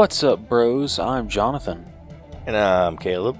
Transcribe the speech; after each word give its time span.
What's 0.00 0.24
up, 0.24 0.48
bros? 0.48 0.98
I'm 0.98 1.28
Jonathan. 1.28 1.84
And 2.46 2.56
I'm 2.56 2.96
Caleb. 2.96 3.36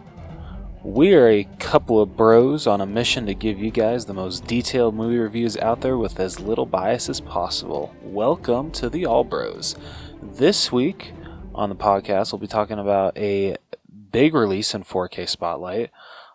We 0.85 1.15
are 1.15 1.27
a 1.27 1.45
couple 1.59 2.03
of 2.03 2.19
bros 2.19 2.67
on 2.67 2.83
a 2.83 2.87
mission 2.87 3.25
to 3.25 3.35
give 3.35 3.59
you 3.59 3.71
guys 3.71 4.05
the 4.05 4.13
most 4.13 4.45
detailed 4.45 4.95
movie 4.95 5.17
reviews 5.17 5.57
out 5.57 5.81
there 5.81 5.97
with 5.97 6.21
as 6.21 6.39
little 6.39 6.67
bias 6.67 7.09
as 7.09 7.19
possible. 7.19 7.95
Welcome 8.03 8.73
to 8.73 8.91
the 8.91 9.07
All 9.07 9.25
Bros. 9.25 9.75
This 10.23 10.71
week 10.71 11.15
on 11.55 11.71
the 11.71 11.75
podcast, 11.75 12.31
we'll 12.31 12.41
be 12.41 12.47
talking 12.47 12.79
about 12.79 13.17
a 13.17 13.57
big 14.13 14.35
release 14.35 14.75
in 14.75 14.85
4K 14.85 15.31
Spotlight 15.31 15.91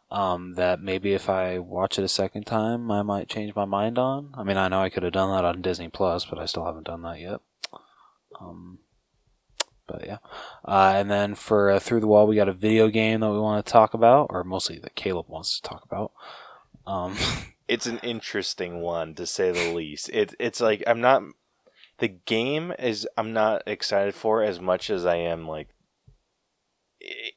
um, 0.09 0.55
that 0.55 0.81
maybe 0.81 1.13
if 1.13 1.29
I 1.29 1.59
watch 1.59 1.99
it 1.99 2.03
a 2.03 2.07
second 2.07 2.45
time, 2.45 2.89
I 2.89 3.03
might 3.03 3.29
change 3.29 3.53
my 3.55 3.65
mind 3.65 3.99
on. 3.99 4.31
I 4.33 4.41
mean, 4.41 4.57
I 4.57 4.69
know 4.69 4.81
I 4.81 4.89
could 4.89 5.03
have 5.03 5.13
done 5.13 5.29
that 5.29 5.45
on 5.45 5.61
Disney 5.61 5.89
Plus, 5.89 6.25
but 6.25 6.39
I 6.39 6.47
still 6.47 6.65
haven't 6.65 6.87
done 6.87 7.03
that 7.03 7.19
yet. 7.19 7.41
Um, 8.41 8.79
but 9.87 10.05
yeah, 10.05 10.17
uh, 10.65 10.93
and 10.95 11.09
then 11.09 11.35
for 11.35 11.69
uh, 11.71 11.79
through 11.79 11.99
the 11.99 12.07
wall, 12.07 12.27
we 12.27 12.35
got 12.35 12.49
a 12.49 12.53
video 12.53 12.89
game 12.89 13.19
that 13.19 13.31
we 13.31 13.39
want 13.39 13.65
to 13.65 13.71
talk 13.71 13.93
about, 13.93 14.27
or 14.29 14.43
mostly 14.43 14.79
that 14.79 14.95
Caleb 14.95 15.27
wants 15.29 15.59
to 15.59 15.67
talk 15.67 15.83
about. 15.83 16.11
Um, 16.87 17.15
it's 17.67 17.85
an 17.85 17.99
interesting 17.99 18.81
one 18.81 19.15
to 19.15 19.25
say 19.25 19.51
the 19.51 19.73
least. 19.73 20.09
It 20.09 20.35
it's 20.39 20.61
like 20.61 20.83
I'm 20.87 21.01
not 21.01 21.23
the 21.99 22.07
game 22.07 22.73
is 22.77 23.07
I'm 23.17 23.33
not 23.33 23.63
excited 23.65 24.15
for 24.15 24.43
as 24.43 24.59
much 24.59 24.89
as 24.89 25.05
I 25.05 25.15
am 25.15 25.47
like. 25.47 25.69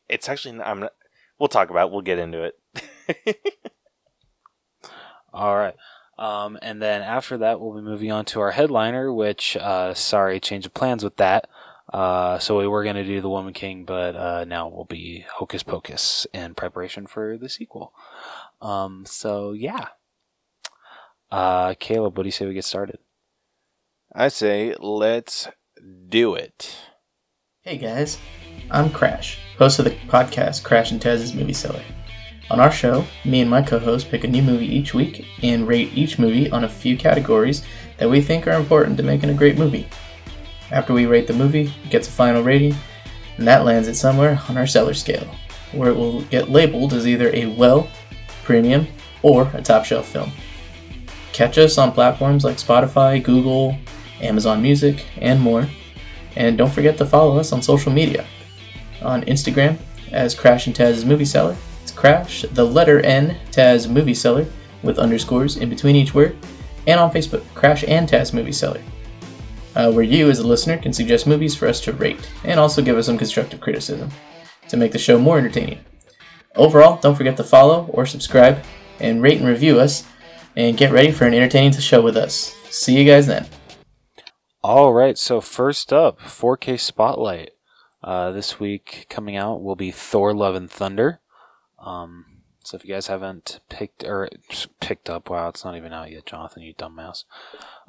It's 0.08 0.28
actually 0.28 0.60
I'm 0.60 0.80
not. 0.80 0.92
We'll 1.38 1.48
talk 1.48 1.70
about. 1.70 1.88
It. 1.88 1.92
We'll 1.92 2.02
get 2.02 2.18
into 2.18 2.42
it. 2.44 3.38
All 5.32 5.56
right. 5.56 5.74
Um, 6.18 6.58
and 6.62 6.82
then 6.82 7.02
after 7.02 7.38
that, 7.38 7.60
we'll 7.60 7.74
be 7.74 7.80
moving 7.80 8.10
on 8.10 8.24
to 8.26 8.40
our 8.40 8.50
headliner, 8.50 9.12
which, 9.12 9.56
uh, 9.56 9.94
sorry, 9.94 10.40
change 10.40 10.66
of 10.66 10.74
plans 10.74 11.04
with 11.04 11.16
that. 11.16 11.48
Uh, 11.92 12.38
so 12.38 12.58
we 12.58 12.66
were 12.66 12.84
going 12.84 12.96
to 12.96 13.04
do 13.04 13.20
The 13.20 13.30
Woman 13.30 13.54
King, 13.54 13.84
but 13.84 14.14
uh, 14.14 14.44
now 14.44 14.68
we'll 14.68 14.84
be 14.84 15.24
Hocus 15.36 15.62
Pocus 15.62 16.26
in 16.34 16.54
preparation 16.54 17.06
for 17.06 17.38
the 17.38 17.48
sequel. 17.48 17.94
Um, 18.60 19.04
so 19.06 19.52
yeah. 19.52 19.88
Uh, 21.30 21.74
Caleb, 21.78 22.16
what 22.16 22.24
do 22.24 22.28
you 22.28 22.32
say 22.32 22.46
we 22.46 22.54
get 22.54 22.64
started? 22.64 22.98
I 24.14 24.28
say 24.28 24.74
let's 24.78 25.48
do 26.08 26.34
it. 26.34 26.76
Hey 27.62 27.76
guys, 27.76 28.18
I'm 28.70 28.90
Crash, 28.90 29.38
host 29.58 29.78
of 29.78 29.84
the 29.84 29.90
podcast 30.08 30.64
Crash 30.64 30.90
and 30.90 31.00
Taz's 31.00 31.34
Movie 31.34 31.52
Cellar. 31.52 31.82
On 32.50 32.60
our 32.60 32.72
show, 32.72 33.04
me 33.26 33.42
and 33.42 33.50
my 33.50 33.60
co 33.60 33.78
host 33.78 34.08
pick 34.08 34.24
a 34.24 34.28
new 34.28 34.42
movie 34.42 34.66
each 34.66 34.94
week 34.94 35.26
and 35.42 35.68
rate 35.68 35.92
each 35.94 36.18
movie 36.18 36.50
on 36.50 36.64
a 36.64 36.68
few 36.68 36.96
categories 36.96 37.62
that 37.98 38.08
we 38.08 38.22
think 38.22 38.46
are 38.46 38.52
important 38.52 38.96
to 38.96 39.02
making 39.02 39.28
a 39.28 39.34
great 39.34 39.58
movie. 39.58 39.86
After 40.70 40.92
we 40.92 41.06
rate 41.06 41.26
the 41.26 41.32
movie, 41.32 41.72
it 41.84 41.90
gets 41.90 42.08
a 42.08 42.12
final 42.12 42.42
rating, 42.42 42.74
and 43.38 43.46
that 43.48 43.64
lands 43.64 43.88
it 43.88 43.94
somewhere 43.94 44.40
on 44.48 44.56
our 44.58 44.66
cellar 44.66 44.94
scale, 44.94 45.26
where 45.72 45.90
it 45.90 45.96
will 45.96 46.22
get 46.22 46.50
labeled 46.50 46.92
as 46.92 47.06
either 47.06 47.30
a 47.34 47.46
well, 47.46 47.88
premium, 48.44 48.86
or 49.22 49.50
a 49.54 49.62
top 49.62 49.84
shelf 49.84 50.08
film. 50.08 50.30
Catch 51.32 51.56
us 51.56 51.78
on 51.78 51.92
platforms 51.92 52.44
like 52.44 52.56
Spotify, 52.56 53.22
Google, 53.22 53.76
Amazon 54.20 54.60
Music, 54.60 55.06
and 55.18 55.40
more. 55.40 55.66
And 56.36 56.58
don't 56.58 56.72
forget 56.72 56.98
to 56.98 57.06
follow 57.06 57.38
us 57.38 57.52
on 57.52 57.62
social 57.62 57.92
media. 57.92 58.26
On 59.02 59.22
Instagram 59.22 59.78
as 60.12 60.34
Crash 60.34 60.66
and 60.66 60.76
Taz's 60.76 61.04
Movie 61.04 61.24
Cellar, 61.24 61.56
it's 61.82 61.92
Crash, 61.92 62.42
the 62.52 62.64
letter 62.64 63.00
N, 63.00 63.36
Taz 63.50 63.88
Movie 63.88 64.14
Cellar, 64.14 64.46
with 64.82 64.98
underscores 64.98 65.56
in 65.56 65.70
between 65.70 65.96
each 65.96 66.14
word, 66.14 66.36
and 66.86 67.00
on 67.00 67.10
Facebook, 67.10 67.44
Crash 67.54 67.84
and 67.86 68.08
Taz 68.08 68.34
Movie 68.34 68.52
Cellar 68.52 68.80
uh, 69.78 69.90
where 69.92 70.04
you, 70.04 70.28
as 70.28 70.40
a 70.40 70.46
listener, 70.46 70.76
can 70.76 70.92
suggest 70.92 71.26
movies 71.26 71.54
for 71.54 71.68
us 71.68 71.80
to 71.80 71.92
rate 71.92 72.30
and 72.44 72.58
also 72.58 72.82
give 72.82 72.98
us 72.98 73.06
some 73.06 73.16
constructive 73.16 73.60
criticism 73.60 74.10
to 74.68 74.76
make 74.76 74.92
the 74.92 74.98
show 74.98 75.18
more 75.18 75.38
entertaining. 75.38 75.78
Overall, 76.56 77.00
don't 77.00 77.14
forget 77.14 77.36
to 77.36 77.44
follow 77.44 77.86
or 77.86 78.04
subscribe 78.04 78.62
and 78.98 79.22
rate 79.22 79.38
and 79.38 79.46
review 79.46 79.78
us, 79.78 80.04
and 80.56 80.76
get 80.76 80.90
ready 80.90 81.12
for 81.12 81.24
an 81.24 81.32
entertaining 81.32 81.72
show 81.72 82.02
with 82.02 82.16
us. 82.16 82.56
See 82.68 82.98
you 82.98 83.04
guys 83.04 83.28
then. 83.28 83.46
All 84.60 84.92
right, 84.92 85.16
so 85.16 85.40
first 85.40 85.92
up, 85.92 86.18
4K 86.18 86.80
Spotlight. 86.80 87.52
Uh, 88.02 88.32
this 88.32 88.58
week 88.58 89.06
coming 89.08 89.36
out 89.36 89.62
will 89.62 89.76
be 89.76 89.92
Thor: 89.92 90.34
Love 90.34 90.56
and 90.56 90.68
Thunder. 90.68 91.20
Um, 91.78 92.26
so 92.64 92.76
if 92.76 92.84
you 92.84 92.92
guys 92.92 93.06
haven't 93.06 93.60
picked 93.68 94.04
or 94.04 94.28
picked 94.80 95.08
up, 95.08 95.30
wow, 95.30 95.48
it's 95.48 95.64
not 95.64 95.76
even 95.76 95.92
out 95.92 96.10
yet, 96.10 96.26
Jonathan, 96.26 96.62
you 96.62 96.74
dumbass. 96.74 97.24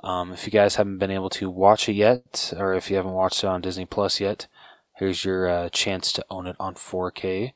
Um, 0.03 0.31
if 0.31 0.45
you 0.45 0.51
guys 0.51 0.75
haven't 0.75 0.97
been 0.97 1.11
able 1.11 1.29
to 1.31 1.49
watch 1.49 1.89
it 1.89 1.93
yet, 1.93 2.53
or 2.57 2.73
if 2.73 2.89
you 2.89 2.95
haven't 2.95 3.13
watched 3.13 3.43
it 3.43 3.47
on 3.47 3.61
Disney 3.61 3.85
Plus 3.85 4.19
yet, 4.19 4.47
here's 4.95 5.25
your 5.25 5.49
uh, 5.49 5.69
chance 5.69 6.11
to 6.13 6.25
own 6.29 6.47
it 6.47 6.55
on 6.59 6.75
4K. 6.75 7.53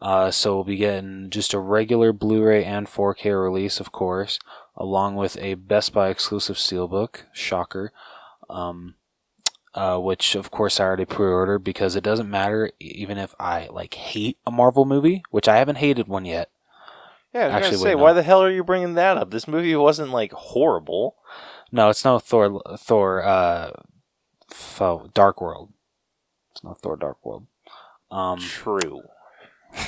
Uh, 0.00 0.30
so 0.30 0.54
we'll 0.54 0.64
be 0.64 0.76
getting 0.76 1.30
just 1.30 1.54
a 1.54 1.58
regular 1.58 2.12
Blu-ray 2.12 2.64
and 2.64 2.86
4K 2.86 3.42
release, 3.42 3.80
of 3.80 3.92
course, 3.92 4.38
along 4.76 5.16
with 5.16 5.36
a 5.38 5.54
Best 5.54 5.92
Buy 5.92 6.08
exclusive 6.08 6.56
steelbook. 6.56 7.22
Shocker. 7.32 7.92
Um, 8.50 8.94
uh, 9.74 9.98
which 9.98 10.34
of 10.34 10.50
course 10.50 10.78
I 10.78 10.84
already 10.84 11.04
pre-ordered 11.04 11.60
because 11.60 11.96
it 11.96 12.04
doesn't 12.04 12.30
matter 12.30 12.70
even 12.78 13.18
if 13.18 13.34
I 13.40 13.68
like 13.72 13.94
hate 13.94 14.38
a 14.46 14.50
Marvel 14.50 14.84
movie, 14.84 15.24
which 15.30 15.48
I 15.48 15.56
haven't 15.56 15.76
hated 15.76 16.06
one 16.06 16.24
yet. 16.24 16.50
Yeah, 17.32 17.40
I 17.40 17.46
was 17.46 17.54
Actually, 17.54 17.70
gonna 17.70 17.78
say, 17.78 17.84
wait, 17.86 17.96
no. 17.96 18.02
why 18.04 18.12
the 18.12 18.22
hell 18.22 18.42
are 18.42 18.50
you 18.50 18.62
bringing 18.62 18.94
that 18.94 19.16
up? 19.16 19.30
This 19.32 19.48
movie 19.48 19.74
wasn't 19.74 20.10
like 20.10 20.30
horrible. 20.32 21.16
No, 21.74 21.88
it's 21.88 22.04
not 22.04 22.22
Thor. 22.22 22.62
Thor. 22.78 23.24
Uh, 23.24 23.72
Fo- 24.48 25.10
Dark 25.12 25.40
World. 25.40 25.72
It's 26.52 26.62
not 26.62 26.78
Thor. 26.78 26.96
Dark 26.96 27.18
World. 27.26 27.48
Um, 28.12 28.38
True. 28.38 29.02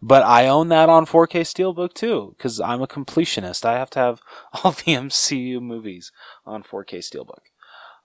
but 0.00 0.22
I 0.22 0.46
own 0.46 0.68
that 0.68 0.88
on 0.88 1.04
4K 1.04 1.40
Steelbook 1.40 1.94
too, 1.94 2.36
because 2.38 2.60
I'm 2.60 2.80
a 2.80 2.86
completionist. 2.86 3.64
I 3.64 3.72
have 3.76 3.90
to 3.90 3.98
have 3.98 4.20
all 4.52 4.70
the 4.70 4.94
MCU 4.94 5.60
movies 5.60 6.12
on 6.44 6.62
4K 6.62 6.98
Steelbook. 6.98 7.42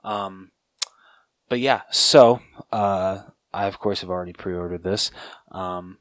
Um, 0.04 0.50
but 1.48 1.60
yeah, 1.60 1.82
so 1.92 2.42
uh, 2.72 3.20
I 3.54 3.68
of 3.68 3.78
course 3.78 4.02
have 4.02 4.10
already 4.10 4.34
pre-ordered 4.34 4.82
this. 4.82 5.12
Um, 5.52 6.00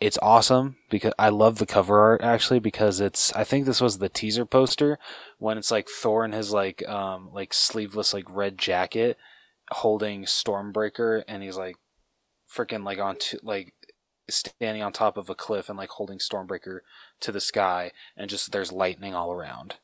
it's 0.00 0.18
awesome 0.20 0.76
because 0.90 1.12
I 1.18 1.30
love 1.30 1.58
the 1.58 1.66
cover 1.66 2.00
art 2.00 2.20
actually 2.22 2.58
because 2.58 3.00
it's 3.00 3.32
I 3.32 3.44
think 3.44 3.64
this 3.64 3.80
was 3.80 3.98
the 3.98 4.08
teaser 4.08 4.44
poster 4.44 4.98
when 5.38 5.56
it's 5.56 5.70
like 5.70 5.88
Thor 5.88 6.24
in 6.24 6.32
his 6.32 6.52
like 6.52 6.86
um 6.88 7.30
like 7.32 7.54
sleeveless 7.54 8.12
like 8.12 8.24
red 8.28 8.58
jacket 8.58 9.16
holding 9.70 10.24
Stormbreaker 10.24 11.24
and 11.26 11.42
he's 11.42 11.56
like 11.56 11.76
freaking 12.52 12.84
like 12.84 12.98
on 12.98 13.16
to, 13.16 13.40
like 13.42 13.74
standing 14.28 14.82
on 14.82 14.92
top 14.92 15.16
of 15.16 15.30
a 15.30 15.34
cliff 15.34 15.68
and 15.68 15.78
like 15.78 15.90
holding 15.90 16.18
Stormbreaker 16.18 16.80
to 17.20 17.32
the 17.32 17.40
sky 17.40 17.92
and 18.16 18.28
just 18.28 18.52
there's 18.52 18.72
lightning 18.72 19.14
all 19.14 19.32
around. 19.32 19.76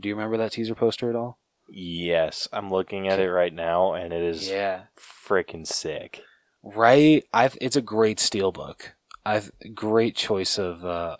Do 0.00 0.08
you 0.08 0.14
remember 0.14 0.38
that 0.38 0.52
teaser 0.52 0.74
poster 0.74 1.10
at 1.10 1.16
all? 1.16 1.38
Yes, 1.68 2.48
I'm 2.52 2.70
looking 2.70 3.06
at 3.06 3.20
it 3.20 3.30
right 3.30 3.52
now 3.52 3.92
and 3.92 4.12
it 4.12 4.22
is 4.22 4.48
yeah 4.48 4.84
freaking 4.98 5.66
sick. 5.66 6.22
Right? 6.62 7.24
I've, 7.32 7.56
it's 7.60 7.76
a 7.76 7.82
great 7.82 8.18
steelbook. 8.18 8.92
I've 9.24 9.50
great 9.74 10.16
choice 10.16 10.58
of 10.58 10.84
uh, 10.84 11.16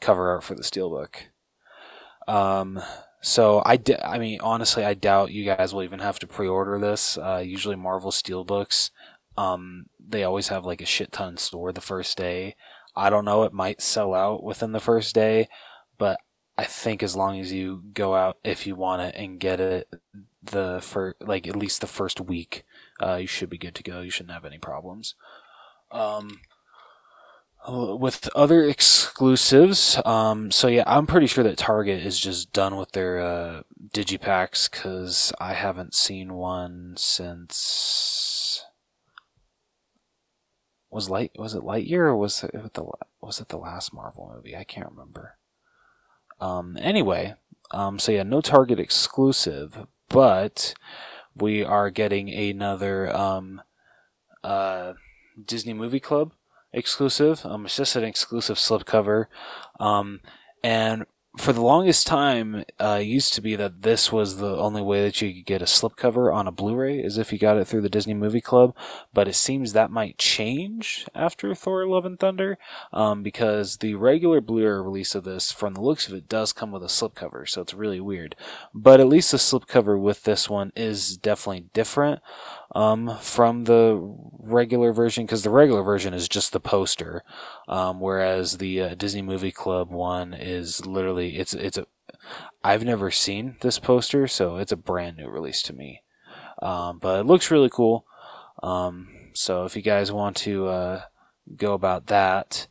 cover 0.00 0.30
art 0.30 0.44
for 0.44 0.54
the 0.54 0.62
steelbook. 0.62 1.14
Um, 2.26 2.80
so 3.20 3.62
I, 3.64 3.76
d- 3.76 3.96
I 4.02 4.18
mean, 4.18 4.40
honestly, 4.40 4.84
I 4.84 4.94
doubt 4.94 5.32
you 5.32 5.44
guys 5.44 5.72
will 5.72 5.82
even 5.82 6.00
have 6.00 6.18
to 6.20 6.26
pre-order 6.26 6.78
this. 6.78 7.16
Uh, 7.18 7.42
usually 7.44 7.76
Marvel 7.76 8.10
steelbooks, 8.10 8.90
um, 9.36 9.86
they 9.98 10.24
always 10.24 10.48
have 10.48 10.64
like 10.64 10.80
a 10.80 10.86
shit 10.86 11.12
ton 11.12 11.36
store 11.36 11.72
the 11.72 11.80
first 11.80 12.16
day. 12.16 12.54
I 12.96 13.10
don't 13.10 13.24
know, 13.24 13.42
it 13.42 13.52
might 13.52 13.82
sell 13.82 14.14
out 14.14 14.44
within 14.44 14.72
the 14.72 14.80
first 14.80 15.14
day, 15.14 15.48
but 15.98 16.20
I 16.56 16.64
think 16.64 17.02
as 17.02 17.16
long 17.16 17.40
as 17.40 17.52
you 17.52 17.82
go 17.92 18.14
out 18.14 18.38
if 18.44 18.66
you 18.66 18.76
want 18.76 19.02
it 19.02 19.14
and 19.16 19.40
get 19.40 19.60
it 19.60 19.88
the 20.42 20.78
for 20.80 21.16
like 21.20 21.48
at 21.48 21.56
least 21.56 21.80
the 21.80 21.86
first 21.88 22.20
week, 22.20 22.64
uh, 23.02 23.16
you 23.16 23.26
should 23.26 23.50
be 23.50 23.58
good 23.58 23.74
to 23.74 23.82
go. 23.82 24.00
You 24.00 24.10
shouldn't 24.10 24.34
have 24.34 24.44
any 24.44 24.58
problems. 24.58 25.14
Um, 25.90 26.40
with 27.66 28.28
other 28.34 28.62
exclusives, 28.62 30.00
um, 30.04 30.50
so 30.50 30.68
yeah, 30.68 30.84
I'm 30.86 31.06
pretty 31.06 31.26
sure 31.26 31.44
that 31.44 31.56
Target 31.56 32.04
is 32.04 32.20
just 32.20 32.52
done 32.52 32.76
with 32.76 32.92
their 32.92 33.20
uh, 33.20 33.62
digipacks 33.92 34.70
because 34.70 35.32
I 35.40 35.54
haven't 35.54 35.94
seen 35.94 36.34
one 36.34 36.94
since 36.96 38.64
was 40.90 41.10
light 41.10 41.32
was 41.36 41.54
it 41.54 41.62
Lightyear 41.62 42.06
or 42.06 42.16
was 42.16 42.44
it 42.44 42.74
the 42.74 42.84
was 43.20 43.40
it 43.40 43.48
the 43.48 43.56
last 43.56 43.92
Marvel 43.92 44.32
movie? 44.34 44.56
I 44.56 44.64
can't 44.64 44.90
remember. 44.90 45.38
Um, 46.40 46.76
anyway, 46.80 47.34
um, 47.70 47.98
so 47.98 48.12
yeah, 48.12 48.22
no 48.22 48.40
Target 48.40 48.78
exclusive, 48.78 49.86
but 50.08 50.74
we 51.36 51.64
are 51.64 51.90
getting 51.90 52.30
another 52.30 53.14
um, 53.14 53.62
uh, 54.42 54.94
Disney 55.42 55.72
Movie 55.72 56.00
Club 56.00 56.32
exclusive. 56.72 57.44
Um, 57.44 57.66
it's 57.66 57.76
just 57.76 57.96
an 57.96 58.04
exclusive 58.04 58.56
slipcover, 58.56 59.26
um, 59.80 60.20
and 60.62 61.06
for 61.36 61.52
the 61.52 61.60
longest 61.60 62.06
time, 62.06 62.64
uh, 62.78 62.98
it 63.00 63.06
used 63.06 63.34
to 63.34 63.40
be 63.40 63.56
that 63.56 63.82
this 63.82 64.12
was 64.12 64.36
the 64.36 64.56
only 64.56 64.80
way 64.80 65.02
that 65.02 65.20
you 65.20 65.34
could 65.34 65.46
get 65.46 65.62
a 65.62 65.64
slipcover 65.64 66.32
on 66.32 66.46
a 66.46 66.52
Blu-ray, 66.52 67.00
is 67.00 67.18
if 67.18 67.32
you 67.32 67.38
got 67.38 67.56
it 67.56 67.66
through 67.66 67.80
the 67.80 67.88
Disney 67.88 68.14
Movie 68.14 68.40
Club. 68.40 68.74
But 69.12 69.26
it 69.26 69.34
seems 69.34 69.72
that 69.72 69.90
might 69.90 70.16
change 70.16 71.06
after 71.14 71.54
Thor: 71.54 71.86
Love 71.86 72.04
and 72.04 72.18
Thunder, 72.18 72.56
um, 72.92 73.22
because 73.22 73.78
the 73.78 73.94
regular 73.96 74.40
Blu-ray 74.40 74.80
release 74.80 75.14
of 75.14 75.24
this, 75.24 75.50
from 75.50 75.74
the 75.74 75.80
looks 75.80 76.06
of 76.06 76.14
it, 76.14 76.28
does 76.28 76.52
come 76.52 76.70
with 76.70 76.84
a 76.84 76.86
slipcover, 76.86 77.48
so 77.48 77.62
it's 77.62 77.74
really 77.74 78.00
weird. 78.00 78.36
But 78.72 79.00
at 79.00 79.08
least 79.08 79.32
the 79.32 79.38
slipcover 79.38 80.00
with 80.00 80.22
this 80.22 80.48
one 80.48 80.72
is 80.76 81.16
definitely 81.16 81.66
different 81.72 82.20
um, 82.74 83.16
from 83.20 83.64
the 83.64 84.16
regular 84.38 84.92
version 84.92 85.24
because 85.24 85.42
the 85.42 85.50
regular 85.50 85.82
version 85.82 86.12
is 86.12 86.28
just 86.28 86.52
the 86.52 86.60
poster, 86.60 87.22
um, 87.68 88.00
whereas 88.00 88.58
the 88.58 88.80
uh, 88.80 88.94
Disney 88.94 89.22
Movie 89.22 89.52
Club 89.52 89.90
one 89.90 90.34
is 90.34 90.84
literally 90.86 91.36
it's 91.36 91.54
it's 91.54 91.78
a 91.78 91.86
I've 92.62 92.84
never 92.84 93.10
seen 93.10 93.56
this 93.60 93.78
poster, 93.78 94.26
so 94.26 94.56
it's 94.56 94.72
a 94.72 94.76
brand 94.76 95.18
new 95.18 95.28
release 95.28 95.62
to 95.62 95.72
me. 95.72 96.02
Um, 96.62 96.98
but 96.98 97.20
it 97.20 97.26
looks 97.26 97.50
really 97.50 97.70
cool. 97.70 98.06
Um, 98.62 99.08
so 99.34 99.64
if 99.64 99.76
you 99.76 99.82
guys 99.82 100.10
want 100.10 100.36
to 100.38 100.68
uh, 100.68 101.02
go 101.56 101.74
about 101.74 102.06
that, 102.06 102.66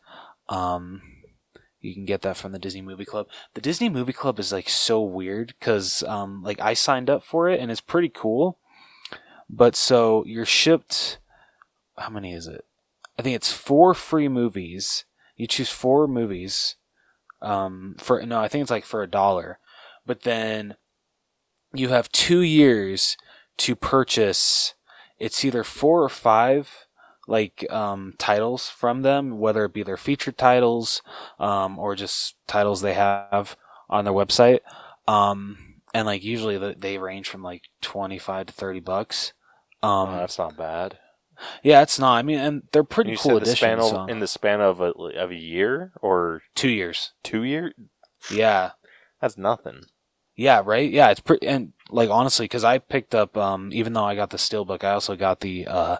um, 0.49 1.01
you 1.79 1.93
can 1.93 2.05
get 2.05 2.21
that 2.21 2.37
from 2.37 2.53
the 2.53 2.59
Disney 2.59 2.81
Movie 2.81 3.05
Club. 3.05 3.27
The 3.53 3.61
Disney 3.61 3.89
Movie 3.89 4.13
Club 4.13 4.39
is 4.39 4.51
like 4.51 4.69
so 4.69 5.01
weird 5.01 5.53
because 5.59 6.01
um, 6.03 6.41
like 6.41 6.59
I 6.59 6.73
signed 6.73 7.09
up 7.09 7.23
for 7.23 7.49
it 7.49 7.59
and 7.59 7.69
it's 7.69 7.81
pretty 7.81 8.09
cool. 8.09 8.57
But 9.49 9.75
so 9.75 10.23
you're 10.25 10.45
shipped. 10.45 11.19
How 11.97 12.09
many 12.09 12.33
is 12.33 12.47
it? 12.47 12.65
I 13.17 13.21
think 13.21 13.35
it's 13.35 13.51
four 13.51 13.93
free 13.93 14.27
movies. 14.27 15.05
You 15.35 15.47
choose 15.47 15.69
four 15.69 16.07
movies. 16.07 16.75
Um, 17.41 17.95
for 17.99 18.25
no, 18.25 18.39
I 18.39 18.47
think 18.47 18.63
it's 18.63 18.71
like 18.71 18.85
for 18.85 19.03
a 19.03 19.09
dollar. 19.09 19.59
But 20.05 20.21
then 20.21 20.75
you 21.73 21.89
have 21.89 22.11
two 22.11 22.41
years 22.41 23.17
to 23.57 23.75
purchase. 23.75 24.73
It's 25.19 25.43
either 25.45 25.63
four 25.63 26.03
or 26.03 26.09
five 26.09 26.87
like 27.27 27.65
um, 27.71 28.13
titles 28.17 28.69
from 28.69 29.01
them, 29.01 29.39
whether 29.39 29.65
it 29.65 29.73
be 29.73 29.83
their 29.83 29.97
featured 29.97 30.37
titles 30.37 31.01
um, 31.39 31.79
or 31.79 31.95
just 31.95 32.35
titles 32.47 32.81
they 32.81 32.93
have 32.93 33.55
on 33.89 34.05
their 34.05 34.13
website. 34.13 34.59
Um, 35.07 35.72
and 35.93 36.05
like 36.05 36.23
usually 36.23 36.57
the, 36.57 36.75
they 36.77 36.97
range 36.97 37.29
from 37.29 37.43
like 37.43 37.63
25 37.81 38.47
to 38.47 38.53
30 38.53 38.79
bucks. 38.79 39.33
Um, 39.81 40.09
Oh, 40.09 40.17
that's 40.17 40.37
not 40.37 40.55
bad. 40.57 40.97
yeah, 41.61 41.81
it's 41.81 41.99
not. 41.99 42.15
I 42.17 42.21
mean, 42.21 42.39
and 42.39 42.63
they're 42.71 42.83
pretty 42.83 43.11
you 43.11 43.17
cool 43.17 43.33
said 43.39 43.41
the 43.41 43.55
span 43.55 43.73
editions. 43.73 43.91
of, 43.93 43.97
so- 44.07 44.11
in 44.13 44.19
the 44.19 44.27
span 44.27 44.61
of 44.61 44.79
a, 44.81 44.91
of 44.91 45.31
a 45.31 45.35
year 45.35 45.91
or 46.01 46.41
two 46.55 46.69
years. 46.69 47.11
two 47.23 47.43
years. 47.43 47.73
Yeah. 48.31 48.71
That's 49.21 49.37
nothing. 49.37 49.81
Yeah, 50.35 50.61
right. 50.65 50.89
Yeah, 50.89 51.09
it's 51.11 51.19
pretty 51.19 51.47
and 51.47 51.73
like 51.89 52.09
honestly, 52.09 52.45
because 52.45 52.63
I 52.63 52.79
picked 52.79 53.13
up, 53.13 53.37
um, 53.37 53.69
even 53.71 53.93
though 53.93 54.03
I 54.05 54.15
got 54.15 54.31
the 54.31 54.37
steelbook, 54.37 54.83
I 54.83 54.91
also 54.91 55.15
got 55.15 55.41
the 55.41 55.67
uh, 55.67 55.97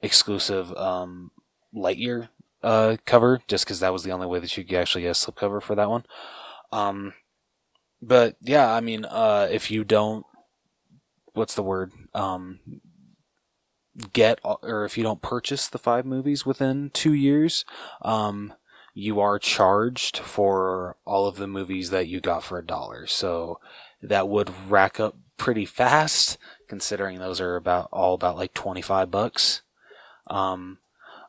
exclusive 0.00 0.72
um, 0.76 1.30
Lightyear 1.74 2.28
uh, 2.62 2.96
cover, 3.04 3.40
just 3.46 3.64
because 3.64 3.80
that 3.80 3.92
was 3.92 4.04
the 4.04 4.10
only 4.12 4.26
way 4.26 4.38
that 4.38 4.56
you 4.56 4.64
could 4.64 4.76
actually 4.78 5.02
get 5.02 5.08
a 5.08 5.12
slipcover 5.12 5.62
for 5.62 5.74
that 5.74 5.90
one. 5.90 6.04
Um, 6.72 7.12
but 8.00 8.36
yeah, 8.40 8.72
I 8.72 8.80
mean, 8.80 9.04
uh, 9.04 9.48
if 9.50 9.70
you 9.70 9.84
don't, 9.84 10.24
what's 11.32 11.54
the 11.54 11.62
word? 11.62 11.92
Um, 12.14 12.60
get 14.12 14.38
or 14.42 14.84
if 14.84 14.96
you 14.96 15.02
don't 15.02 15.22
purchase 15.22 15.66
the 15.68 15.78
five 15.78 16.06
movies 16.06 16.46
within 16.46 16.90
two 16.92 17.12
years, 17.12 17.64
um, 18.02 18.54
you 18.94 19.20
are 19.20 19.38
charged 19.38 20.18
for 20.18 20.96
all 21.04 21.26
of 21.26 21.36
the 21.36 21.46
movies 21.46 21.90
that 21.90 22.08
you 22.08 22.20
got 22.20 22.44
for 22.44 22.58
a 22.58 22.66
dollar. 22.66 23.06
So 23.06 23.60
that 24.02 24.28
would 24.28 24.52
rack 24.70 25.00
up 25.00 25.16
pretty 25.36 25.66
fast, 25.66 26.38
considering 26.68 27.18
those 27.18 27.40
are 27.40 27.56
about 27.56 27.88
all 27.92 28.14
about 28.14 28.36
like 28.36 28.54
twenty 28.54 28.82
five 28.82 29.10
bucks. 29.10 29.62
Um, 30.28 30.78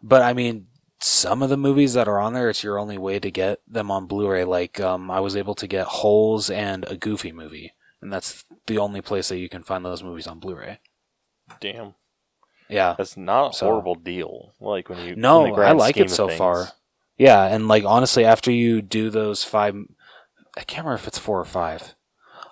but 0.01 0.21
I 0.21 0.33
mean, 0.33 0.67
some 1.01 1.41
of 1.41 1.49
the 1.49 1.57
movies 1.57 1.93
that 1.93 2.07
are 2.07 2.19
on 2.19 2.33
there, 2.33 2.49
it's 2.49 2.63
your 2.63 2.77
only 2.79 2.97
way 2.97 3.19
to 3.19 3.31
get 3.31 3.61
them 3.67 3.89
on 3.91 4.05
Blu-ray. 4.07 4.43
Like, 4.43 4.79
um, 4.79 5.09
I 5.09 5.19
was 5.19 5.35
able 5.35 5.55
to 5.55 5.67
get 5.67 5.85
Holes 5.87 6.49
and 6.49 6.85
a 6.89 6.95
Goofy 6.97 7.31
movie, 7.31 7.73
and 8.01 8.11
that's 8.11 8.45
the 8.67 8.77
only 8.77 9.01
place 9.01 9.29
that 9.29 9.37
you 9.39 9.49
can 9.49 9.63
find 9.63 9.83
those 9.85 10.03
movies 10.03 10.27
on 10.27 10.39
Blu-ray. 10.39 10.79
Damn, 11.59 11.95
Yeah, 12.67 12.93
that's 12.97 13.17
not 13.17 13.51
a 13.51 13.57
So- 13.57 13.65
horrible 13.65 13.95
deal. 13.95 14.53
Like 14.59 14.89
when 14.89 14.99
you 15.05 15.15
No, 15.15 15.45
I 15.55 15.71
like 15.71 15.97
it 15.97 16.11
so 16.11 16.27
things. 16.27 16.37
far. 16.37 16.67
yeah, 17.17 17.43
and 17.45 17.67
like 17.67 17.83
honestly, 17.85 18.23
after 18.25 18.51
you 18.51 18.81
do 18.83 19.09
those 19.09 19.43
five, 19.43 19.75
I 20.55 20.61
can't 20.61 20.85
remember 20.85 21.01
if 21.01 21.07
it's 21.07 21.17
four 21.17 21.39
or 21.39 21.45
five. 21.45 21.95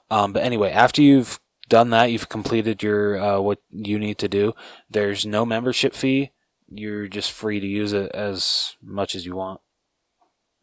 Um, 0.09 0.33
but 0.33 0.41
anyway, 0.41 0.71
after 0.71 1.01
you've 1.03 1.39
done 1.69 1.89
that, 1.91 2.05
you've 2.11 2.29
completed 2.29 2.81
your 2.81 3.19
uh, 3.21 3.39
what 3.39 3.59
you 3.71 3.99
need 3.99 4.17
to 4.19 4.27
do. 4.27 4.53
There's 4.89 5.25
no 5.25 5.45
membership 5.45 5.93
fee. 5.93 6.31
You're 6.69 7.07
just 7.07 7.31
free 7.31 7.59
to 7.59 7.67
use 7.67 7.93
it 7.93 8.11
as 8.13 8.75
much 8.81 9.15
as 9.15 9.25
you 9.25 9.35
want. 9.35 9.61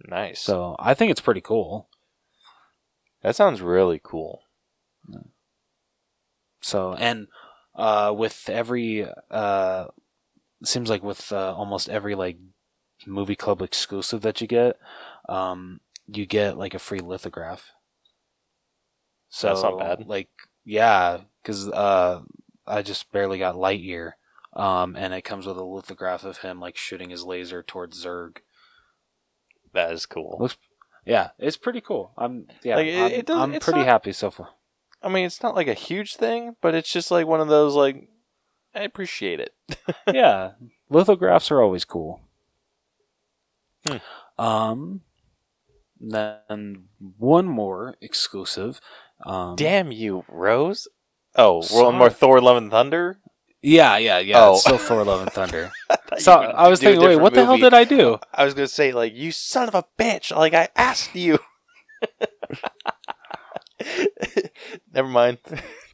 Nice. 0.06 0.40
So 0.40 0.76
I 0.78 0.94
think 0.94 1.10
it's 1.10 1.20
pretty 1.20 1.40
cool. 1.40 1.88
that 3.22 3.36
sounds 3.36 3.62
really 3.62 4.00
cool. 4.02 4.42
So 6.60 6.94
and 6.94 7.28
uh, 7.74 8.14
with 8.16 8.48
every 8.48 9.06
uh, 9.30 9.86
seems 10.64 10.88
like 10.88 11.02
with 11.02 11.32
uh, 11.32 11.54
almost 11.54 11.88
every 11.88 12.14
like 12.14 12.38
movie 13.06 13.36
club 13.36 13.60
exclusive 13.60 14.22
that 14.22 14.40
you 14.40 14.46
get, 14.46 14.78
um, 15.28 15.80
you 16.06 16.26
get 16.26 16.56
like 16.56 16.74
a 16.74 16.78
free 16.78 17.00
lithograph. 17.00 17.72
So 19.28 19.48
That's 19.48 19.62
not 19.62 19.78
bad. 19.78 20.06
Like 20.06 20.30
yeah, 20.64 21.20
because 21.42 21.68
uh, 21.68 22.22
I 22.66 22.82
just 22.82 23.12
barely 23.12 23.38
got 23.38 23.56
Lightyear, 23.56 24.12
um, 24.54 24.96
and 24.96 25.12
it 25.14 25.22
comes 25.22 25.46
with 25.46 25.56
a 25.56 25.64
lithograph 25.64 26.24
of 26.24 26.38
him 26.38 26.60
like 26.60 26.76
shooting 26.76 27.10
his 27.10 27.24
laser 27.24 27.62
towards 27.62 28.04
Zurg. 28.04 28.38
That 29.72 29.92
is 29.92 30.06
cool. 30.06 30.36
Looks 30.40 30.56
yeah, 31.06 31.30
it's 31.38 31.56
pretty 31.58 31.80
cool. 31.82 32.12
I'm 32.16 32.46
yeah, 32.62 32.76
Like, 32.76 32.86
it- 32.86 32.98
I'm, 32.98 33.12
it 33.12 33.30
I'm 33.56 33.60
pretty 33.60 33.80
not- 33.80 33.88
happy 33.88 34.12
so 34.12 34.30
far. 34.30 34.50
I 35.02 35.08
mean, 35.10 35.26
it's 35.26 35.42
not 35.42 35.54
like 35.54 35.68
a 35.68 35.74
huge 35.74 36.16
thing, 36.16 36.56
but 36.62 36.74
it's 36.74 36.90
just 36.90 37.10
like 37.10 37.26
one 37.26 37.40
of 37.40 37.48
those 37.48 37.74
like 37.74 38.08
I 38.74 38.80
appreciate 38.82 39.38
it. 39.40 39.54
yeah, 40.12 40.52
lithographs 40.88 41.50
are 41.50 41.60
always 41.60 41.84
cool. 41.84 42.20
Hmm. 43.86 43.96
Um, 44.38 45.00
then 46.00 46.84
one 47.18 47.46
more 47.46 47.96
exclusive. 48.00 48.80
Um, 49.24 49.56
Damn 49.56 49.92
you, 49.92 50.24
Rose. 50.28 50.88
Oh, 51.36 51.60
Sorry. 51.60 51.84
one 51.84 51.96
more 51.96 52.10
Thor: 52.10 52.40
Love 52.40 52.56
and 52.56 52.70
Thunder. 52.70 53.18
Yeah, 53.64 53.96
yeah, 53.96 54.18
yeah. 54.18 54.44
Oh. 54.44 54.52
It's 54.52 54.60
still 54.60 54.76
Thor: 54.76 55.04
Love 55.04 55.22
and 55.22 55.32
Thunder. 55.32 55.72
I 56.12 56.18
so 56.18 56.32
I 56.32 56.68
was 56.68 56.80
thinking, 56.80 57.00
wait, 57.00 57.16
what 57.16 57.32
the 57.32 57.46
hell 57.46 57.56
did 57.56 57.72
I 57.72 57.84
do? 57.84 58.18
I 58.34 58.44
was 58.44 58.52
gonna 58.52 58.68
say 58.68 58.92
like 58.92 59.14
you 59.14 59.32
son 59.32 59.68
of 59.68 59.74
a 59.74 59.86
bitch. 59.98 60.36
Like 60.36 60.52
I 60.52 60.68
asked 60.76 61.14
you. 61.14 61.38
Never 64.92 65.08
mind. 65.08 65.38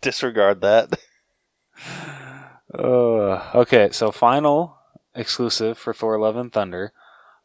Disregard 0.00 0.60
that. 0.62 0.98
Uh, 2.74 3.50
okay, 3.54 3.90
so 3.92 4.10
final 4.10 4.76
exclusive 5.14 5.78
for 5.78 5.94
Thor: 5.94 6.18
Love 6.18 6.34
and 6.34 6.52
Thunder, 6.52 6.92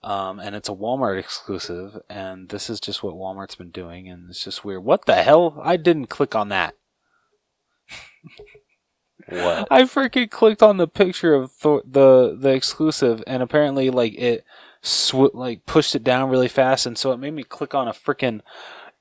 um, 0.03 0.39
and 0.39 0.55
it's 0.55 0.70
a 0.70 0.74
Walmart 0.74 1.20
exclusive, 1.20 2.00
and 2.10 2.50
this 2.50 2.67
is 2.67 2.79
just 2.79 3.03
what 3.03 3.13
Walmart's 3.13 3.55
been 3.55 3.70
doing, 3.70 4.10
and 4.10 4.32
it's 4.32 4.44
just 4.44 4.65
weird. 4.65 4.84
What 4.84 5.05
the 5.05 5.22
hell? 5.22 5.62
I 5.63 5.77
didn't 5.77 6.08
click 6.08 6.34
on 6.34 6.50
that. 6.50 6.74
What? 9.27 9.67
I 9.72 9.84
freaking 9.84 10.29
clicked 10.29 10.62
on 10.62 10.77
the 10.77 10.88
picture 10.88 11.34
of 11.34 11.51
Thor, 11.51 11.82
the 11.86 12.38
the 12.39 12.50
exclusive, 12.50 13.24
and 13.25 13.41
apparently, 13.41 13.89
like 13.89 14.13
it 14.15 14.46
sw- 14.82 15.34
like 15.34 15.65
pushed 15.65 15.96
it 15.96 16.03
down 16.03 16.29
really 16.29 16.48
fast, 16.48 16.86
and 16.86 16.98
so 16.98 17.12
it 17.12 17.17
made 17.17 17.34
me 17.34 17.44
click 17.44 17.74
on 17.74 17.88
a 17.88 17.94
freaking 17.94 18.41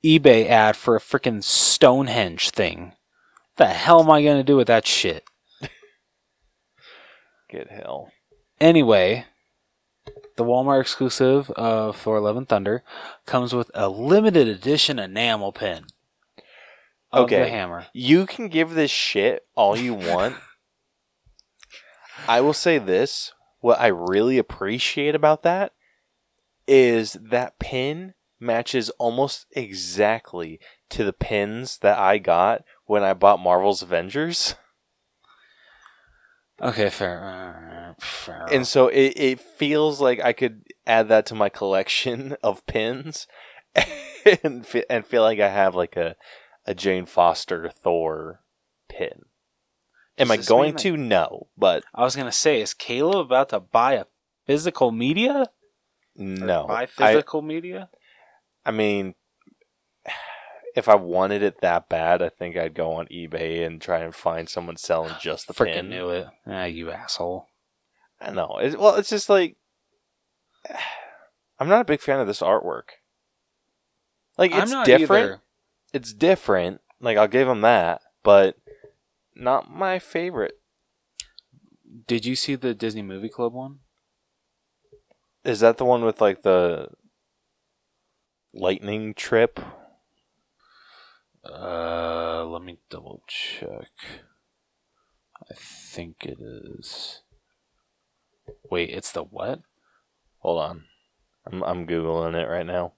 eBay 0.03 0.47
ad 0.49 0.75
for 0.75 0.95
a 0.95 0.99
freaking 0.99 1.43
Stonehenge 1.43 2.49
thing. 2.49 2.93
What 3.55 3.67
The 3.67 3.67
hell 3.67 4.01
am 4.01 4.09
I 4.09 4.23
gonna 4.23 4.43
do 4.43 4.57
with 4.57 4.67
that 4.67 4.87
shit? 4.87 5.25
Get 7.49 7.69
hell. 7.69 8.11
Anyway, 8.59 9.25
the 10.37 10.43
Walmart 10.43 10.81
exclusive 10.81 11.51
uh, 11.51 11.89
of 11.89 11.97
Thor: 11.97 12.19
Love 12.19 12.37
and 12.37 12.49
Thunder 12.49 12.83
comes 13.27 13.53
with 13.53 13.69
a 13.75 13.89
limited 13.89 14.47
edition 14.47 14.97
enamel 14.97 15.51
pin 15.51 15.85
of 17.15 17.29
the 17.29 17.35
Okay. 17.35 17.49
hammer. 17.49 17.85
You 17.93 18.25
can 18.25 18.47
give 18.49 18.71
this 18.73 18.91
shit 18.91 19.45
all 19.55 19.77
you 19.77 19.93
want. 20.09 20.35
I 22.27 22.41
will 22.41 22.53
say 22.53 22.77
this: 22.77 23.33
what 23.61 23.79
I 23.79 23.87
really 23.87 24.37
appreciate 24.37 25.15
about 25.15 25.43
that 25.43 25.73
is 26.67 27.13
that 27.21 27.59
pin 27.59 28.13
matches 28.39 28.89
almost 28.91 29.45
exactly 29.51 30.59
to 30.89 31.03
the 31.03 31.13
pins 31.13 31.77
that 31.79 31.97
I 31.97 32.17
got 32.17 32.63
when 32.85 33.03
I 33.03 33.13
bought 33.13 33.39
Marvel's 33.39 33.81
Avengers. 33.81 34.55
Okay, 36.61 36.89
fair. 36.89 37.95
fair. 37.99 38.47
And 38.51 38.65
so 38.67 38.87
it, 38.87 39.13
it 39.15 39.39
feels 39.39 39.99
like 39.99 40.21
I 40.21 40.33
could 40.33 40.63
add 40.87 41.09
that 41.09 41.25
to 41.27 41.35
my 41.35 41.49
collection 41.49 42.35
of 42.43 42.65
pins. 42.65 43.27
and 44.43 44.65
and 44.89 45.05
feel 45.05 45.21
like 45.21 45.39
I 45.39 45.49
have 45.49 45.75
like 45.75 45.97
a 45.97 46.15
a 46.65 46.73
Jane 46.73 47.05
Foster 47.05 47.69
Thor 47.69 48.41
pin. 48.87 49.25
Am 50.17 50.31
I 50.31 50.37
going 50.37 50.71
mean, 50.71 50.77
to? 50.77 50.97
No, 50.97 51.47
but 51.57 51.83
I 51.93 52.03
was 52.03 52.15
gonna 52.15 52.31
say, 52.31 52.61
is 52.61 52.73
Caleb 52.73 53.25
about 53.25 53.49
to 53.49 53.59
buy 53.59 53.93
a 53.93 54.05
physical 54.45 54.91
media? 54.91 55.47
No. 56.15 56.65
buy 56.67 56.83
I, 56.83 56.85
physical 56.85 57.41
media. 57.41 57.89
I 58.65 58.71
mean, 58.71 59.15
if 60.75 60.87
I 60.87 60.95
wanted 60.95 61.43
it 61.43 61.61
that 61.61 61.89
bad, 61.89 62.21
I 62.21 62.29
think 62.29 62.55
I'd 62.55 62.73
go 62.73 62.93
on 62.93 63.07
eBay 63.07 63.65
and 63.65 63.81
try 63.81 63.99
and 63.99 64.15
find 64.15 64.47
someone 64.47 64.77
selling 64.77 65.13
just 65.19 65.47
the 65.47 65.53
Freaking 65.53 65.73
pin. 65.73 65.89
knew 65.89 66.09
it. 66.09 66.27
Ah, 66.47 66.63
you 66.63 66.91
asshole. 66.91 67.47
I 68.21 68.31
know. 68.31 68.59
It, 68.61 68.79
well, 68.79 68.95
it's 68.95 69.09
just 69.09 69.29
like 69.29 69.57
I'm 71.59 71.67
not 71.67 71.81
a 71.81 71.85
big 71.85 72.01
fan 72.01 72.19
of 72.19 72.27
this 72.27 72.41
artwork. 72.41 72.99
Like 74.37 74.51
it's 74.53 74.71
different. 74.85 75.25
either. 75.25 75.41
It's 75.95 76.11
different. 76.11 76.81
Like 76.99 77.17
I'll 77.17 77.29
give 77.29 77.47
them 77.47 77.61
that, 77.61 78.01
but 78.21 78.57
not 79.33 79.71
my 79.71 79.97
favorite. 79.97 80.59
Did 82.05 82.25
you 82.25 82.35
see 82.35 82.55
the 82.55 82.73
Disney 82.73 83.01
Movie 83.01 83.29
Club 83.29 83.53
one? 83.53 83.79
Is 85.45 85.61
that 85.61 85.77
the 85.77 85.85
one 85.85 86.03
with 86.03 86.19
like 86.19 86.41
the 86.41 86.89
lightning 88.53 89.13
trip? 89.13 89.57
Uh, 91.49 92.43
let 92.43 92.61
me 92.61 92.79
double 92.89 93.23
check. 93.25 93.87
I 95.49 95.53
think 95.55 96.25
it 96.25 96.39
is. 96.41 97.21
Wait, 98.69 98.89
it's 98.89 99.13
the 99.13 99.23
what? 99.23 99.61
Hold 100.39 100.61
on. 100.61 100.83
I'm 101.49 101.63
I'm 101.63 101.87
googling 101.87 102.35
it 102.35 102.49
right 102.49 102.65
now. 102.65 102.91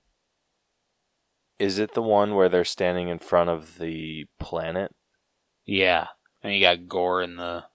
Is 1.59 1.79
it 1.79 1.93
the 1.93 2.01
one 2.01 2.35
where 2.35 2.49
they're 2.49 2.65
standing 2.65 3.07
in 3.09 3.19
front 3.19 3.49
of 3.49 3.79
the 3.79 4.25
planet? 4.39 4.93
Yeah, 5.65 6.07
and 6.43 6.53
you 6.53 6.61
got 6.61 6.87
Gorr 6.87 7.21
in 7.21 7.35
the 7.37 7.65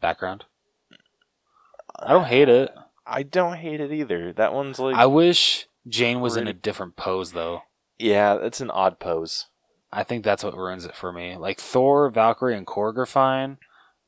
background. 0.00 0.44
I 1.98 2.12
don't 2.12 2.26
hate 2.26 2.48
it. 2.48 2.70
I 3.06 3.22
don't 3.22 3.56
hate 3.56 3.80
it 3.80 3.92
either. 3.92 4.32
That 4.32 4.52
one's 4.52 4.78
like 4.78 4.96
I 4.96 5.06
wish 5.06 5.66
Jane 5.86 6.20
was 6.20 6.36
in 6.36 6.48
a 6.48 6.52
different 6.52 6.96
pose 6.96 7.32
though. 7.32 7.62
yeah, 7.98 8.36
it's 8.40 8.60
an 8.60 8.70
odd 8.70 8.98
pose. 8.98 9.46
I 9.92 10.02
think 10.02 10.24
that's 10.24 10.42
what 10.42 10.56
ruins 10.56 10.84
it 10.84 10.96
for 10.96 11.12
me. 11.12 11.36
Like 11.36 11.60
Thor, 11.60 12.10
Valkyrie, 12.10 12.56
and 12.56 12.66
Korg 12.66 12.98
are 12.98 13.06
fine, 13.06 13.58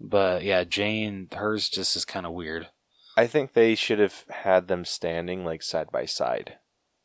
but 0.01 0.43
yeah, 0.43 0.65
Jane, 0.65 1.29
hers 1.33 1.69
just 1.69 1.95
is 1.95 2.05
kind 2.05 2.27
of 2.27 2.33
weird. 2.33 2.69
I 3.17 3.27
think 3.27 3.53
they 3.53 3.75
should 3.75 3.99
have 3.99 4.25
had 4.29 4.69
them 4.69 4.85
standing 4.85 5.45
like 5.45 5.63
side 5.63 5.91
by 5.93 6.05
side. 6.07 6.59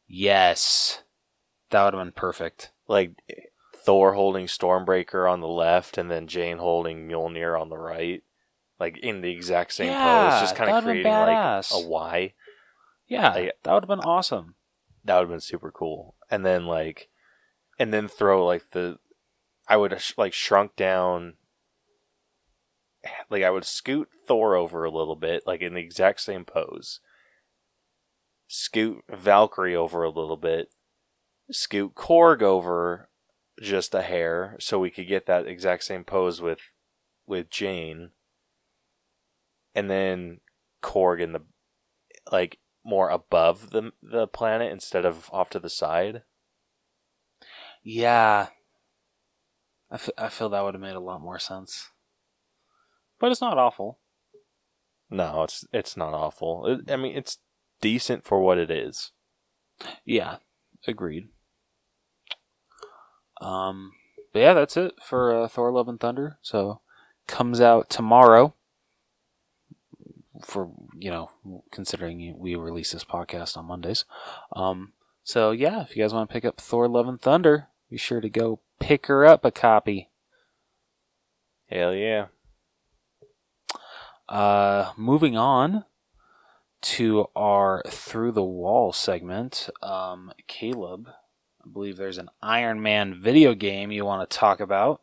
Yes, 0.07 1.03
that 1.71 1.83
would 1.83 1.93
have 1.93 2.03
been 2.05 2.13
perfect. 2.13 2.71
Like 2.87 3.11
Thor 3.75 4.13
holding 4.13 4.45
Stormbreaker 4.45 5.29
on 5.31 5.39
the 5.41 5.47
left 5.47 5.97
and 5.97 6.09
then 6.11 6.27
Jane 6.27 6.57
holding 6.59 7.07
Mjolnir 7.07 7.59
on 7.59 7.69
the 7.69 7.77
right. 7.77 8.23
Like 8.79 8.97
in 8.99 9.21
the 9.21 9.31
exact 9.31 9.73
same 9.73 9.89
Yeah, 9.89 10.29
pose, 10.31 10.41
just 10.41 10.55
kind 10.55 10.69
of 10.69 10.83
creating 10.83 11.11
like 11.11 11.65
a 11.73 11.87
Y. 11.87 12.33
Yeah, 13.07 13.29
Like- 13.33 13.53
that 13.63 13.73
would 13.73 13.83
have 13.83 13.89
been 13.89 13.99
awesome. 13.99 14.55
That 15.03 15.15
would 15.15 15.21
have 15.23 15.29
been 15.29 15.39
super 15.41 15.71
cool. 15.71 16.15
And 16.29 16.45
then 16.45 16.65
like, 16.65 17.09
and 17.79 17.91
then 17.93 18.07
throw 18.07 18.45
like 18.45 18.71
the, 18.71 18.99
I 19.67 19.77
would 19.77 19.91
have 19.91 20.01
sh- 20.01 20.13
like 20.17 20.33
shrunk 20.33 20.75
down. 20.75 21.35
Like 23.29 23.43
I 23.43 23.49
would 23.49 23.65
scoot 23.65 24.09
Thor 24.27 24.55
over 24.55 24.83
a 24.83 24.91
little 24.91 25.15
bit, 25.15 25.43
like 25.47 25.61
in 25.61 25.73
the 25.73 25.81
exact 25.81 26.21
same 26.21 26.45
pose. 26.45 26.99
Scoot 28.47 29.03
Valkyrie 29.09 29.75
over 29.75 30.03
a 30.03 30.09
little 30.09 30.37
bit. 30.37 30.69
Scoot 31.51 31.95
Korg 31.95 32.41
over 32.41 33.09
just 33.61 33.93
a 33.93 34.01
hair, 34.01 34.55
so 34.59 34.79
we 34.79 34.89
could 34.89 35.07
get 35.07 35.25
that 35.27 35.47
exact 35.47 35.83
same 35.83 36.03
pose 36.03 36.41
with, 36.41 36.59
with 37.27 37.49
Jane. 37.49 38.11
And 39.75 39.89
then 39.89 40.39
Korg 40.81 41.21
in 41.21 41.33
the, 41.33 41.41
like 42.31 42.59
more 42.83 43.09
above 43.09 43.69
the 43.69 43.91
the 44.01 44.27
planet 44.27 44.71
instead 44.71 45.05
of 45.05 45.29
off 45.31 45.49
to 45.51 45.59
the 45.59 45.69
side. 45.69 46.23
Yeah, 47.83 48.47
I, 49.89 49.95
f- 49.95 50.09
I 50.17 50.29
feel 50.29 50.49
that 50.49 50.63
would 50.63 50.73
have 50.73 50.81
made 50.81 50.95
a 50.95 50.99
lot 50.99 51.21
more 51.21 51.39
sense. 51.39 51.89
But 53.19 53.31
it's 53.31 53.41
not 53.41 53.57
awful. 53.57 53.99
No, 55.09 55.43
it's 55.43 55.65
it's 55.71 55.97
not 55.97 56.13
awful. 56.13 56.65
It, 56.65 56.91
I 56.91 56.95
mean, 56.95 57.15
it's 57.15 57.37
decent 57.81 58.23
for 58.23 58.39
what 58.39 58.57
it 58.57 58.71
is. 58.71 59.11
Yeah, 60.05 60.37
agreed. 60.87 61.29
Um, 63.41 63.93
but 64.31 64.39
yeah, 64.39 64.53
that's 64.53 64.77
it 64.77 64.93
for 65.03 65.35
uh, 65.35 65.47
Thor: 65.47 65.71
Love 65.71 65.89
and 65.89 65.99
Thunder. 65.99 66.37
So 66.41 66.79
comes 67.27 67.59
out 67.59 67.89
tomorrow. 67.89 68.53
For 70.45 70.71
you 70.97 71.11
know, 71.11 71.29
considering 71.71 72.35
we 72.39 72.55
release 72.55 72.93
this 72.93 73.03
podcast 73.03 73.57
on 73.57 73.65
Mondays, 73.65 74.05
um, 74.55 74.93
so 75.23 75.51
yeah, 75.51 75.81
if 75.81 75.95
you 75.95 76.03
guys 76.03 76.13
want 76.13 76.29
to 76.29 76.33
pick 76.33 76.45
up 76.45 76.59
Thor: 76.59 76.87
Love 76.87 77.07
and 77.07 77.21
Thunder, 77.21 77.67
be 77.89 77.97
sure 77.97 78.21
to 78.21 78.29
go 78.29 78.59
pick 78.79 79.07
her 79.07 79.25
up 79.25 79.45
a 79.45 79.51
copy. 79.51 80.09
Hell 81.69 81.93
yeah! 81.93 82.27
Uh, 84.27 84.93
moving 84.97 85.37
on 85.37 85.85
to 86.81 87.27
our 87.35 87.83
through 87.87 88.31
the 88.31 88.43
wall 88.43 88.91
segment. 88.91 89.69
Um, 89.83 90.31
Caleb, 90.47 91.09
I 91.63 91.69
believe 91.71 91.97
there's 91.97 92.17
an 92.17 92.29
Iron 92.41 92.81
Man 92.81 93.13
video 93.13 93.53
game 93.53 93.91
you 93.91 94.05
want 94.05 94.27
to 94.27 94.37
talk 94.37 94.59
about. 94.59 95.01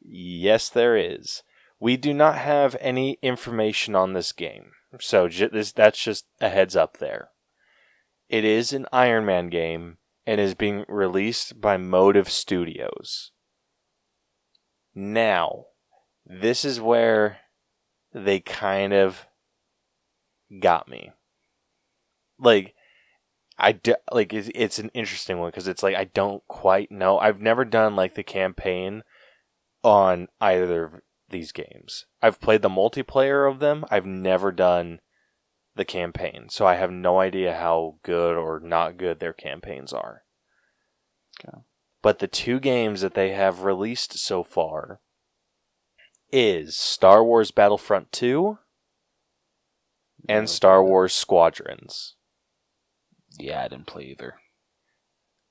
Yes, 0.00 0.68
there 0.68 0.96
is. 0.96 1.42
We 1.78 1.96
do 1.96 2.14
not 2.14 2.38
have 2.38 2.76
any 2.80 3.18
information 3.22 3.94
on 3.94 4.12
this 4.12 4.32
game, 4.32 4.72
so 5.00 5.28
j- 5.28 5.48
this 5.48 5.72
that's 5.72 6.02
just 6.02 6.26
a 6.40 6.48
heads 6.48 6.74
up 6.74 6.98
there. 6.98 7.28
It 8.28 8.44
is 8.44 8.72
an 8.72 8.86
Iron 8.92 9.24
Man 9.24 9.48
game 9.48 9.98
and 10.26 10.40
is 10.40 10.54
being 10.54 10.84
released 10.88 11.60
by 11.60 11.76
Motive 11.76 12.28
Studios. 12.28 13.30
Now, 14.94 15.66
this 16.24 16.64
is 16.64 16.80
where 16.80 17.38
they 18.12 18.40
kind 18.40 18.92
of 18.92 19.26
got 20.60 20.88
me. 20.88 21.12
Like, 22.38 22.74
I 23.58 23.72
do, 23.72 23.94
like 24.12 24.32
it's, 24.32 24.50
it's 24.54 24.78
an 24.78 24.90
interesting 24.92 25.38
one 25.38 25.48
because 25.48 25.68
it's 25.68 25.82
like 25.82 25.96
I 25.96 26.04
don't 26.04 26.46
quite 26.46 26.90
know. 26.90 27.18
I've 27.18 27.40
never 27.40 27.64
done 27.64 27.96
like 27.96 28.14
the 28.14 28.22
campaign 28.22 29.02
on 29.82 30.28
either 30.40 30.84
of 30.84 30.94
these 31.30 31.52
games. 31.52 32.06
I've 32.22 32.40
played 32.40 32.62
the 32.62 32.68
multiplayer 32.68 33.50
of 33.50 33.58
them. 33.58 33.84
I've 33.90 34.06
never 34.06 34.52
done 34.52 35.00
the 35.74 35.84
campaign, 35.84 36.48
so 36.50 36.66
I 36.66 36.74
have 36.74 36.90
no 36.90 37.20
idea 37.20 37.54
how 37.54 37.96
good 38.02 38.36
or 38.36 38.60
not 38.60 38.96
good 38.96 39.20
their 39.20 39.32
campaigns 39.32 39.92
are. 39.92 40.22
Okay. 41.40 41.58
But 42.02 42.18
the 42.18 42.28
two 42.28 42.60
games 42.60 43.00
that 43.00 43.14
they 43.14 43.30
have 43.30 43.62
released 43.62 44.18
so 44.18 44.42
far 44.42 45.00
is 46.32 46.76
Star 46.76 47.24
Wars 47.24 47.50
Battlefront 47.50 48.12
2 48.12 48.58
and 50.28 50.48
Star 50.50 50.82
Wars 50.84 51.14
Squadrons. 51.14 52.15
Yeah, 53.38 53.62
I 53.62 53.68
didn't 53.68 53.86
play 53.86 54.04
either. 54.04 54.34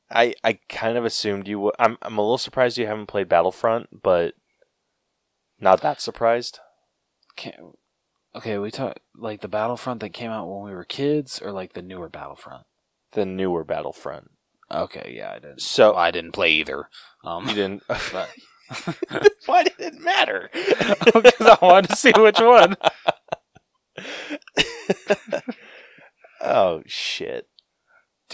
I, 0.10 0.36
I 0.44 0.60
kind 0.70 0.98
of 0.98 1.06
assumed 1.06 1.48
you 1.48 1.60
would. 1.60 1.76
I'm 1.80 1.98
I'm 2.02 2.18
a 2.18 2.22
little 2.22 2.38
surprised 2.38 2.78
you 2.78 2.86
haven't 2.86 3.08
played 3.08 3.30
Battlefront, 3.30 4.04
but 4.04 4.36
not 5.60 5.82
that 5.82 6.00
surprised. 6.00 6.60
Can't, 7.36 7.58
okay, 8.36 8.58
we 8.58 8.72
talk 8.72 9.00
like 9.16 9.42
the 9.42 9.48
Battlefront 9.48 10.00
that 10.02 10.10
came 10.10 10.32
out 10.32 10.48
when 10.48 10.64
we 10.64 10.76
were 10.76 10.84
kids, 10.84 11.42
or 11.42 11.52
like 11.52 11.74
the 11.74 11.82
newer 11.82 12.10
Battlefront. 12.10 12.66
The 13.14 13.26
newer 13.26 13.64
Battlefront. 13.64 14.32
Okay, 14.72 15.14
yeah, 15.18 15.32
I 15.32 15.40
didn't. 15.40 15.62
So 15.62 15.96
I 15.96 16.12
didn't 16.12 16.34
play 16.34 16.52
either. 16.52 16.90
Um, 17.24 17.48
you 17.48 17.56
didn't. 17.56 17.84
but 17.88 18.30
Why 19.46 19.64
did 19.64 19.80
it 19.80 20.00
matter? 20.00 20.50
because 20.54 21.42
I 21.42 21.58
wanted 21.62 21.90
to 21.90 21.96
see 21.96 22.12
which 22.16 22.40
one. 22.40 22.76
oh 26.42 26.82
shit! 26.86 27.48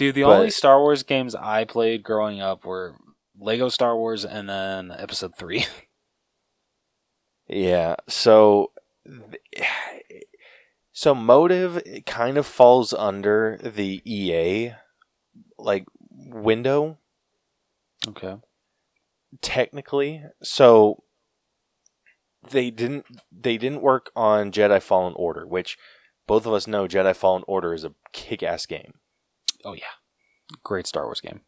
Dude, 0.02 0.16
the 0.16 0.22
But- 0.22 0.30
only 0.36 0.50
Star 0.50 0.80
Wars 0.80 1.04
games 1.04 1.36
I 1.36 1.62
played 1.64 2.02
growing 2.02 2.40
up 2.40 2.64
were 2.64 2.96
Lego 3.38 3.68
Star 3.68 3.96
Wars 3.96 4.24
and 4.24 4.48
then 4.48 4.90
Episode 4.90 5.36
Three. 5.36 5.66
Yeah. 7.48 7.96
So, 8.08 8.72
so 10.92 11.14
Motive 11.14 11.82
kind 12.06 12.38
of 12.38 12.46
falls 12.46 12.94
under 12.94 13.58
the 13.62 14.00
EA 14.06 14.72
like 15.58 15.84
window 16.08 16.98
okay. 18.08 18.36
technically. 19.42 20.22
So 20.42 21.02
they 22.48 22.70
didn't 22.70 23.06
they 23.30 23.58
didn't 23.58 23.82
work 23.82 24.10
on 24.16 24.50
Jedi 24.50 24.80
Fallen 24.80 25.12
Order, 25.16 25.46
which 25.46 25.76
both 26.26 26.46
of 26.46 26.54
us 26.54 26.66
know 26.66 26.86
Jedi 26.88 27.14
Fallen 27.14 27.42
Order 27.46 27.74
is 27.74 27.84
a 27.84 27.94
kick-ass 28.12 28.64
game. 28.64 28.94
Oh 29.64 29.74
yeah, 29.74 29.94
great 30.62 30.86
Star 30.86 31.04
Wars 31.04 31.20
game. 31.20 31.40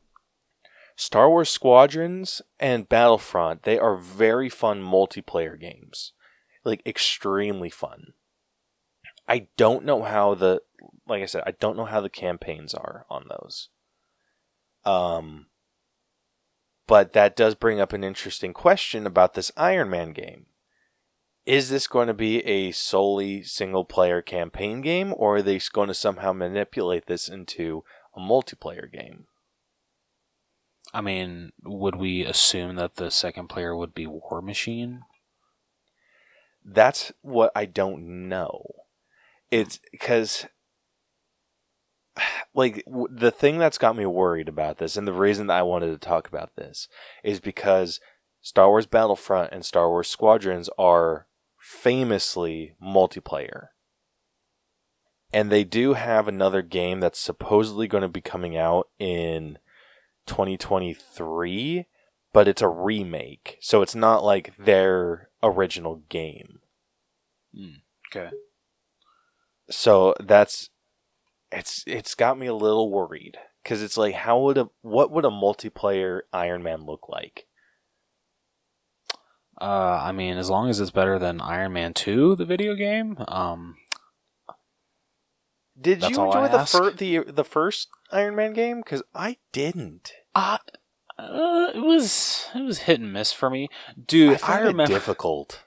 Star 0.97 1.28
Wars 1.28 1.50
Squadrons 1.50 2.40
and 2.61 2.88
Battlefront, 2.88 3.64
they 3.64 3.78
are 3.78 3.97
very 3.97 4.49
fun 4.49 4.83
multiplayer 4.83 5.59
games. 5.59 6.12
Like 6.64 6.87
extremely 6.87 7.68
fun. 7.68 8.14
I 9.28 9.49
don't 9.56 9.85
know 9.85 10.02
how 10.02 10.35
the 10.35 10.62
like 11.06 11.23
I 11.23 11.26
said, 11.26 11.42
I 11.47 11.52
don't 11.52 11.76
know 11.76 11.85
how 11.85 12.00
the 12.00 12.11
campaigns 12.11 12.75
are 12.75 13.06
on 13.11 13.26
those. 13.28 13.68
Um 14.85 15.47
but 16.87 17.12
that 17.14 17.35
does 17.35 17.54
bring 17.54 17.80
up 17.80 17.92
an 17.92 18.04
interesting 18.04 18.52
question 18.52 19.06
about 19.06 19.35
this 19.35 19.50
Iron 19.56 19.90
Man 19.90 20.12
game. 20.12 20.47
Is 21.47 21.71
this 21.71 21.87
going 21.87 22.09
to 22.09 22.14
be 22.14 22.44
a 22.47 22.73
solely 22.73 23.42
single 23.42 23.85
player 23.85 24.23
campaign 24.23 24.80
game 24.80 25.12
or 25.16 25.37
are 25.37 25.42
they 25.42 25.61
going 25.73 25.88
to 25.88 25.94
somehow 25.94 26.33
manipulate 26.33 27.06
this 27.06 27.28
into 27.28 27.85
a 28.16 28.21
multiplayer 28.21 28.90
game? 28.90 29.26
I 30.92 31.00
mean, 31.00 31.52
would 31.64 31.97
we 31.97 32.25
assume 32.25 32.76
that 32.76 32.97
the 32.97 33.11
second 33.11 33.49
player 33.49 33.76
would 33.76 33.94
be 33.94 34.06
War 34.06 34.40
Machine? 34.40 35.00
That's 36.64 37.12
what 37.21 37.50
I 37.56 37.66
don't 37.66 38.28
know. 38.28 38.64
It's 39.50 39.80
because, 39.90 40.47
like, 42.54 42.85
w- 42.87 43.09
the 43.11 43.30
thing 43.30 43.59
that's 43.59 43.78
got 43.78 43.97
me 43.97 44.06
worried 44.06 44.49
about 44.49 44.78
this, 44.78 44.97
and 44.97 45.06
the 45.06 45.12
reason 45.12 45.49
that 45.49 45.59
I 45.59 45.62
wanted 45.62 45.90
to 45.90 45.99
talk 45.99 46.28
about 46.28 46.54
this, 46.56 46.88
is 47.25 47.40
because 47.40 48.00
Star 48.40 48.68
Wars 48.68 48.87
Battlefront 48.87 49.52
and 49.52 49.64
Star 49.64 49.88
Wars 49.88 50.09
Squadrons 50.09 50.71
are 50.78 51.26
famously 51.59 52.76
multiplayer. 52.83 53.68
And 55.34 55.50
they 55.50 55.64
do 55.64 55.94
have 55.94 56.28
another 56.28 56.62
game 56.62 57.00
that's 57.00 57.18
supposedly 57.18 57.88
going 57.88 58.02
to 58.02 58.08
be 58.08 58.20
coming 58.20 58.56
out 58.56 58.88
in 59.00 59.58
2023, 60.26 61.86
but 62.32 62.46
it's 62.46 62.62
a 62.62 62.68
remake. 62.68 63.58
So 63.60 63.82
it's 63.82 63.96
not 63.96 64.22
like 64.22 64.56
their 64.56 65.30
original 65.42 66.04
game. 66.08 66.60
Okay. 68.08 68.30
So 69.70 70.14
that's 70.20 70.70
it's 71.50 71.82
it's 71.84 72.14
got 72.14 72.38
me 72.38 72.46
a 72.46 72.54
little 72.54 72.90
worried 72.90 73.36
cuz 73.64 73.82
it's 73.82 73.96
like 73.96 74.14
how 74.14 74.38
would 74.40 74.58
a 74.58 74.68
what 74.82 75.10
would 75.10 75.24
a 75.24 75.30
multiplayer 75.30 76.20
Iron 76.32 76.62
Man 76.62 76.84
look 76.84 77.08
like? 77.08 77.46
Uh, 79.60 80.00
I 80.02 80.12
mean, 80.12 80.36
as 80.36 80.50
long 80.50 80.68
as 80.68 80.80
it's 80.80 80.90
better 80.90 81.18
than 81.18 81.40
Iron 81.40 81.72
Man 81.72 81.94
2, 81.94 82.34
the 82.34 82.44
video 82.44 82.74
game, 82.74 83.16
um, 83.28 83.76
Did 85.81 86.00
That's 86.00 86.16
you 86.16 86.25
enjoy 86.25 86.49
the 86.49 86.64
fir- 86.64 86.93
the 86.93 87.19
the 87.31 87.45
first 87.45 87.88
Iron 88.12 88.37
Man 88.37 88.52
game 88.52 88.83
cuz 88.83 89.02
I 89.14 89.38
didn't. 89.52 90.12
uh, 90.35 90.59
uh, 91.19 91.71
it 91.75 91.81
was 91.83 92.47
it 92.54 92.62
was 92.62 92.78
hit 92.81 93.00
and 93.00 93.12
miss 93.12 93.33
for 93.33 93.50
me, 93.50 93.69
dude. 94.07 94.31
I 94.31 94.35
I, 94.35 94.37
found 94.38 94.64
remember 94.66 94.93
it 94.93 94.95
difficult. 94.95 95.64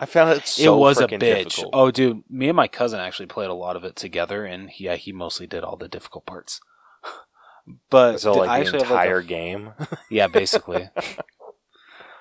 I 0.00 0.06
found 0.06 0.30
it 0.30 0.46
so 0.46 0.76
it 0.76 0.78
was 0.78 1.00
a 1.00 1.08
bitch. 1.08 1.18
difficult. 1.20 1.70
Oh, 1.72 1.90
dude, 1.90 2.22
me 2.30 2.48
and 2.48 2.56
my 2.56 2.68
cousin 2.68 3.00
actually 3.00 3.26
played 3.26 3.50
a 3.50 3.54
lot 3.54 3.74
of 3.74 3.82
it 3.84 3.96
together, 3.96 4.44
and 4.44 4.70
he, 4.70 4.84
yeah, 4.84 4.94
he 4.94 5.12
mostly 5.12 5.46
did 5.48 5.64
all 5.64 5.76
the 5.76 5.88
difficult 5.88 6.24
parts. 6.24 6.60
but 7.90 8.18
so 8.18 8.32
like 8.32 8.48
I 8.48 8.60
the 8.60 8.64
actually 8.66 8.82
have, 8.82 8.90
like, 8.92 9.00
a 9.00 9.02
entire 9.02 9.22
game. 9.22 9.72
Yeah, 10.08 10.28
basically. 10.28 10.88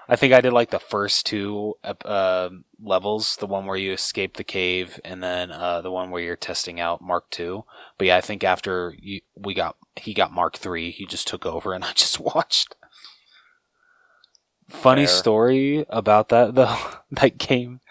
I 0.10 0.16
think 0.16 0.34
I 0.34 0.42
did 0.42 0.54
like 0.54 0.70
the 0.70 0.80
first 0.80 1.26
two 1.26 1.76
uh, 1.84 2.50
levels, 2.82 3.36
the 3.38 3.48
one 3.48 3.66
where 3.66 3.76
you 3.76 3.92
escape 3.92 4.38
the 4.38 4.44
cave, 4.44 5.00
and 5.04 5.22
then 5.22 5.52
uh, 5.52 5.82
the 5.82 5.92
one 5.92 6.12
where 6.12 6.22
you're 6.22 6.36
testing 6.38 6.80
out 6.80 7.02
Mark 7.02 7.30
Two. 7.30 7.66
But 7.98 8.08
yeah, 8.08 8.18
I 8.18 8.22
think 8.22 8.44
after 8.44 8.96
you, 8.98 9.22
we 9.36 9.54
got 9.54 9.76
he 9.96 10.14
got 10.14 10.32
Mark 10.32 10.58
Three, 10.58 10.92
he 10.92 11.06
just 11.06 11.28
took 11.28 11.46
over, 11.46 11.74
and 11.74 11.84
I 11.84 11.94
just 11.94 12.20
watched. 12.20 12.76
Funny 14.70 15.06
Fair. 15.06 15.16
story 15.16 15.86
about 15.90 16.30
that 16.30 16.56
though. 16.56 16.78
that 17.12 17.38
game 17.38 17.82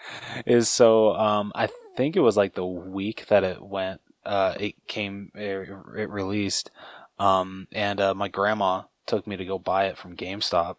is 0.45 0.69
so. 0.69 1.15
Um, 1.15 1.51
I 1.55 1.69
think 1.95 2.15
it 2.15 2.21
was 2.21 2.37
like 2.37 2.53
the 2.53 2.65
week 2.65 3.27
that 3.27 3.43
it 3.43 3.61
went. 3.61 4.01
Uh, 4.25 4.55
it 4.59 4.87
came. 4.87 5.31
It, 5.35 5.69
it 5.97 6.09
released. 6.09 6.71
Um, 7.19 7.67
and 7.71 7.99
uh, 7.99 8.13
my 8.13 8.27
grandma 8.27 8.83
took 9.07 9.25
me 9.25 9.37
to 9.37 9.45
go 9.45 9.57
buy 9.57 9.85
it 9.85 9.97
from 9.97 10.15
GameStop. 10.15 10.75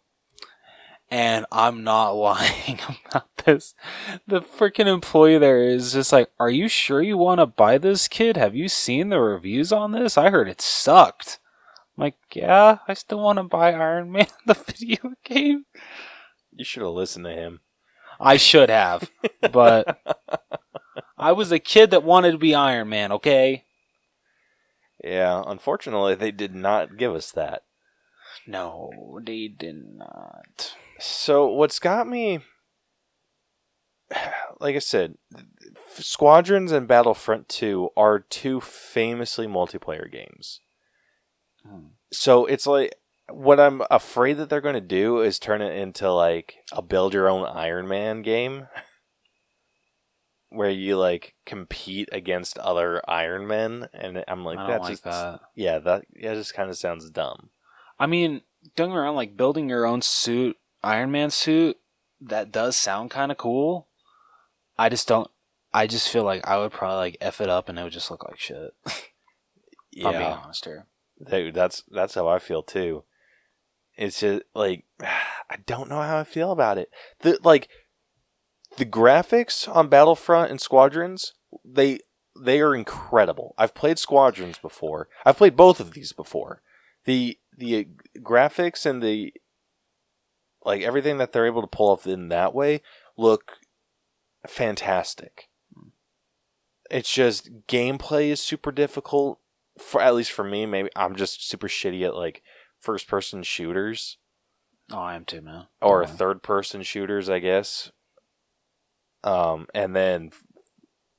And 1.11 1.47
I'm 1.51 1.85
not 1.85 2.11
lying 2.17 2.79
about 3.07 3.35
this. 3.45 3.75
The 4.27 4.41
freaking 4.41 4.87
employee 4.87 5.39
there 5.39 5.63
is 5.63 5.93
just 5.95 6.13
like, 6.13 6.31
"Are 6.39 6.51
you 6.51 6.69
sure 6.69 7.03
you 7.03 7.17
want 7.17 7.41
to 7.41 7.47
buy 7.47 7.79
this, 7.79 8.09
kid? 8.09 8.37
Have 8.37 8.55
you 8.55 8.69
seen 8.69 9.09
the 9.09 9.21
reviews 9.21 9.73
on 9.73 9.93
this? 9.93 10.19
I 10.19 10.31
heard 10.31 10.49
it 10.49 10.61
sucked." 10.61 11.39
I'm 11.99 12.03
like, 12.03 12.17
yeah, 12.33 12.79
I 12.87 12.95
still 12.95 13.19
want 13.19 13.39
to 13.39 13.43
buy 13.43 13.73
Iron 13.73 14.13
Man, 14.13 14.27
the 14.47 14.55
video 14.55 15.15
game. 15.25 15.65
you 16.55 16.65
should 16.65 16.83
have 16.83 16.93
listened 16.93 17.25
to 17.25 17.33
him. 17.33 17.61
I 18.21 18.37
should 18.37 18.71
have, 18.71 19.11
but 19.53 20.01
I 21.19 21.33
was 21.33 21.51
a 21.51 21.59
kid 21.59 21.91
that 21.91 22.05
wanted 22.05 22.33
to 22.33 22.39
be 22.39 22.55
Iron 22.55 22.89
Man. 22.89 23.11
Okay. 23.13 23.65
Yeah, 25.03 25.43
unfortunately 25.47 26.15
they 26.15 26.31
did 26.31 26.55
not 26.55 26.97
give 26.97 27.15
us 27.15 27.33
that. 27.33 27.63
No, 28.47 29.21
they 29.25 29.49
did 29.49 29.83
not. 29.97 30.75
So 30.99 31.47
what's 31.47 31.79
got 31.79 32.09
me 32.09 32.41
like 34.61 34.77
I 34.77 34.81
said, 34.81 35.15
Squadrons 35.95 36.73
and 36.73 36.89
Battlefront 36.89 37.49
2 37.49 37.91
are 37.97 38.21
two 38.21 38.61
famously 38.61 39.47
multiplayer 39.47 40.11
games. 40.11 40.61
Hmm. 41.67 41.89
So 42.13 42.47
it's 42.47 42.67
like 42.67 42.95
what 43.31 43.61
I'm 43.61 43.83
afraid 43.91 44.35
that 44.35 44.49
they're 44.49 44.61
going 44.61 44.75
to 44.75 44.81
do 44.81 45.21
is 45.21 45.39
turn 45.39 45.61
it 45.61 45.77
into 45.77 46.11
like 46.11 46.57
a 46.73 46.81
build 46.81 47.13
your 47.13 47.29
own 47.29 47.47
Iron 47.47 47.87
Man 47.87 48.23
game 48.23 48.69
where 50.49 50.71
you 50.71 50.97
like 50.97 51.35
compete 51.45 52.09
against 52.11 52.57
other 52.59 53.03
Iron 53.09 53.47
Men 53.47 53.89
and 53.93 54.25
I'm 54.27 54.45
like 54.45 54.59
that's 54.59 54.85
like 54.85 54.93
just 54.93 55.05
that. 55.05 55.41
yeah, 55.55 55.79
that 55.81 56.05
yeah, 56.17 56.35
just 56.35 56.55
kind 56.55 56.71
of 56.71 56.79
sounds 56.79 57.11
dumb. 57.11 57.51
I 57.99 58.07
mean, 58.07 58.43
don't 58.77 58.91
get 58.91 59.11
like 59.11 59.37
building 59.37 59.69
your 59.69 59.85
own 59.85 60.01
suit, 60.01 60.57
Iron 60.83 61.11
Man 61.11 61.31
suit, 61.31 61.79
that 62.21 62.53
does 62.53 62.77
sound 62.77 63.11
kind 63.11 63.31
of 63.33 63.39
cool. 63.39 63.89
I 64.79 64.89
just 64.89 65.09
don't. 65.09 65.31
I 65.75 65.87
just 65.87 66.09
feel 66.09 66.25
like 66.25 66.47
I 66.47 66.59
would 66.59 66.73
probably 66.73 66.97
like 66.97 67.17
f 67.21 67.41
it 67.41 67.49
up 67.49 67.69
and 67.69 67.79
it 67.79 67.83
would 67.83 67.93
just 67.93 68.11
look 68.11 68.25
like 68.25 68.39
shit. 68.39 68.75
If 69.91 70.05
I'm 70.07 70.13
being 70.13 70.23
Yeah. 70.31 70.37
honest 70.45 70.65
here. 70.65 70.87
Dude, 71.29 71.55
that's 71.55 71.83
that's 71.91 72.15
how 72.15 72.29
I 72.29 72.39
feel 72.39 72.63
too. 72.63 73.03
It's 73.97 74.21
just 74.21 74.43
like 74.55 74.85
I 75.01 75.57
don't 75.67 75.89
know 75.89 76.01
how 76.03 76.19
I 76.19 76.25
feel 76.25 76.53
about 76.53 76.79
it. 76.79 76.91
The 77.21 77.39
like 77.43 77.69
the 78.77 78.85
graphics 78.87 79.67
on 79.75 79.89
Battlefront 79.89 80.51
and 80.53 80.61
Squadrons, 80.61 81.33
they 81.65 81.99
they 82.41 82.61
are 82.61 82.77
incredible. 82.77 83.55
I've 83.59 83.75
played 83.75 83.99
Squadrons 83.99 84.59
before. 84.59 85.09
I've 85.25 85.39
played 85.39 85.57
both 85.57 85.81
of 85.81 85.93
these 85.93 86.13
before. 86.13 86.63
The 87.05 87.39
the 87.57 87.77
uh, 87.79 88.21
graphics 88.21 88.87
and 88.87 89.03
the 89.03 89.33
like 90.69 90.83
everything 90.83 91.17
that 91.17 91.33
they're 91.33 91.47
able 91.47 91.63
to 91.63 91.67
pull 91.67 91.91
off 91.91 92.07
in 92.07 92.29
that 92.29 92.55
way 92.55 92.83
look 93.17 93.55
fantastic. 94.47 95.49
It's 96.91 97.13
just 97.13 97.67
gameplay 97.67 98.29
is 98.29 98.41
super 98.41 98.71
difficult 98.71 99.41
for 99.79 100.01
at 100.01 100.15
least 100.15 100.31
for 100.31 100.45
me. 100.45 100.67
Maybe 100.67 100.91
I'm 100.95 101.17
just 101.17 101.49
super 101.49 101.69
shitty 101.69 102.05
at 102.07 102.15
like 102.15 102.43
first 102.81 103.09
person 103.09 103.43
shooters 103.43 104.19
Oh, 104.91 104.99
I 104.99 105.15
am 105.15 105.25
too, 105.25 105.41
man. 105.43 105.67
or 105.83 106.05
Don't 106.05 106.17
third 106.17 106.43
person 106.43 106.83
shooters, 106.83 107.29
I 107.29 107.41
guess. 107.41 107.91
Um, 109.25 109.67
and 109.75 109.95
then 109.95 110.31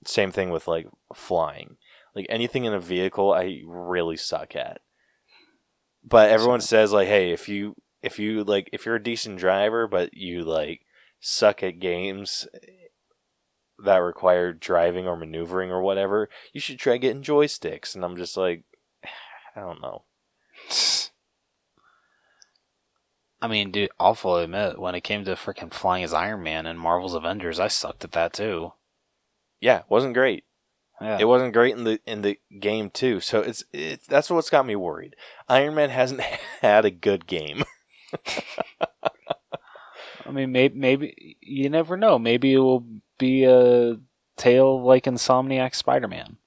same 0.05 0.31
thing 0.31 0.49
with 0.49 0.67
like 0.67 0.87
flying. 1.13 1.77
Like 2.15 2.25
anything 2.29 2.65
in 2.65 2.73
a 2.73 2.79
vehicle, 2.79 3.31
I 3.31 3.61
really 3.65 4.17
suck 4.17 4.55
at. 4.55 4.81
But 6.03 6.29
everyone 6.29 6.61
says 6.61 6.91
like, 6.91 7.07
hey, 7.07 7.31
if 7.31 7.47
you 7.47 7.75
if 8.01 8.19
you 8.19 8.43
like 8.43 8.69
if 8.71 8.85
you're 8.85 8.95
a 8.95 9.03
decent 9.03 9.39
driver, 9.39 9.87
but 9.87 10.13
you 10.13 10.43
like 10.43 10.81
suck 11.19 11.63
at 11.63 11.79
games 11.79 12.47
that 13.83 13.97
require 13.97 14.53
driving 14.53 15.07
or 15.07 15.15
maneuvering 15.15 15.71
or 15.71 15.81
whatever, 15.81 16.29
you 16.53 16.59
should 16.59 16.79
try 16.79 16.97
getting 16.97 17.23
joysticks. 17.23 17.95
And 17.95 18.03
I'm 18.03 18.17
just 18.17 18.35
like, 18.37 18.63
I 19.55 19.61
don't 19.61 19.81
know. 19.81 20.03
I 23.41 23.47
mean, 23.47 23.71
dude, 23.71 23.89
I'll 23.97 24.15
fully 24.15 24.43
admit, 24.43 24.79
when 24.79 24.95
it 24.95 25.01
came 25.01 25.23
to 25.23 25.31
freaking 25.31 25.73
flying 25.73 26.03
as 26.03 26.13
Iron 26.13 26.43
Man 26.43 26.65
in 26.65 26.77
Marvel's 26.77 27.13
Avengers, 27.13 27.57
I 27.57 27.69
sucked 27.69 28.03
at 28.03 28.11
that 28.11 28.33
too. 28.33 28.73
Yeah, 29.61 29.83
wasn't 29.87 30.13
great. 30.13 30.43
Yeah. 31.01 31.17
It 31.21 31.25
wasn't 31.25 31.53
great 31.53 31.75
in 31.77 31.85
the 31.85 32.01
in 32.05 32.21
the 32.21 32.37
game 32.59 32.89
too. 32.89 33.21
So 33.21 33.39
it's 33.39 33.63
it's 33.71 34.05
that's 34.07 34.29
what's 34.29 34.49
got 34.49 34.65
me 34.65 34.75
worried. 34.75 35.15
Iron 35.47 35.75
Man 35.75 35.89
hasn't 35.89 36.19
had 36.61 36.83
a 36.83 36.91
good 36.91 37.27
game. 37.27 37.63
I 40.25 40.31
mean, 40.31 40.51
maybe, 40.51 40.77
maybe 40.77 41.37
you 41.41 41.69
never 41.69 41.97
know. 41.97 42.19
Maybe 42.19 42.53
it 42.53 42.59
will 42.59 42.85
be 43.17 43.45
a 43.45 43.97
tale 44.37 44.81
like 44.81 45.05
Insomniac 45.05 45.75
Spider-Man. 45.75 46.37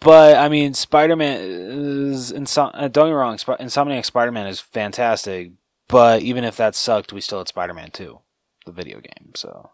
But 0.00 0.38
I 0.38 0.48
mean, 0.48 0.72
Spider 0.74 1.14
Man 1.14 1.40
is 1.42 2.32
Insom- 2.32 2.70
uh, 2.74 2.88
don't 2.88 3.06
get 3.06 3.10
me 3.10 3.12
wrong. 3.12 3.36
Sp- 3.36 3.60
Insomniac 3.60 4.06
Spider 4.06 4.32
Man 4.32 4.46
is 4.46 4.58
fantastic. 4.58 5.52
But 5.88 6.22
even 6.22 6.44
if 6.44 6.56
that 6.56 6.74
sucked, 6.74 7.12
we 7.12 7.20
still 7.20 7.38
had 7.38 7.48
Spider 7.48 7.74
Man 7.74 7.90
Two, 7.90 8.20
the 8.64 8.72
video 8.72 9.00
game. 9.00 9.32
So 9.34 9.70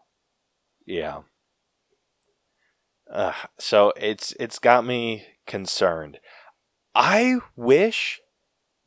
Yeah. 0.84 1.22
Uh, 3.08 3.34
so 3.58 3.92
it's 3.96 4.34
it's 4.40 4.58
got 4.58 4.84
me 4.84 5.26
concerned. 5.46 6.18
I 6.94 7.38
wish 7.54 8.20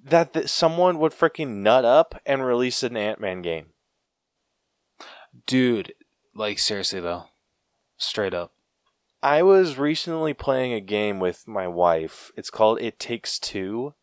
that 0.03 0.33
th- 0.33 0.47
someone 0.47 0.99
would 0.99 1.12
freaking 1.12 1.57
nut 1.57 1.85
up 1.85 2.19
and 2.25 2.45
release 2.45 2.83
an 2.83 2.97
Ant 2.97 3.19
Man 3.19 3.41
game. 3.41 3.67
dude, 5.45 5.93
like 6.33 6.59
seriously 6.59 6.99
though, 6.99 7.25
straight 7.97 8.33
up. 8.33 8.53
I 9.21 9.43
was 9.43 9.77
recently 9.77 10.33
playing 10.33 10.73
a 10.73 10.79
game 10.79 11.19
with 11.19 11.47
my 11.47 11.67
wife. 11.67 12.31
It's 12.38 12.49
called 12.49 12.81
It 12.81 12.99
Takes 12.99 13.38
Two. 13.38 13.93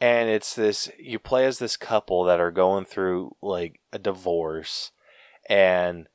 And 0.00 0.28
it's 0.28 0.54
this 0.54 0.90
you 0.98 1.18
play 1.18 1.46
as 1.46 1.58
this 1.58 1.76
couple 1.76 2.24
that 2.24 2.40
are 2.40 2.50
going 2.50 2.84
through 2.84 3.36
like 3.40 3.80
a 3.92 3.98
divorce 3.98 4.90
and 5.48 6.08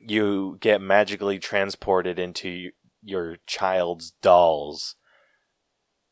you 0.00 0.56
get 0.60 0.80
magically 0.80 1.38
transported 1.38 2.18
into 2.18 2.70
your 3.02 3.36
child's 3.46 4.12
dolls. 4.22 4.96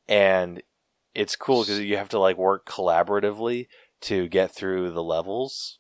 And 0.07 0.63
it's 1.15 1.37
cool 1.37 1.63
because 1.63 1.81
you 1.81 1.97
have 1.97 2.09
to 2.11 2.19
like 2.19 2.37
work 2.37 2.67
collaboratively 2.67 3.67
to 4.03 4.29
get 4.29 4.55
through 4.55 4.93
the 4.93 5.03
levels. 5.03 5.79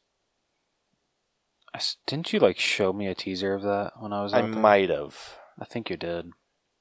Didn't 2.06 2.32
you 2.32 2.40
like 2.40 2.58
show 2.58 2.92
me 2.92 3.06
a 3.06 3.14
teaser 3.14 3.54
of 3.54 3.62
that 3.62 3.92
when 3.98 4.12
I 4.12 4.22
was? 4.22 4.34
I 4.34 4.42
there? 4.42 4.50
might 4.50 4.90
have. 4.90 5.36
I 5.58 5.64
think 5.64 5.88
you 5.88 5.96
did. 5.96 6.30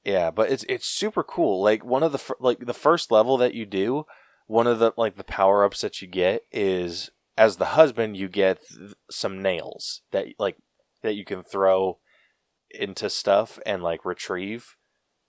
Yeah, 0.04 0.30
but 0.30 0.50
it's 0.50 0.64
it's 0.68 0.86
super 0.86 1.22
cool. 1.22 1.62
Like 1.62 1.84
one 1.84 2.02
of 2.02 2.12
the 2.12 2.18
fir- 2.18 2.36
like 2.40 2.60
the 2.60 2.74
first 2.74 3.12
level 3.12 3.36
that 3.36 3.54
you 3.54 3.66
do, 3.66 4.04
one 4.46 4.66
of 4.66 4.78
the 4.78 4.92
like 4.96 5.16
the 5.16 5.24
power 5.24 5.64
ups 5.64 5.82
that 5.82 6.02
you 6.02 6.08
get 6.08 6.42
is 6.50 7.10
as 7.36 7.56
the 7.56 7.66
husband 7.66 8.16
you 8.16 8.28
get 8.28 8.60
th- 8.68 8.94
some 9.10 9.40
nails 9.40 10.02
that 10.10 10.26
like 10.38 10.56
that 11.02 11.14
you 11.14 11.24
can 11.24 11.42
throw 11.42 11.98
into 12.70 13.08
stuff 13.10 13.58
and 13.64 13.82
like 13.82 14.04
retrieve. 14.04 14.76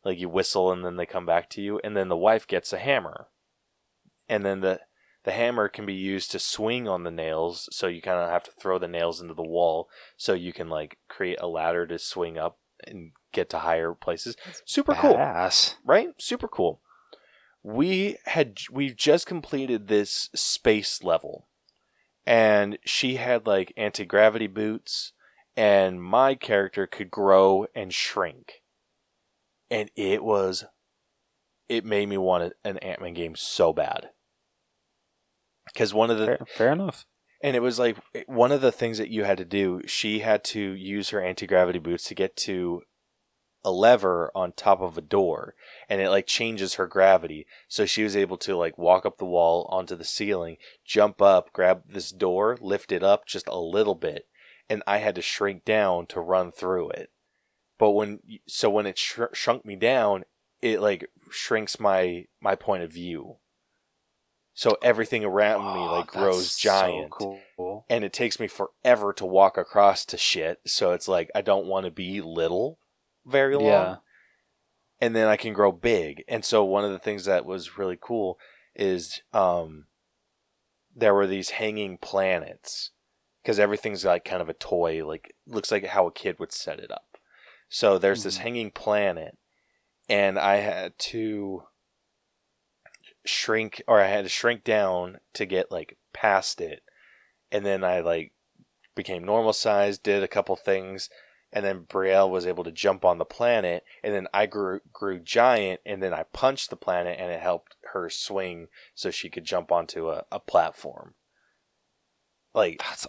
Like 0.04 0.20
you 0.20 0.30
whistle 0.30 0.72
and 0.72 0.84
then 0.84 0.96
they 0.96 1.06
come 1.06 1.26
back 1.26 1.50
to 1.52 1.62
you, 1.62 1.80
and 1.84 1.96
then 1.96 2.10
the 2.10 2.18
wife 2.18 2.48
gets 2.48 2.74
a 2.74 2.80
hammer, 2.80 3.28
and 4.28 4.46
then 4.46 4.62
the 4.62 4.82
the 5.24 5.32
hammer 5.32 5.68
can 5.68 5.86
be 5.86 5.94
used 5.94 6.32
to 6.32 6.40
swing 6.40 6.88
on 6.88 7.04
the 7.04 7.12
nails. 7.12 7.70
So 7.72 7.88
you 7.88 8.02
kind 8.02 8.20
of 8.20 8.30
have 8.30 8.44
to 8.44 8.52
throw 8.52 8.80
the 8.80 8.88
nails 8.88 9.22
into 9.22 9.34
the 9.34 9.44
wall 9.44 9.90
so 10.18 10.34
you 10.34 10.54
can 10.54 10.70
like 10.70 10.98
create 11.08 11.40
a 11.40 11.48
ladder 11.48 11.86
to 11.88 12.00
swing 12.00 12.38
up 12.38 12.58
and 12.86 13.12
get 13.32 13.50
to 13.52 13.60
higher 13.60 13.94
places. 13.94 14.36
Super 14.66 14.94
cool 14.94 15.16
Badass. 15.16 15.76
right? 15.86 16.10
Super 16.18 16.48
cool. 16.48 16.82
We 17.64 18.18
had 18.26 18.60
we 18.72 18.92
just 18.94 19.28
completed 19.28 19.88
this 19.88 20.30
space 20.34 21.04
level, 21.04 21.48
and 22.26 22.80
she 22.84 23.18
had 23.18 23.46
like 23.46 23.72
anti 23.78 24.04
gravity 24.04 24.48
boots, 24.48 25.14
and 25.56 26.02
my 26.02 26.34
character 26.34 26.88
could 26.88 27.12
grow 27.12 27.68
and 27.76 27.94
shrink, 27.94 28.61
and 29.72 29.90
it 29.96 30.24
was, 30.24 30.66
it 31.70 31.86
made 31.86 32.10
me 32.10 32.18
want 32.18 32.54
an 32.64 32.78
Ant 32.80 33.02
Man 33.02 33.14
game 33.14 33.36
so 33.36 33.72
bad. 33.72 34.10
Because 35.74 35.94
one 35.94 36.12
of 36.12 36.20
the 36.20 36.26
Fair, 36.26 36.40
fair 36.58 36.72
enough. 36.74 37.06
and 37.42 37.56
it 37.56 37.62
was 37.62 37.80
like 37.80 37.98
one 38.28 38.52
of 38.52 38.62
the 38.62 38.72
things 38.72 38.98
that 38.98 39.10
you 39.10 39.24
had 39.24 39.38
to 39.38 39.46
do, 39.46 39.82
she 39.88 40.20
had 40.20 40.44
to 40.46 40.60
use 40.60 41.10
her 41.10 41.22
anti 41.22 41.48
gravity 41.48 41.80
boots 41.80 42.04
to 42.06 42.16
get 42.16 42.36
to 42.36 42.82
a 43.64 43.72
lever 43.72 44.32
on 44.34 44.52
top 44.52 44.82
of 44.82 44.98
a 44.98 45.02
door 45.02 45.54
and 45.88 46.02
it 46.02 46.10
like 46.10 46.26
changes 46.26 46.74
her 46.74 46.88
gravity. 46.88 47.46
So 47.68 47.86
she 47.86 48.04
was 48.04 48.18
able 48.18 48.38
to 48.38 48.58
like 48.58 48.78
walk 48.78 49.06
up 49.06 49.18
the 49.18 49.26
wall 49.26 49.68
onto 49.72 49.96
the 49.96 50.04
ceiling, 50.04 50.58
jump 50.86 51.22
up, 51.22 51.54
grab 51.54 51.84
this 51.88 52.12
door, 52.12 52.58
lift 52.60 52.92
it 52.92 53.04
up 53.04 53.26
just 53.26 53.48
a 53.48 53.60
little 53.60 53.96
bit, 53.96 54.28
and 54.70 54.84
I 54.86 54.98
had 54.98 55.16
to 55.16 55.22
shrink 55.22 55.64
down 55.64 56.08
to 56.08 56.20
run 56.20 56.52
through 56.52 56.90
it. 56.90 57.12
But 57.82 57.91
when 57.94 58.20
so 58.48 58.70
when 58.70 58.86
it 58.86 58.96
shr- 58.98 59.34
shrunk 59.34 59.65
me 59.65 59.76
down, 59.76 60.24
it 60.62 60.82
like 60.82 61.10
shrinks 61.32 61.80
my 61.80 62.28
my 62.39 62.54
point 62.54 62.84
of 62.84 62.94
view. 62.94 63.38
So 64.54 64.78
everything 64.84 65.26
around 65.26 65.62
me 65.74 65.82
Oh, 65.82 65.91
like 65.94 66.12
that's 66.12 66.15
grows 66.15 66.52
so 66.52 66.70
giant 66.70 67.10
cool. 67.10 67.86
and 67.89 68.04
it 68.04 68.13
takes 68.13 68.39
me 68.39 68.48
forever 68.48 69.13
to 69.13 69.26
walk 69.26 69.58
across 69.58 70.06
to 70.06 70.17
shit. 70.17 70.60
So 70.63 70.91
it's 70.91 71.08
like 71.08 71.32
I 71.34 71.41
don't 71.41 71.65
want 71.65 71.86
to 71.86 71.91
be 71.91 72.22
little 72.22 72.78
very 73.26 73.56
long. 73.56 73.65
Yeah. 73.65 73.96
And 75.00 75.15
then 75.15 75.28
I 75.28 75.36
can 75.36 75.52
grow 75.52 75.72
big. 75.72 76.24
And 76.28 76.46
so 76.46 76.63
one 76.63 76.86
of 76.86 76.91
the 76.91 77.00
things 77.00 77.26
that 77.26 77.48
was 77.48 77.80
really 77.80 77.98
cool 78.00 78.38
is 78.76 79.24
um 79.34 79.86
there 80.96 81.15
were 81.15 81.26
these 81.26 81.50
hanging 81.52 81.98
planets 81.98 82.91
because 83.41 83.58
everything's 83.58 84.06
like 84.06 84.24
kind 84.24 84.44
of 84.44 84.50
a 84.50 84.54
toy 84.54 85.04
like 85.04 85.34
looks 85.48 85.72
like 85.72 85.88
how 85.88 86.06
a 86.06 86.12
kid 86.12 86.38
would 86.38 86.52
set 86.52 86.80
it 86.80 86.91
up. 86.91 87.11
So 87.72 87.98
there's 87.98 88.24
this 88.24 88.38
Mhm. 88.38 88.42
hanging 88.42 88.72
planet 88.72 89.38
and 90.08 90.38
I 90.38 90.58
had 90.58 91.00
to 91.00 91.68
shrink 93.26 93.82
or 93.88 94.02
I 94.02 94.08
had 94.08 94.26
to 94.26 94.30
shrink 94.30 94.64
down 94.64 95.22
to 95.34 95.46
get 95.46 95.72
like 95.72 95.98
past 96.12 96.60
it 96.60 96.84
and 97.52 97.66
then 97.66 97.84
I 97.84 98.02
like 98.02 98.34
became 98.94 99.24
normal 99.24 99.54
size, 99.54 99.98
did 99.98 100.22
a 100.22 100.28
couple 100.28 100.56
things, 100.56 101.10
and 101.52 101.66
then 101.66 101.86
Brielle 101.86 102.30
was 102.30 102.46
able 102.46 102.64
to 102.66 102.72
jump 102.72 103.06
on 103.06 103.18
the 103.18 103.26
planet, 103.26 103.84
and 104.04 104.14
then 104.14 104.28
I 104.34 104.46
grew 104.46 104.82
grew 104.92 105.20
giant, 105.20 105.82
and 105.86 106.04
then 106.04 106.14
I 106.14 106.24
punched 106.24 106.70
the 106.70 106.76
planet, 106.76 107.18
and 107.20 107.32
it 107.32 107.42
helped 107.42 107.78
her 107.94 108.10
swing 108.10 108.68
so 108.94 109.12
she 109.12 109.30
could 109.30 109.46
jump 109.46 109.72
onto 109.72 110.10
a, 110.10 110.26
a 110.32 110.40
platform. 110.40 111.16
Like 112.54 112.80
That's 112.80 113.08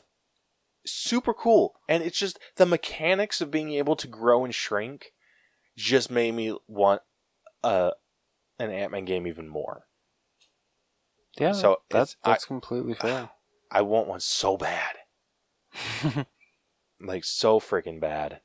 super 0.87 1.33
cool, 1.35 1.75
and 1.89 2.03
it's 2.03 2.19
just 2.19 2.39
the 2.57 2.67
mechanics 2.67 3.41
of 3.41 3.51
being 3.51 3.73
able 3.73 3.97
to 3.97 4.07
grow 4.09 4.45
and 4.45 4.55
shrink 4.55 5.13
just 5.77 6.11
made 6.11 6.35
me 6.35 6.57
want 6.67 7.03
a 7.63 7.93
an 8.59 8.71
Ant 8.71 8.93
Man 8.93 9.05
game 9.05 9.27
even 9.27 9.49
more. 9.49 9.85
yeah. 11.39 11.53
So 11.53 11.83
that's 11.91 12.13
it's- 12.13 12.17
I- 12.25 12.31
that's 12.31 12.45
completely 12.45 12.95
fair. 12.95 13.31
I 13.71 13.81
want 13.83 14.07
one 14.07 14.21
so 14.21 14.57
bad. 14.59 14.97
like 17.01 17.25
so 17.25 17.59
freaking 17.59 18.01
bad. 18.01 18.41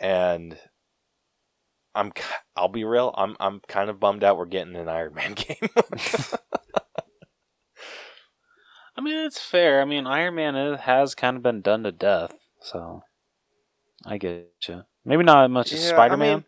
And 0.00 0.58
I'm 1.94 2.12
I'll 2.56 2.68
be 2.68 2.82
real, 2.84 3.14
I'm 3.16 3.36
I'm 3.38 3.60
kind 3.68 3.90
of 3.90 4.00
bummed 4.00 4.24
out 4.24 4.38
we're 4.38 4.46
getting 4.46 4.74
an 4.74 4.88
Iron 4.88 5.14
Man 5.14 5.32
game. 5.34 5.68
I 8.96 9.00
mean, 9.00 9.16
it's 9.26 9.40
fair. 9.40 9.80
I 9.80 9.84
mean, 9.84 10.06
Iron 10.06 10.36
Man 10.36 10.54
has 10.78 11.14
kind 11.14 11.36
of 11.36 11.42
been 11.42 11.60
done 11.60 11.82
to 11.82 11.92
death, 11.92 12.34
so 12.60 13.02
I 14.04 14.18
get 14.18 14.52
you. 14.68 14.84
Maybe 15.04 15.24
not 15.24 15.44
as 15.44 15.50
much 15.50 15.72
as 15.72 15.80
Yeah, 15.82 15.88
I 15.88 15.92
Spider 15.92 16.16
Man. 16.16 16.36
mean, 16.36 16.44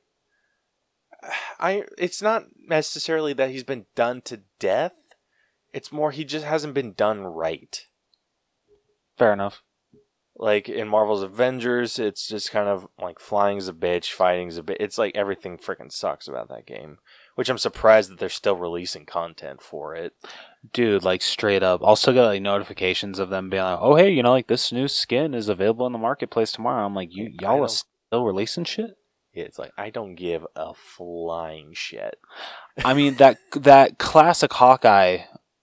I 1.59 1.85
it's 1.99 2.23
not 2.23 2.45
necessarily 2.69 3.33
that 3.33 3.51
he's 3.51 3.65
been 3.65 3.87
done 3.95 4.23
to 4.23 4.43
death. 4.59 4.93
It's 5.73 5.93
more 5.93 6.11
he 6.13 6.25
just 6.25 6.45
hasn't 6.45 6.75
been 6.75 6.93
done 6.93 7.23
right. 7.23 7.85
fair 9.19 9.33
enough. 9.33 9.63
Like 10.39 10.69
in 10.69 10.87
Marvel's 10.89 11.23
Avengers, 11.23 11.99
it's 11.99 12.29
just 12.29 12.51
kind 12.51 12.69
of 12.69 12.87
like 13.01 13.19
flying's 13.19 13.69
a 13.69 13.73
bitch, 13.73 14.13
fighting's 14.13 14.59
a 14.59 14.63
bit. 14.63 14.77
It's 14.81 14.99
like 14.99 15.17
everything 15.17 15.57
freaking 15.57 15.91
sucks 15.91 16.29
about 16.29 16.49
that 16.51 16.67
game, 16.67 16.99
which 17.37 17.49
I'm 17.49 17.59
surprised 17.59 18.11
that 18.11 18.19
they're 18.19 18.29
still 18.29 18.57
releasing 18.57 19.07
content 19.07 19.63
for 19.63 19.95
it. 19.95 20.15
Dude, 20.73 21.05
like 21.05 21.23
straight 21.23 21.63
up. 21.63 21.81
I'll 21.85 21.95
still 21.95 22.15
get 22.15 22.25
like 22.25 22.43
notifications 22.43 23.19
of 23.19 23.31
them 23.31 23.49
being 23.49 23.63
like, 23.63 23.79
"Oh, 23.81 23.95
hey, 23.95 24.11
you 24.11 24.23
know, 24.23 24.33
like 24.33 24.49
this 24.49 24.73
new 24.73 24.89
skin 24.89 25.33
is 25.33 25.49
available 25.49 25.87
in 25.87 25.93
the 25.93 25.99
marketplace 25.99 26.51
tomorrow." 26.51 26.85
I'm 26.85 26.95
like, 26.95 27.15
"You 27.15 27.33
y'all 27.41 27.63
are 27.63 27.69
still 27.69 28.25
releasing 28.25 28.65
shit?" 28.65 28.97
It's 29.33 29.59
like 29.59 29.73
I 29.77 29.91
don't 29.91 30.15
give 30.15 30.47
a 30.57 30.73
flying 30.75 31.73
shit. 31.75 32.19
I 32.85 32.95
mean 32.95 33.15
that 33.17 33.39
that 33.55 33.99
classic 33.99 34.53
Hawkeye 34.55 35.19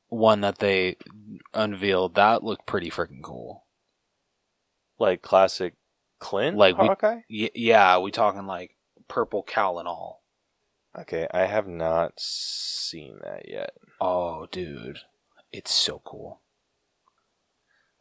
one 0.09 0.41
that 0.41 0.59
they 0.59 0.95
unveiled 1.53 2.15
that 2.15 2.43
looked 2.43 2.67
pretty 2.67 2.89
freaking 2.91 3.23
cool. 3.23 3.65
Like 4.99 5.21
classic 5.21 5.73
Clint 6.19 6.55
Like 6.55 6.75
Hawkeye. 6.75 7.21
Y- 7.29 7.49
yeah, 7.55 7.97
we 7.97 8.11
talking 8.11 8.45
like 8.45 8.77
purple 9.07 9.43
cowl 9.43 9.79
and 9.79 9.87
all. 9.87 10.22
Okay, 10.99 11.27
I 11.33 11.45
have 11.45 11.67
not 11.67 12.13
seen 12.17 13.19
that 13.23 13.49
yet. 13.49 13.73
Oh, 13.99 14.47
dude, 14.51 14.99
it's 15.51 15.73
so 15.73 16.01
cool. 16.03 16.41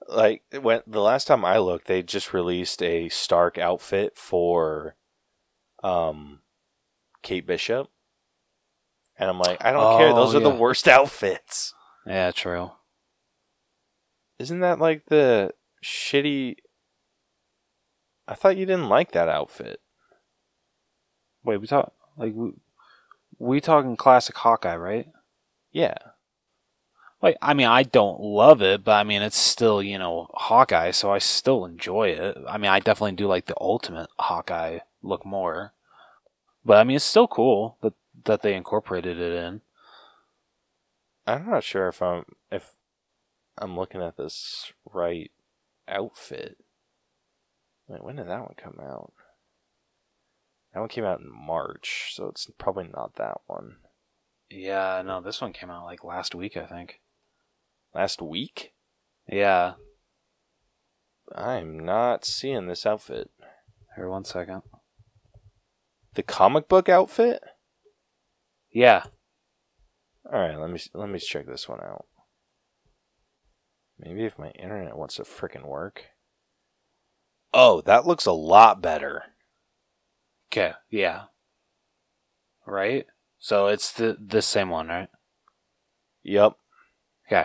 Like 0.08 0.42
when 0.60 0.82
the 0.86 1.00
last 1.00 1.26
time 1.26 1.44
I 1.44 1.58
looked, 1.58 1.86
they 1.86 2.02
just 2.02 2.34
released 2.34 2.82
a 2.82 3.08
Stark 3.08 3.56
outfit 3.56 4.16
for 4.16 4.96
um 5.82 6.40
Kate 7.22 7.46
Bishop. 7.46 7.88
And 9.16 9.30
I'm 9.30 9.38
like, 9.38 9.64
I 9.64 9.72
don't 9.72 9.98
care. 9.98 10.08
Oh, 10.08 10.14
Those 10.16 10.34
are 10.34 10.40
the 10.40 10.50
worst 10.50 10.88
outfits. 10.88 11.72
Yeah, 12.06 12.30
true. 12.32 12.72
Isn't 14.38 14.60
that 14.60 14.80
like 14.80 15.06
the 15.06 15.54
shitty 15.84 16.56
I 18.26 18.34
thought 18.34 18.56
you 18.56 18.66
didn't 18.66 18.88
like 18.88 19.12
that 19.12 19.28
outfit. 19.28 19.80
Wait, 21.44 21.58
we 21.58 21.66
talk 21.66 21.92
like 22.16 22.32
we, 22.34 22.52
we 23.42 23.60
talking 23.60 23.96
classic 23.96 24.36
Hawkeye, 24.36 24.76
right? 24.76 25.08
Yeah. 25.72 25.96
Like, 27.20 27.36
I 27.42 27.54
mean, 27.54 27.66
I 27.66 27.82
don't 27.82 28.20
love 28.20 28.62
it, 28.62 28.84
but 28.84 28.92
I 28.92 29.04
mean, 29.04 29.22
it's 29.22 29.36
still 29.36 29.82
you 29.82 29.98
know 29.98 30.28
Hawkeye, 30.34 30.92
so 30.92 31.12
I 31.12 31.18
still 31.18 31.64
enjoy 31.64 32.10
it. 32.10 32.36
I 32.48 32.58
mean, 32.58 32.70
I 32.70 32.80
definitely 32.80 33.16
do 33.16 33.26
like 33.26 33.46
the 33.46 33.60
ultimate 33.60 34.08
Hawkeye 34.18 34.80
look 35.02 35.26
more, 35.26 35.72
but 36.64 36.78
I 36.78 36.84
mean, 36.84 36.96
it's 36.96 37.04
still 37.04 37.28
cool 37.28 37.76
that 37.82 37.94
that 38.24 38.42
they 38.42 38.54
incorporated 38.54 39.18
it 39.18 39.32
in. 39.32 39.60
I'm 41.26 41.48
not 41.48 41.64
sure 41.64 41.88
if 41.88 42.02
I'm 42.02 42.24
if 42.50 42.74
I'm 43.58 43.76
looking 43.76 44.02
at 44.02 44.16
this 44.16 44.72
right 44.92 45.30
outfit. 45.88 46.58
Wait, 47.88 48.02
when 48.04 48.16
did 48.16 48.28
that 48.28 48.40
one 48.40 48.54
come 48.56 48.78
out? 48.80 49.12
That 50.72 50.80
one 50.80 50.88
came 50.88 51.04
out 51.04 51.20
in 51.20 51.30
March, 51.30 52.12
so 52.14 52.28
it's 52.28 52.50
probably 52.58 52.88
not 52.88 53.16
that 53.16 53.40
one. 53.46 53.76
Yeah, 54.50 55.02
no, 55.04 55.20
this 55.20 55.40
one 55.40 55.52
came 55.52 55.70
out 55.70 55.84
like 55.84 56.04
last 56.04 56.34
week, 56.34 56.56
I 56.56 56.66
think. 56.66 57.00
Last 57.94 58.22
week? 58.22 58.72
Yeah. 59.28 59.74
I'm 61.34 61.78
not 61.78 62.24
seeing 62.24 62.66
this 62.66 62.86
outfit. 62.86 63.30
Here, 63.96 64.08
one 64.08 64.24
second. 64.24 64.62
The 66.14 66.22
comic 66.22 66.68
book 66.68 66.88
outfit? 66.88 67.42
Yeah. 68.70 69.04
All 70.30 70.40
right, 70.40 70.58
let 70.58 70.70
me 70.70 70.80
let 70.94 71.08
me 71.08 71.18
check 71.18 71.46
this 71.46 71.68
one 71.68 71.80
out. 71.80 72.06
Maybe 73.98 74.24
if 74.24 74.38
my 74.38 74.50
internet 74.50 74.96
wants 74.96 75.16
to 75.16 75.22
frickin' 75.22 75.66
work. 75.66 76.06
Oh, 77.52 77.82
that 77.82 78.06
looks 78.06 78.26
a 78.26 78.32
lot 78.32 78.80
better. 78.80 79.24
Okay. 80.52 80.72
Yeah. 80.90 81.22
Right. 82.66 83.06
So 83.38 83.68
it's 83.68 83.90
the 83.90 84.18
the 84.20 84.42
same 84.42 84.68
one, 84.68 84.88
right? 84.88 85.08
Yep. 86.22 86.52
Okay. 87.26 87.44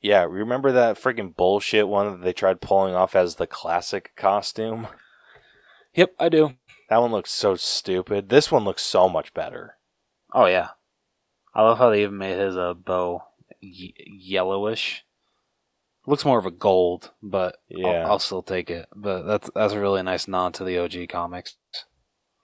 Yeah, 0.00 0.24
remember 0.24 0.72
that 0.72 0.96
freaking 0.98 1.34
bullshit 1.34 1.88
one 1.88 2.10
that 2.10 2.22
they 2.24 2.32
tried 2.32 2.60
pulling 2.60 2.94
off 2.94 3.14
as 3.14 3.36
the 3.36 3.46
classic 3.46 4.12
costume? 4.16 4.88
Yep, 5.94 6.14
I 6.18 6.28
do. 6.28 6.54
That 6.90 7.00
one 7.00 7.12
looks 7.12 7.30
so 7.30 7.54
stupid. 7.54 8.28
This 8.28 8.50
one 8.50 8.64
looks 8.64 8.82
so 8.82 9.08
much 9.08 9.32
better. 9.32 9.76
Oh 10.32 10.46
yeah. 10.46 10.70
I 11.54 11.62
love 11.62 11.78
how 11.78 11.90
they 11.90 12.02
even 12.02 12.18
made 12.18 12.36
his 12.36 12.56
uh, 12.56 12.74
bow 12.74 13.22
y- 13.62 13.94
yellowish. 13.96 15.04
Looks 16.06 16.24
more 16.24 16.38
of 16.38 16.46
a 16.46 16.50
gold, 16.50 17.12
but 17.22 17.56
Yeah. 17.68 18.02
I'll, 18.04 18.12
I'll 18.12 18.18
still 18.18 18.42
take 18.42 18.70
it. 18.70 18.88
But 18.94 19.22
that's 19.22 19.50
that's 19.54 19.72
a 19.72 19.80
really 19.80 20.02
nice 20.02 20.28
nod 20.28 20.54
to 20.54 20.64
the 20.64 20.78
OG 20.78 21.08
comics. 21.08 21.56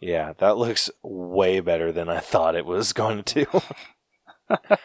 Yeah, 0.00 0.32
that 0.38 0.56
looks 0.56 0.90
way 1.02 1.60
better 1.60 1.92
than 1.92 2.08
I 2.08 2.20
thought 2.20 2.56
it 2.56 2.64
was 2.64 2.94
going 2.94 3.22
to. 3.24 3.62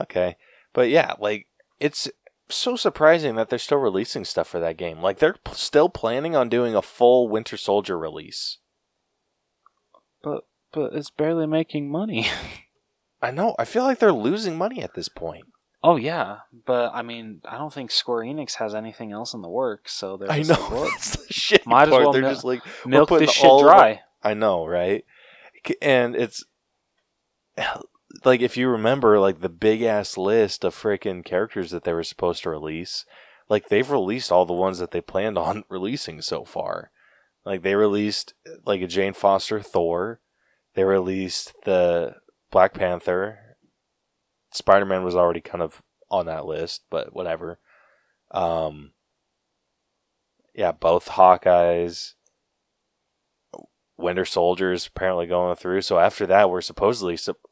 okay. 0.00 0.36
But 0.72 0.88
yeah, 0.88 1.14
like 1.20 1.46
it's 1.78 2.08
so 2.48 2.76
surprising 2.76 3.36
that 3.36 3.48
they're 3.48 3.58
still 3.58 3.78
releasing 3.78 4.24
stuff 4.24 4.48
for 4.48 4.58
that 4.60 4.76
game. 4.76 5.00
Like 5.00 5.18
they're 5.18 5.34
p- 5.34 5.52
still 5.54 5.88
planning 5.88 6.34
on 6.34 6.48
doing 6.48 6.74
a 6.74 6.82
full 6.82 7.28
Winter 7.28 7.56
Soldier 7.56 7.96
release. 7.98 8.58
But 10.22 10.44
but 10.72 10.94
it's 10.94 11.10
barely 11.10 11.46
making 11.46 11.90
money. 11.90 12.26
I 13.22 13.30
know. 13.30 13.54
I 13.58 13.64
feel 13.64 13.82
like 13.84 13.98
they're 13.98 14.12
losing 14.12 14.56
money 14.56 14.82
at 14.82 14.94
this 14.94 15.08
point. 15.08 15.44
Oh 15.82 15.96
yeah, 15.96 16.38
but 16.66 16.92
I 16.94 17.02
mean, 17.02 17.40
I 17.44 17.58
don't 17.58 17.72
think 17.72 17.90
Square 17.90 18.24
Enix 18.24 18.54
has 18.54 18.74
anything 18.74 19.12
else 19.12 19.34
in 19.34 19.42
the 19.42 19.48
works, 19.48 19.92
so 19.92 20.16
they're 20.16 20.30
I 20.30 20.42
know. 20.42 20.54
like, 20.54 20.70
well, 20.70 20.84
the 21.00 21.26
shitty 21.32 21.66
Might 21.66 21.84
as 21.84 21.90
well 21.90 22.12
they're 22.12 22.22
mil- 22.22 22.30
just 22.32 22.44
like 22.44 22.62
milk 22.86 23.08
this 23.10 23.32
shit 23.32 23.44
all 23.44 23.60
of 23.60 23.66
our- 23.66 23.74
dry. 23.78 24.00
I 24.22 24.34
know, 24.34 24.66
right? 24.66 25.04
And 25.80 26.16
it's 26.16 26.44
like 28.24 28.40
if 28.40 28.56
you 28.56 28.68
remember, 28.68 29.18
like 29.20 29.40
the 29.40 29.48
big 29.48 29.82
ass 29.82 30.16
list 30.16 30.64
of 30.64 30.74
freaking 30.74 31.24
characters 31.24 31.70
that 31.70 31.84
they 31.84 31.92
were 31.92 32.04
supposed 32.04 32.42
to 32.42 32.50
release, 32.50 33.04
like 33.48 33.68
they've 33.68 33.90
released 33.90 34.32
all 34.32 34.46
the 34.46 34.52
ones 34.52 34.78
that 34.78 34.90
they 34.90 35.00
planned 35.00 35.38
on 35.48 35.64
releasing 35.68 36.20
so 36.20 36.44
far. 36.44 36.90
Like 37.44 37.62
they 37.62 37.74
released 37.74 38.34
like 38.66 38.80
a 38.82 38.86
Jane 38.86 39.14
Foster 39.14 39.60
Thor, 39.60 40.20
they 40.74 40.84
released 40.84 41.54
the 41.64 42.16
Black 42.50 42.74
Panther. 42.74 43.38
Spider 44.50 44.86
Man 44.86 45.04
was 45.04 45.14
already 45.14 45.40
kind 45.40 45.62
of 45.62 45.82
on 46.10 46.26
that 46.26 46.46
list, 46.46 46.82
but 46.90 47.14
whatever. 47.14 47.58
Um, 48.30 48.92
yeah, 50.54 50.72
both 50.72 51.08
Hawkeyes. 51.08 52.14
Winter 53.96 54.24
Soldiers 54.24 54.86
apparently 54.86 55.26
going 55.26 55.56
through. 55.56 55.82
So 55.82 55.98
after 55.98 56.24
that, 56.26 56.48
we're 56.48 56.60
supposedly 56.60 57.16
sup- 57.16 57.50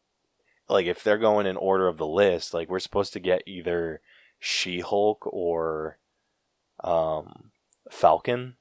like 0.68 0.87
if 0.87 1.02
they're 1.02 1.18
going 1.18 1.46
in 1.46 1.56
order 1.56 1.88
of 1.88 1.98
the 1.98 2.06
list, 2.06 2.54
like 2.54 2.68
we're 2.68 2.78
supposed 2.78 3.12
to 3.14 3.20
get 3.20 3.42
either 3.46 4.00
She 4.38 4.80
Hulk 4.80 5.26
or 5.26 5.98
um, 6.82 7.50
Falcon. 7.90 8.56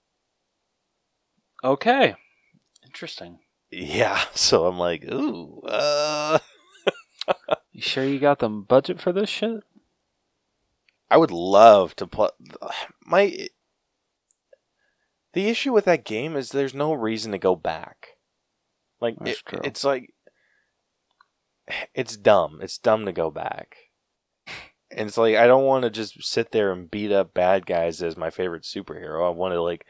Okay. 1.64 2.16
Interesting. 2.84 3.40
Yeah, 3.72 4.24
so 4.34 4.66
I'm 4.66 4.80
like, 4.80 5.04
ooh, 5.06 5.62
uh, 5.62 6.40
You 7.72 7.82
sure 7.82 8.06
you 8.06 8.20
got 8.20 8.40
the 8.40 8.50
budget 8.50 9.00
for 9.02 9.12
this 9.12 9.30
shit? 9.30 9.62
I 11.10 11.18
would 11.18 11.32
love 11.32 11.96
to 11.98 12.08
play. 12.08 12.30
My 13.06 13.48
the 15.34 15.48
issue 15.48 15.74
with 15.74 15.86
that 15.86 16.06
game 16.06 16.36
is 16.36 16.50
there's 16.50 16.74
no 16.74 16.94
reason 16.94 17.32
to 17.34 17.38
go 17.38 17.56
back. 17.56 18.08
Like 19.02 19.16
it- 19.32 19.38
it's 19.66 19.84
like 19.84 20.14
it's 21.94 22.16
dumb. 22.16 22.60
It's 22.62 22.78
dumb 22.78 23.06
to 23.06 23.12
go 23.12 23.30
back. 23.32 23.76
And 24.92 25.08
it's 25.10 25.18
like 25.18 25.36
I 25.36 25.48
don't 25.48 25.66
want 25.66 25.84
to 25.84 25.90
just 25.90 26.24
sit 26.24 26.52
there 26.52 26.72
and 26.72 26.90
beat 26.90 27.12
up 27.12 27.34
bad 27.34 27.66
guys 27.66 28.02
as 28.02 28.16
my 28.16 28.30
favorite 28.30 28.64
superhero. 28.64 29.28
I 29.28 29.32
want 29.32 29.54
to 29.54 29.62
like 29.62 29.86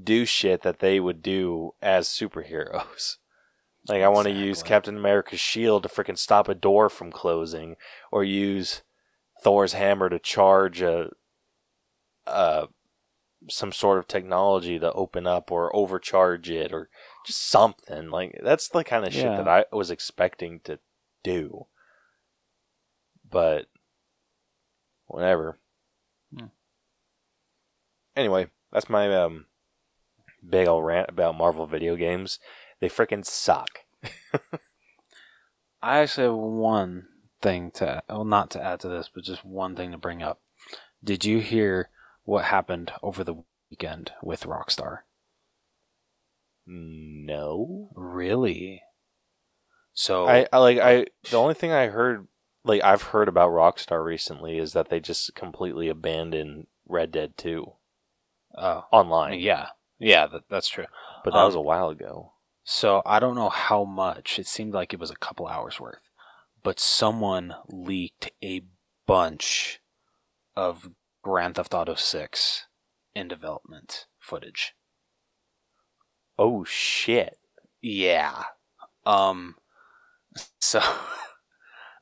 do 0.00 0.24
shit 0.24 0.62
that 0.62 0.78
they 0.78 1.00
would 1.00 1.22
do 1.22 1.72
as 1.82 2.08
superheroes. 2.08 3.16
Like 3.88 4.02
I 4.02 4.08
want 4.08 4.26
to 4.28 4.32
use 4.32 4.62
Captain 4.62 4.96
America's 4.96 5.40
shield 5.40 5.82
to 5.82 5.88
freaking 5.88 6.18
stop 6.18 6.48
a 6.48 6.54
door 6.54 6.88
from 6.88 7.12
closing, 7.12 7.76
or 8.10 8.24
use 8.24 8.82
Thor's 9.42 9.74
hammer 9.74 10.08
to 10.08 10.18
charge 10.18 10.80
a, 10.80 11.10
uh, 12.26 12.68
some 13.50 13.72
sort 13.72 13.98
of 13.98 14.08
technology 14.08 14.78
to 14.78 14.90
open 14.92 15.26
up 15.26 15.52
or 15.52 15.74
overcharge 15.76 16.48
it, 16.48 16.72
or 16.72 16.88
just 17.26 17.46
something 17.46 18.08
like 18.08 18.40
that's 18.42 18.68
the 18.68 18.84
kind 18.84 19.04
of 19.06 19.12
shit 19.12 19.24
Yeah. 19.24 19.36
that 19.36 19.48
I 19.48 19.64
was 19.70 19.90
expecting 19.90 20.60
to 20.64 20.78
do. 21.22 21.66
But 23.28 23.66
whatever. 25.06 25.58
Hmm. 26.34 26.46
Anyway, 28.16 28.46
that's 28.72 28.88
my 28.88 29.14
um 29.14 29.46
big 30.48 30.68
old 30.68 30.84
rant 30.86 31.10
about 31.10 31.36
Marvel 31.36 31.66
video 31.66 31.96
games. 31.96 32.38
They 32.84 32.90
freaking 32.90 33.24
suck. 33.24 33.78
I 35.82 36.00
actually 36.00 36.24
have 36.26 36.34
one 36.34 37.06
thing 37.40 37.70
to 37.76 38.02
well, 38.10 38.26
not 38.26 38.50
to 38.50 38.62
add 38.62 38.80
to 38.80 38.90
this, 38.90 39.08
but 39.08 39.24
just 39.24 39.42
one 39.42 39.74
thing 39.74 39.90
to 39.92 39.96
bring 39.96 40.22
up. 40.22 40.42
Did 41.02 41.24
you 41.24 41.38
hear 41.40 41.88
what 42.24 42.44
happened 42.44 42.92
over 43.02 43.24
the 43.24 43.36
weekend 43.70 44.12
with 44.22 44.42
Rockstar? 44.42 44.98
No. 46.66 47.88
Really? 47.94 48.82
So 49.94 50.26
I, 50.28 50.46
I 50.52 50.58
like 50.58 50.76
I 50.78 51.06
the 51.30 51.38
only 51.38 51.54
thing 51.54 51.72
I 51.72 51.86
heard 51.86 52.28
like 52.64 52.84
I've 52.84 53.00
heard 53.02 53.28
about 53.28 53.50
Rockstar 53.52 54.04
recently 54.04 54.58
is 54.58 54.74
that 54.74 54.90
they 54.90 55.00
just 55.00 55.34
completely 55.34 55.88
abandoned 55.88 56.66
Red 56.86 57.12
Dead 57.12 57.38
2 57.38 57.72
oh 58.58 58.84
online. 58.92 59.38
yeah 59.40 59.68
yeah 59.98 60.26
that, 60.26 60.42
that's 60.50 60.68
true. 60.68 60.84
But 61.22 61.32
that 61.32 61.40
Um, 61.40 61.46
was 61.46 61.54
a 61.54 61.60
while 61.62 61.88
ago. 61.88 62.33
So 62.64 63.02
I 63.04 63.20
don't 63.20 63.36
know 63.36 63.50
how 63.50 63.84
much. 63.84 64.38
It 64.38 64.46
seemed 64.46 64.72
like 64.72 64.92
it 64.92 65.00
was 65.00 65.10
a 65.10 65.16
couple 65.16 65.46
hours 65.46 65.78
worth, 65.78 66.10
but 66.62 66.80
someone 66.80 67.54
leaked 67.68 68.30
a 68.42 68.62
bunch 69.06 69.80
of 70.56 70.90
Grand 71.22 71.56
Theft 71.56 71.74
Auto 71.74 71.94
Six 71.94 72.66
in 73.14 73.28
development 73.28 74.06
footage. 74.18 74.74
Oh 76.38 76.64
shit. 76.64 77.38
Yeah. 77.82 78.44
Um 79.04 79.56
so 80.58 80.80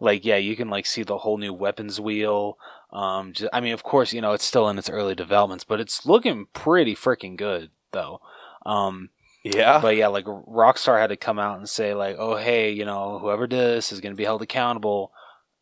like 0.00 0.24
yeah, 0.24 0.36
you 0.36 0.54
can 0.56 0.70
like 0.70 0.86
see 0.86 1.02
the 1.02 1.18
whole 1.18 1.38
new 1.38 1.52
weapons 1.52 2.00
wheel. 2.00 2.56
Um 2.92 3.32
ju- 3.32 3.48
I 3.52 3.60
mean 3.60 3.72
of 3.74 3.82
course, 3.82 4.12
you 4.12 4.20
know, 4.20 4.32
it's 4.32 4.44
still 4.44 4.68
in 4.68 4.78
its 4.78 4.88
early 4.88 5.16
developments, 5.16 5.64
but 5.64 5.80
it's 5.80 6.06
looking 6.06 6.46
pretty 6.52 6.94
freaking 6.94 7.36
good 7.36 7.70
though. 7.90 8.20
Um 8.64 9.10
Yeah. 9.44 9.80
but 9.80 9.96
yeah, 9.96 10.06
like 10.08 10.24
Rockstar 10.24 11.00
had 11.00 11.08
to 11.08 11.16
come 11.16 11.38
out 11.38 11.58
and 11.58 11.68
say 11.68 11.94
like, 11.94 12.16
"Oh, 12.18 12.36
hey, 12.36 12.70
you 12.70 12.84
know, 12.84 13.18
whoever 13.18 13.46
did 13.46 13.58
this 13.58 13.90
is 13.92 14.00
going 14.00 14.12
to 14.12 14.16
be 14.16 14.24
held 14.24 14.42
accountable. 14.42 15.12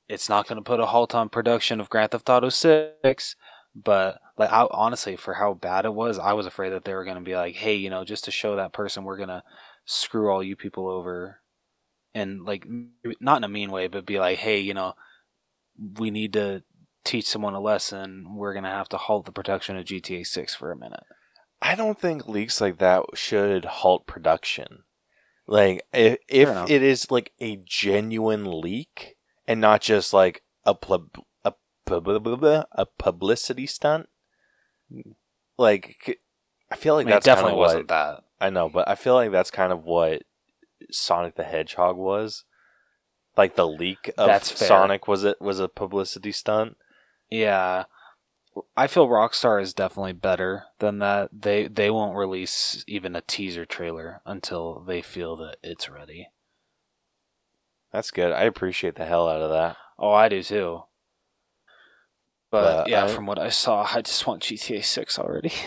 It's 0.09 0.29
not 0.29 0.49
going 0.49 0.59
to 0.59 0.63
put 0.65 0.81
a 0.81 0.87
halt 0.87 1.15
on 1.15 1.29
production 1.31 1.81
of 1.81 1.91
Grand 1.91 2.13
Theft 2.13 2.31
Auto 2.31 2.51
6, 2.51 3.37
But 3.75 4.21
like, 4.39 4.53
I 4.53 4.67
honestly, 4.73 5.17
for 5.17 5.35
how 5.35 5.55
bad 5.55 5.85
it 5.87 5.95
was, 5.95 6.19
I 6.19 6.35
was 6.35 6.47
afraid 6.47 6.71
that 6.71 6.85
they 6.85 6.95
were 6.95 7.05
gonna 7.05 7.21
be 7.23 7.37
like, 7.37 7.57
hey, 7.57 7.75
you 7.77 7.91
know, 7.91 8.05
just 8.05 8.25
to 8.25 8.31
show 8.33 8.57
that 8.57 8.73
person, 8.75 9.05
we're 9.05 9.19
gonna 9.19 9.45
screw 9.87 10.31
all 10.33 10.43
you 10.43 10.57
people 10.57 10.89
over, 10.89 11.41
and 12.15 12.45
like, 12.45 12.67
not 13.21 13.39
in 13.39 13.45
a 13.45 13.49
mean 13.49 13.71
way, 13.73 13.89
but 13.89 14.07
be 14.07 14.19
like, 14.21 14.39
hey, 14.41 14.61
you 14.61 14.75
know, 14.75 14.95
we 15.99 16.11
need 16.11 16.33
to 16.35 16.63
teach 17.05 17.27
someone 17.27 17.55
a 17.55 17.61
lesson. 17.61 18.35
We're 18.37 18.55
gonna 18.55 18.71
have 18.71 18.89
to 18.91 18.97
halt 18.99 19.27
the 19.27 19.33
production 19.33 19.77
of 19.77 19.85
GTA 19.87 20.25
Six 20.25 20.55
for 20.55 20.71
a 20.73 20.77
minute. 20.77 21.05
I 21.63 21.75
don't 21.75 21.99
think 21.99 22.29
leaks 22.29 22.61
like 22.61 22.79
that 22.79 23.05
should 23.15 23.65
halt 23.65 24.07
production. 24.07 24.85
Like 25.47 25.83
if, 25.93 26.19
if 26.29 26.71
it 26.71 26.83
is 26.83 27.11
like 27.11 27.33
a 27.41 27.61
genuine 27.65 28.61
leak 28.61 29.17
and 29.47 29.61
not 29.61 29.81
just 29.81 30.13
like 30.13 30.43
a 30.65 30.75
pub, 30.75 31.09
a 31.45 31.53
pub, 31.85 32.09
a 32.09 32.87
publicity 32.99 33.67
stunt, 33.67 34.09
like 35.59 36.21
I 36.71 36.77
feel 36.77 36.95
I 36.95 36.97
like 36.99 37.07
mean, 37.07 37.13
it 37.13 37.17
that's 37.17 37.27
definitely 37.27 37.53
of 37.53 37.59
wasn't 37.59 37.89
that. 37.89 38.25
I 38.41 38.51
know, 38.51 38.69
but 38.69 38.89
I 38.89 38.95
feel 38.95 39.15
like 39.15 39.33
that's 39.33 39.51
kind 39.51 39.73
of 39.73 39.85
what 39.85 40.23
Sonic 40.91 41.35
the 41.35 41.45
Hedgehog 41.45 41.97
was. 41.97 42.45
Like 43.37 43.57
the 43.57 43.67
leak 43.67 44.11
of 44.19 44.27
That's. 44.27 44.67
Sonic 44.67 45.07
was 45.07 45.25
it 45.25 45.41
was 45.41 45.61
a 45.61 45.69
publicity 45.69 46.33
stunt. 46.33 46.77
Yeah. 47.31 47.85
I 48.77 48.87
feel 48.87 49.07
Rockstar 49.09 49.63
is 49.63 49.73
definitely 49.75 50.13
better 50.13 50.65
than 50.79 50.99
that. 50.99 51.31
They 51.33 51.69
they 51.69 51.91
won't 51.91 52.17
release 52.17 52.85
even 52.87 53.15
a 53.15 53.21
teaser 53.21 53.65
trailer 53.65 54.21
until 54.27 54.81
they 54.81 55.03
feel 55.03 55.37
that 55.37 55.57
it's 55.63 55.89
ready. 55.89 56.29
That's 57.93 58.11
good. 58.11 58.33
I 58.33 58.43
appreciate 58.43 58.95
the 58.97 59.05
hell 59.05 59.29
out 59.29 59.43
of 59.43 59.51
that. 59.51 59.77
Oh, 59.99 60.13
I 60.13 60.29
do 60.29 60.43
too. 60.43 60.83
But 62.51 62.89
yeah, 62.89 63.05
I- 63.05 63.09
from 63.15 63.27
what 63.27 63.39
I 63.39 63.51
saw, 63.51 63.87
I 63.95 64.03
just 64.03 64.27
want 64.27 64.43
GTA 64.43 64.85
6 64.85 65.19
already. 65.19 65.53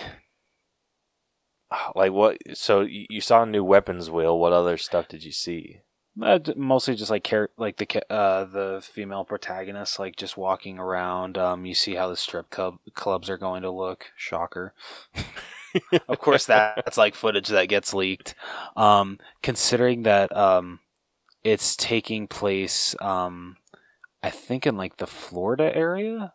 Like 1.96 2.12
what? 2.12 2.38
So 2.54 2.82
you 2.82 3.08
you 3.10 3.20
saw 3.20 3.42
a 3.42 3.46
new 3.48 3.64
weapons 3.64 4.08
wheel. 4.12 4.38
What 4.38 4.54
other 4.54 4.78
stuff 4.78 5.08
did 5.08 5.24
you 5.24 5.32
see? 5.32 5.82
Uh, 6.22 6.38
mostly 6.56 6.94
just 6.96 7.10
like 7.10 7.24
care 7.24 7.50
like 7.58 7.78
the 7.78 8.14
uh 8.14 8.44
the 8.44 8.80
female 8.84 9.24
protagonist 9.24 9.98
like 9.98 10.16
just 10.16 10.38
walking 10.38 10.78
around. 10.78 11.38
Um, 11.38 11.66
you 11.66 11.74
see 11.74 11.96
how 11.96 12.08
the 12.08 12.16
strip 12.16 12.50
club 12.52 12.78
clubs 12.94 13.30
are 13.30 13.38
going 13.38 13.64
to 13.64 13.72
look. 13.72 14.12
Shocker. 14.16 14.74
of 16.08 16.20
course, 16.20 16.46
that, 16.46 16.76
that's 16.86 16.98
like 16.98 17.16
footage 17.16 17.48
that 17.48 17.68
gets 17.68 17.96
leaked. 17.96 18.36
Um, 18.76 19.20
considering 19.42 20.04
that 20.04 20.36
um, 20.38 20.82
it's 21.44 21.76
taking 21.76 22.28
place 22.28 22.96
um, 23.02 23.58
I 24.24 24.30
think 24.30 24.66
in 24.66 24.78
like 24.78 24.98
the 24.98 25.08
Florida 25.08 25.76
area. 25.76 26.34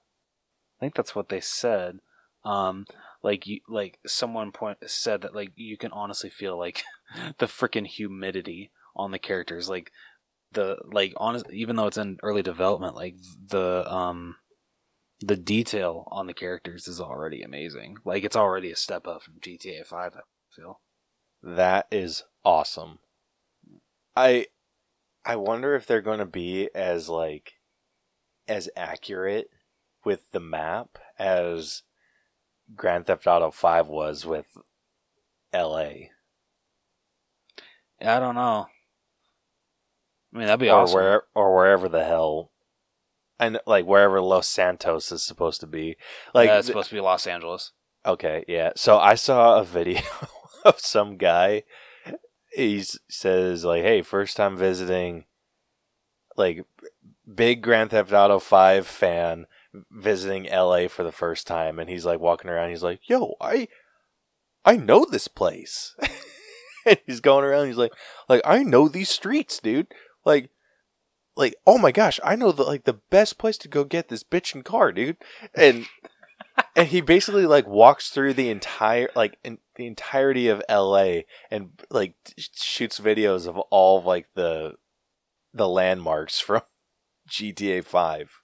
I 0.78 0.80
think 0.80 0.94
that's 0.94 1.16
what 1.16 1.30
they 1.30 1.40
said. 1.40 2.00
Um, 2.44 2.86
like 3.22 3.46
you, 3.46 3.60
like 3.66 3.98
someone 4.06 4.52
point 4.52 4.78
said 4.86 5.22
that 5.22 5.34
like 5.34 5.52
you 5.56 5.76
can 5.76 5.90
honestly 5.92 6.30
feel 6.30 6.56
like 6.58 6.84
the 7.38 7.46
freaking 7.46 7.86
humidity 7.86 8.70
on 8.98 9.10
the 9.10 9.18
characters, 9.18 9.68
like 9.68 9.92
the 10.52 10.78
like 10.92 11.12
honest 11.16 11.46
even 11.52 11.76
though 11.76 11.86
it's 11.86 11.96
in 11.96 12.18
early 12.22 12.42
development, 12.42 12.94
like 12.94 13.16
the 13.46 13.90
um 13.92 14.36
the 15.20 15.36
detail 15.36 16.06
on 16.10 16.26
the 16.26 16.34
characters 16.34 16.86
is 16.88 17.00
already 17.00 17.42
amazing. 17.42 17.96
Like 18.04 18.24
it's 18.24 18.36
already 18.36 18.70
a 18.70 18.76
step 18.76 19.06
up 19.06 19.22
from 19.22 19.40
GTA 19.40 19.86
Five. 19.86 20.14
I 20.16 20.20
feel. 20.50 20.80
That 21.42 21.86
is 21.90 22.24
awesome. 22.44 22.98
I 24.16 24.46
I 25.24 25.36
wonder 25.36 25.74
if 25.74 25.86
they're 25.86 26.00
going 26.00 26.18
to 26.20 26.26
be 26.26 26.70
as 26.74 27.08
like 27.08 27.54
as 28.46 28.68
accurate 28.76 29.50
with 30.04 30.30
the 30.30 30.40
map 30.40 30.98
as 31.18 31.82
Grand 32.74 33.06
Theft 33.06 33.26
Auto 33.26 33.50
5 33.50 33.88
was 33.88 34.24
with 34.24 34.46
LA 35.52 36.08
I 38.00 38.20
don't 38.20 38.36
know. 38.36 38.66
I 40.38 40.40
mean, 40.40 40.46
that'd 40.46 40.60
be 40.60 40.70
or 40.70 40.82
awesome. 40.82 40.94
where 40.94 41.22
or 41.34 41.56
wherever 41.56 41.88
the 41.88 42.04
hell 42.04 42.52
and 43.40 43.58
like 43.66 43.86
wherever 43.86 44.20
Los 44.20 44.46
Santos 44.46 45.10
is 45.10 45.24
supposed 45.24 45.60
to 45.62 45.66
be. 45.66 45.96
Like 46.32 46.46
yeah, 46.46 46.58
it's 46.58 46.68
supposed 46.68 46.90
to 46.90 46.94
be 46.94 47.00
Los 47.00 47.26
Angeles. 47.26 47.72
Okay, 48.06 48.44
yeah. 48.46 48.70
So 48.76 48.98
I 49.00 49.16
saw 49.16 49.58
a 49.58 49.64
video 49.64 50.00
of 50.64 50.78
some 50.78 51.16
guy. 51.16 51.64
He 52.52 52.84
says 53.08 53.64
like, 53.64 53.82
"Hey, 53.82 54.00
first 54.00 54.36
time 54.36 54.56
visiting, 54.56 55.24
like, 56.36 56.64
big 57.34 57.60
Grand 57.60 57.90
Theft 57.90 58.12
Auto 58.12 58.38
Five 58.38 58.86
fan 58.86 59.46
visiting 59.90 60.48
L.A. 60.48 60.86
for 60.86 61.02
the 61.02 61.10
first 61.10 61.48
time," 61.48 61.80
and 61.80 61.90
he's 61.90 62.06
like 62.06 62.20
walking 62.20 62.48
around. 62.48 62.70
He's 62.70 62.84
like, 62.84 63.08
"Yo, 63.08 63.34
I, 63.40 63.66
I 64.64 64.76
know 64.76 65.04
this 65.04 65.26
place." 65.26 65.96
and 66.86 66.98
he's 67.06 67.20
going 67.20 67.44
around. 67.44 67.66
He's 67.66 67.76
like, 67.76 67.92
"Like, 68.28 68.42
I 68.44 68.62
know 68.62 68.86
these 68.86 69.10
streets, 69.10 69.58
dude. 69.58 69.88
Like." 70.28 70.50
Like 71.36 71.54
oh 71.68 71.78
my 71.78 71.92
gosh, 71.92 72.18
I 72.24 72.34
know 72.34 72.50
the 72.50 72.64
like 72.64 72.82
the 72.82 72.98
best 73.10 73.38
place 73.38 73.56
to 73.58 73.68
go 73.68 73.84
get 73.84 74.08
this 74.08 74.24
bitchin' 74.24 74.64
car, 74.64 74.90
dude. 74.90 75.18
And 75.54 75.86
and 76.76 76.88
he 76.88 77.00
basically 77.00 77.46
like 77.46 77.66
walks 77.66 78.10
through 78.10 78.34
the 78.34 78.50
entire 78.50 79.08
like 79.14 79.38
in, 79.44 79.58
the 79.76 79.86
entirety 79.86 80.48
of 80.48 80.62
LA 80.68 81.20
and 81.50 81.80
like 81.90 82.14
shoots 82.36 82.98
videos 82.98 83.46
of 83.46 83.56
all 83.70 83.98
of, 83.98 84.04
like 84.04 84.26
the 84.34 84.74
the 85.54 85.68
landmarks 85.68 86.40
from 86.46 86.62
GTA 87.30 87.84
5 87.84 88.40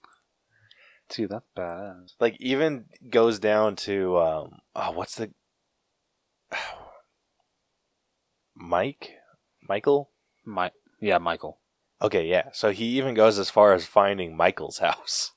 Dude, 1.10 1.30
that's 1.30 1.44
bad. 1.54 2.12
like 2.20 2.36
even 2.40 2.86
goes 3.10 3.38
down 3.38 3.76
to 3.76 4.18
um 4.18 4.58
oh 4.74 4.90
what's 4.92 5.16
the 5.16 5.30
Mike 8.54 9.14
Michael 9.68 10.10
My 10.44 10.70
yeah, 11.00 11.18
Michael. 11.18 11.58
Okay 12.02 12.26
yeah 12.26 12.48
so 12.52 12.70
he 12.70 12.85
even 12.98 13.14
goes 13.14 13.38
as 13.38 13.50
far 13.50 13.72
as 13.72 13.87
finding 13.87 14.37
Michael's 14.37 14.78
house 14.88 15.33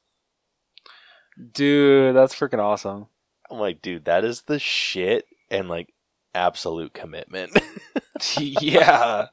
Dude, 1.54 2.15
that's 2.15 2.34
freaking 2.34 2.60
awesome. 2.60 3.08
I'm 3.52 3.60
like 3.60 3.82
dude 3.82 4.06
that 4.06 4.24
is 4.26 4.43
the 4.43 4.58
shit 4.60 5.26
and 5.52 5.67
like 5.70 5.93
absolute 6.34 6.93
commitment 6.93 7.52
yeah. 8.39 9.28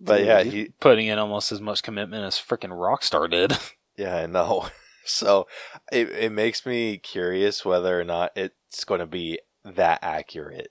But 0.00 0.24
yeah, 0.24 0.42
Dude, 0.44 0.52
he- 0.52 0.68
putting 0.80 1.06
in 1.08 1.18
almost 1.18 1.50
as 1.50 1.60
much 1.60 1.82
commitment 1.82 2.24
as 2.24 2.36
freaking 2.36 2.70
Rockstar 2.70 3.28
did. 3.30 3.56
Yeah, 3.96 4.16
I 4.16 4.26
know. 4.26 4.68
So 5.04 5.46
it 5.90 6.10
it 6.10 6.32
makes 6.32 6.64
me 6.66 6.98
curious 6.98 7.64
whether 7.64 7.98
or 7.98 8.04
not 8.04 8.30
it's 8.36 8.84
going 8.84 9.00
to 9.00 9.06
be 9.06 9.40
that 9.64 9.98
accurate 10.02 10.68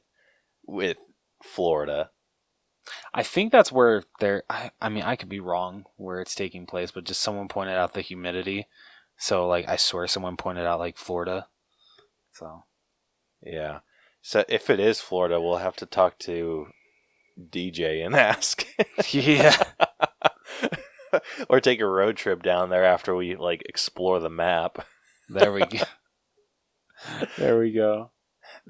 with 0.66 0.98
Florida. 1.44 2.12
I 3.13 3.23
think 3.23 3.52
that's 3.52 3.71
where 3.71 4.04
they're. 4.19 4.43
I, 4.50 4.71
I 4.82 4.89
mean, 4.89 5.04
I 5.04 5.15
could 5.15 5.30
be 5.30 5.39
wrong 5.39 5.86
where 5.97 6.19
it's 6.21 6.36
taking 6.36 6.65
place, 6.65 6.91
but 6.91 7.04
just 7.04 7.21
someone 7.21 7.47
pointed 7.47 7.76
out 7.76 7.93
the 7.93 8.02
humidity. 8.02 8.67
So, 9.17 9.47
like, 9.47 9.67
I 9.67 9.76
swear 9.78 10.08
someone 10.08 10.38
pointed 10.38 10.65
out, 10.65 10.80
like, 10.80 10.97
Florida. 10.97 11.47
So, 12.32 12.63
Yeah. 13.41 13.80
So 14.21 14.43
if 14.50 14.69
it 14.69 14.80
is 14.80 15.00
Florida, 15.00 15.39
we'll 15.39 15.58
have 15.58 15.78
to 15.78 15.86
talk 15.86 16.19
to 16.19 16.67
DJ 17.39 18.06
and 18.06 18.15
ask. 18.15 18.67
yeah. 19.12 19.56
or 21.50 21.60
take 21.62 21.80
a 21.80 21.86
road 21.86 22.17
trip 22.17 22.43
down 22.43 22.69
there 22.69 22.84
after 22.84 23.15
we 23.15 23.36
like 23.36 23.63
explore 23.67 24.19
the 24.19 24.30
map. 24.30 24.86
There 25.30 25.54
we 25.54 25.62
go. 25.62 25.80
there 27.38 27.58
we 27.60 27.71
go. 27.71 28.12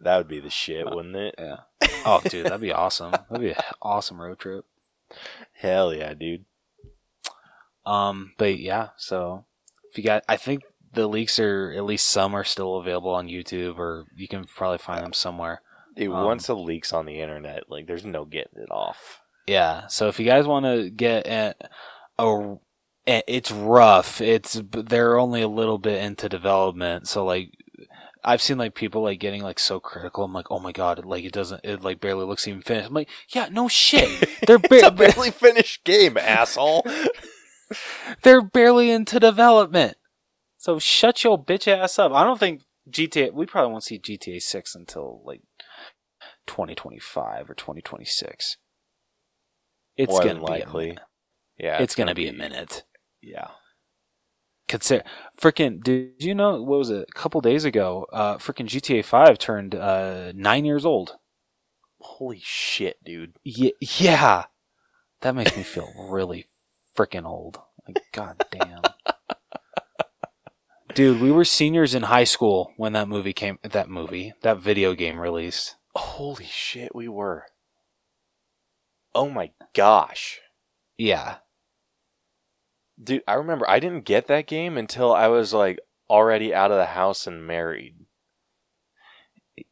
That 0.03 0.17
would 0.17 0.27
be 0.27 0.39
the 0.39 0.49
shit, 0.49 0.86
wouldn't 0.89 1.15
it? 1.15 1.35
Yeah. 1.37 1.58
Oh, 2.06 2.21
dude, 2.23 2.45
that'd 2.45 2.62
be 2.62 2.71
awesome. 2.71 3.12
That'd 3.12 3.41
be 3.41 3.50
an 3.52 3.58
awesome 3.81 4.21
road 4.21 4.39
trip. 4.39 4.63
Hell 5.54 5.93
yeah, 5.93 6.13
dude. 6.13 6.45
Um, 7.85 8.33
but 8.37 8.60
yeah, 8.60 8.89
so 8.98 9.45
if 9.91 9.98
you 9.98 10.04
got, 10.06 10.23
I 10.29 10.37
think 10.37 10.63
the 10.93 11.08
leaks 11.08 11.37
are 11.37 11.73
at 11.75 11.83
least 11.83 12.08
some 12.08 12.33
are 12.33 12.45
still 12.45 12.75
available 12.77 13.12
on 13.12 13.27
YouTube, 13.27 13.77
or 13.77 14.06
you 14.15 14.27
can 14.27 14.45
probably 14.45 14.77
find 14.77 15.04
them 15.04 15.12
somewhere. 15.13 15.62
Dude, 15.98 16.13
Um, 16.13 16.23
once 16.25 16.48
the 16.48 16.56
leak's 16.56 16.93
on 16.93 17.06
the 17.06 17.19
internet, 17.19 17.63
like 17.69 17.87
there's 17.87 18.06
no 18.06 18.23
getting 18.23 18.62
it 18.62 18.71
off. 18.71 19.19
Yeah. 19.45 19.87
So 19.87 20.08
if 20.08 20.17
you 20.19 20.25
guys 20.25 20.45
want 20.48 20.65
to 20.65 20.89
get 20.89 21.27
a, 21.27 21.56
a, 22.17 22.58
it's 23.06 23.52
rough. 23.52 24.21
It's 24.21 24.62
they're 24.71 25.17
only 25.17 25.41
a 25.41 25.48
little 25.50 25.77
bit 25.77 26.02
into 26.04 26.29
development, 26.29 27.08
so 27.08 27.25
like. 27.25 27.52
I've 28.28 28.42
seen 28.42 28.58
like 28.58 28.75
people 28.75 29.04
like 29.04 29.19
getting 29.19 29.42
like 29.42 29.58
so 29.58 29.80
critical. 29.80 30.25
I'm 30.25 30.34
like, 30.34 30.52
oh 30.52 30.60
my 30.60 30.73
god, 30.73 31.06
like 31.06 31.23
it 31.23 31.32
doesn't, 31.32 31.62
it 31.63 31.82
like 31.82 32.02
barely 32.02 32.25
looks 32.25 32.46
even 32.46 32.62
finished. 32.62 32.90
I'm 32.90 32.94
like, 32.94 33.10
yeah, 33.30 33.48
no 33.50 33.69
shit. 33.69 34.30
They're 34.46 34.60
it's 34.62 34.84
a 34.84 34.92
ba- 34.92 35.13
barely 35.13 35.32
finished 35.32 35.86
game, 35.86 36.17
asshole. 36.17 36.86
they're 38.23 38.42
barely 38.42 38.92
into 38.92 39.17
development. 39.21 39.96
So 40.58 40.78
shut 40.78 41.23
your 41.23 41.42
bitch 41.42 41.69
ass 41.69 41.98
up. 42.00 42.12
I 42.12 42.25
don't 42.25 42.38
think 42.38 42.63
GTA. 42.92 43.32
We 43.32 43.46
probably 43.46 43.71
won't 43.71 43.86
see 43.86 43.98
GTA 43.98 44.42
Six 44.42 44.75
until 44.75 45.21
like 45.23 45.42
2025 46.48 47.50
or 47.50 47.54
2026. 47.54 48.58
It's 49.96 50.12
More 50.12 50.21
gonna 50.21 50.36
be 50.36 50.42
likely. 50.42 50.98
Yeah, 51.58 51.82
It's, 51.82 51.96
gonna, 51.96 52.13
be 52.13 52.28
a 52.28 52.34
minute. 52.34 52.84
Yeah. 53.21 53.48
Consider 54.68 55.04
freaking. 55.40 55.84
Did 55.84 56.13
you 56.24 56.36
know 56.36 56.62
what 56.62 56.80
was 56.80 56.90
it? 56.90 57.08
A 57.10 57.13
couple 57.13 57.42
days 57.42 57.65
ago, 57.65 58.06
uh, 58.12 58.38
freaking 58.38 58.68
GTA 58.68 59.04
Five 59.04 59.38
turned 59.38 59.76
uh 59.76 60.32
nine 60.34 60.65
years 60.65 60.86
old. 60.86 61.18
Holy 62.00 62.42
shit, 62.44 63.04
dude. 63.04 63.34
Yeah, 63.44 63.72
yeah. 63.80 64.46
That 65.22 65.36
makes 65.36 65.56
me 65.58 65.63
feel 65.63 65.92
really 66.10 66.46
freaking 66.96 67.26
old. 67.26 67.60
Like, 67.88 68.04
god 68.12 68.44
damn. 68.52 68.82
Dude, 70.94 71.22
we 71.22 71.32
were 71.32 71.46
seniors 71.46 71.94
in 71.94 72.04
high 72.04 72.24
school 72.24 72.74
when 72.76 72.94
that 72.94 73.08
movie 73.08 73.34
came. 73.34 73.60
That 73.62 73.90
movie, 73.90 74.34
that 74.42 74.60
video 74.60 74.94
game 74.94 75.20
released. 75.20 75.76
Holy 75.96 76.46
shit, 76.46 76.96
we 76.96 77.08
were. 77.08 77.46
Oh 79.13 79.30
my 79.30 79.52
gosh. 79.74 80.40
Yeah, 80.98 81.38
Dude, 83.02 83.23
I 83.27 83.33
remember 83.35 83.69
I 83.69 83.79
didn't 83.79 84.06
get 84.06 84.27
that 84.27 84.48
game 84.48 84.77
until 84.77 85.13
I 85.13 85.27
was 85.27 85.54
like 85.54 85.79
already 86.10 86.54
out 86.54 86.71
of 86.71 86.77
the 86.77 86.85
house 86.87 87.27
and 87.27 87.45
married. 87.45 87.95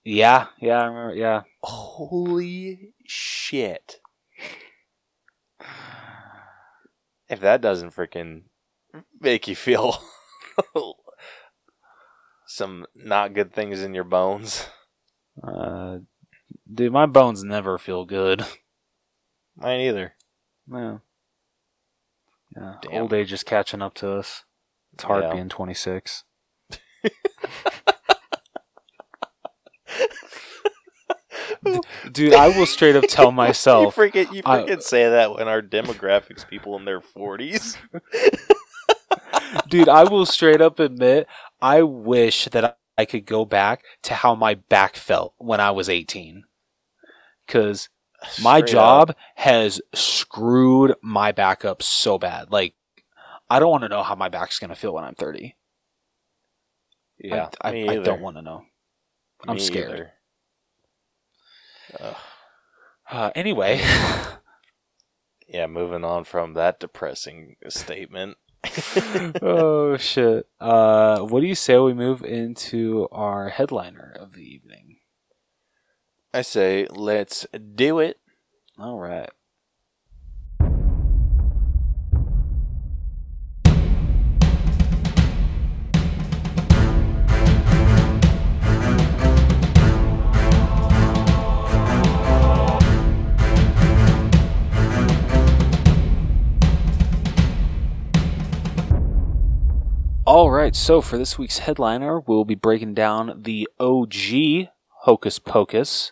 yeah, 0.03 0.47
yeah. 0.59 0.81
I 0.81 0.85
remember. 0.85 1.15
Yeah, 1.15 1.41
Holy 1.63 2.93
shit. 3.05 3.99
If 7.27 7.39
that 7.39 7.61
doesn't 7.61 7.95
freaking 7.95 8.43
make 9.19 9.47
you 9.47 9.55
feel 9.55 9.97
some 12.47 12.85
not 12.93 13.33
good 13.33 13.51
things 13.51 13.81
in 13.81 13.95
your 13.95 14.03
bones, 14.03 14.67
uh, 15.43 15.97
dude, 16.71 16.93
my 16.93 17.07
bones 17.07 17.43
never 17.43 17.79
feel 17.79 18.05
good. 18.05 18.45
mine 19.57 19.79
either. 19.81 20.13
Yeah, 20.71 20.97
yeah. 22.55 22.75
Damn. 22.81 23.01
Old 23.03 23.13
age 23.13 23.31
is 23.33 23.43
catching 23.43 23.81
up 23.81 23.93
to 23.95 24.11
us. 24.11 24.43
It's 24.93 25.03
hard 25.03 25.23
Yeah. 25.23 25.33
being 25.33 25.49
twenty 25.49 25.73
six. 25.73 26.23
Dude, 32.11 32.33
I 32.33 32.47
will 32.49 32.65
straight 32.65 32.95
up 32.95 33.05
tell 33.07 33.31
myself. 33.43 33.97
you 33.97 34.03
freaking, 34.03 34.31
you 34.33 34.41
I- 34.45 34.59
freaking 34.63 34.81
say 34.81 35.09
that 35.09 35.33
when 35.35 35.47
our 35.47 35.61
demographics 35.61 36.47
people 36.47 36.77
in 36.77 36.85
their 36.85 37.01
40s. 37.01 37.77
dude, 39.67 39.89
I 39.89 40.03
will 40.03 40.25
straight 40.25 40.61
up 40.61 40.79
admit, 40.79 41.27
I 41.61 41.81
wish 41.81 42.45
that 42.45 42.77
I 42.97 43.05
could 43.05 43.25
go 43.25 43.45
back 43.45 43.83
to 44.03 44.13
how 44.13 44.35
my 44.35 44.53
back 44.55 44.95
felt 44.95 45.33
when 45.37 45.59
I 45.59 45.71
was 45.71 45.89
18. 45.89 46.43
Because 47.45 47.89
my 48.41 48.59
Straight 48.59 48.71
job 48.71 49.09
up. 49.11 49.17
has 49.35 49.81
screwed 49.93 50.95
my 51.01 51.31
back 51.31 51.65
up 51.65 51.81
so 51.81 52.17
bad. 52.17 52.51
Like, 52.51 52.75
I 53.49 53.59
don't 53.59 53.71
want 53.71 53.83
to 53.83 53.89
know 53.89 54.03
how 54.03 54.15
my 54.15 54.29
back's 54.29 54.59
going 54.59 54.69
to 54.69 54.75
feel 54.75 54.93
when 54.93 55.03
I'm 55.03 55.15
30. 55.15 55.55
Yeah, 57.19 57.49
I, 57.61 57.69
I, 57.69 57.87
I 57.89 57.97
don't 57.97 58.21
want 58.21 58.35
to 58.37 58.41
know. 58.41 58.63
I'm 59.47 59.55
Me 59.55 59.61
scared. 59.61 60.11
Uh, 63.09 63.31
anyway, 63.35 63.81
yeah, 65.47 65.67
moving 65.67 66.03
on 66.03 66.23
from 66.23 66.53
that 66.53 66.79
depressing 66.79 67.55
statement. 67.69 68.37
oh 69.41 69.95
shit. 69.97 70.47
Uh, 70.59 71.19
what 71.19 71.41
do 71.41 71.47
you 71.47 71.55
say 71.55 71.77
we 71.77 71.93
move 71.93 72.23
into 72.23 73.07
our 73.11 73.49
headliner 73.49 74.15
of 74.19 74.33
the 74.33 74.41
evening? 74.41 74.94
I 76.35 76.41
say, 76.41 76.85
let's 76.91 77.47
do 77.75 77.99
it. 77.99 78.19
All 78.77 78.99
right. 78.99 79.29
All 100.25 100.51
right, 100.51 100.75
so 100.75 100.99
for 100.99 101.17
this 101.17 101.37
week's 101.37 101.59
headliner, 101.59 102.19
we'll 102.19 102.43
be 102.43 102.55
breaking 102.55 102.93
down 102.93 103.43
the 103.43 103.69
OG 103.79 104.67
Hocus 105.03 105.39
Pocus. 105.39 106.11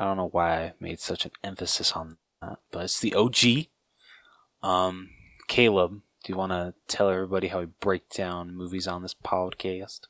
I 0.00 0.04
don't 0.04 0.16
know 0.16 0.28
why 0.32 0.56
I 0.56 0.72
made 0.80 0.98
such 0.98 1.26
an 1.26 1.32
emphasis 1.44 1.92
on 1.92 2.16
that, 2.40 2.58
but 2.70 2.84
it's 2.84 2.98
the 2.98 3.12
OG. 3.12 3.66
Um, 4.62 5.10
Caleb, 5.46 6.00
do 6.24 6.32
you 6.32 6.38
want 6.38 6.52
to 6.52 6.72
tell 6.88 7.10
everybody 7.10 7.48
how 7.48 7.60
we 7.60 7.66
break 7.66 8.08
down 8.08 8.56
movies 8.56 8.86
on 8.86 9.02
this 9.02 9.14
podcast? 9.14 10.00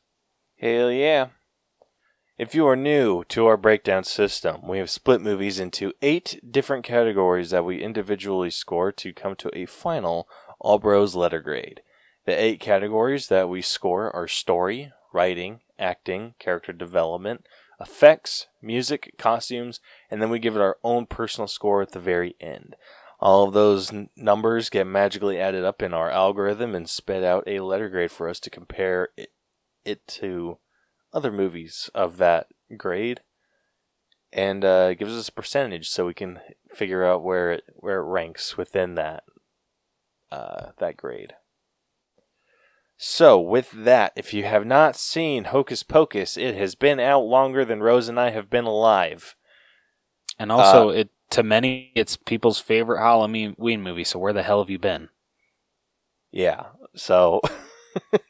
Hell 0.61 0.93
yeah. 0.93 1.31
If 2.39 2.55
you 2.55 2.69
are 2.69 2.77
new 2.77 3.25
to 3.31 3.47
our 3.47 3.57
breakdown 3.57 4.05
system, 4.05 4.61
we 4.65 4.79
have 4.79 4.91
split 4.91 5.21
movies 5.21 5.59
into 5.59 5.93
eight 6.03 6.41
different 6.49 6.85
categories 6.85 7.51
that 7.51 7.65
we 7.65 7.83
individually 7.83 8.51
score 8.51 8.93
to 8.93 9.13
come 9.13 9.35
to 9.35 9.51
a 9.53 9.67
final 9.67 10.29
All 10.61 10.79
Bros 10.79 11.17
letter 11.17 11.41
grade. 11.41 11.83
The 12.27 12.41
eight 12.41 12.61
categories 12.61 13.27
that 13.27 13.49
we 13.49 13.61
score 13.61 14.15
are 14.15 14.29
story, 14.29 14.93
writing, 15.13 15.63
acting, 15.81 16.35
character 16.39 16.73
development, 16.73 17.45
effects, 17.81 18.47
music, 18.61 19.15
costumes, 19.19 19.81
and 20.11 20.21
then 20.21 20.31
we 20.31 20.39
give 20.39 20.55
it 20.55 20.63
our 20.63 20.77
own 20.85 21.07
personal 21.07 21.49
score 21.49 21.83
at 21.83 21.93
the 21.93 22.01
very 22.01 22.37
end. 22.41 22.77
All 23.19 23.47
of 23.47 23.55
those 23.55 23.93
n- 23.93 24.11
numbers 24.17 24.71
get 24.71 24.87
magically 24.87 25.39
added 25.39 25.65
up 25.65 25.83
in 25.83 25.93
our 25.93 26.11
algorithm 26.11 26.75
and 26.75 26.89
spit 26.89 27.23
out 27.23 27.45
a 27.47 27.61
letter 27.61 27.89
grade 27.89 28.11
for 28.11 28.29
us 28.29 28.41
to 28.41 28.51
compare 28.51 29.09
it, 29.17 29.31
it 29.85 30.07
to 30.09 30.59
other 31.13 31.33
movies 31.33 31.91
of 31.95 32.17
that 32.19 32.49
grade, 32.77 33.21
and 34.33 34.65
uh, 34.65 34.95
gives 34.95 35.17
us 35.17 35.29
a 35.29 35.33
percentage 35.33 35.89
so 35.89 36.07
we 36.07 36.15
can 36.15 36.41
figure 36.73 37.05
out 37.05 37.23
where 37.23 37.53
it 37.53 37.65
where 37.75 37.99
it 37.99 38.05
ranks 38.05 38.57
within 38.57 38.95
that 38.95 39.25
uh, 40.31 40.71
that 40.79 40.97
grade. 40.97 41.35
So, 43.03 43.41
with 43.41 43.71
that, 43.73 44.13
if 44.15 44.35
you 44.35 44.45
have 44.45 44.67
not 44.67 44.95
seen 44.95 45.45
Hocus 45.45 45.83
Pocus, 45.83 46.37
it 46.37 46.55
has 46.57 46.75
been 46.75 47.01
out 47.01 47.23
longer 47.23 47.65
than 47.65 47.83
Rose 47.83 48.11
and 48.11 48.21
I 48.21 48.29
have 48.29 48.51
been 48.51 48.67
alive. 48.67 49.37
And 50.39 50.53
also, 50.53 50.91
uh, 50.91 50.93
it 50.93 51.11
to 51.31 51.43
many, 51.43 51.93
it's 51.95 52.19
people's 52.19 52.59
favorite 52.59 53.01
Halloween 53.01 53.55
movie. 53.59 54.05
So 54.05 54.19
where 54.19 54.35
the 54.35 54.43
hell 54.43 54.61
have 54.61 54.69
you 54.69 54.79
been? 54.79 55.09
Yeah. 56.31 56.67
So 56.95 57.41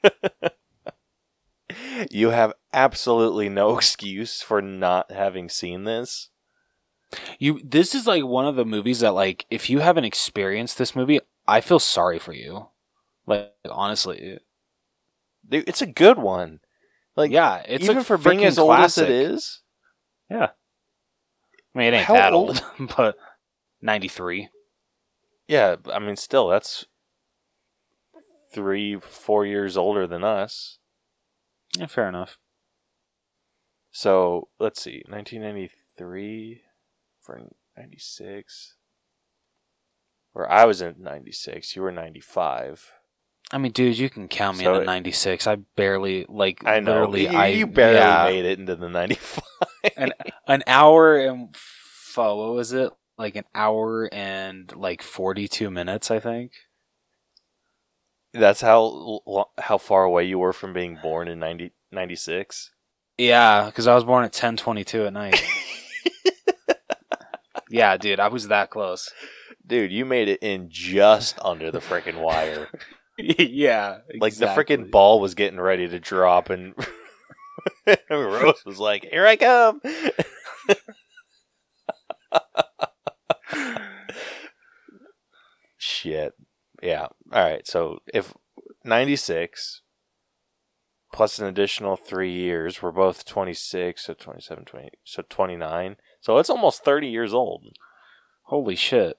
you 2.12 2.31
have 2.31 2.53
absolutely 2.73 3.49
no 3.49 3.71
excuse 3.77 4.41
for 4.41 4.62
not 4.62 5.11
having 5.11 5.49
seen 5.49 5.83
this. 5.83 6.29
You 7.41 7.61
this 7.64 7.93
is 7.93 8.07
like 8.07 8.25
one 8.25 8.47
of 8.47 8.55
the 8.55 8.64
movies 8.64 9.01
that 9.01 9.14
like 9.14 9.47
if 9.51 9.68
you 9.68 9.81
haven't 9.81 10.05
experienced 10.05 10.79
this 10.79 10.95
movie, 10.95 11.18
I 11.49 11.61
feel 11.61 11.81
sorry 11.81 12.21
for 12.21 12.33
you. 12.33 12.68
Like 13.27 13.53
honestly, 13.68 14.39
It's 15.51 15.82
a 15.82 15.86
good 15.86 16.18
one. 16.18 16.61
Like 17.16 17.30
yeah, 17.30 17.62
it's 17.66 17.84
even 17.84 18.03
for 18.05 18.16
being 18.16 18.44
as 18.44 18.59
old 18.59 18.68
classic. 18.68 19.05
as 19.05 19.09
it 19.09 19.14
is. 19.14 19.62
Yeah, 20.30 20.51
I 21.74 21.78
mean 21.78 21.92
it 21.92 21.96
ain't 21.98 22.07
How 22.07 22.14
that 22.14 22.32
old- 22.32 22.62
old, 22.78 22.92
but 22.96 23.16
ninety 23.82 24.09
three. 24.09 24.48
Yeah, 25.48 25.76
I 25.92 25.98
mean 25.98 26.16
still 26.16 26.48
that's 26.48 26.86
three, 28.55 28.98
four 29.01 29.44
years 29.44 29.76
older 29.76 30.07
than 30.07 30.24
us. 30.24 30.78
Yeah, 31.76 31.86
fair 31.86 32.09
enough. 32.09 32.38
So 33.92 34.48
let's 34.61 34.80
see, 34.82 35.03
1993 35.09 36.62
for 37.20 37.40
96. 37.76 38.76
Where 40.32 40.51
I 40.51 40.64
was 40.64 40.80
in 40.80 40.96
96, 40.98 41.74
you 41.74 41.82
were 41.82 41.90
95. 41.90 42.92
I 43.53 43.59
mean, 43.59 43.72
dude, 43.72 43.98
you 43.98 44.09
can 44.09 44.28
count 44.28 44.59
me 44.59 44.64
So 44.64 44.76
it- 44.76 44.84
ninety 44.86 45.12
six. 45.12 45.46
I 45.46 45.57
barely 45.57 46.24
like. 46.28 46.64
I 46.64 46.80
know. 46.80 46.92
Literally, 46.92 47.22
you, 47.28 47.36
I 47.36 47.46
you 47.48 47.66
barely 47.66 47.96
yeah, 47.98 48.24
made 48.24 48.44
it 48.44 48.59
into 48.61 48.76
the 48.76 48.88
95. 48.88 49.42
an 49.96 50.12
an 50.46 50.62
hour 50.66 51.18
and 51.18 51.48
f- 51.55 52.12
what 52.16 52.55
was 52.55 52.72
it? 52.72 52.90
Like 53.18 53.34
an 53.36 53.44
hour 53.55 54.09
and 54.12 54.72
like 54.76 55.03
forty 55.03 55.48
two 55.48 55.70
minutes, 55.70 56.11
I 56.11 56.20
think. 56.20 56.53
That's 58.32 58.61
how 58.61 59.22
how 59.59 59.78
far 59.78 60.05
away 60.05 60.24
you 60.24 60.38
were 60.38 60.53
from 60.53 60.72
being 60.72 60.96
born 61.03 61.26
in 61.26 61.40
90, 61.40 61.72
96. 61.90 62.70
Yeah, 63.18 63.66
because 63.66 63.88
I 63.88 63.94
was 63.96 64.05
born 64.05 64.24
at 64.24 64.32
ten 64.32 64.57
twenty 64.57 64.84
two 64.84 65.07
at 65.07 65.12
night. 65.12 65.42
yeah, 67.68 67.96
dude, 67.96 68.20
I 68.20 68.28
was 68.28 68.48
that 68.48 68.70
close. 68.70 69.12
Dude, 69.66 69.92
you 69.92 70.05
made 70.05 70.28
it 70.28 70.38
in 70.42 70.68
just 70.70 71.38
under 71.44 71.70
the 71.70 71.80
freaking 71.80 72.20
wire. 72.20 72.68
yeah, 73.23 73.99
Like 74.18 74.33
exactly. 74.33 74.77
the 74.77 74.85
freaking 74.85 74.91
ball 74.91 75.21
was 75.21 75.35
getting 75.35 75.61
ready 75.61 75.89
to 75.89 75.99
drop, 76.01 76.51
and 76.51 76.75
Rose 78.11 78.64
was 78.64 78.79
like, 78.79 79.05
"Here 79.11 79.27
I 79.27 79.37
come." 79.37 79.81
Shit. 85.77 86.35
Yeah. 86.83 87.07
All 87.33 87.43
right. 87.43 87.66
So 87.66 87.99
if 88.12 88.35
96 88.85 89.83
plus 91.12 91.39
an 91.39 91.47
additional 91.47 91.97
three 91.97 92.33
years. 92.33 92.83
We're 92.83 92.93
both 92.93 93.25
26, 93.25 94.05
so 94.05 94.14
27, 94.14 94.64
20, 94.64 94.91
so 95.05 95.23
29. 95.29 95.97
So 96.21 96.39
it's 96.39 96.51
almost 96.51 96.85
30 96.85 97.09
years 97.09 97.35
old. 97.35 97.66
Holy 98.45 98.77
shit. 98.77 99.16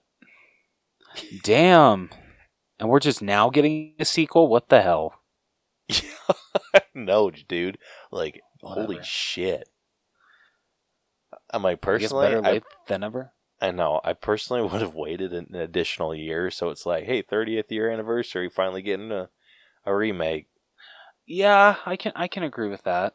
Damn. 1.43 2.09
And 2.81 2.89
we're 2.89 2.99
just 2.99 3.21
now 3.21 3.51
getting 3.51 3.93
a 3.99 4.05
sequel? 4.05 4.47
What 4.47 4.69
the 4.69 4.81
hell? 4.81 5.21
no, 6.95 7.29
dude. 7.29 7.77
Like, 8.11 8.41
holy 8.63 8.95
Whatever. 8.95 9.03
shit. 9.03 9.69
I'm 11.51 11.63
I 11.63 11.75
personally, 11.75 12.27
better 12.27 12.43
I, 12.43 12.61
than 12.87 13.03
ever. 13.03 13.33
I 13.61 13.69
know. 13.69 14.01
I 14.03 14.13
personally 14.13 14.63
would 14.67 14.81
have 14.81 14.95
waited 14.95 15.31
an 15.31 15.53
additional 15.53 16.15
year. 16.15 16.49
So 16.49 16.71
it's 16.71 16.87
like, 16.87 17.03
hey, 17.03 17.21
30th 17.21 17.69
year 17.69 17.87
anniversary, 17.87 18.49
finally 18.49 18.81
getting 18.81 19.11
a, 19.11 19.29
a 19.85 19.95
remake. 19.95 20.47
Yeah, 21.27 21.75
I 21.85 21.95
can 21.95 22.13
I 22.15 22.27
can 22.27 22.41
agree 22.41 22.67
with 22.67 22.81
that. 22.83 23.13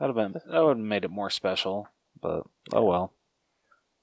That'd 0.00 0.16
have 0.16 0.32
been 0.32 0.40
that 0.50 0.64
would 0.64 0.78
have 0.78 0.84
made 0.84 1.04
it 1.04 1.12
more 1.12 1.30
special, 1.30 1.86
but 2.20 2.42
oh 2.72 2.82
well. 2.82 3.12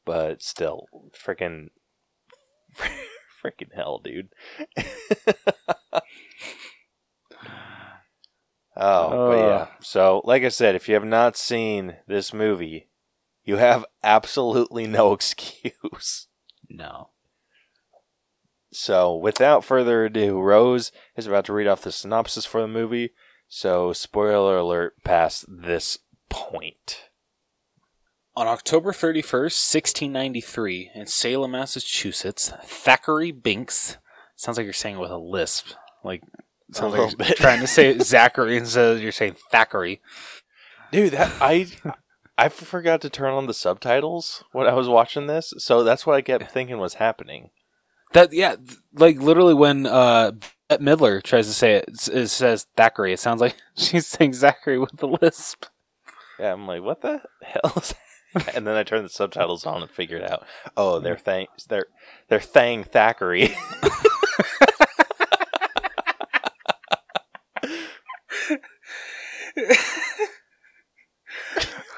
But 0.06 0.42
still, 0.42 0.88
freaking, 1.14 1.72
freaking 3.44 3.74
hell, 3.74 4.00
dude. 4.04 4.30
oh, 8.76 9.30
but 9.30 9.38
yeah. 9.38 9.68
So, 9.80 10.22
like 10.24 10.44
I 10.44 10.50
said, 10.50 10.76
if 10.76 10.88
you 10.88 10.94
have 10.96 11.06
not 11.06 11.38
seen 11.38 11.98
this 12.08 12.34
movie, 12.34 12.90
you 13.44 13.58
have 13.58 13.86
absolutely 14.04 14.88
no 14.88 15.14
excuse. 15.14 16.28
No. 16.70 17.10
So, 18.72 19.16
without 19.16 19.66
further 19.66 20.06
ado, 20.06 20.40
Rose 20.40 20.92
is 21.18 21.28
about 21.28 21.46
to 21.46 21.54
read 21.54 21.68
off 21.68 21.82
the 21.82 21.92
synopsis 21.92 22.46
for 22.46 22.62
the 22.62 22.68
movie. 22.68 23.12
So, 23.50 23.92
spoiler 23.92 24.58
alert 24.58 25.04
past 25.04 25.46
this 25.50 25.98
point. 26.30 27.11
On 28.42 28.48
October 28.48 28.92
31st, 28.92 29.54
1693, 29.54 30.90
in 30.96 31.06
Salem, 31.06 31.52
Massachusetts, 31.52 32.52
Thackeray 32.64 33.32
Binks, 33.32 33.98
sounds 34.36 34.58
like 34.58 34.64
you're 34.64 34.74
saying 34.74 34.96
it 34.96 35.00
with 35.00 35.12
a 35.12 35.18
lisp. 35.20 35.68
Like, 36.04 36.24
sounds 36.72 36.96
like 36.96 37.12
you're 37.12 37.18
bit. 37.18 37.38
trying 37.38 37.60
to 37.60 37.68
say 37.68 37.96
Zachary 38.00 38.58
instead 38.58 38.96
of 38.96 39.04
you're 39.04 39.12
saying 39.12 39.36
Thackeray. 39.52 40.02
Dude, 40.92 41.14
that 41.14 41.32
I 41.40 41.68
I 42.36 42.50
forgot 42.50 43.02
to 43.02 43.12
turn 43.12 43.32
on 43.32 43.46
the 43.46 43.54
subtitles 43.54 44.44
when 44.54 44.66
I 44.66 44.74
was 44.74 44.90
watching 44.90 45.28
this, 45.28 45.54
so 45.60 45.84
that's 45.84 46.08
what 46.08 46.16
I 46.16 46.24
kept 46.24 46.50
thinking 46.50 46.80
was 46.80 46.96
happening. 46.96 47.52
That, 48.14 48.34
yeah, 48.34 48.56
like 48.92 49.20
literally 49.20 49.54
when 49.54 49.86
uh, 49.86 50.32
Midler 50.72 51.22
tries 51.22 51.46
to 51.46 51.54
say 51.54 51.74
it, 51.74 52.10
it 52.12 52.30
says 52.30 52.66
Thackeray. 52.76 53.14
It 53.14 53.20
sounds 53.20 53.40
like 53.40 53.56
she's 53.78 54.08
saying 54.08 54.34
Zachary 54.34 54.80
with 54.80 55.00
a 55.04 55.06
lisp. 55.06 55.66
Yeah, 56.40 56.54
I'm 56.54 56.66
like, 56.66 56.82
what 56.82 57.04
the 57.04 57.22
hell 57.44 57.74
is 57.76 57.90
that? 57.90 57.98
And 58.54 58.66
then 58.66 58.76
I 58.76 58.84
turned 58.84 59.04
the 59.06 59.10
subtitles 59.10 59.66
on 59.66 59.82
and 59.82 59.92
figured 59.92 60.24
out, 60.24 60.46
oh, 60.78 61.00
they're 61.00 61.16
mm. 61.16 61.22
thang 61.22 61.48
they're 61.68 61.88
they're 62.30 62.40
thang 62.40 62.84
Thackeray. 62.84 63.56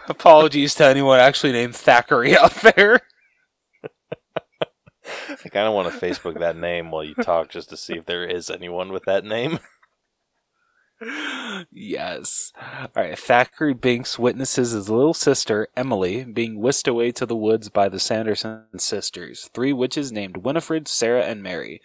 Apologies 0.09 0.75
to 0.75 0.85
anyone 0.85 1.19
actually 1.19 1.53
named 1.53 1.75
Thackeray 1.75 2.37
out 2.37 2.53
there. 2.55 3.01
I 5.45 5.49
kind 5.49 5.67
of 5.67 5.73
want 5.73 5.91
to 5.93 5.99
Facebook 5.99 6.39
that 6.39 6.55
name 6.55 6.91
while 6.91 7.03
you 7.03 7.15
talk 7.15 7.49
just 7.49 7.69
to 7.69 7.77
see 7.77 7.93
if 7.93 8.05
there 8.05 8.25
is 8.25 8.49
anyone 8.49 8.91
with 8.91 9.03
that 9.05 9.25
name. 9.25 9.59
yes. 11.71 12.51
All 12.61 12.87
right. 12.95 13.17
Thackeray 13.17 13.73
Binks 13.73 14.19
witnesses 14.19 14.71
his 14.71 14.89
little 14.89 15.13
sister, 15.13 15.67
Emily, 15.75 16.23
being 16.23 16.59
whisked 16.59 16.87
away 16.87 17.11
to 17.13 17.25
the 17.25 17.35
woods 17.35 17.69
by 17.69 17.89
the 17.89 17.99
Sanderson 17.99 18.65
sisters, 18.77 19.49
three 19.53 19.73
witches 19.73 20.11
named 20.11 20.37
Winifred, 20.37 20.87
Sarah, 20.87 21.23
and 21.23 21.41
Mary. 21.43 21.81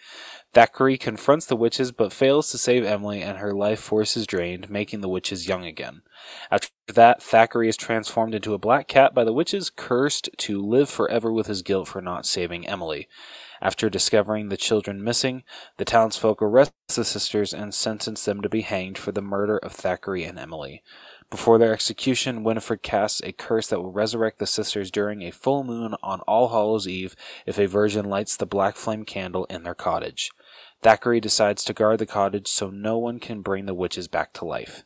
Thackeray 0.53 0.97
confronts 0.97 1.45
the 1.45 1.55
witches 1.55 1.91
but 1.91 2.11
fails 2.11 2.49
to 2.51 2.57
save 2.57 2.83
Emily, 2.83 3.21
and 3.21 3.37
her 3.37 3.53
life 3.53 3.79
force 3.79 4.17
is 4.17 4.25
drained, 4.25 4.69
making 4.69 5.01
the 5.01 5.09
witches 5.09 5.47
young 5.47 5.63
again. 5.65 6.01
After 6.49 6.69
that, 6.87 7.21
Thackeray 7.21 7.69
is 7.69 7.77
transformed 7.77 8.33
into 8.33 8.55
a 8.55 8.59
black 8.59 8.87
cat 8.87 9.13
by 9.13 9.23
the 9.23 9.33
witches, 9.33 9.69
cursed 9.69 10.29
to 10.37 10.59
live 10.59 10.89
forever 10.89 11.31
with 11.31 11.45
his 11.47 11.61
guilt 11.61 11.87
for 11.87 12.01
not 12.01 12.25
saving 12.25 12.67
Emily. 12.67 13.07
After 13.61 13.89
discovering 13.89 14.49
the 14.49 14.57
children 14.57 15.03
missing, 15.03 15.43
the 15.77 15.85
townsfolk 15.85 16.41
arrest 16.41 16.71
the 16.95 17.03
sisters 17.03 17.53
and 17.53 17.73
sentence 17.73 18.25
them 18.25 18.41
to 18.41 18.49
be 18.49 18.61
hanged 18.61 18.97
for 18.97 19.11
the 19.11 19.21
murder 19.21 19.57
of 19.57 19.73
Thackeray 19.73 20.23
and 20.23 20.39
Emily. 20.39 20.81
Before 21.29 21.57
their 21.57 21.73
execution, 21.73 22.43
Winifred 22.43 22.81
casts 22.81 23.21
a 23.21 23.31
curse 23.31 23.67
that 23.67 23.81
will 23.81 23.91
resurrect 23.91 24.39
the 24.39 24.47
sisters 24.47 24.89
during 24.89 25.21
a 25.21 25.31
full 25.31 25.63
moon 25.63 25.95
on 26.01 26.21
All 26.21 26.49
Hallows 26.49 26.87
Eve 26.87 27.15
if 27.45 27.59
a 27.59 27.67
virgin 27.67 28.05
lights 28.05 28.35
the 28.35 28.47
black 28.47 28.75
flame 28.75 29.05
candle 29.05 29.45
in 29.45 29.63
their 29.63 29.75
cottage. 29.75 30.31
Thackeray 30.81 31.19
decides 31.19 31.63
to 31.65 31.73
guard 31.73 31.99
the 31.99 32.05
cottage 32.05 32.47
so 32.47 32.69
no 32.69 32.97
one 32.97 33.19
can 33.19 33.41
bring 33.41 33.65
the 33.65 33.75
witches 33.75 34.07
back 34.07 34.33
to 34.33 34.45
life. 34.45 34.83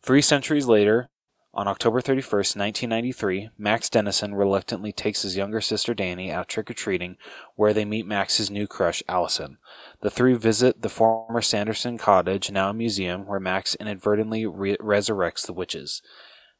Three 0.00 0.22
centuries 0.22 0.66
later, 0.66 1.10
on 1.54 1.66
October 1.66 2.00
31st, 2.00 2.56
1993, 2.56 3.50
Max 3.56 3.88
Dennison 3.88 4.34
reluctantly 4.34 4.92
takes 4.92 5.22
his 5.22 5.36
younger 5.36 5.60
sister 5.60 5.94
Danny 5.94 6.30
out 6.30 6.48
trick 6.48 6.70
or 6.70 6.74
treating, 6.74 7.16
where 7.56 7.72
they 7.72 7.84
meet 7.84 8.06
Max's 8.06 8.50
new 8.50 8.66
crush, 8.66 9.02
Allison. 9.08 9.58
The 10.00 10.10
three 10.10 10.34
visit 10.34 10.82
the 10.82 10.88
former 10.88 11.40
Sanderson 11.40 11.98
cottage, 11.98 12.50
now 12.50 12.70
a 12.70 12.74
museum, 12.74 13.26
where 13.26 13.40
Max 13.40 13.74
inadvertently 13.76 14.46
re- 14.46 14.76
resurrects 14.76 15.46
the 15.46 15.52
witches. 15.52 16.02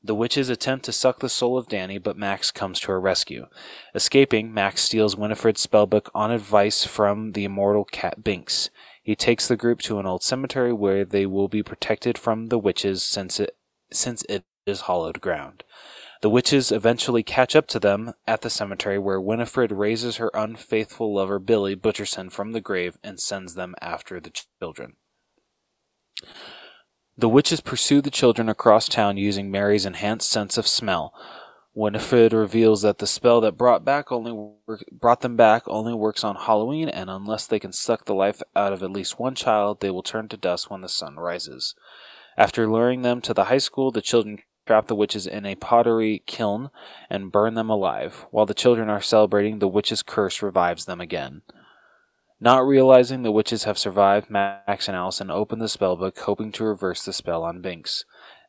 The 0.02 0.14
witches 0.14 0.48
attempt 0.48 0.84
to 0.86 0.92
suck 0.92 1.18
the 1.18 1.28
soul 1.28 1.58
of 1.58 1.68
Danny, 1.68 1.98
but 1.98 2.16
Max 2.16 2.50
comes 2.50 2.80
to 2.80 2.92
her 2.92 3.00
rescue. 3.00 3.46
Escaping, 3.94 4.54
Max 4.54 4.82
steals 4.82 5.16
Winifred's 5.16 5.66
spellbook 5.66 6.08
on 6.14 6.30
advice 6.30 6.84
from 6.84 7.32
the 7.32 7.44
immortal 7.44 7.84
cat 7.84 8.22
Binks. 8.22 8.70
He 9.02 9.16
takes 9.16 9.48
the 9.48 9.56
group 9.56 9.80
to 9.80 9.98
an 9.98 10.06
old 10.06 10.22
cemetery 10.22 10.72
where 10.72 11.04
they 11.04 11.26
will 11.26 11.48
be 11.48 11.62
protected 11.62 12.16
from 12.16 12.46
the 12.46 12.58
witches 12.58 13.02
since 13.02 13.40
it 13.40 13.56
since 13.90 14.22
it 14.28 14.44
is 14.68 14.82
hallowed 14.82 15.20
ground. 15.20 15.64
The 16.20 16.30
witches 16.30 16.72
eventually 16.72 17.22
catch 17.22 17.54
up 17.54 17.68
to 17.68 17.78
them 17.78 18.12
at 18.26 18.40
the 18.40 18.50
cemetery 18.50 18.98
where 18.98 19.20
Winifred 19.20 19.70
raises 19.70 20.16
her 20.16 20.30
unfaithful 20.34 21.14
lover 21.14 21.38
Billy 21.38 21.76
Butcherson 21.76 22.30
from 22.30 22.52
the 22.52 22.60
grave 22.60 22.98
and 23.04 23.20
sends 23.20 23.54
them 23.54 23.76
after 23.80 24.20
the 24.20 24.32
children. 24.60 24.96
The 27.16 27.28
witches 27.28 27.60
pursue 27.60 28.00
the 28.00 28.10
children 28.10 28.48
across 28.48 28.88
town 28.88 29.16
using 29.16 29.50
Mary's 29.50 29.86
enhanced 29.86 30.28
sense 30.28 30.58
of 30.58 30.66
smell. 30.66 31.12
Winifred 31.74 32.32
reveals 32.32 32.82
that 32.82 32.98
the 32.98 33.06
spell 33.06 33.40
that 33.42 33.56
brought 33.56 33.84
back 33.84 34.10
only 34.10 34.32
work, 34.32 34.84
brought 34.90 35.20
them 35.20 35.36
back 35.36 35.62
only 35.68 35.94
works 35.94 36.24
on 36.24 36.34
Halloween, 36.34 36.88
and 36.88 37.08
unless 37.08 37.46
they 37.46 37.60
can 37.60 37.72
suck 37.72 38.04
the 38.04 38.14
life 38.14 38.42
out 38.56 38.72
of 38.72 38.82
at 38.82 38.90
least 38.90 39.20
one 39.20 39.36
child, 39.36 39.80
they 39.80 39.90
will 39.90 40.02
turn 40.02 40.26
to 40.28 40.36
dust 40.36 40.70
when 40.70 40.80
the 40.80 40.88
sun 40.88 41.16
rises. 41.16 41.76
After 42.36 42.68
luring 42.68 43.02
them 43.02 43.20
to 43.22 43.34
the 43.34 43.44
high 43.44 43.58
school, 43.58 43.92
the 43.92 44.02
children 44.02 44.38
trap 44.68 44.86
the 44.86 44.94
witches 44.94 45.26
in 45.26 45.46
a 45.46 45.54
pottery 45.54 46.22
kiln 46.26 46.70
and 47.08 47.32
burn 47.32 47.54
them 47.54 47.70
alive. 47.70 48.26
While 48.30 48.44
the 48.44 48.52
children 48.52 48.90
are 48.90 49.00
celebrating, 49.00 49.60
the 49.60 49.66
witch's 49.66 50.02
curse 50.02 50.42
revives 50.42 50.84
them 50.84 51.00
again. 51.00 51.40
Not 52.38 52.66
realizing 52.66 53.22
the 53.22 53.32
witches 53.32 53.64
have 53.64 53.78
survived, 53.78 54.28
Max 54.28 54.86
and 54.86 54.94
Allison 54.94 55.30
open 55.30 55.58
the 55.58 55.66
spellbook, 55.66 56.18
hoping 56.18 56.52
to 56.52 56.64
reverse 56.64 57.02
the 57.02 57.14
spell 57.14 57.44
on 57.44 57.62
Binks. 57.62 58.04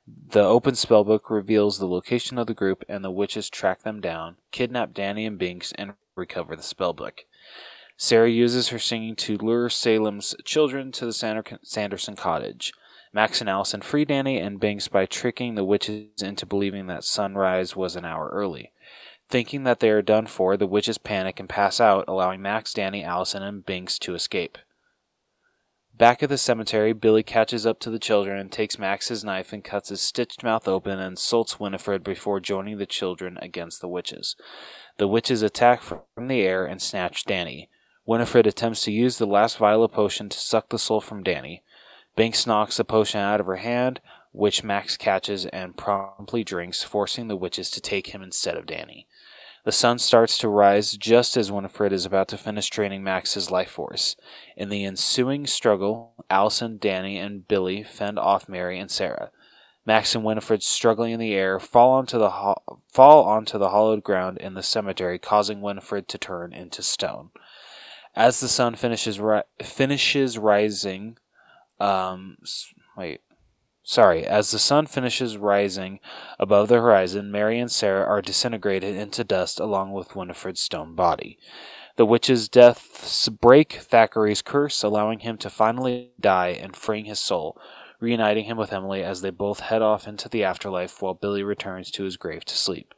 The 0.05 0.43
open 0.43 0.74
spellbook 0.74 1.30
reveals 1.30 1.80
the 1.80 1.88
location 1.88 2.38
of 2.38 2.47
the 2.47 2.53
group, 2.53 2.84
and 2.89 3.01
the 3.01 3.09
witches 3.09 3.49
track 3.49 3.84
them 3.84 4.01
down, 4.01 4.36
kidnap 4.51 4.93
Danny 4.93 5.26
and 5.26 5.39
Binks, 5.39 5.72
and 5.72 5.93
recover 6.17 6.57
the 6.57 6.61
spellbook. 6.61 7.20
Sarah 7.95 8.30
uses 8.30 8.70
her 8.70 8.80
singing 8.80 9.15
to 9.15 9.38
lure 9.38 9.70
Salem's 9.70 10.36
children 10.43 10.91
to 10.91 11.05
the 11.05 11.59
Sanderson 11.63 12.15
cottage. 12.17 12.74
Max 13.12 13.41
and 13.41 13.49
Allison 13.49 13.82
free 13.82 14.05
Danny 14.05 14.38
and 14.38 14.60
Binks 14.60 14.88
by 14.88 15.05
tricking 15.05 15.55
the 15.55 15.64
witches 15.64 16.22
into 16.22 16.45
believing 16.45 16.88
that 16.88 17.03
sunrise 17.03 17.76
was 17.76 17.95
an 17.95 18.05
hour 18.05 18.30
early. 18.32 18.72
Thinking 19.30 19.64
that 19.64 19.80
they 19.80 19.89
are 19.89 20.01
done 20.01 20.26
for, 20.26 20.57
the 20.57 20.68
witches 20.68 20.97
panic 20.97 21.39
and 21.39 21.49
pass 21.49 21.80
out, 21.80 22.05
allowing 22.07 22.41
Max, 22.41 22.74
Danny, 22.74 23.03
Allison, 23.03 23.43
and 23.43 23.66
Binks 23.66 23.99
to 23.99 24.16
escape. 24.16 24.57
Back 25.99 26.24
at 26.24 26.30
the 26.30 26.38
cemetery, 26.38 26.93
Billy 26.93 27.24
catches 27.24 27.66
up 27.66 27.80
to 27.82 27.89
the 27.89 27.99
children 27.99 28.39
and 28.39 28.49
takes 28.49 28.80
Max's 28.80 29.24
knife 29.24 29.51
and 29.51 29.64
cuts 29.64 29.89
his 29.89 29.99
stitched 29.99 30.43
mouth 30.43 30.66
open 30.68 30.93
and 30.93 31.12
insults 31.12 31.60
Winifred 31.60 32.03
before 32.03 32.39
joining 32.39 32.78
the 32.78 32.86
children 32.86 33.38
against 33.41 33.82
the 33.82 33.88
witches. 33.89 34.38
The 34.97 35.10
witches 35.10 35.41
attack 35.41 35.82
from 35.82 36.28
the 36.28 36.41
air 36.41 36.66
and 36.66 36.82
snatch 36.82 37.26
Danny. 37.26 37.70
Winifred 38.05 38.47
attempts 38.47 38.82
to 38.84 38.91
use 38.91 39.18
the 39.18 39.28
last 39.28 39.57
vial 39.57 39.84
of 39.84 39.91
potion 39.91 40.30
to 40.30 40.39
suck 40.39 40.70
the 40.70 40.80
soul 40.80 41.01
from 41.01 41.22
Danny. 41.22 41.64
Binks 42.20 42.45
knocks 42.45 42.76
the 42.76 42.84
potion 42.84 43.22
out 43.22 43.39
of 43.39 43.45
her 43.45 43.55
hand, 43.55 44.01
which 44.34 44.61
Max 44.61 44.97
catches 44.97 45.45
and 45.45 45.78
promptly 45.78 46.43
drinks, 46.43 46.84
forcing 46.84 47.30
the 47.30 47.38
witches 47.38 47.72
to 47.72 47.80
take 47.80 48.07
him 48.07 48.22
instead 48.22 48.57
of 48.57 48.65
Danny. 48.65 49.07
The 49.63 49.72
sun 49.72 49.99
starts 49.99 50.38
to 50.39 50.49
rise 50.49 50.97
just 50.97 51.38
as 51.38 51.49
Winifred 51.49 51.93
is 51.93 52.05
about 52.05 52.28
to 52.28 52.38
finish 52.38 52.70
draining 52.70 53.05
Max's 53.05 53.51
life 53.51 53.70
force. 53.70 54.17
In 54.57 54.67
the 54.67 54.84
ensuing 54.84 55.47
struggle, 55.47 56.26
Allison, 56.30 56.78
Danny, 56.78 57.17
and 57.17 57.47
Billy 57.47 57.84
fend 57.84 58.20
off 58.20 58.49
Mary 58.49 58.78
and 58.78 58.91
Sarah. 58.91 59.32
Max 59.86 60.13
and 60.13 60.26
Winifred, 60.26 60.61
struggling 60.61 61.13
in 61.13 61.22
the 61.22 61.34
air, 61.34 61.57
fall 61.57 61.91
onto 61.91 62.20
the 62.20 62.32
ho- 62.32 62.82
fall 62.91 63.24
onto 63.24 63.57
the 63.57 63.70
hallowed 63.70 64.03
ground 64.03 64.39
in 64.39 64.55
the 64.55 64.61
cemetery, 64.61 65.20
causing 65.20 65.61
Winifred 65.61 66.09
to 66.09 66.17
turn 66.17 66.51
into 66.51 66.84
stone. 66.84 67.30
As 68.13 68.41
the 68.41 68.49
sun 68.49 68.76
finishes 68.76 69.22
ri- 69.22 69.43
finishes 69.63 70.38
rising, 70.38 71.17
um, 71.80 72.38
wait, 72.98 73.22
sorry, 73.84 74.26
as 74.26 74.52
the 74.52 74.60
sun 74.60 74.86
finishes 74.86 75.38
rising 75.38 76.00
above 76.38 76.68
the 76.68 76.76
horizon, 76.82 77.32
Mary 77.32 77.60
and 77.60 77.72
Sarah 77.72 78.06
are 78.06 78.22
disintegrated 78.22 78.96
into 78.96 79.24
dust 79.24 79.60
along 79.60 79.94
with 79.94 80.16
Winifred's 80.16 80.62
stone 80.62 80.96
body. 80.96 81.38
The 81.96 82.06
witch's 82.06 82.48
deaths 82.48 83.28
break 83.28 83.74
Thackeray's 83.74 84.42
curse, 84.42 84.84
allowing 84.84 85.20
him 85.20 85.38
to 85.40 85.50
finally 85.50 86.12
die 86.20 86.50
and 86.50 86.76
freeing 86.76 87.06
his 87.06 87.20
soul, 87.20 87.60
reuniting 88.00 88.46
him 88.46 88.58
with 88.58 88.72
Emily 88.72 89.04
as 89.04 89.22
they 89.22 89.32
both 89.32 89.60
head 89.60 89.82
off 89.82 90.08
into 90.08 90.30
the 90.30 90.44
afterlife 90.44 91.02
while 91.02 91.14
Billy 91.14 91.44
returns 91.44 91.92
to 91.92 92.04
his 92.04 92.16
grave 92.16 92.46
to 92.46 92.56
sleep. 92.56 92.94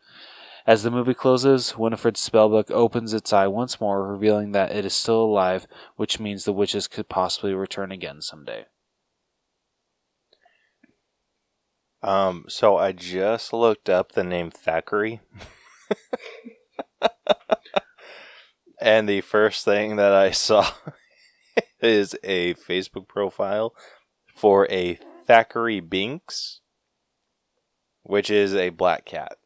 As 0.68 0.84
the 0.84 0.92
movie 0.92 1.16
closes, 1.16 1.76
Winifred's 1.76 2.30
spellbook 2.30 2.70
opens 2.70 3.14
its 3.14 3.34
eye 3.34 3.48
once 3.48 3.82
more, 3.82 4.08
revealing 4.08 4.52
that 4.52 4.72
it 4.72 4.86
is 4.86 4.94
still 4.94 5.24
alive, 5.24 5.66
which 5.96 6.20
means 6.20 6.46
the 6.46 6.54
witches 6.54 6.88
could 6.88 7.10
possibly 7.10 7.54
return 7.56 7.92
again 7.92 8.22
someday. 8.22 8.66
Um, 12.04 12.46
so 12.48 12.78
I 12.78 12.92
just 12.92 13.54
looked 13.54 13.90
up 13.90 14.14
the 14.14 14.24
name 14.24 14.50
Thackeray. 14.50 15.20
and 18.82 19.08
the 19.08 19.22
first 19.22 19.66
thing 19.66 19.98
that 19.98 20.14
I 20.14 20.32
saw 20.32 20.68
is 21.82 22.16
a 22.24 22.56
Facebook 22.56 23.08
profile 23.08 23.74
for 24.34 24.68
a 24.72 24.98
Thackeray 25.28 25.80
Binks, 25.80 26.62
which 28.04 28.32
is 28.32 28.56
a 28.56 28.70
black 28.70 29.06
cat. 29.06 29.38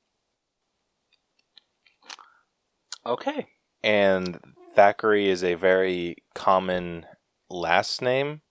Okay. 3.06 3.48
And 3.84 4.40
Thackeray 4.74 5.30
is 5.30 5.44
a 5.44 5.56
very 5.56 6.18
common 6.34 7.06
last 7.50 8.02
name. 8.02 8.42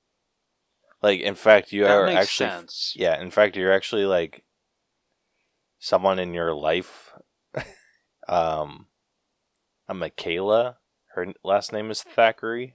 Like, 1.05 1.21
in 1.21 1.35
fact, 1.35 1.71
you 1.71 1.85
That 1.85 1.91
are 1.91 2.07
makes 2.07 2.23
actually 2.23 2.49
sense. 2.49 2.95
Yeah, 2.97 3.21
in 3.21 3.31
fact, 3.31 3.57
you're 3.59 3.75
actually 3.75 4.07
like 4.07 4.43
someone 5.79 6.19
in 6.19 6.33
your 6.33 6.55
life. 6.55 7.13
um, 8.27 8.87
a 9.87 9.93
Michaela. 9.93 10.79
Her 11.15 11.35
last 11.45 11.75
name 11.75 11.91
is 11.91 12.03
Thackeray. 12.03 12.75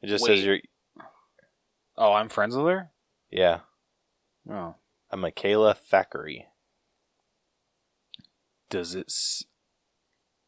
It 0.00 0.06
just 0.06 0.24
says 0.24 0.44
you're 0.44 0.60
Oh, 1.98 2.12
I'm 2.12 2.28
friends 2.28 2.54
with 2.56 2.66
her? 2.66 2.90
yeah, 3.32 3.60
Oh. 4.48 4.76
a 5.10 5.16
Michaela 5.16 5.74
Thackeray. 5.74 6.46
Does 8.70 8.94
it. 8.94 9.06
S- 9.08 9.42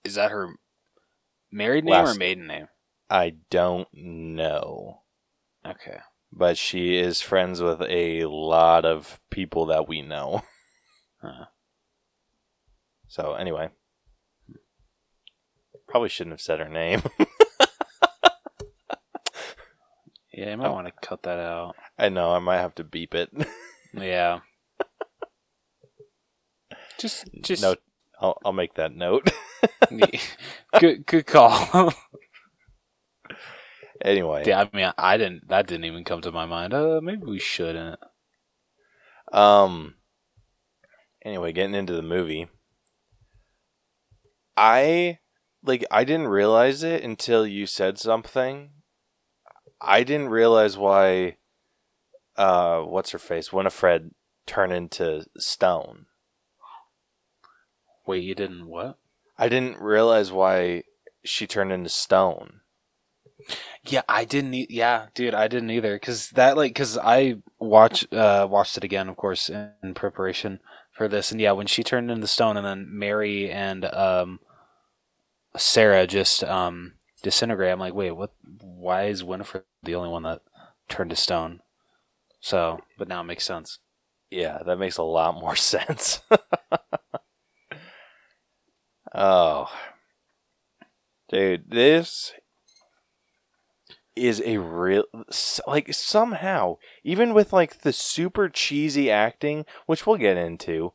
is 0.04 0.14
that 0.14 0.30
her 0.30 0.54
married 1.50 1.84
name 1.84 1.94
or 2.06 2.14
maiden 2.14 2.46
name? 2.46 2.68
I 3.10 3.34
don't 3.50 3.88
know, 3.92 5.02
Okay. 5.66 5.98
But 6.32 6.56
she 6.56 6.96
is 6.96 7.20
friends 7.20 7.60
with 7.60 7.82
a 7.82 8.24
lot 8.24 8.84
of 8.84 9.20
people 9.30 9.66
that 9.66 9.88
we 9.88 10.02
know. 10.02 10.42
Huh. 11.24 11.44
So 13.06 13.34
anyway, 13.34 13.68
probably 15.86 16.08
shouldn't 16.08 16.32
have 16.32 16.40
said 16.40 16.58
her 16.58 16.68
name. 16.68 17.00
Yeah, 20.32 20.52
you 20.52 20.56
might 20.56 20.68
oh. 20.68 20.72
want 20.72 20.86
to 20.86 21.06
cut 21.06 21.22
that 21.24 21.38
out. 21.38 21.76
I 21.98 22.08
know 22.08 22.32
I 22.32 22.38
might 22.38 22.58
have 22.58 22.74
to 22.76 22.84
beep 22.84 23.14
it. 23.14 23.30
Yeah. 23.94 24.40
just, 26.98 27.28
just 27.42 27.60
no, 27.60 27.76
I'll, 28.18 28.38
I'll 28.42 28.54
make 28.54 28.72
that 28.76 28.96
note. 28.96 29.30
good, 30.80 31.04
good 31.04 31.26
call. 31.26 31.92
Anyway, 34.04 34.44
yeah, 34.46 34.60
I 34.60 34.76
mean, 34.76 34.92
I 34.98 35.16
didn't. 35.16 35.48
That 35.48 35.66
didn't 35.66 35.84
even 35.84 36.04
come 36.04 36.20
to 36.22 36.32
my 36.32 36.46
mind. 36.46 36.74
Uh, 36.74 37.00
maybe 37.02 37.24
we 37.24 37.38
shouldn't. 37.38 37.98
Um. 39.32 39.94
Anyway, 41.24 41.52
getting 41.52 41.74
into 41.74 41.92
the 41.92 42.02
movie, 42.02 42.48
I 44.56 45.18
like 45.62 45.84
I 45.90 46.04
didn't 46.04 46.28
realize 46.28 46.82
it 46.82 47.02
until 47.02 47.46
you 47.46 47.66
said 47.66 47.98
something. 47.98 48.70
I 49.80 50.02
didn't 50.02 50.28
realize 50.28 50.76
why. 50.76 51.36
Uh, 52.36 52.80
what's 52.80 53.10
her 53.10 53.18
face? 53.18 53.52
Winifred 53.52 54.12
turned 54.46 54.72
into 54.72 55.24
stone. 55.36 56.06
Wait, 58.06 58.22
you 58.22 58.34
didn't 58.34 58.66
what? 58.66 58.98
I 59.38 59.48
didn't 59.48 59.80
realize 59.80 60.32
why 60.32 60.84
she 61.24 61.46
turned 61.46 61.72
into 61.72 61.88
stone. 61.88 62.61
Yeah, 63.86 64.02
I 64.08 64.24
didn't. 64.24 64.54
E- 64.54 64.66
yeah, 64.70 65.06
dude, 65.14 65.34
I 65.34 65.48
didn't 65.48 65.70
either. 65.70 65.98
Cause 65.98 66.30
that, 66.30 66.56
like, 66.56 66.74
cause 66.74 66.98
I 66.98 67.36
watch, 67.58 68.06
uh, 68.12 68.46
watched 68.50 68.76
it 68.76 68.84
again, 68.84 69.08
of 69.08 69.16
course, 69.16 69.48
in, 69.50 69.94
preparation 69.94 70.60
for 70.92 71.08
this, 71.08 71.32
and 71.32 71.40
yeah, 71.40 71.52
when 71.52 71.66
she 71.66 71.82
turned 71.82 72.10
into 72.10 72.26
stone, 72.26 72.56
and 72.56 72.66
then 72.66 72.86
Mary 72.88 73.50
and 73.50 73.84
um, 73.86 74.40
Sarah 75.56 76.06
just 76.06 76.44
um 76.44 76.94
disintegrate. 77.22 77.72
I'm 77.72 77.78
like, 77.80 77.94
wait, 77.94 78.12
what? 78.12 78.32
Why 78.60 79.04
is 79.04 79.24
Winifred 79.24 79.64
the 79.82 79.94
only 79.94 80.08
one 80.08 80.22
that 80.24 80.40
turned 80.88 81.10
to 81.10 81.16
stone? 81.16 81.60
So, 82.40 82.80
but 82.98 83.08
now 83.08 83.20
it 83.22 83.24
makes 83.24 83.44
sense. 83.44 83.78
Yeah, 84.30 84.60
that 84.66 84.78
makes 84.78 84.98
a 84.98 85.02
lot 85.02 85.34
more 85.34 85.56
sense. 85.74 86.20
oh. 89.14 89.70
Dude, 91.28 91.68
this 91.70 92.32
is 94.14 94.42
a 94.44 94.58
real 94.58 95.04
like 95.66 95.92
somehow 95.94 96.76
even 97.02 97.32
with 97.34 97.52
like 97.52 97.80
the 97.80 97.92
super 97.92 98.48
cheesy 98.48 99.10
acting, 99.10 99.64
which 99.86 100.06
we'll 100.06 100.16
get 100.16 100.36
into, 100.36 100.92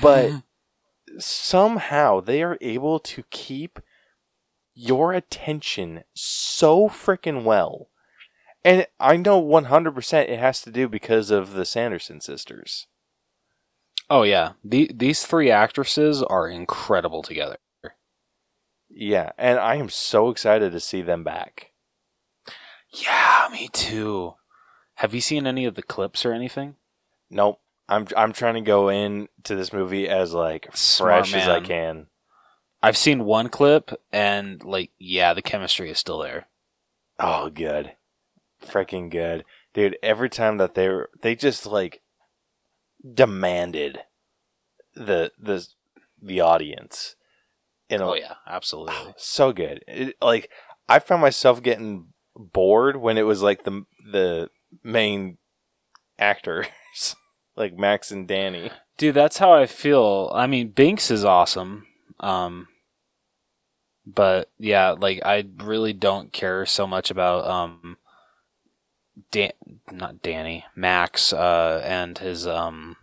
but 0.00 0.30
somehow 1.18 2.20
they 2.20 2.42
are 2.42 2.58
able 2.60 2.98
to 2.98 3.22
keep 3.30 3.80
your 4.74 5.12
attention 5.12 6.04
so 6.14 6.88
freaking 6.88 7.44
well. 7.44 7.88
And 8.64 8.86
I 9.00 9.16
know 9.16 9.42
100% 9.42 10.28
it 10.28 10.38
has 10.38 10.62
to 10.62 10.70
do 10.70 10.88
because 10.88 11.30
of 11.30 11.52
the 11.52 11.64
Sanderson 11.64 12.20
sisters. 12.20 12.86
oh 14.08 14.22
yeah, 14.22 14.52
the, 14.62 14.90
these 14.94 15.26
three 15.26 15.50
actresses 15.50 16.22
are 16.22 16.48
incredible 16.48 17.22
together. 17.22 17.56
Yeah, 18.88 19.32
and 19.38 19.58
I 19.58 19.76
am 19.76 19.88
so 19.88 20.28
excited 20.28 20.72
to 20.72 20.80
see 20.80 21.02
them 21.02 21.24
back. 21.24 21.71
Yeah, 22.92 23.48
me 23.50 23.68
too. 23.72 24.34
Have 24.96 25.14
you 25.14 25.20
seen 25.20 25.46
any 25.46 25.64
of 25.64 25.74
the 25.74 25.82
clips 25.82 26.24
or 26.24 26.32
anything? 26.32 26.76
Nope. 27.30 27.60
I'm 27.88 28.06
I'm 28.16 28.32
trying 28.32 28.54
to 28.54 28.60
go 28.60 28.88
into 28.88 29.54
this 29.54 29.72
movie 29.72 30.08
as 30.08 30.32
like 30.32 30.68
Smart 30.74 31.26
fresh 31.26 31.34
as 31.34 31.48
I 31.48 31.60
can. 31.60 32.06
I've 32.82 32.96
seen 32.96 33.24
one 33.24 33.48
clip, 33.48 33.92
and 34.12 34.62
like, 34.64 34.90
yeah, 34.98 35.34
the 35.34 35.42
chemistry 35.42 35.90
is 35.90 35.98
still 35.98 36.18
there. 36.18 36.48
Oh, 37.18 37.48
good. 37.48 37.92
Freaking 38.64 39.10
good. 39.10 39.44
Dude, 39.74 39.96
every 40.02 40.28
time 40.28 40.56
that 40.58 40.74
they 40.74 40.88
were 40.88 41.10
they 41.22 41.34
just 41.34 41.66
like 41.66 42.02
demanded 43.14 44.00
the 44.94 45.32
the 45.38 45.66
the 46.20 46.40
audience. 46.40 47.16
You 47.88 47.98
know, 47.98 48.12
Oh 48.12 48.14
yeah, 48.14 48.34
absolutely. 48.46 48.94
so 49.16 49.52
good. 49.52 49.84
It, 49.86 50.16
like 50.22 50.50
I 50.88 50.98
found 50.98 51.22
myself 51.22 51.62
getting 51.62 52.11
bored 52.36 52.96
when 52.96 53.18
it 53.18 53.22
was 53.22 53.42
like 53.42 53.64
the 53.64 53.84
the 54.10 54.50
main 54.82 55.38
actors, 56.18 56.66
like 57.56 57.76
Max 57.76 58.10
and 58.10 58.26
Danny. 58.26 58.70
Dude, 58.96 59.14
that's 59.14 59.38
how 59.38 59.52
I 59.52 59.66
feel. 59.66 60.30
I 60.34 60.46
mean, 60.46 60.68
Binks 60.68 61.10
is 61.10 61.24
awesome. 61.24 61.86
Um, 62.20 62.68
but 64.06 64.50
yeah, 64.58 64.90
like 64.90 65.20
I 65.24 65.44
really 65.58 65.92
don't 65.92 66.32
care 66.32 66.66
so 66.66 66.86
much 66.86 67.10
about 67.10 67.46
um, 67.46 67.96
Dan, 69.30 69.52
not 69.90 70.22
Danny, 70.22 70.64
Max, 70.74 71.32
uh, 71.32 71.82
and 71.84 72.18
his 72.18 72.46
um, 72.46 72.96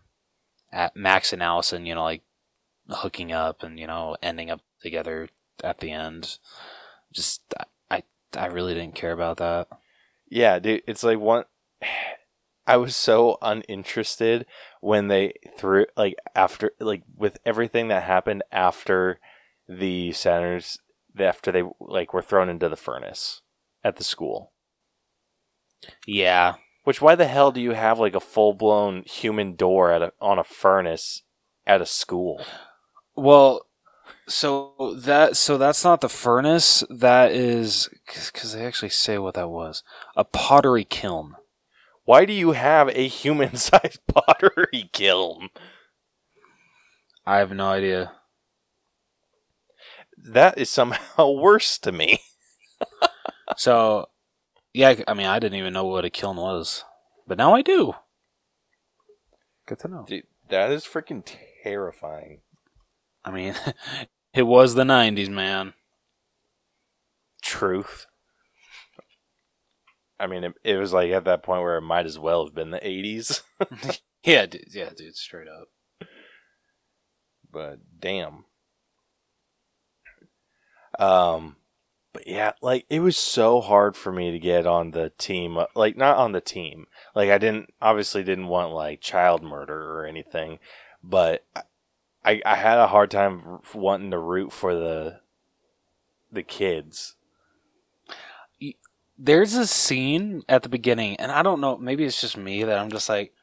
at 0.71 0.95
Max 0.95 1.33
and 1.33 1.41
Allison. 1.43 1.85
You 1.85 1.95
know, 1.95 2.03
like 2.03 2.23
hooking 2.89 3.31
up 3.31 3.63
and 3.63 3.79
you 3.79 3.87
know 3.87 4.17
ending 4.21 4.49
up 4.49 4.61
together 4.81 5.29
at 5.63 5.79
the 5.79 5.91
end. 5.91 6.37
Just 7.11 7.41
I 8.35 8.47
really 8.47 8.73
didn't 8.73 8.95
care 8.95 9.11
about 9.11 9.37
that. 9.37 9.67
Yeah, 10.29 10.59
dude, 10.59 10.83
it's 10.87 11.03
like 11.03 11.19
one. 11.19 11.45
I 12.67 12.77
was 12.77 12.95
so 12.95 13.39
uninterested 13.41 14.45
when 14.79 15.07
they 15.07 15.33
threw 15.57 15.87
like 15.97 16.13
after 16.35 16.71
like 16.79 17.01
with 17.17 17.39
everything 17.43 17.87
that 17.87 18.03
happened 18.03 18.43
after 18.51 19.19
the 19.67 20.11
Sandersons 20.11 20.77
after 21.19 21.51
they 21.51 21.63
like 21.79 22.13
were 22.13 22.21
thrown 22.21 22.47
into 22.47 22.69
the 22.69 22.75
furnace 22.75 23.41
at 23.83 23.95
the 23.95 24.03
school. 24.03 24.51
Yeah. 26.05 26.55
Which 26.83 27.01
why 27.01 27.15
the 27.15 27.27
hell 27.27 27.51
do 27.51 27.61
you 27.61 27.71
have 27.71 27.99
like 27.99 28.15
a 28.15 28.19
full 28.19 28.53
blown 28.53 29.03
human 29.03 29.55
door 29.55 29.91
at 29.91 30.01
a, 30.01 30.13
on 30.21 30.39
a 30.39 30.43
furnace 30.43 31.23
at 31.65 31.81
a 31.81 31.85
school? 31.85 32.43
Well, 33.15 33.65
so 34.29 34.95
that 34.97 35.35
so 35.35 35.57
that's 35.57 35.83
not 35.83 36.01
the 36.01 36.09
furnace. 36.09 36.83
That 36.89 37.31
is 37.31 37.89
because 38.05 38.53
they 38.53 38.65
actually 38.65 38.89
say 38.89 39.17
what 39.17 39.33
that 39.33 39.49
was. 39.49 39.83
A 40.15 40.23
pottery 40.23 40.85
kiln. 40.85 41.35
Why 42.05 42.25
do 42.25 42.33
you 42.33 42.51
have 42.51 42.89
a 42.89 43.07
human 43.07 43.55
sized 43.57 43.99
pottery 44.07 44.89
kiln? 44.93 45.49
I 47.25 47.37
have 47.37 47.51
no 47.51 47.69
idea. 47.69 48.13
That 50.17 50.57
is 50.57 50.69
somehow 50.69 51.31
worse 51.41 51.77
to 51.79 51.91
me. 51.91 52.21
So, 53.57 54.09
yeah, 54.73 54.95
I 55.07 55.13
mean, 55.13 55.25
I 55.25 55.39
didn't 55.39 55.57
even 55.57 55.73
know 55.73 55.85
what 55.85 56.05
a 56.05 56.09
kiln 56.09 56.37
was, 56.37 56.85
but 57.27 57.37
now 57.37 57.55
I 57.55 57.61
do. 57.61 57.93
Good 59.65 59.79
to 59.79 59.87
know. 59.87 60.05
Dude, 60.07 60.25
that 60.49 60.71
is 60.71 60.85
freaking 60.85 61.23
terrifying. 61.63 62.41
I 63.25 63.31
mean, 63.31 63.55
it 64.39 64.47
was 64.47 64.73
the 64.75 64.83
'90s, 64.83 65.29
man. 65.29 65.73
Truth. 67.41 68.05
I 70.19 70.27
mean, 70.27 70.43
it, 70.43 70.53
it 70.63 70.77
was 70.77 70.91
like 70.93 71.11
at 71.11 71.25
that 71.25 71.43
point 71.43 71.61
where 71.61 71.77
it 71.77 71.81
might 71.81 72.05
as 72.05 72.19
well 72.19 72.45
have 72.45 72.53
been 72.55 72.71
the 72.71 72.79
80s. 72.79 73.41
Yeah, 74.25 74.45
dude, 74.47 74.65
yeah, 74.73 74.89
dude, 74.95 75.15
straight 75.15 75.47
up. 75.47 75.69
but 77.49 77.79
damn. 78.01 78.43
Um, 80.99 81.55
but 82.11 82.27
yeah, 82.27 82.51
like 82.61 82.85
it 82.89 82.99
was 82.99 83.15
so 83.15 83.61
hard 83.61 83.95
for 83.95 84.11
me 84.11 84.31
to 84.31 84.39
get 84.39 84.65
on 84.65 84.91
the 84.91 85.11
team. 85.17 85.57
uh, 85.57 85.67
Like 85.73 85.95
not 85.95 86.17
on 86.17 86.33
the 86.33 86.41
team. 86.41 86.87
Like 87.15 87.29
I 87.29 87.37
didn't 87.37 87.73
obviously 87.81 88.23
didn't 88.23 88.47
want 88.47 88.73
like 88.73 88.99
child 88.99 89.41
murder 89.41 89.97
or 89.99 90.05
anything, 90.05 90.59
but 91.01 91.45
I 92.29 92.41
I 92.45 92.55
had 92.55 92.77
a 92.77 92.87
hard 92.87 93.09
time 93.09 93.59
wanting 93.73 94.11
to 94.11 94.19
root 94.19 94.53
for 94.53 94.75
the 94.75 95.21
the 96.31 96.43
kids. 96.43 97.15
There's 99.17 99.55
a 99.55 99.67
scene 99.67 100.43
at 100.47 100.63
the 100.63 100.69
beginning, 100.69 101.17
and 101.17 101.31
I 101.31 101.41
don't 101.41 101.59
know, 101.59 101.75
maybe 101.77 102.05
it's 102.05 102.21
just 102.21 102.37
me 102.37 102.63
that 102.63 102.77
I'm 102.77 102.89
just 102.89 103.09
like, 103.09 103.33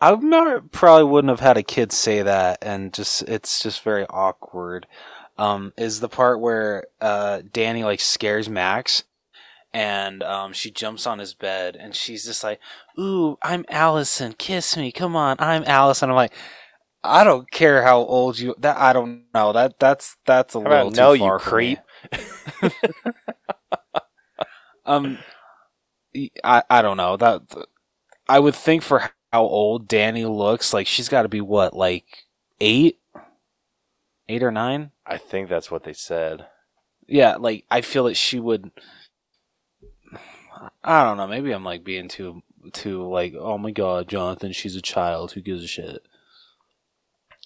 I 0.00 0.14
probably 0.70 1.04
wouldn't 1.04 1.30
have 1.30 1.40
had 1.40 1.56
a 1.56 1.62
kid 1.64 1.90
say 1.90 2.22
that, 2.22 2.58
and 2.62 2.92
just 2.92 3.22
it's 3.22 3.62
just 3.62 3.82
very 3.82 4.06
awkward. 4.08 4.86
Um, 5.38 5.72
is 5.76 6.00
the 6.00 6.08
part 6.08 6.40
where 6.40 6.84
uh, 7.00 7.42
Danny 7.52 7.82
like 7.82 8.00
scares 8.00 8.48
Max, 8.48 9.04
and 9.72 10.22
um, 10.22 10.52
she 10.52 10.70
jumps 10.70 11.06
on 11.06 11.18
his 11.18 11.34
bed, 11.34 11.74
and 11.74 11.96
she's 11.96 12.24
just 12.24 12.44
like, 12.44 12.60
"Ooh, 12.98 13.38
I'm 13.42 13.64
Allison, 13.70 14.34
kiss 14.34 14.76
me, 14.76 14.92
come 14.92 15.16
on, 15.16 15.36
I'm 15.40 15.64
Allison." 15.64 16.10
I'm 16.10 16.16
like, 16.16 16.32
I 17.08 17.24
don't 17.24 17.50
care 17.50 17.82
how 17.82 17.98
old 18.00 18.38
you. 18.38 18.54
That 18.58 18.76
I 18.78 18.92
don't 18.92 19.24
know. 19.34 19.52
That 19.52 19.78
that's 19.80 20.16
that's 20.26 20.54
a 20.54 20.60
How 20.64 20.70
about 20.70 20.86
little 20.86 20.92
too 20.92 20.96
no, 20.96 21.12
you 21.14 21.30
far 21.30 21.42
me. 21.44 21.44
creep? 21.44 21.80
Um, 24.84 25.18
I 26.44 26.62
I 26.70 26.82
don't 26.82 26.96
know 26.96 27.16
that. 27.16 27.42
I 28.28 28.38
would 28.40 28.54
think 28.54 28.82
for 28.82 29.10
how 29.32 29.42
old 29.44 29.88
Danny 29.88 30.24
looks, 30.24 30.72
like 30.74 30.86
she's 30.86 31.08
got 31.08 31.22
to 31.22 31.28
be 31.28 31.40
what, 31.40 31.74
like 31.74 32.26
eight, 32.60 32.98
eight 34.28 34.42
or 34.42 34.50
nine. 34.50 34.92
I 35.06 35.18
think 35.18 35.48
that's 35.48 35.70
what 35.70 35.84
they 35.84 35.92
said. 35.92 36.46
Yeah, 37.06 37.36
like 37.36 37.64
I 37.70 37.80
feel 37.82 38.04
that 38.04 38.16
she 38.16 38.40
would. 38.40 38.70
I 40.82 41.04
don't 41.04 41.16
know. 41.16 41.26
Maybe 41.26 41.52
I'm 41.52 41.64
like 41.64 41.84
being 41.84 42.08
too 42.08 42.42
too 42.72 43.08
like, 43.08 43.34
oh 43.38 43.58
my 43.58 43.70
god, 43.70 44.08
Jonathan, 44.08 44.52
she's 44.52 44.76
a 44.76 44.82
child. 44.82 45.32
Who 45.32 45.40
gives 45.40 45.64
a 45.64 45.68
shit? 45.68 46.07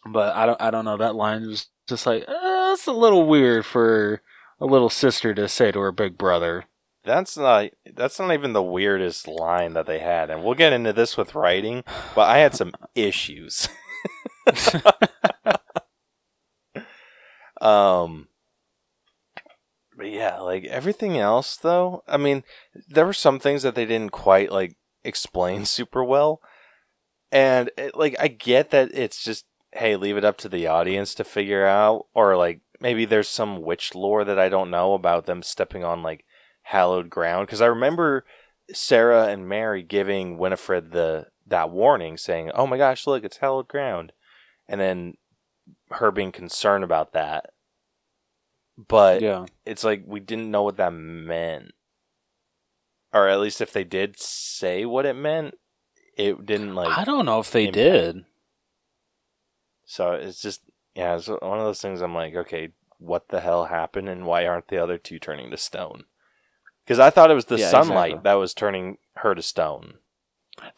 But 0.05 0.35
I 0.35 0.47
don't. 0.47 0.61
I 0.61 0.71
don't 0.71 0.85
know. 0.85 0.97
That 0.97 1.15
line 1.15 1.47
was 1.47 1.67
just 1.89 2.07
like, 2.07 2.25
uh, 2.27 2.71
that's 2.71 2.87
a 2.87 2.93
little 2.93 3.27
weird 3.27 3.65
for 3.65 4.21
a 4.61 4.67
little 4.67 4.91
sister 4.91 5.35
to 5.35 5.49
say 5.49 5.71
to 5.73 5.81
her 5.81 5.93
big 5.93 6.19
brother. 6.19 6.65
That's 7.05 7.37
not 7.37 7.71
that's 7.95 8.19
not 8.19 8.33
even 8.33 8.53
the 8.53 8.63
weirdest 8.63 9.29
line 9.29 9.75
that 9.75 9.87
they 9.87 9.99
had, 9.99 10.31
and 10.31 10.43
we'll 10.43 10.55
get 10.55 10.73
into 10.73 10.93
this 10.93 11.17
with 11.17 11.35
writing. 11.35 11.85
But 12.15 12.29
I 12.29 12.39
had 12.39 12.55
some 12.55 12.73
issues. 12.95 13.69
um, 17.61 18.29
but 19.97 20.11
yeah, 20.11 20.41
like 20.41 20.65
everything 20.65 21.17
else, 21.19 21.57
though. 21.57 22.03
I 22.09 22.17
mean, 22.17 22.45
there 22.89 23.07
were 23.07 23.13
some 23.13 23.39
things 23.39 23.63
that 23.63 23.75
they 23.75 23.87
didn't 23.87 24.13
quite 24.13 24.51
like 24.51 24.77
explain 25.05 25.65
super 25.67 26.03
well, 26.05 26.41
and 27.31 27.71
it, 27.77 27.97
like 27.97 28.17
I 28.19 28.29
get 28.29 28.71
that 28.71 28.91
it's 28.95 29.23
just 29.23 29.45
hey, 29.73 29.97
leave 29.97 30.17
it 30.17 30.25
up 30.25 30.37
to 30.39 30.49
the 30.49 30.67
audience 30.67 31.15
to 31.15 31.25
figure 31.25 31.67
out, 31.67 32.07
or 32.15 32.37
like 32.37 32.61
maybe 32.81 33.05
there's 33.05 33.29
some 33.29 33.63
witch 33.63 33.95
lore 33.95 34.25
that 34.25 34.39
I 34.39 34.49
don't 34.49 34.71
know 34.71 34.95
about 34.95 35.27
them 35.27 35.43
stepping 35.43 35.85
on 35.85 36.03
like 36.03 36.25
hallowed 36.63 37.11
ground 37.11 37.47
because 37.47 37.61
I 37.61 37.67
remember 37.67 38.25
Sarah 38.73 39.27
and 39.27 39.49
Mary 39.49 39.83
giving 39.83 40.39
Winifred 40.39 40.93
the 40.93 41.27
that 41.47 41.71
warning 41.71 42.17
saying, 42.17 42.51
"Oh 42.55 42.67
my 42.67 42.77
gosh, 42.77 43.07
look, 43.07 43.25
it's 43.25 43.39
hallowed 43.39 43.69
ground." 43.69 44.13
And 44.69 44.81
then 44.81 45.15
her 45.91 46.11
being 46.11 46.33
concerned 46.33 46.85
about 46.85 47.13
that. 47.13 47.51
But 48.77 49.21
yeah. 49.23 49.47
it's 49.67 49.85
like 49.85 50.05
we 50.07 50.21
didn't 50.21 50.51
know 50.51 50.63
what 50.63 50.77
that 50.77 50.93
meant. 50.93 51.73
Or 53.13 53.29
at 53.29 53.41
least 53.41 53.61
if 53.61 53.73
they 53.73 53.85
did 53.85 54.19
say 54.19 54.87
what 54.87 55.05
it 55.05 55.15
meant, 55.15 55.55
it 56.17 56.47
didn't 56.47 56.75
like 56.75 56.97
I 56.97 57.05
don't 57.05 57.27
know 57.27 57.41
if 57.41 57.51
they 57.51 57.67
impact. 57.67 57.75
did. 57.75 58.25
So 59.93 60.13
it's 60.13 60.41
just 60.41 60.63
yeah, 60.95 61.17
it's 61.17 61.29
one 61.29 61.59
of 61.59 61.65
those 61.67 61.83
things 61.83 62.01
I'm 62.01 62.15
like, 62.15 62.35
okay, 62.35 62.71
what 62.97 63.29
the 63.29 63.41
hell 63.41 63.67
happened 63.67 64.09
and 64.09 64.25
why 64.25 64.47
aren't 64.47 64.69
the 64.69 64.83
other 64.83 64.97
two 64.97 65.19
turning 65.19 65.51
to 65.51 65.59
stone? 65.59 66.05
Because 66.83 66.99
I 66.99 67.11
thought 67.11 67.31
it 67.31 67.35
was 67.35 67.45
the 67.45 67.59
Yeah, 67.59 67.69
sunlight 67.69 68.13
exactly. 68.13 68.31
that 68.31 68.35
was 68.35 68.55
turning 68.55 68.97
her 69.17 69.35
to 69.35 69.43
stone. 69.43 69.99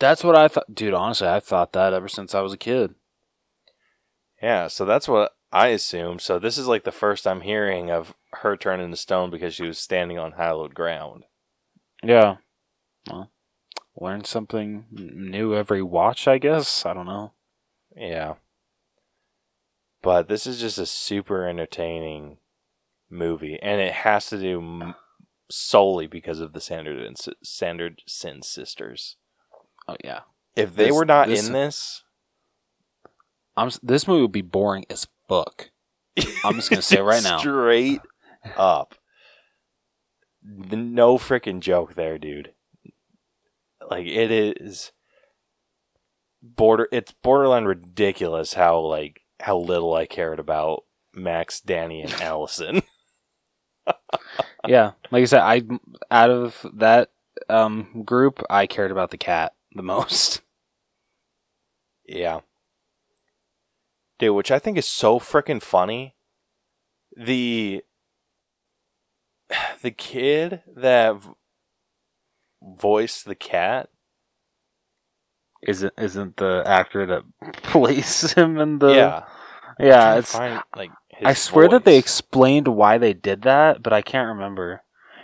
That's 0.00 0.24
what 0.24 0.34
I 0.34 0.48
thought, 0.48 0.74
dude. 0.74 0.94
Honestly, 0.94 1.28
I 1.28 1.38
thought 1.38 1.72
that 1.74 1.92
ever 1.92 2.08
since 2.08 2.34
I 2.34 2.40
was 2.40 2.52
a 2.52 2.56
kid. 2.56 2.96
Yeah, 4.42 4.66
so 4.66 4.84
that's 4.84 5.06
what 5.06 5.36
I 5.52 5.68
assume. 5.68 6.18
So 6.18 6.40
this 6.40 6.58
is 6.58 6.66
like 6.66 6.82
the 6.82 6.90
first 6.90 7.24
I'm 7.24 7.42
hearing 7.42 7.92
of 7.92 8.14
her 8.32 8.56
turning 8.56 8.90
to 8.90 8.96
stone 8.96 9.30
because 9.30 9.54
she 9.54 9.64
was 9.64 9.78
standing 9.78 10.18
on 10.18 10.32
hallowed 10.32 10.74
ground. 10.74 11.22
Yeah. 12.02 12.38
Well, 13.08 13.30
learn 13.96 14.24
something 14.24 14.86
new 14.90 15.54
every 15.54 15.82
watch, 15.82 16.26
I 16.26 16.38
guess. 16.38 16.84
I 16.84 16.94
don't 16.94 17.06
know. 17.06 17.32
Yeah. 17.96 18.34
But 20.04 20.28
this 20.28 20.46
is 20.46 20.60
just 20.60 20.76
a 20.78 20.84
super 20.86 21.48
entertaining 21.48 22.36
movie, 23.10 23.58
and 23.62 23.80
it 23.80 23.92
has 23.94 24.26
to 24.26 24.38
do 24.38 24.58
m- 24.60 24.94
solely 25.50 26.06
because 26.06 26.40
of 26.40 26.52
the 26.52 26.60
Sanderson, 26.60 27.34
Sanderson 27.42 28.42
sisters. 28.42 29.16
Oh 29.88 29.96
yeah. 30.04 30.20
If 30.54 30.76
they 30.76 30.86
This- 30.86 30.94
were 30.94 31.04
not 31.06 31.28
this- 31.28 31.46
in 31.46 31.52
this, 31.54 32.04
I'm. 33.56 33.70
This 33.82 34.06
movie 34.06 34.22
would 34.22 34.32
be 34.32 34.42
boring 34.42 34.84
as 34.90 35.06
fuck. 35.28 35.70
I'm 36.44 36.54
just 36.56 36.68
gonna 36.70 36.82
say 36.82 37.00
right 37.00 37.22
now. 37.24 37.38
straight 37.38 38.00
up, 38.56 38.94
no 40.42 41.16
freaking 41.18 41.60
joke 41.60 41.94
there, 41.94 42.18
dude. 42.18 42.52
Like 43.90 44.06
it 44.06 44.30
is 44.30 44.92
border. 46.42 46.88
It's 46.92 47.12
borderline 47.12 47.64
ridiculous 47.64 48.54
how 48.54 48.78
like 48.80 49.22
how 49.40 49.56
little 49.58 49.94
I 49.94 50.06
cared 50.06 50.38
about 50.38 50.84
Max, 51.14 51.60
Danny, 51.60 52.02
and 52.02 52.12
Allison. 52.14 52.82
Yeah, 54.66 54.92
like 55.10 55.22
I 55.22 55.26
said, 55.26 55.40
I 55.40 55.62
out 56.10 56.30
of 56.30 56.64
that 56.74 57.10
um 57.50 58.02
group, 58.04 58.42
I 58.48 58.66
cared 58.66 58.90
about 58.90 59.10
the 59.10 59.18
cat 59.18 59.54
the 59.74 59.82
most. 59.82 60.40
Yeah. 62.06 62.40
Dude, 64.18 64.34
which 64.36 64.50
I 64.50 64.58
think 64.58 64.76
is 64.76 64.86
so 64.86 65.18
freaking 65.18 65.62
funny. 65.62 66.14
The 67.16 67.82
the 69.82 69.90
kid 69.90 70.62
that 70.66 71.16
voiced 72.62 73.24
the 73.24 73.34
cat. 73.34 73.88
Isn't 75.66 75.92
isn't 75.98 76.36
the 76.36 76.62
actor 76.66 77.06
that 77.06 77.22
plays 77.62 78.32
him 78.32 78.58
in 78.58 78.78
the 78.78 78.88
yeah. 78.88 79.24
yeah? 79.78 80.16
It's 80.16 80.32
find, 80.32 80.62
like 80.76 80.90
I 81.22 81.34
swear 81.34 81.68
that 81.68 81.84
they 81.84 81.96
explained 81.96 82.68
why 82.68 82.98
they 82.98 83.12
did 83.12 83.42
that, 83.42 83.82
but 83.82 83.92
I 83.92 84.02
can't 84.02 84.28
remember. 84.28 84.82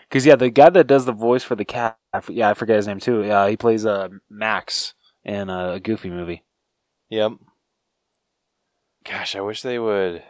Because 0.08 0.26
yeah, 0.26 0.36
the 0.36 0.50
guy 0.50 0.70
that 0.70 0.86
does 0.86 1.04
the 1.04 1.12
voice 1.12 1.44
for 1.44 1.54
the 1.54 1.64
cat, 1.64 1.98
I 2.12 2.18
f- 2.18 2.30
yeah, 2.30 2.48
I 2.48 2.54
forget 2.54 2.76
his 2.76 2.86
name 2.86 3.00
too. 3.00 3.22
Yeah, 3.22 3.48
he 3.48 3.56
plays 3.56 3.86
uh, 3.86 4.08
Max 4.28 4.94
in 5.24 5.50
a 5.50 5.78
Goofy 5.78 6.10
movie. 6.10 6.42
Yep. 7.10 7.32
Gosh, 9.04 9.36
I 9.36 9.40
wish 9.40 9.62
they 9.62 9.78
would. 9.78 10.22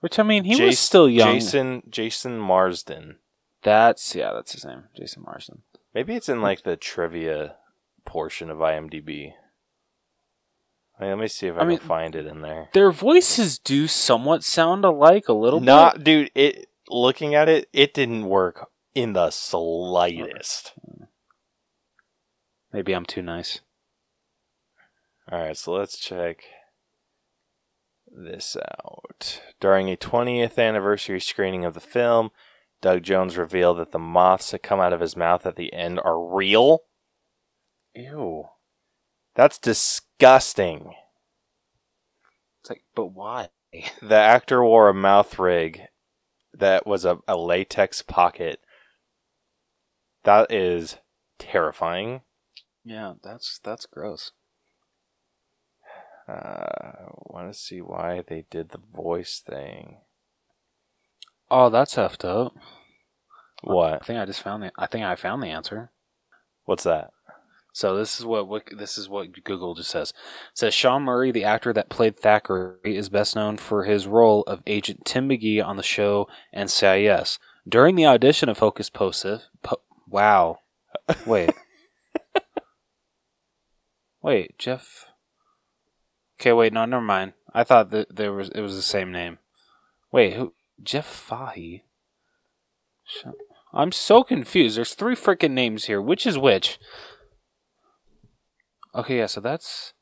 Which 0.00 0.18
I 0.18 0.22
mean, 0.22 0.44
he 0.44 0.62
was 0.62 0.78
still 0.78 1.08
young. 1.08 1.34
Jason 1.34 1.82
Jason 1.88 2.38
Marsden. 2.38 3.16
That's 3.62 4.14
yeah, 4.14 4.32
that's 4.34 4.52
his 4.52 4.64
name, 4.64 4.84
Jason 4.94 5.22
Marsden. 5.22 5.62
Maybe 5.94 6.14
it's 6.14 6.28
in 6.28 6.42
like 6.42 6.62
the 6.62 6.76
trivia 6.76 7.56
portion 8.04 8.50
of 8.50 8.58
IMDb. 8.58 9.32
Wait, 11.00 11.08
let 11.08 11.18
me 11.18 11.28
see 11.28 11.48
if 11.48 11.56
I, 11.56 11.60
I 11.60 11.64
mean- 11.64 11.78
can 11.78 11.86
find 11.88 12.14
it 12.14 12.26
in 12.26 12.40
there. 12.42 12.68
Their 12.72 12.92
voices 12.92 13.58
do 13.58 13.86
somewhat 13.88 14.44
sound 14.44 14.84
alike 14.84 15.28
a 15.28 15.32
little 15.32 15.60
Not, 15.60 15.96
bit. 15.96 16.04
dude. 16.04 16.30
It 16.34 16.68
looking 16.88 17.34
at 17.34 17.48
it, 17.48 17.68
it 17.72 17.94
didn't 17.94 18.26
work 18.26 18.68
in 18.94 19.12
the 19.14 19.30
slightest. 19.30 20.72
Maybe 22.72 22.92
I'm 22.92 23.06
too 23.06 23.22
nice. 23.22 23.60
All 25.32 25.38
right, 25.40 25.56
so 25.56 25.72
let's 25.72 25.98
check 25.98 26.44
this 28.06 28.56
out. 28.56 29.40
During 29.60 29.88
a 29.90 29.96
20th 29.96 30.58
anniversary 30.58 31.20
screening 31.20 31.64
of 31.64 31.74
the 31.74 31.80
film, 31.80 32.30
Doug 32.82 33.02
Jones 33.02 33.36
revealed 33.38 33.78
that 33.78 33.92
the 33.92 33.98
moths 33.98 34.50
that 34.50 34.62
come 34.62 34.80
out 34.80 34.92
of 34.92 35.00
his 35.00 35.16
mouth 35.16 35.46
at 35.46 35.56
the 35.56 35.72
end 35.72 35.98
are 36.04 36.22
real. 36.22 36.80
Ew. 37.94 38.48
That's 39.34 39.58
disgusting. 39.58 40.94
It's 42.60 42.70
like, 42.70 42.84
but 42.94 43.06
why? 43.06 43.48
The 44.00 44.14
actor 44.14 44.62
wore 44.62 44.88
a 44.88 44.94
mouth 44.94 45.36
rig 45.36 45.88
that 46.52 46.86
was 46.86 47.04
a, 47.04 47.18
a 47.26 47.36
latex 47.36 48.02
pocket. 48.02 48.60
That 50.22 50.52
is 50.52 50.98
terrifying. 51.38 52.22
Yeah, 52.84 53.14
that's 53.22 53.58
that's 53.62 53.86
gross. 53.86 54.32
Uh, 56.28 57.10
want 57.26 57.52
to 57.52 57.58
see 57.58 57.80
why 57.80 58.22
they 58.26 58.46
did 58.50 58.70
the 58.70 58.80
voice 58.94 59.42
thing. 59.44 59.98
Oh, 61.50 61.68
that's 61.68 61.96
effed 61.96 62.24
up. 62.24 62.54
What? 63.62 63.94
I 63.94 64.04
think 64.04 64.18
I 64.18 64.24
just 64.24 64.42
found 64.42 64.62
the. 64.62 64.72
I 64.78 64.86
think 64.86 65.04
I 65.04 65.16
found 65.16 65.42
the 65.42 65.48
answer. 65.48 65.90
What's 66.64 66.84
that? 66.84 67.10
So 67.74 67.96
this 67.96 68.20
is 68.20 68.24
what 68.24 68.68
this 68.70 68.96
is 68.96 69.08
what 69.08 69.42
Google 69.42 69.74
just 69.74 69.90
says. 69.90 70.10
It 70.10 70.58
says 70.58 70.74
Sean 70.74 71.02
Murray, 71.02 71.32
the 71.32 71.42
actor 71.42 71.72
that 71.72 71.88
played 71.88 72.16
Thackeray, 72.16 72.96
is 72.96 73.08
best 73.08 73.34
known 73.34 73.56
for 73.56 73.82
his 73.82 74.06
role 74.06 74.44
of 74.46 74.62
Agent 74.64 75.04
Tim 75.04 75.28
McGee 75.28 75.62
on 75.62 75.76
the 75.76 75.82
show 75.82 76.28
and 76.52 76.68
NCIS. 76.68 77.40
During 77.68 77.96
the 77.96 78.06
audition 78.06 78.48
of 78.48 78.60
Hocus 78.60 78.90
Pocus, 78.90 79.48
po- 79.64 79.80
wow, 80.08 80.60
wait, 81.26 81.50
wait, 84.22 84.56
Jeff. 84.56 85.06
Okay, 86.40 86.52
wait, 86.52 86.72
no, 86.72 86.84
never 86.84 87.02
mind. 87.02 87.32
I 87.52 87.64
thought 87.64 87.90
that 87.90 88.14
there 88.14 88.32
was 88.32 88.50
it 88.50 88.60
was 88.60 88.76
the 88.76 88.82
same 88.82 89.10
name. 89.10 89.38
Wait, 90.12 90.34
who? 90.34 90.54
Jeff 90.80 91.06
Fahey. 91.06 91.82
I'm 93.72 93.90
so 93.90 94.22
confused. 94.22 94.76
There's 94.76 94.94
three 94.94 95.16
freaking 95.16 95.50
names 95.50 95.86
here. 95.86 96.00
Which 96.00 96.24
is 96.24 96.38
which? 96.38 96.78
Okay, 98.94 99.18
yeah, 99.18 99.26
so 99.26 99.40
that's 99.40 99.94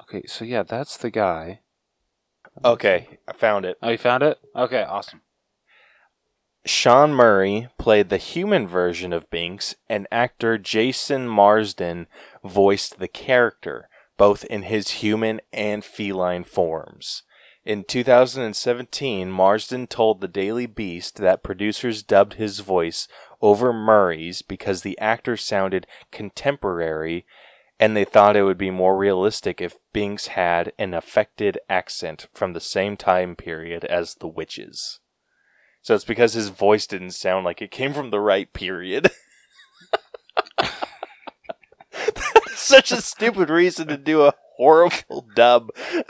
Okay, 0.00 0.22
so 0.26 0.44
yeah, 0.44 0.62
that's 0.62 0.96
the 0.96 1.10
guy. 1.10 1.60
Okay, 2.64 3.18
I 3.28 3.32
found 3.32 3.64
it. 3.64 3.76
Oh, 3.82 3.90
you 3.90 3.98
found 3.98 4.22
it? 4.22 4.38
Okay, 4.54 4.82
awesome. 4.82 5.22
Sean 6.64 7.12
Murray 7.12 7.68
played 7.78 8.08
the 8.08 8.16
human 8.16 8.66
version 8.66 9.12
of 9.12 9.30
Binks, 9.30 9.74
and 9.88 10.06
actor 10.10 10.58
Jason 10.58 11.28
Marsden 11.28 12.06
voiced 12.44 12.98
the 12.98 13.08
character, 13.08 13.88
both 14.16 14.44
in 14.44 14.62
his 14.62 14.90
human 14.90 15.40
and 15.52 15.84
feline 15.84 16.44
forms. 16.44 17.22
In 17.64 17.82
2017, 17.82 19.30
Marsden 19.30 19.86
told 19.86 20.20
the 20.20 20.28
Daily 20.28 20.66
Beast 20.66 21.16
that 21.16 21.42
producers 21.42 22.02
dubbed 22.02 22.34
his 22.34 22.60
voice 22.60 23.08
over 23.42 23.72
Murray's 23.72 24.42
because 24.42 24.82
the 24.82 24.98
actor 24.98 25.36
sounded 25.36 25.86
contemporary 26.12 27.26
and 27.78 27.96
they 27.96 28.04
thought 28.04 28.36
it 28.36 28.42
would 28.42 28.58
be 28.58 28.70
more 28.70 28.96
realistic 28.96 29.60
if 29.60 29.76
Binks 29.92 30.28
had 30.28 30.72
an 30.78 30.94
affected 30.94 31.58
accent 31.68 32.28
from 32.32 32.52
the 32.52 32.60
same 32.60 32.96
time 32.96 33.36
period 33.36 33.84
as 33.84 34.14
the 34.14 34.28
witches. 34.28 35.00
So 35.82 35.94
it's 35.94 36.04
because 36.04 36.32
his 36.32 36.48
voice 36.48 36.86
didn't 36.86 37.10
sound 37.12 37.44
like 37.44 37.60
it 37.62 37.70
came 37.70 37.92
from 37.92 38.10
the 38.10 38.18
right 38.20 38.52
period. 38.52 39.10
Such 42.48 42.90
a 42.90 43.00
stupid 43.00 43.50
reason 43.50 43.86
to 43.88 43.96
do 43.96 44.22
a 44.24 44.34
horrible 44.56 45.28
dub. 45.36 45.68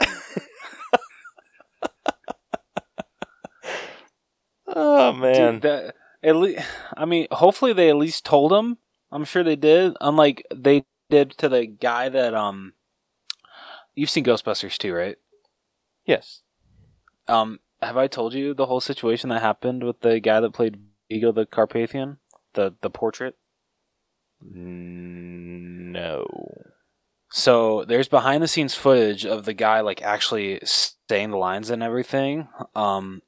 oh 4.67 5.11
man. 5.13 5.53
Dude, 5.53 5.61
that 5.63 5.95
at 6.23 6.35
least, 6.37 6.65
I 6.95 7.05
mean, 7.05 7.27
hopefully 7.31 7.73
they 7.73 7.89
at 7.89 7.97
least 7.97 8.25
told 8.25 8.53
him. 8.53 8.77
I'm 9.11 9.25
sure 9.25 9.43
they 9.43 9.55
did. 9.55 9.95
Unlike 10.01 10.43
they 10.55 10.85
did 11.09 11.31
to 11.31 11.49
the 11.49 11.65
guy 11.65 12.09
that 12.09 12.33
um, 12.33 12.73
you've 13.95 14.09
seen 14.09 14.23
Ghostbusters 14.23 14.77
too, 14.77 14.93
right? 14.93 15.17
yes. 16.05 16.41
Um, 17.27 17.59
have 17.81 17.97
I 17.97 18.07
told 18.07 18.33
you 18.33 18.53
the 18.53 18.65
whole 18.65 18.79
situation 18.79 19.29
that 19.29 19.41
happened 19.41 19.83
with 19.83 19.99
the 19.99 20.19
guy 20.19 20.39
that 20.39 20.53
played 20.53 20.77
Vigo 21.09 21.31
the 21.31 21.45
Carpathian, 21.45 22.17
the 22.53 22.73
the 22.81 22.89
portrait? 22.89 23.35
No. 24.41 26.25
So 27.29 27.83
there's 27.83 28.07
behind 28.07 28.41
the 28.41 28.47
scenes 28.47 28.73
footage 28.73 29.25
of 29.25 29.45
the 29.45 29.53
guy 29.53 29.81
like 29.81 30.01
actually 30.01 30.59
saying 30.63 31.31
the 31.31 31.37
lines 31.37 31.69
and 31.69 31.83
everything. 31.83 32.47
Um, 32.73 33.21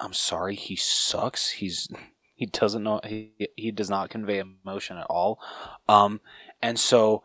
I'm 0.00 0.12
sorry, 0.12 0.56
he 0.56 0.76
sucks. 0.76 1.50
He's 1.50 1.88
he 2.34 2.46
doesn't 2.46 2.82
know 2.82 3.00
he 3.04 3.32
he 3.56 3.70
does 3.70 3.88
not 3.88 4.10
convey 4.10 4.40
emotion 4.40 4.96
at 4.98 5.06
all. 5.06 5.38
Um, 5.88 6.20
and 6.64 6.78
so 6.80 7.22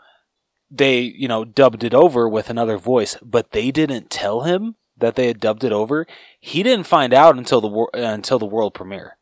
they 0.70 1.00
you 1.02 1.28
know 1.28 1.46
dubbed 1.46 1.84
it 1.84 1.94
over 1.94 2.28
with 2.30 2.50
another 2.50 2.78
voice, 2.78 3.18
but 3.24 3.52
they 3.52 3.72
didn't 3.72 4.10
tell 4.10 4.42
him 4.42 4.76
that 4.98 5.16
they 5.16 5.28
had 5.28 5.40
dubbed 5.40 5.64
it 5.64 5.72
over. 5.72 6.06
He 6.40 6.64
didn't 6.64 6.86
find 6.88 7.14
out 7.14 7.38
until 7.38 7.62
the 7.62 7.68
wor- 7.68 7.96
uh, 7.96 8.14
until 8.14 8.40
the 8.40 8.46
world 8.46 8.74
premiere 8.74 9.18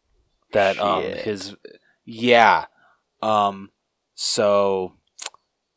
that 0.54 0.80
um 0.80 1.14
Shit. 1.14 1.18
his 1.24 1.56
yeah 2.06 2.66
um 3.22 3.72
so 4.16 4.94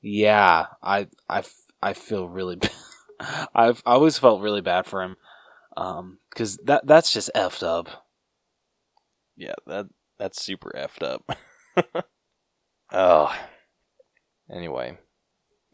yeah 0.01 0.67
I 0.83 1.09
I 1.29 1.43
I 1.83 1.93
feel 1.93 2.29
really 2.29 2.57
b- 2.57 2.69
I've 3.55 3.83
I 3.85 3.93
always 3.93 4.19
felt 4.19 4.43
really 4.43 4.61
bad 4.63 4.87
for 4.87 5.03
him 5.03 5.17
um 5.77 6.19
because 6.31 6.57
that 6.65 6.87
that's 6.87 7.13
just 7.13 7.31
effed 7.35 7.63
up 7.63 8.07
Yeah, 9.37 9.55
that 9.67 9.87
that's 10.19 10.43
super 10.43 10.71
effed 10.77 11.03
up. 11.03 11.31
oh. 12.93 13.35
Anyway, 14.53 14.99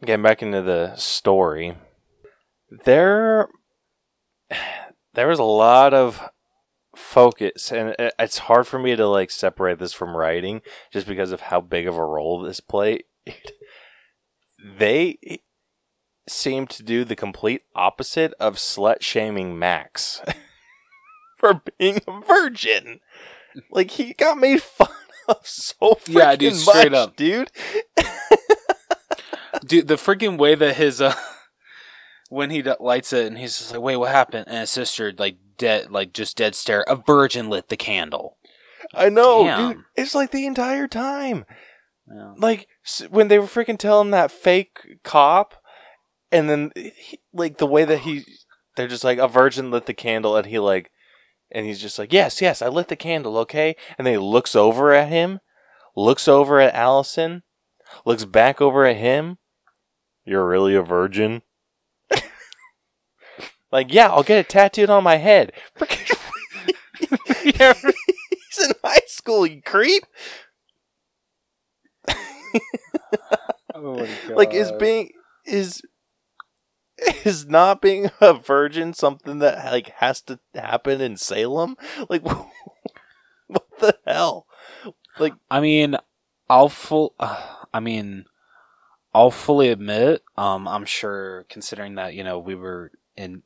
getting 0.05 0.23
back 0.23 0.41
into 0.43 0.61
the 0.61 0.95
story, 0.95 1.75
there 2.85 3.47
there 5.13 5.27
was 5.27 5.39
a 5.39 5.43
lot 5.43 5.93
of 5.93 6.21
focus, 6.95 7.71
and 7.71 7.95
it's 8.19 8.37
hard 8.39 8.67
for 8.67 8.77
me 8.79 8.95
to 8.95 9.07
like 9.07 9.31
separate 9.31 9.79
this 9.79 9.93
from 9.93 10.15
writing, 10.15 10.61
just 10.91 11.07
because 11.07 11.31
of 11.31 11.41
how 11.41 11.59
big 11.61 11.87
of 11.87 11.97
a 11.97 12.05
role 12.05 12.41
this 12.41 12.59
played. 12.59 13.03
They 14.79 15.19
seem 16.27 16.65
to 16.67 16.81
do 16.83 17.05
the 17.05 17.15
complete 17.15 17.61
opposite 17.75 18.33
of 18.39 18.55
slut 18.55 19.01
shaming 19.01 19.57
Max 19.59 20.19
for 21.37 21.61
being 21.77 22.01
a 22.07 22.21
virgin. 22.21 22.99
Like 23.69 23.91
he 23.91 24.13
got 24.13 24.39
made 24.39 24.63
fun 24.63 24.89
of 25.27 25.45
so 25.47 25.75
freaking 25.93 26.15
Yeah, 26.15 26.35
dude, 26.35 26.55
straight 26.55 26.91
much, 26.91 27.09
up. 27.09 27.15
dude. 27.15 27.51
Dude 29.67 29.87
the 29.87 29.95
freaking 29.95 30.37
way 30.37 30.55
that 30.55 30.75
his 30.75 31.01
uh 31.01 31.13
when 32.29 32.49
he 32.49 32.61
d- 32.61 32.73
lights 32.79 33.13
it 33.13 33.25
and 33.27 33.37
he's 33.37 33.57
just 33.57 33.71
like 33.71 33.81
wait 33.81 33.97
what 33.97 34.11
happened 34.11 34.45
and 34.47 34.57
his 34.59 34.69
sister 34.69 35.13
like 35.17 35.37
dead 35.57 35.91
like 35.91 36.13
just 36.13 36.37
dead 36.37 36.55
stare 36.55 36.83
a 36.87 36.95
virgin 36.95 37.49
lit 37.49 37.69
the 37.69 37.77
candle 37.77 38.37
I 38.93 39.09
know, 39.09 39.43
Damn. 39.43 39.73
dude. 39.73 39.83
It's 39.95 40.15
like 40.15 40.31
the 40.31 40.45
entire 40.45 40.87
time. 40.87 41.45
yeah. 42.09 42.33
Like 42.37 42.67
when 43.09 43.27
they 43.27 43.39
were 43.39 43.45
freaking 43.45 43.77
telling 43.77 44.11
that 44.11 44.31
fake 44.31 44.99
cop, 45.03 45.55
and 46.31 46.49
then 46.49 46.71
he, 46.75 47.19
like 47.33 47.57
the 47.57 47.67
way 47.67 47.85
that 47.85 47.99
he, 47.99 48.23
they're 48.75 48.87
just 48.87 49.03
like 49.03 49.17
a 49.17 49.27
virgin 49.27 49.71
lit 49.71 49.85
the 49.85 49.93
candle, 49.93 50.35
and 50.35 50.45
he 50.45 50.59
like, 50.59 50.91
and 51.51 51.65
he's 51.65 51.81
just 51.81 51.97
like, 51.97 52.13
yes, 52.13 52.41
yes, 52.41 52.61
I 52.61 52.67
lit 52.67 52.87
the 52.87 52.95
candle, 52.95 53.37
okay. 53.39 53.75
And 53.97 54.05
then 54.05 54.13
he 54.13 54.17
looks 54.19 54.55
over 54.55 54.93
at 54.93 55.09
him, 55.09 55.39
looks 55.95 56.27
over 56.27 56.59
at 56.59 56.73
Allison, 56.73 57.43
looks 58.05 58.25
back 58.25 58.61
over 58.61 58.85
at 58.85 58.97
him. 58.97 59.37
You're 60.27 60.45
really 60.45 60.75
a 60.75 60.81
virgin. 60.81 61.41
like, 63.71 63.93
yeah, 63.93 64.09
I'll 64.09 64.23
get 64.23 64.39
it 64.39 64.49
tattooed 64.49 64.89
on 64.89 65.05
my 65.05 65.15
head. 65.15 65.53
Freaking- 65.79 66.15
He's 66.99 68.65
in 68.65 68.73
high 68.83 68.99
school, 69.07 69.47
you 69.47 69.61
creep. 69.61 70.03
Oh 73.73 74.07
Like 74.29 74.55
is 74.55 74.71
being 74.79 75.11
is 75.45 75.83
is 77.23 77.45
not 77.45 77.79
being 77.79 78.09
a 78.19 78.33
virgin 78.33 78.91
something 78.93 79.37
that 79.37 79.71
like 79.71 79.89
has 79.97 80.19
to 80.23 80.39
happen 80.55 80.99
in 80.99 81.15
Salem? 81.15 81.77
Like 82.09 82.23
what 83.47 83.67
the 83.79 83.95
hell? 84.07 84.47
Like 85.19 85.33
I 85.51 85.59
mean, 85.59 85.95
I'll 86.49 86.69
full. 86.69 87.13
Uh, 87.19 87.39
I 87.73 87.79
mean, 87.79 88.25
I'll 89.13 89.31
fully 89.31 89.69
admit. 89.69 90.23
Um, 90.35 90.67
I'm 90.67 90.85
sure, 90.85 91.45
considering 91.49 91.95
that 91.95 92.13
you 92.13 92.23
know 92.23 92.39
we 92.39 92.55
were 92.55 92.91
in 93.15 93.43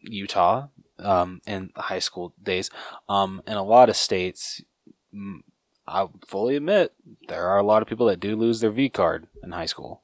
Utah, 0.00 0.68
um, 0.98 1.40
in 1.46 1.70
high 1.76 1.98
school 1.98 2.34
days, 2.42 2.70
um, 3.08 3.42
in 3.46 3.54
a 3.54 3.62
lot 3.62 3.88
of 3.88 3.96
states, 3.96 4.62
mm, 5.14 5.40
I 5.86 6.06
fully 6.26 6.56
admit 6.56 6.92
there 7.28 7.46
are 7.46 7.58
a 7.58 7.64
lot 7.64 7.82
of 7.82 7.88
people 7.88 8.06
that 8.06 8.20
do 8.20 8.36
lose 8.36 8.60
their 8.60 8.70
V 8.70 8.88
card 8.88 9.26
in 9.42 9.52
high 9.52 9.66
school. 9.66 10.02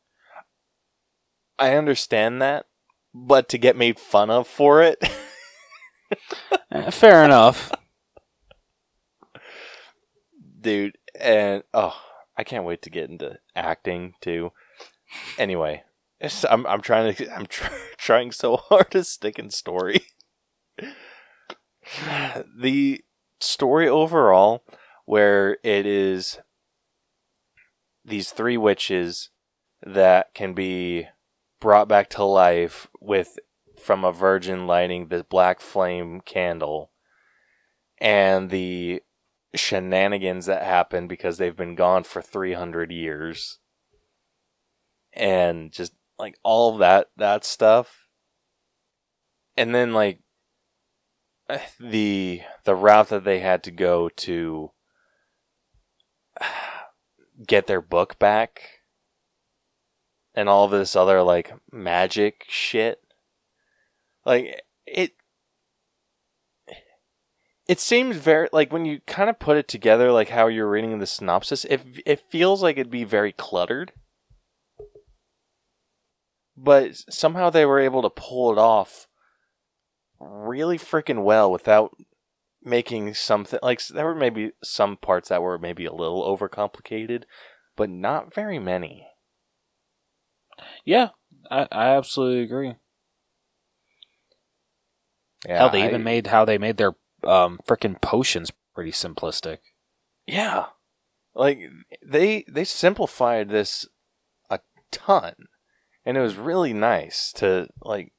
I 1.59 1.75
understand 1.75 2.41
that, 2.43 2.67
but 3.15 3.49
to 3.49 3.59
get 3.59 3.77
made 3.77 3.99
fun 3.99 4.31
of 4.31 4.47
for 4.47 4.83
it, 4.83 5.03
Eh, 6.71 6.91
fair 6.91 7.25
enough. 7.25 7.73
dude, 10.61 10.97
and 11.19 11.63
oh, 11.75 11.95
I 12.37 12.45
can't 12.45 12.65
wait 12.65 12.83
to 12.83 12.91
get 12.91 13.11
into 13.11 13.39
acting 13.55 14.15
too. 14.21 14.53
Anyway, 15.39 15.83
I'm 16.49 16.67
I'm 16.67 16.81
trying 16.81 17.15
to 17.15 17.35
I'm 17.35 17.47
tr- 17.47 17.73
trying 17.97 18.33
so 18.33 18.57
hard 18.57 18.91
to 18.93 19.05
stick 19.05 19.39
in 19.39 19.51
story. 19.51 20.07
the 22.57 23.05
story 23.41 23.89
overall, 23.89 24.65
where 25.05 25.59
it 25.63 25.87
is 25.87 26.39
these 28.05 28.31
three 28.31 28.57
witches 28.57 29.31
that 29.85 30.35
can 30.35 30.55
be 30.55 31.07
brought 31.61 31.89
back 31.89 32.09
to 32.11 32.25
life 32.25 32.89
with 33.01 33.39
from 33.79 34.05
a 34.05 34.13
virgin 34.13 34.67
lighting 34.67 35.09
the 35.09 35.25
black 35.25 35.61
flame 35.61 36.21
candle 36.21 36.91
and 37.99 38.51
the 38.51 39.03
shenanigans 39.55 40.47
that 40.47 40.63
happen 40.63 41.07
because 41.07 41.39
they've 41.39 41.57
been 41.57 41.75
gone 41.75 42.03
for 42.03 42.21
300 42.21 42.91
years 42.91 43.59
and 45.13 45.73
just 45.73 45.93
like 46.19 46.39
all 46.43 46.73
of 46.73 46.79
that 46.81 47.09
that 47.17 47.45
stuff. 47.45 48.09
And 49.57 49.75
then 49.75 49.93
like 49.93 50.21
the 51.81 52.43
the 52.65 52.75
route 52.75 53.09
that 53.09 53.25
they 53.25 53.41
had 53.41 53.63
to 53.65 53.71
go 53.71 54.09
to 54.09 54.73
get 57.47 57.67
their 57.67 57.81
book 57.81 58.19
back 58.19 58.79
and 60.35 60.49
all 60.49 60.69
this 60.69 60.95
other 60.95 61.23
like 61.23 61.53
magic 61.73 62.45
shit. 62.49 63.03
Like 64.25 64.63
it 64.87 65.15
it 67.67 67.81
seems 67.81 68.17
very 68.17 68.49
like 68.53 68.73
when 68.73 68.85
you 68.85 69.01
kind 69.07 69.29
of 69.29 69.39
put 69.39 69.57
it 69.57 69.69
together 69.69 70.11
like 70.11 70.31
how 70.31 70.47
you're 70.47 70.71
reading 70.71 70.99
the 70.99 71.07
synopsis 71.07 71.65
it 71.67 71.83
it 72.07 72.21
feels 72.31 72.63
like 72.63 72.79
it'd 72.79 72.91
be 72.91 73.05
very 73.05 73.33
cluttered 73.33 73.93
but 76.61 76.97
somehow 77.11 77.51
they 77.51 77.65
were 77.65 77.79
able 77.79 78.03
to 78.03 78.11
pull 78.11 78.53
it 78.53 78.59
off 78.59 79.07
really 80.21 80.79
freaking 80.79 81.23
well 81.23 81.51
without 81.51 81.97
making 82.63 83.15
something 83.15 83.59
like 83.63 83.81
there 83.87 84.05
were 84.05 84.15
maybe 84.15 84.51
some 84.63 84.97
parts 84.97 85.29
that 85.29 85.41
were 85.43 85.59
maybe 85.59 85.87
a 85.87 85.93
little 85.93 86.25
overcomplicated 86.37 87.23
but 87.77 87.89
not 87.89 88.35
very 88.35 88.59
many 88.59 89.07
Yeah, 90.85 91.11
I, 91.51 91.69
I 91.71 91.97
absolutely 91.97 92.43
agree. 92.43 92.75
yeah 95.47 95.59
Hell, 95.59 95.71
they 95.71 95.83
I- 95.85 95.89
even 95.89 96.03
made 96.03 96.27
how 96.27 96.45
they 96.45 96.59
made 96.59 96.77
their 96.79 96.95
um 97.23 97.61
freaking 97.67 98.01
potions 98.01 98.51
pretty 98.75 98.93
simplistic. 98.93 99.59
Yeah. 100.27 100.67
Like 101.35 101.61
they 102.05 102.45
they 102.49 102.65
simplified 102.65 103.49
this 103.49 103.87
a 104.51 104.61
ton. 104.91 105.35
And 106.09 106.17
it 106.17 106.23
was 106.23 106.37
really 106.37 106.73
nice 106.73 107.35
to 107.35 107.69
like 107.83 108.13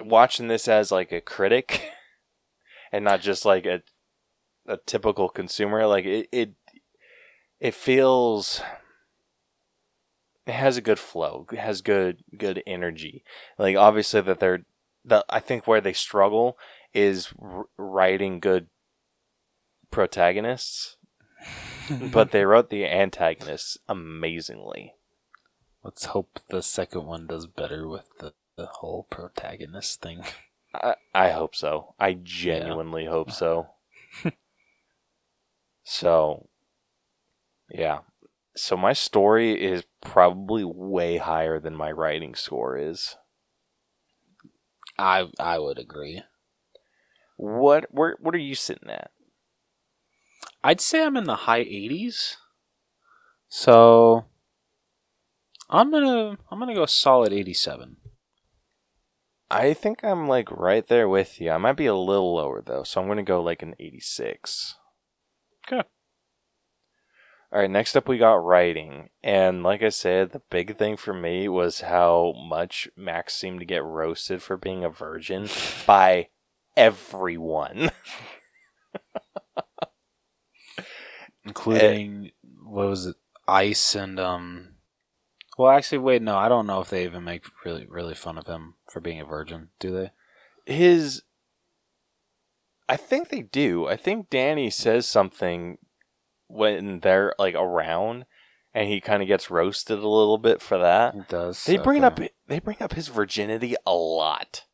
watching 0.00 0.46
this 0.46 0.68
as 0.68 0.92
like 0.92 1.10
a 1.10 1.20
critic 1.20 1.90
and 2.92 3.04
not 3.04 3.20
just 3.20 3.44
like 3.44 3.66
a 3.66 3.82
a 4.64 4.76
typical 4.86 5.28
consumer. 5.28 5.88
Like 5.88 6.04
it 6.04 6.28
it 6.30 6.52
it 7.58 7.74
feels 7.74 8.62
it 10.46 10.52
has 10.52 10.76
a 10.76 10.80
good 10.80 11.00
flow 11.00 11.48
it 11.50 11.58
has 11.58 11.82
good 11.82 12.22
good 12.38 12.62
energy. 12.64 13.24
Like 13.58 13.76
obviously 13.76 14.20
that 14.20 14.38
they're 14.38 14.64
the 15.04 15.24
i 15.28 15.40
think 15.40 15.66
where 15.66 15.80
they 15.80 15.92
struggle 15.92 16.56
is 16.94 17.32
writing 17.76 18.38
good 18.38 18.68
protagonists 19.90 20.96
but 22.12 22.30
they 22.30 22.44
wrote 22.44 22.70
the 22.70 22.86
antagonists 22.86 23.78
amazingly 23.88 24.94
Let's 25.82 26.06
hope 26.06 26.40
the 26.50 26.62
second 26.62 27.06
one 27.06 27.26
does 27.26 27.46
better 27.46 27.88
with 27.88 28.18
the, 28.18 28.34
the 28.56 28.66
whole 28.66 29.06
protagonist 29.10 30.02
thing. 30.02 30.24
I, 30.74 30.94
I 31.14 31.30
hope 31.30 31.56
so. 31.56 31.94
I 31.98 32.18
genuinely 32.22 33.06
hope 33.06 33.30
so. 33.30 33.68
so, 35.84 36.48
yeah. 37.70 38.00
So 38.56 38.76
my 38.76 38.92
story 38.92 39.52
is 39.52 39.84
probably 40.02 40.64
way 40.64 41.16
higher 41.16 41.58
than 41.58 41.74
my 41.74 41.90
writing 41.90 42.34
score 42.34 42.76
is. 42.76 43.16
I 44.98 45.28
I 45.38 45.58
would 45.58 45.78
agree. 45.78 46.22
What 47.36 47.86
where 47.90 48.16
what 48.20 48.34
are 48.34 48.38
you 48.38 48.54
sitting 48.54 48.90
at? 48.90 49.12
I'd 50.62 50.80
say 50.80 51.02
I'm 51.02 51.16
in 51.16 51.24
the 51.24 51.36
high 51.36 51.64
80s. 51.64 52.36
So 53.48 54.26
I'm 55.70 55.90
gonna 55.92 56.36
I'm 56.50 56.58
gonna 56.58 56.74
go 56.74 56.84
solid 56.86 57.32
87. 57.32 57.96
I 59.52 59.72
think 59.72 60.04
I'm 60.04 60.28
like 60.28 60.50
right 60.50 60.86
there 60.86 61.08
with 61.08 61.40
you. 61.40 61.50
I 61.50 61.58
might 61.58 61.76
be 61.76 61.86
a 61.86 61.94
little 61.94 62.34
lower 62.34 62.60
though, 62.60 62.82
so 62.82 63.00
I'm 63.00 63.06
gonna 63.08 63.22
go 63.22 63.40
like 63.40 63.62
an 63.62 63.74
86. 63.78 64.74
Okay. 65.66 65.82
All 67.52 67.60
right, 67.60 67.70
next 67.70 67.96
up 67.96 68.06
we 68.08 68.16
got 68.18 68.44
writing, 68.44 69.08
and 69.24 69.64
like 69.64 69.82
I 69.82 69.88
said, 69.88 70.30
the 70.30 70.42
big 70.50 70.76
thing 70.76 70.96
for 70.96 71.12
me 71.12 71.48
was 71.48 71.80
how 71.80 72.32
much 72.48 72.88
Max 72.96 73.34
seemed 73.34 73.58
to 73.58 73.66
get 73.66 73.82
roasted 73.82 74.40
for 74.40 74.56
being 74.56 74.84
a 74.84 74.90
virgin 74.90 75.48
by 75.86 76.28
everyone. 76.76 77.90
including 81.44 82.30
what 82.64 82.88
was 82.88 83.06
it 83.06 83.16
ice 83.48 83.94
and 83.96 84.20
um 84.20 84.69
well 85.60 85.70
actually 85.70 85.98
wait 85.98 86.22
no 86.22 86.36
i 86.36 86.48
don't 86.48 86.66
know 86.66 86.80
if 86.80 86.88
they 86.90 87.04
even 87.04 87.22
make 87.24 87.44
really 87.64 87.86
really 87.88 88.14
fun 88.14 88.38
of 88.38 88.46
him 88.46 88.74
for 88.90 89.00
being 89.00 89.20
a 89.20 89.24
virgin 89.24 89.68
do 89.78 89.90
they 89.92 90.10
His, 90.66 91.22
I 92.88 92.96
think 92.96 93.28
they 93.28 93.42
do. 93.42 93.86
I 93.86 93.96
think 93.96 94.30
Danny 94.30 94.70
says 94.70 95.06
something 95.06 95.78
when 96.48 97.00
they're 97.00 97.34
like 97.38 97.54
around, 97.54 98.24
and 98.74 98.88
he 98.88 99.00
kind 99.00 99.22
of 99.22 99.28
gets 99.28 99.50
roasted 99.50 99.98
a 99.98 100.08
little 100.08 100.38
bit 100.38 100.60
for 100.60 100.76
that. 100.78 101.14
it 101.14 101.28
does 101.28 101.64
They 101.64 101.76
bring 101.76 102.04
okay. 102.04 102.24
up 102.24 102.30
they 102.48 102.58
bring 102.58 102.78
up 102.80 102.94
his 102.94 103.08
virginity 103.08 103.74
a 103.86 103.94
lot. 103.94 104.64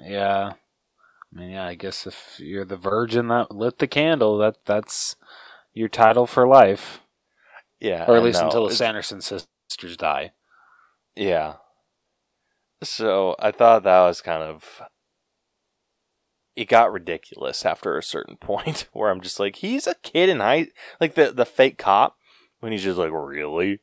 yeah 0.00 0.52
i 1.34 1.38
mean 1.38 1.50
yeah 1.50 1.66
i 1.66 1.74
guess 1.74 2.06
if 2.06 2.36
you're 2.38 2.64
the 2.64 2.76
virgin 2.76 3.28
that 3.28 3.50
lit 3.50 3.78
the 3.78 3.86
candle 3.88 4.38
that 4.38 4.56
that's 4.64 5.16
your 5.74 5.88
title 5.88 6.26
for 6.26 6.46
life 6.46 7.00
Yeah, 7.80 8.04
or 8.08 8.16
at 8.16 8.22
least 8.22 8.40
until 8.42 8.68
the 8.68 8.74
sanderson 8.74 9.20
sisters 9.68 9.96
die 9.96 10.32
Yeah. 11.16 11.54
So 12.82 13.34
I 13.38 13.50
thought 13.50 13.82
that 13.82 14.00
was 14.06 14.20
kind 14.20 14.42
of. 14.42 14.82
It 16.54 16.68
got 16.68 16.92
ridiculous 16.92 17.64
after 17.64 17.96
a 17.96 18.02
certain 18.02 18.36
point 18.40 18.88
where 18.92 19.10
I'm 19.10 19.20
just 19.20 19.38
like, 19.40 19.56
he's 19.56 19.86
a 19.86 19.94
kid 20.02 20.28
in 20.28 20.40
high. 20.40 20.68
Like 21.00 21.14
the, 21.14 21.32
the 21.32 21.46
fake 21.46 21.78
cop, 21.78 22.16
when 22.60 22.72
he's 22.72 22.82
just 22.84 22.98
like, 22.98 23.12
really? 23.12 23.80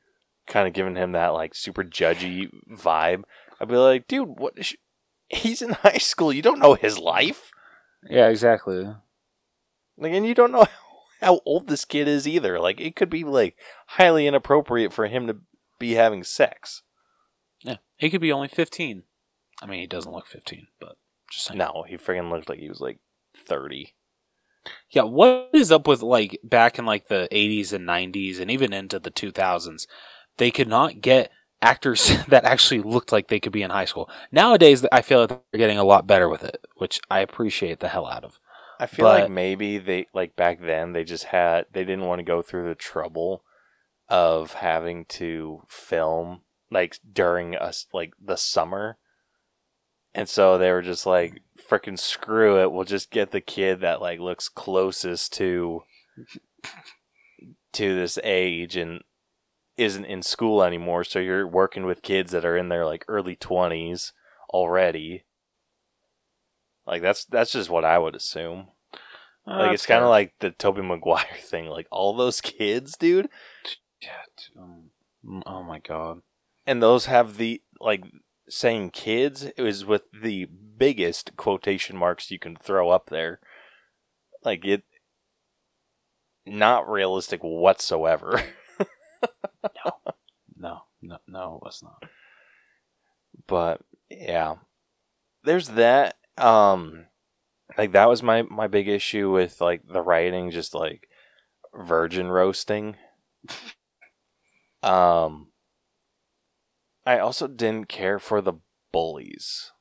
Kind 0.47 0.67
of 0.67 0.73
giving 0.73 0.95
him 0.95 1.13
that 1.13 1.29
like 1.29 1.55
super 1.55 1.83
judgy 1.83 2.49
vibe. 2.71 3.23
I'd 3.59 3.67
be 3.67 3.75
like, 3.77 4.07
dude, 4.07 4.39
what? 4.39 4.57
Is 4.57 4.75
he's 5.27 5.61
in 5.61 5.71
high 5.71 5.97
school. 5.97 6.31
You 6.31 6.41
don't 6.41 6.59
know 6.59 6.75
his 6.75 6.99
life. 6.99 7.51
yeah 8.09 8.27
exactly 8.27 8.93
Like, 9.97 10.13
and 10.13 10.25
you 10.25 10.33
don't 10.33 10.51
know 10.51 10.67
how 11.21 11.41
old 11.45 11.67
this 11.67 11.86
kid 11.86 12.07
is 12.07 12.27
either. 12.27 12.59
Like, 12.59 12.79
it 12.79 12.95
could 12.95 13.09
be 13.09 13.23
like 13.23 13.57
highly 13.88 14.27
inappropriate 14.27 14.93
for 14.93 15.07
him 15.07 15.27
to 15.27 15.38
be 15.80 15.93
having 15.93 16.23
sex. 16.23 16.82
yeah 17.63 17.78
he 17.97 18.09
could 18.09 18.21
be 18.21 18.32
only 18.32 18.47
15 18.47 19.03
i 19.61 19.65
mean 19.65 19.80
he 19.80 19.88
doesn't 19.88 20.11
look 20.11 20.28
15 20.28 20.67
but 20.80 20.97
just 21.32 21.45
saying 21.45 21.57
No, 21.57 21.84
he 21.88 21.97
freaking 21.97 22.30
looked 22.32 22.49
like 22.49 22.59
he 22.59 22.69
was 22.69 22.80
like 22.82 22.99
30. 23.47 23.95
Yeah, 24.89 25.03
what 25.03 25.49
is 25.53 25.71
up 25.71 25.88
with 25.88 26.01
like 26.01 26.39
back 26.43 26.78
in 26.80 26.86
like 26.86 27.07
the 27.07 27.28
80s 27.32 27.73
and 27.73 27.88
90s 27.88 28.39
and 28.39 28.49
even 28.51 28.73
into 28.73 28.99
the 28.99 29.11
2000s? 29.11 29.88
They 30.38 30.51
could 30.51 30.67
not 30.67 31.01
get 31.01 31.32
actors 31.61 32.11
that 32.28 32.45
actually 32.45 32.82
looked 32.82 33.11
like 33.11 33.28
they 33.28 33.39
could 33.39 33.51
be 33.51 33.63
in 33.63 33.71
high 33.71 33.86
school. 33.86 34.09
Nowadays, 34.32 34.86
I 34.91 35.01
feel 35.01 35.21
like 35.21 35.30
they're 35.30 35.57
getting 35.59 35.78
a 35.80 35.84
lot 35.84 36.05
better 36.07 36.30
with 36.30 36.43
it, 36.43 36.63
which 36.78 36.99
I 37.09 37.19
appreciate 37.19 37.80
the 37.80 37.89
hell 37.89 38.05
out 38.07 38.23
of. 38.23 38.39
I 38.80 38.86
feel 38.88 39.05
But- 39.05 39.21
like 39.21 39.32
maybe 39.32 39.78
they 39.80 40.07
like 40.13 40.36
back 40.36 40.59
then 40.61 40.93
they 40.93 41.03
just 41.03 41.26
had 41.26 41.65
they 41.71 41.84
didn't 41.84 42.05
want 42.05 42.19
to 42.19 42.23
go 42.23 42.41
through 42.43 42.67
the 42.67 42.76
trouble 42.76 43.43
of 44.09 44.53
having 44.53 45.05
to 45.05 45.63
film 45.67 46.41
like 46.71 46.99
during 47.11 47.55
us 47.55 47.87
like 47.93 48.13
the 48.23 48.35
summer. 48.35 48.97
And 50.13 50.29
so 50.29 50.57
they 50.57 50.71
were 50.71 50.81
just 50.81 51.05
like 51.05 51.41
freaking 51.69 51.99
screw 51.99 52.61
it, 52.61 52.71
we'll 52.71 52.85
just 52.85 53.11
get 53.11 53.31
the 53.31 53.41
kid 53.41 53.81
that 53.81 54.01
like 54.01 54.19
looks 54.19 54.47
closest 54.49 55.33
to 55.33 55.83
to 57.73 57.95
this 57.95 58.17
age 58.23 58.77
and 58.77 59.01
isn't 59.77 60.05
in 60.05 60.21
school 60.21 60.63
anymore, 60.63 61.03
so 61.03 61.19
you're 61.19 61.47
working 61.47 61.85
with 61.85 62.01
kids 62.01 62.31
that 62.31 62.45
are 62.45 62.57
in 62.57 62.69
their 62.69 62.85
like 62.85 63.03
early 63.07 63.35
20s 63.35 64.13
already. 64.49 65.25
Like 66.87 67.01
that's 67.01 67.25
that's 67.25 67.51
just 67.51 67.69
what 67.69 67.83
I 67.83 67.97
would 67.97 68.15
assume. 68.15 68.67
Oh, 69.47 69.51
like 69.51 69.73
it's 69.73 69.85
kind 69.85 70.03
of 70.03 70.09
like 70.09 70.33
the 70.39 70.51
Tobey 70.51 70.81
Maguire 70.81 71.25
thing. 71.39 71.67
Like 71.67 71.87
all 71.91 72.15
those 72.15 72.41
kids, 72.41 72.95
dude, 72.97 73.29
um, 74.57 75.41
oh 75.45 75.63
my 75.63 75.79
god. 75.79 76.21
and 76.65 76.81
those 76.81 77.05
have 77.05 77.37
the 77.37 77.61
like 77.79 78.03
saying 78.49 78.91
kids 78.91 79.43
is 79.57 79.85
with 79.85 80.03
the 80.11 80.45
biggest 80.77 81.35
quotation 81.35 81.97
marks 81.97 82.29
you 82.31 82.39
can 82.39 82.55
throw 82.55 82.89
up 82.89 83.09
there. 83.09 83.39
Like 84.43 84.63
it, 84.65 84.83
not 86.45 86.89
realistic 86.89 87.41
whatsoever. 87.41 88.41
No, 90.57 90.83
no, 91.01 91.17
no, 91.27 91.55
it 91.55 91.65
was 91.65 91.83
not. 91.83 92.03
but 93.47 93.81
yeah, 94.09 94.55
there's 95.43 95.69
that. 95.69 96.17
Um, 96.37 97.07
like 97.77 97.91
that 97.93 98.07
was 98.09 98.21
my 98.23 98.43
my 98.43 98.67
big 98.67 98.87
issue 98.87 99.31
with 99.31 99.59
like 99.61 99.81
the 99.87 100.01
writing, 100.01 100.51
just 100.51 100.73
like 100.73 101.07
virgin 101.73 102.27
roasting. 102.29 102.95
um, 104.86 105.47
I 107.05 107.19
also 107.19 107.47
didn't 107.47 107.89
care 107.89 108.19
for 108.19 108.41
the 108.41 108.53
bullies. 108.91 109.71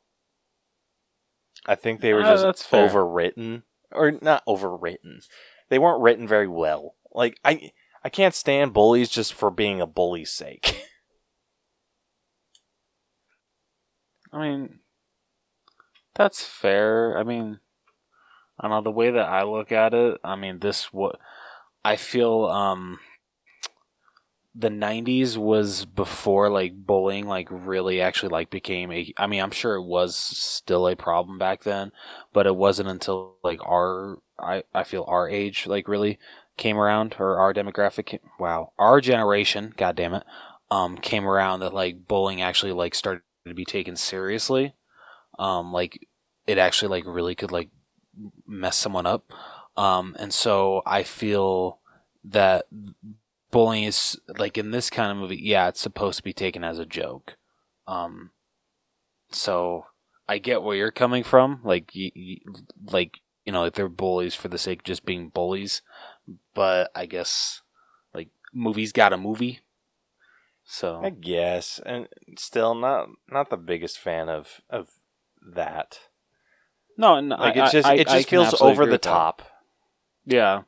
I 1.66 1.74
think 1.74 2.00
they 2.00 2.12
were 2.12 2.22
Ah, 2.22 2.52
just 2.52 2.70
overwritten, 2.70 3.62
or 3.90 4.12
not 4.20 4.44
overwritten. 4.46 5.26
They 5.70 5.78
weren't 5.78 6.02
written 6.02 6.28
very 6.28 6.48
well. 6.48 6.96
Like 7.12 7.38
I, 7.44 7.70
I 8.02 8.11
can't 8.11 8.34
stand 8.34 8.74
bullies 8.74 9.09
just 9.09 9.32
for 9.32 9.50
being 9.50 9.80
a 9.80 9.86
bully's 9.86 10.32
sake. 10.32 10.82
I 14.32 14.40
mean, 14.40 14.80
that's 16.14 16.44
fair. 16.44 17.16
I 17.16 17.22
mean, 17.22 17.61
I 18.59 18.68
don't 18.68 18.72
know 18.72 18.82
the 18.82 18.90
way 18.90 19.11
that 19.11 19.28
I 19.28 19.44
look 19.44 19.72
at 19.72 19.94
it. 19.94 20.20
I 20.22 20.36
mean, 20.36 20.59
this 20.59 20.92
what 20.92 21.18
I 21.84 21.96
feel. 21.96 22.44
Um, 22.46 22.98
the 24.55 24.68
'90s 24.68 25.36
was 25.36 25.84
before 25.84 26.48
like 26.48 26.86
bullying, 26.86 27.26
like 27.26 27.48
really 27.50 28.00
actually 28.00 28.28
like 28.28 28.50
became 28.50 28.92
a. 28.92 29.12
I 29.18 29.26
mean, 29.26 29.42
I'm 29.42 29.50
sure 29.50 29.74
it 29.74 29.82
was 29.82 30.16
still 30.16 30.86
a 30.86 30.96
problem 30.96 31.38
back 31.38 31.64
then, 31.64 31.92
but 32.32 32.46
it 32.46 32.57
wasn't 32.57 32.88
until 32.88 33.36
like 33.42 33.61
our 33.66 34.18
I 34.38 34.62
I 34.72 34.84
feel 34.84 35.05
our 35.09 35.28
age 35.28 35.66
like 35.66 35.88
really 35.88 36.18
came 36.57 36.78
around 36.78 37.16
or 37.18 37.38
our 37.38 37.52
demographic. 37.52 38.18
Wow, 38.38 38.72
our 38.78 39.00
generation. 39.00 39.74
God 39.76 39.96
damn 39.96 40.14
it. 40.14 40.24
Um, 40.70 40.96
came 40.98 41.26
around 41.26 41.61
that 41.61 41.74
like 41.74 42.07
bullying 42.07 42.40
actually 42.42 42.72
like 42.72 42.94
started 42.94 43.22
to 43.46 43.55
be 43.55 43.64
taken 43.64 43.96
seriously. 43.96 44.74
Um, 45.38 45.72
like 45.72 46.07
it 46.46 46.59
actually 46.59 46.88
like 46.88 47.05
really 47.07 47.34
could 47.34 47.52
like 47.52 47.70
mess 48.46 48.76
someone 48.76 49.07
up. 49.07 49.32
Um, 49.76 50.14
and 50.18 50.32
so 50.32 50.82
I 50.86 51.02
feel 51.02 51.80
that 52.24 52.66
bullying 53.55 53.84
is 53.84 54.18
like 54.36 54.59
in 54.59 54.70
this 54.72 54.90
kind 54.90 55.11
of 55.12 55.16
movie, 55.16 55.38
yeah, 55.40 55.68
it's 55.68 55.80
supposed 55.80 56.16
to 56.18 56.22
be 56.24 56.32
taken 56.32 56.64
as 56.64 56.78
a 56.78 56.84
joke. 56.84 57.36
Um, 57.86 58.30
so 59.30 59.86
I 60.28 60.38
get 60.38 60.62
where 60.62 60.76
you're 60.76 60.90
coming 60.90 61.22
from. 61.22 61.61
Like, 61.64 61.92
like 61.94 63.20
you 63.44 63.52
know, 63.52 63.62
like 63.62 63.74
they're 63.74 63.88
bullies 63.88 64.34
for 64.34 64.48
the 64.48 64.59
sake 64.59 64.80
of 64.80 64.84
just 64.84 65.05
being 65.07 65.28
bullies. 65.28 65.82
But 66.55 66.90
I 66.94 67.07
guess 67.07 67.62
like 68.12 68.28
movies 68.52 68.92
got 68.92 69.12
a 69.12 69.16
movie. 69.16 69.61
So 70.64 71.02
I 71.05 71.11
guess, 71.11 71.78
and 71.86 72.09
still 72.38 72.74
not 72.74 73.09
not 73.30 73.50
the 73.50 73.57
biggest 73.57 73.98
fan 73.98 74.28
of 74.28 74.61
of 74.70 74.88
that. 75.55 75.98
no, 76.96 77.20
no 77.20 77.36
Like 77.36 77.57
I- 77.57 77.68
it 77.68 77.72
just 77.72 77.86
I- 77.88 77.94
it 77.94 78.09
just 78.09 78.28
can 78.28 78.40
feels 78.44 78.61
over 78.61 78.84
the 78.86 78.92
with 78.92 79.02
that. 79.02 79.09
top. 79.11 79.42
Yeah. 80.26 80.62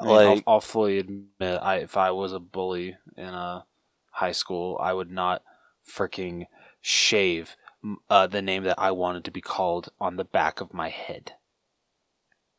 I 0.00 0.04
mean, 0.04 0.16
I'll- 0.16 0.42
I'll, 0.54 0.60
fully 0.60 0.98
admit, 0.98 1.60
I 1.62 1.76
if 1.76 1.96
I 1.96 2.10
was 2.10 2.32
a 2.32 2.38
bully 2.38 2.96
in 3.16 3.24
a 3.28 3.66
high 4.12 4.32
school, 4.32 4.76
I 4.80 4.92
would 4.92 5.10
not 5.10 5.42
freaking 5.88 6.46
shave 6.80 7.56
uh, 8.10 8.26
the 8.26 8.42
name 8.42 8.64
that 8.64 8.78
I 8.78 8.90
wanted 8.90 9.24
to 9.24 9.30
be 9.30 9.40
called 9.40 9.90
on 10.00 10.16
the 10.16 10.24
back 10.24 10.60
of 10.60 10.74
my 10.74 10.88
head. 10.88 11.32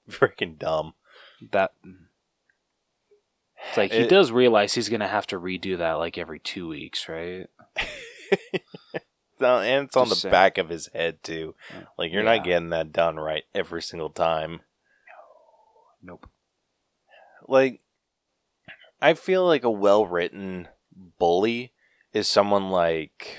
freaking 0.09 0.57
dumb. 0.57 0.93
That 1.51 1.71
it's 3.67 3.77
like 3.77 3.91
he 3.91 3.99
It- 3.99 4.09
does 4.09 4.31
realize 4.31 4.73
he's 4.73 4.89
gonna 4.89 5.07
have 5.07 5.27
to 5.27 5.39
redo 5.39 5.77
that 5.77 5.93
like 5.93 6.17
every 6.17 6.39
two 6.39 6.67
weeks, 6.67 7.07
right? 7.07 7.47
And 9.41 9.85
it's 9.85 9.95
on 9.95 10.07
Just 10.07 10.09
the 10.09 10.15
saying. 10.23 10.31
back 10.31 10.57
of 10.57 10.67
his 10.67 10.87
head 10.93 11.23
too. 11.23 11.55
Like 11.97 12.11
you're 12.11 12.23
Yeah. 12.23 12.35
not 12.35 12.43
getting 12.43 12.69
that 12.71 12.91
done 12.91 13.15
right 13.15 13.45
every 13.55 13.81
single 13.81 14.09
time. 14.09 14.59
Nope. 16.03 16.29
Like 17.49 17.81
I 19.01 19.13
feel 19.15 19.45
like 19.45 19.63
a 19.63 19.71
well-written 19.71 20.67
bully 21.17 21.73
is 22.13 22.27
someone 22.27 22.69
like 22.69 23.37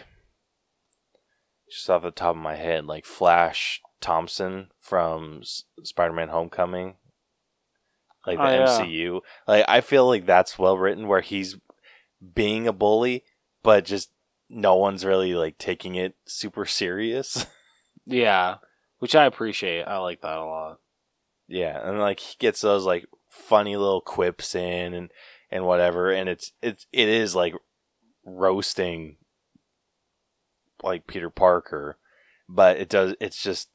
just 1.70 1.88
off 1.88 2.02
the 2.02 2.10
top 2.10 2.34
of 2.36 2.42
my 2.42 2.56
head, 2.56 2.86
like 2.86 3.04
Flash 3.04 3.80
Thompson 4.00 4.70
from 4.80 5.40
S- 5.42 5.64
Spider-Man: 5.84 6.28
Homecoming, 6.28 6.96
like 8.26 8.38
the 8.38 8.44
Oh, 8.44 8.50
yeah. 8.50 8.66
MCU. 8.66 9.20
Like 9.46 9.64
I 9.68 9.80
feel 9.80 10.06
like 10.06 10.26
that's 10.26 10.58
well 10.58 10.76
written, 10.76 11.06
where 11.06 11.20
he's 11.20 11.56
being 12.34 12.66
a 12.66 12.72
bully, 12.72 13.24
but 13.62 13.84
just 13.84 14.10
no 14.48 14.74
one's 14.74 15.04
really 15.04 15.34
like 15.34 15.58
taking 15.58 15.94
it 15.94 16.16
super 16.26 16.64
serious. 16.66 17.46
Yeah, 18.06 18.56
which 18.98 19.14
I 19.14 19.26
appreciate. 19.26 19.84
I 19.84 19.98
like 19.98 20.22
that 20.22 20.38
a 20.38 20.44
lot. 20.44 20.78
yeah, 21.46 21.78
and 21.86 22.00
like 22.00 22.18
he 22.18 22.34
gets 22.40 22.60
those 22.62 22.84
like 22.84 23.04
funny 23.30 23.76
little 23.76 24.00
quips 24.02 24.54
in 24.54 24.92
and 24.94 25.10
and 25.50 25.64
whatever, 25.64 26.10
and 26.10 26.28
it's 26.28 26.52
it's 26.60 26.86
it 26.92 27.08
is 27.08 27.34
like 27.34 27.54
roasting 28.24 29.16
like 30.82 31.06
Peter 31.06 31.30
Parker, 31.30 31.96
but 32.48 32.76
it 32.76 32.88
does 32.88 33.14
it's 33.20 33.42
just 33.42 33.70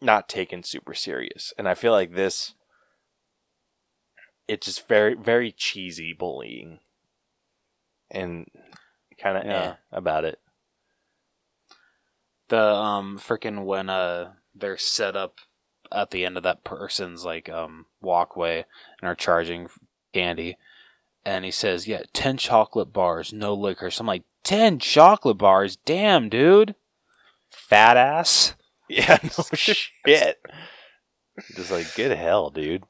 not 0.00 0.28
taken 0.28 0.62
super 0.62 0.94
serious. 0.94 1.52
And 1.56 1.68
I 1.68 1.74
feel 1.74 1.92
like 1.92 2.14
this 2.14 2.54
it's 4.48 4.66
just 4.66 4.88
very 4.88 5.14
very 5.14 5.52
cheesy 5.52 6.12
bullying. 6.12 6.80
And 8.10 8.48
kind 9.18 9.38
of 9.38 9.44
Yeah. 9.44 9.70
eh 9.70 9.74
about 9.92 10.24
it. 10.24 10.40
the 12.48 12.60
um 12.60 13.18
freaking 13.18 13.64
when 13.64 13.88
uh 13.88 14.34
they're 14.54 14.76
set 14.76 15.16
up 15.16 15.40
at 15.92 16.10
the 16.10 16.24
end 16.24 16.36
of 16.36 16.42
that 16.42 16.64
person's 16.64 17.24
like 17.24 17.48
um 17.48 17.86
walkway 18.00 18.64
and 19.00 19.08
are 19.08 19.14
charging 19.14 19.68
candy. 20.12 20.56
And 21.24 21.44
he 21.44 21.50
says 21.50 21.88
yeah 21.88 22.02
10 22.12 22.36
chocolate 22.36 22.92
bars 22.92 23.32
no 23.32 23.54
liquor. 23.54 23.90
So 23.90 24.02
i'm 24.02 24.06
like 24.06 24.24
10 24.44 24.78
chocolate 24.78 25.38
bars? 25.38 25.76
Damn 25.76 26.28
dude. 26.28 26.74
Fat 27.48 27.96
ass. 27.96 28.54
Yeah, 28.86 29.16
no 29.22 29.44
shit. 29.54 30.42
Just 31.56 31.70
like 31.70 31.94
good 31.94 32.14
hell, 32.14 32.50
dude. 32.50 32.84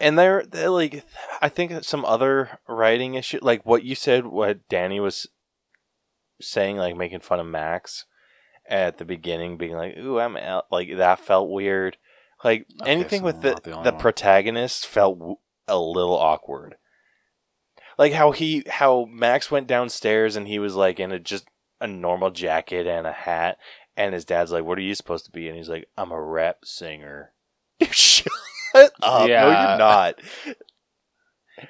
And 0.00 0.18
they're, 0.18 0.44
they're 0.46 0.70
like, 0.70 1.04
I 1.42 1.50
think 1.50 1.84
some 1.84 2.06
other 2.06 2.58
writing 2.66 3.14
issue, 3.14 3.38
like 3.42 3.66
what 3.66 3.84
you 3.84 3.94
said, 3.94 4.24
what 4.24 4.66
Danny 4.70 4.98
was 4.98 5.26
saying, 6.40 6.78
like 6.78 6.96
making 6.96 7.20
fun 7.20 7.38
of 7.38 7.46
Max 7.46 8.06
at 8.70 8.98
the 8.98 9.04
beginning, 9.04 9.56
being 9.58 9.74
like, 9.74 9.96
"Ooh, 9.98 10.18
I'm 10.18 10.36
out," 10.36 10.66
like 10.70 10.96
that 10.96 11.20
felt 11.20 11.50
weird. 11.50 11.96
Like 12.42 12.66
Okay, 12.80 12.90
anything 12.90 13.20
so 13.20 13.24
with 13.26 13.42
the 13.42 13.60
the 13.62 13.82
the 13.82 13.92
protagonist 13.92 14.86
felt 14.86 15.18
w- 15.18 15.36
a 15.68 15.78
little 15.78 16.16
awkward. 16.16 16.76
Like 17.98 18.12
how 18.12 18.30
he 18.30 18.64
how 18.68 19.06
Max 19.10 19.50
went 19.50 19.66
downstairs 19.66 20.36
and 20.36 20.48
he 20.48 20.58
was 20.58 20.74
like 20.74 20.98
in 20.98 21.12
a 21.12 21.18
just 21.18 21.46
a 21.80 21.86
normal 21.86 22.30
jacket 22.30 22.86
and 22.86 23.06
a 23.06 23.12
hat, 23.12 23.58
and 23.96 24.14
his 24.14 24.24
dad's 24.24 24.52
like, 24.52 24.64
"What 24.64 24.78
are 24.78 24.82
you 24.82 24.94
supposed 24.94 25.26
to 25.26 25.30
be?" 25.30 25.48
And 25.48 25.56
he's 25.56 25.68
like, 25.68 25.88
"I'm 25.98 26.12
a 26.12 26.22
rap 26.22 26.64
singer." 26.64 27.32
Shut 27.90 28.26
up. 28.74 28.92
No, 29.02 29.26
you're 29.26 29.78
not. 29.78 30.20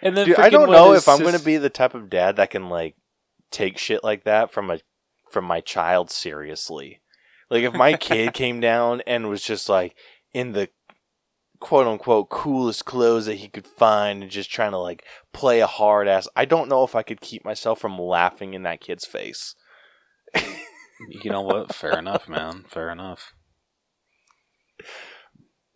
And 0.03 0.17
then 0.17 0.27
Dude, 0.27 0.39
I 0.39 0.51
don't 0.51 0.71
know 0.71 0.93
if 0.93 1.09
I'm 1.09 1.21
going 1.21 1.37
to 1.37 1.45
be 1.45 1.57
the 1.57 1.71
type 1.71 1.95
of 1.95 2.11
dad 2.11 2.37
that 2.37 2.51
can 2.51 2.69
like 2.69 2.95
take 3.51 3.79
shit 3.79 4.05
like 4.05 4.25
that 4.25 4.53
from 4.53 4.71
a 4.71 4.79
from 5.31 5.45
my 5.45 5.61
child 5.61 6.11
seriously. 6.11 7.01
Like 7.49 7.65
if 7.65 7.75
my 7.75 7.95
kid 7.95 8.33
came 8.35 8.61
down 8.61 9.03
and 9.07 9.29
was 9.29 9.43
just 9.43 9.69
like 9.69 9.97
in 10.33 10.53
the 10.53 10.69
quote 11.59 11.87
unquote 11.87 12.31
coolest 12.31 12.85
clothes 12.85 13.27
that 13.27 13.37
he 13.37 13.49
could 13.49 13.67
find 13.67 14.23
and 14.23 14.31
just 14.31 14.51
trying 14.51 14.71
to 14.73 14.79
like 14.79 15.05
play 15.33 15.61
a 15.61 15.67
hard 15.67 16.09
ass, 16.09 16.29
I 16.37 16.45
don't 16.45 16.69
know 16.69 16.85
if 16.85 16.95
I 16.95 17.03
could 17.03 17.21
keep 17.21 17.45
myself 17.45 17.81
from 17.81 17.99
laughing 17.99 18.55
in 18.55 18.63
that 18.65 18.81
kid's 18.81 19.05
face. 19.05 19.55
You 21.09 21.31
know 21.31 21.41
what? 21.41 21.75
Fair 21.75 21.99
enough, 21.99 22.29
man. 22.29 22.65
Fair 22.69 22.91
enough. 22.91 23.33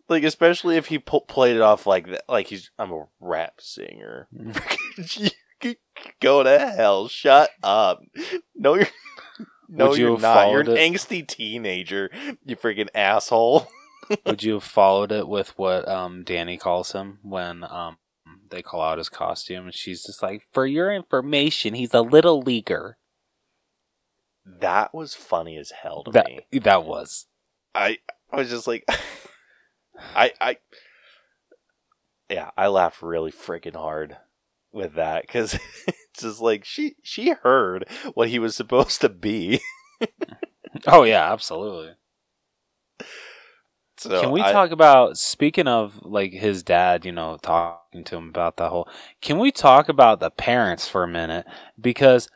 Like 0.07 0.23
especially 0.23 0.77
if 0.77 0.87
he 0.87 0.99
pu- 0.99 1.21
played 1.21 1.55
it 1.55 1.63
off 1.63 1.87
like 1.87 2.07
that, 2.07 2.23
like 2.29 2.47
he's 2.47 2.69
I'm 2.77 2.91
a 2.91 3.07
rap 3.19 3.55
singer. 3.59 4.27
You 4.31 4.51
mm. 4.51 5.33
could 5.59 5.77
Go 6.19 6.43
to 6.43 6.59
hell! 6.59 7.07
Shut 7.07 7.49
up! 7.63 7.99
No, 8.55 8.75
you're 8.75 8.87
no, 9.67 9.89
Would 9.89 9.97
you 9.97 10.09
you're 10.11 10.19
not. 10.19 10.51
You're 10.51 10.61
an 10.61 10.69
it? 10.69 10.77
angsty 10.93 11.25
teenager. 11.27 12.09
You 12.45 12.55
freaking 12.55 12.89
asshole! 12.95 13.67
Would 14.25 14.43
you 14.43 14.53
have 14.53 14.63
followed 14.63 15.11
it 15.11 15.27
with 15.27 15.57
what 15.57 15.87
um, 15.87 16.23
Danny 16.23 16.57
calls 16.57 16.91
him 16.91 17.19
when 17.23 17.63
um, 17.63 17.97
they 18.49 18.61
call 18.61 18.81
out 18.81 18.99
his 18.99 19.09
costume? 19.09 19.65
And 19.65 19.73
she's 19.73 20.03
just 20.03 20.21
like, 20.21 20.43
"For 20.53 20.65
your 20.67 20.93
information, 20.93 21.73
he's 21.73 21.93
a 21.93 22.01
little 22.01 22.39
leaguer." 22.41 22.97
That 24.45 24.93
was 24.93 25.15
funny 25.15 25.57
as 25.57 25.71
hell 25.71 26.03
to 26.03 26.11
That 26.11 26.27
me. 26.27 26.59
that 26.59 26.83
was. 26.85 27.25
I 27.73 27.97
I 28.31 28.37
was 28.37 28.49
just 28.49 28.67
like, 28.67 28.85
I 30.15 30.31
I 30.39 30.57
yeah, 32.29 32.51
I 32.57 32.67
laughed 32.67 33.01
really 33.01 33.31
freaking 33.31 33.75
hard 33.75 34.17
with 34.75 34.95
that 34.95 35.23
because 35.23 35.53
it's 35.87 36.21
just 36.21 36.41
like 36.41 36.65
she 36.65 36.95
she 37.01 37.31
heard 37.31 37.87
what 38.13 38.29
he 38.29 38.37
was 38.39 38.55
supposed 38.55 39.01
to 39.01 39.09
be. 39.09 39.61
Oh 40.87 41.03
yeah, 41.03 41.31
absolutely. 41.31 41.93
So 43.97 44.21
can 44.21 44.31
we 44.31 44.41
I- 44.41 44.51
talk 44.51 44.71
about 44.71 45.17
speaking 45.17 45.67
of 45.67 46.01
like 46.03 46.33
his 46.33 46.63
dad, 46.63 47.05
you 47.05 47.11
know, 47.11 47.37
talking 47.41 48.03
to 48.03 48.17
him 48.17 48.27
about 48.29 48.57
the 48.57 48.69
whole 48.69 48.89
Can 49.21 49.39
we 49.39 49.51
talk 49.51 49.87
about 49.87 50.19
the 50.19 50.29
parents 50.29 50.87
for 50.87 51.03
a 51.03 51.07
minute 51.07 51.45
because 51.79 52.27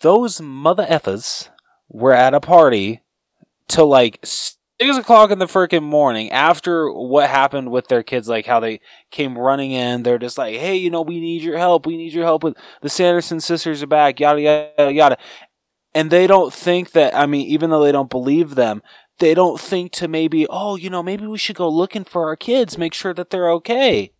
those 0.00 0.40
mother 0.40 0.84
effers 0.84 1.48
were 1.88 2.12
at 2.12 2.34
a 2.34 2.40
party 2.40 3.00
to 3.68 3.82
like 3.82 4.24
six 4.80 4.96
o'clock 4.96 5.30
in 5.30 5.38
the 5.38 5.46
freaking 5.46 5.82
morning 5.82 6.30
after 6.30 6.90
what 6.90 7.30
happened 7.30 7.70
with 7.70 7.88
their 7.88 8.02
kids, 8.02 8.28
like 8.28 8.46
how 8.46 8.60
they 8.60 8.80
came 9.10 9.38
running 9.38 9.72
in. 9.72 10.02
They're 10.02 10.18
just 10.18 10.38
like, 10.38 10.56
"Hey, 10.56 10.76
you 10.76 10.90
know, 10.90 11.02
we 11.02 11.20
need 11.20 11.42
your 11.42 11.58
help. 11.58 11.86
We 11.86 11.96
need 11.96 12.12
your 12.12 12.24
help 12.24 12.42
with 12.44 12.56
the 12.80 12.88
Sanderson 12.88 13.40
sisters 13.40 13.82
are 13.82 13.86
back." 13.86 14.20
Yada 14.20 14.40
yada 14.40 14.92
yada. 14.92 15.18
And 15.94 16.10
they 16.10 16.26
don't 16.26 16.52
think 16.52 16.90
that. 16.92 17.14
I 17.14 17.26
mean, 17.26 17.46
even 17.46 17.70
though 17.70 17.84
they 17.84 17.92
don't 17.92 18.10
believe 18.10 18.56
them, 18.56 18.82
they 19.20 19.32
don't 19.34 19.60
think 19.60 19.92
to 19.92 20.08
maybe, 20.08 20.46
oh, 20.50 20.74
you 20.76 20.90
know, 20.90 21.02
maybe 21.02 21.26
we 21.26 21.38
should 21.38 21.56
go 21.56 21.68
looking 21.68 22.02
for 22.04 22.26
our 22.26 22.36
kids, 22.36 22.76
make 22.76 22.94
sure 22.94 23.14
that 23.14 23.30
they're 23.30 23.50
okay. 23.52 24.12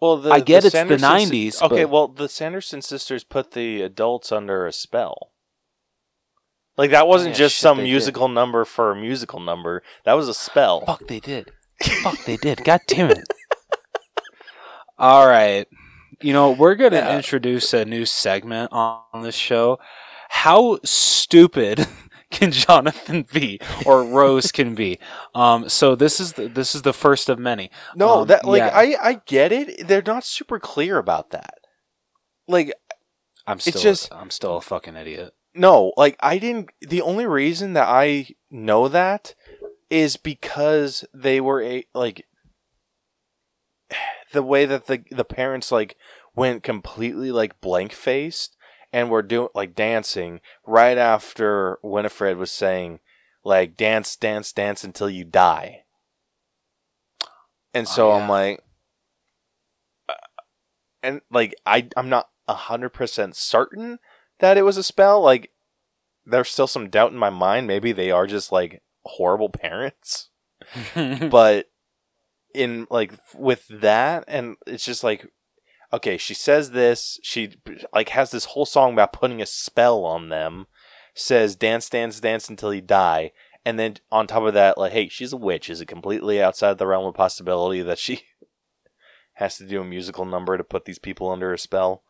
Well, 0.00 0.18
the, 0.18 0.30
I 0.30 0.40
get 0.40 0.58
it's 0.58 0.66
the 0.66 0.70
Sanderson 0.70 1.18
si- 1.20 1.50
90s, 1.50 1.62
Okay, 1.62 1.84
but- 1.84 1.90
well, 1.90 2.08
the 2.08 2.28
Sanderson 2.28 2.82
sisters 2.82 3.24
put 3.24 3.52
the 3.52 3.82
adults 3.82 4.30
under 4.30 4.66
a 4.66 4.72
spell. 4.72 5.32
Like 6.78 6.92
that 6.92 7.06
wasn't 7.08 7.34
yeah, 7.34 7.38
just 7.38 7.56
shit, 7.56 7.62
some 7.62 7.76
they 7.78 7.82
did. 7.84 7.90
musical 7.90 8.28
number 8.28 8.64
for 8.64 8.92
a 8.92 8.96
musical 8.96 9.40
number. 9.40 9.82
That 10.04 10.14
was 10.14 10.28
a 10.28 10.34
spell. 10.34 10.86
Fuck, 10.86 11.06
they 11.08 11.20
did. 11.20 11.50
Fuck, 12.02 12.24
they 12.24 12.36
did. 12.38 12.64
God 12.64 12.80
damn 12.86 13.10
it. 13.10 13.24
All 14.98 15.26
right. 15.26 15.66
You 16.20 16.32
know, 16.32 16.50
we're 16.52 16.74
going 16.74 16.92
to 16.92 16.98
Yeah. 16.98 17.16
introduce 17.16 17.72
a 17.72 17.84
new 17.84 18.04
segment 18.06 18.72
on 18.72 19.22
this 19.22 19.34
show. 19.36 19.78
How 20.30 20.78
stupid 20.84 21.86
can 22.30 22.50
Jonathan 22.52 23.24
be 23.32 23.60
or 23.86 24.04
Rose 24.04 24.52
can 24.52 24.74
be? 24.74 24.98
Um 25.34 25.68
so 25.68 25.94
this 25.94 26.20
is 26.20 26.34
the, 26.34 26.48
this 26.48 26.74
is 26.74 26.82
the 26.82 26.92
first 26.92 27.28
of 27.28 27.38
many. 27.38 27.70
No, 27.96 28.20
Um, 28.20 28.28
that 28.28 28.44
like 28.44 28.60
yeah. 28.60 28.70
I 28.74 28.96
I 29.00 29.20
get 29.26 29.52
it. 29.52 29.88
They're 29.88 30.02
not 30.04 30.24
super 30.24 30.58
clear 30.60 30.98
about 30.98 31.30
that. 31.30 31.54
Like 32.46 32.72
I'm 33.46 33.58
still 33.60 33.80
just- 33.80 34.12
I'm 34.12 34.30
still 34.30 34.56
a 34.58 34.60
fucking 34.60 34.96
idiot. 34.96 35.32
No, 35.58 35.92
like 35.96 36.16
I 36.20 36.38
didn't. 36.38 36.70
The 36.80 37.02
only 37.02 37.26
reason 37.26 37.72
that 37.74 37.88
I 37.88 38.28
know 38.50 38.88
that 38.88 39.34
is 39.90 40.16
because 40.16 41.04
they 41.12 41.40
were 41.40 41.62
a 41.62 41.84
like 41.94 42.26
the 44.32 44.42
way 44.42 44.64
that 44.66 44.86
the 44.86 45.02
the 45.10 45.24
parents 45.24 45.72
like 45.72 45.96
went 46.34 46.62
completely 46.62 47.32
like 47.32 47.60
blank 47.60 47.92
faced 47.92 48.56
and 48.92 49.10
were 49.10 49.22
doing 49.22 49.48
like 49.54 49.74
dancing 49.74 50.40
right 50.64 50.96
after 50.96 51.78
Winifred 51.82 52.36
was 52.36 52.50
saying 52.50 53.00
like 53.44 53.76
dance 53.76 54.14
dance 54.16 54.52
dance 54.52 54.84
until 54.84 55.10
you 55.10 55.24
die. 55.24 55.84
And 57.74 57.86
Oh, 57.86 57.90
so 57.90 58.08
yeah. 58.10 58.16
I'm 58.16 58.28
like 58.28 58.62
uh, 60.08 60.14
and 61.02 61.20
like 61.30 61.54
I 61.66 61.88
I'm 61.96 62.08
not 62.08 62.28
a 62.46 62.54
hundred 62.54 62.90
percent 62.90 63.36
certain 63.36 63.98
that 64.40 64.56
it 64.56 64.62
was 64.62 64.76
a 64.76 64.82
spell. 64.82 65.20
Like 65.20 65.50
there's 66.24 66.48
still 66.48 66.66
some 66.66 66.90
doubt 66.90 67.12
in 67.12 67.18
my 67.18 67.30
mind. 67.30 67.66
Maybe 67.66 67.92
they 67.92 68.10
are 68.10 68.26
just 68.26 68.52
like 68.52 68.82
horrible 69.04 69.48
parents. 69.48 70.30
but 70.94 71.66
in 72.54 72.86
like 72.90 73.12
with 73.34 73.66
that 73.68 74.24
and 74.26 74.56
it's 74.66 74.84
just 74.84 75.04
like 75.04 75.30
okay 75.92 76.16
she 76.16 76.34
says 76.34 76.70
this 76.70 77.20
she 77.22 77.54
like 77.92 78.10
has 78.10 78.30
this 78.30 78.46
whole 78.46 78.66
song 78.66 78.92
about 78.92 79.12
putting 79.12 79.40
a 79.40 79.46
spell 79.46 80.04
on 80.04 80.28
them 80.28 80.66
says 81.14 81.56
dance 81.56 81.88
dance 81.88 82.20
dance 82.20 82.48
until 82.48 82.72
you 82.72 82.80
die 82.80 83.30
and 83.64 83.78
then 83.78 83.94
on 84.10 84.26
top 84.26 84.42
of 84.44 84.54
that 84.54 84.78
like 84.78 84.92
hey 84.92 85.08
she's 85.08 85.32
a 85.32 85.36
witch 85.36 85.68
is 85.68 85.80
it 85.80 85.86
completely 85.86 86.42
outside 86.42 86.78
the 86.78 86.86
realm 86.86 87.06
of 87.06 87.14
possibility 87.14 87.82
that 87.82 87.98
she 87.98 88.22
has 89.34 89.56
to 89.56 89.66
do 89.66 89.80
a 89.80 89.84
musical 89.84 90.24
number 90.24 90.56
to 90.56 90.64
put 90.64 90.84
these 90.84 90.98
people 90.98 91.30
under 91.30 91.52
a 91.52 91.58
spell 91.58 92.02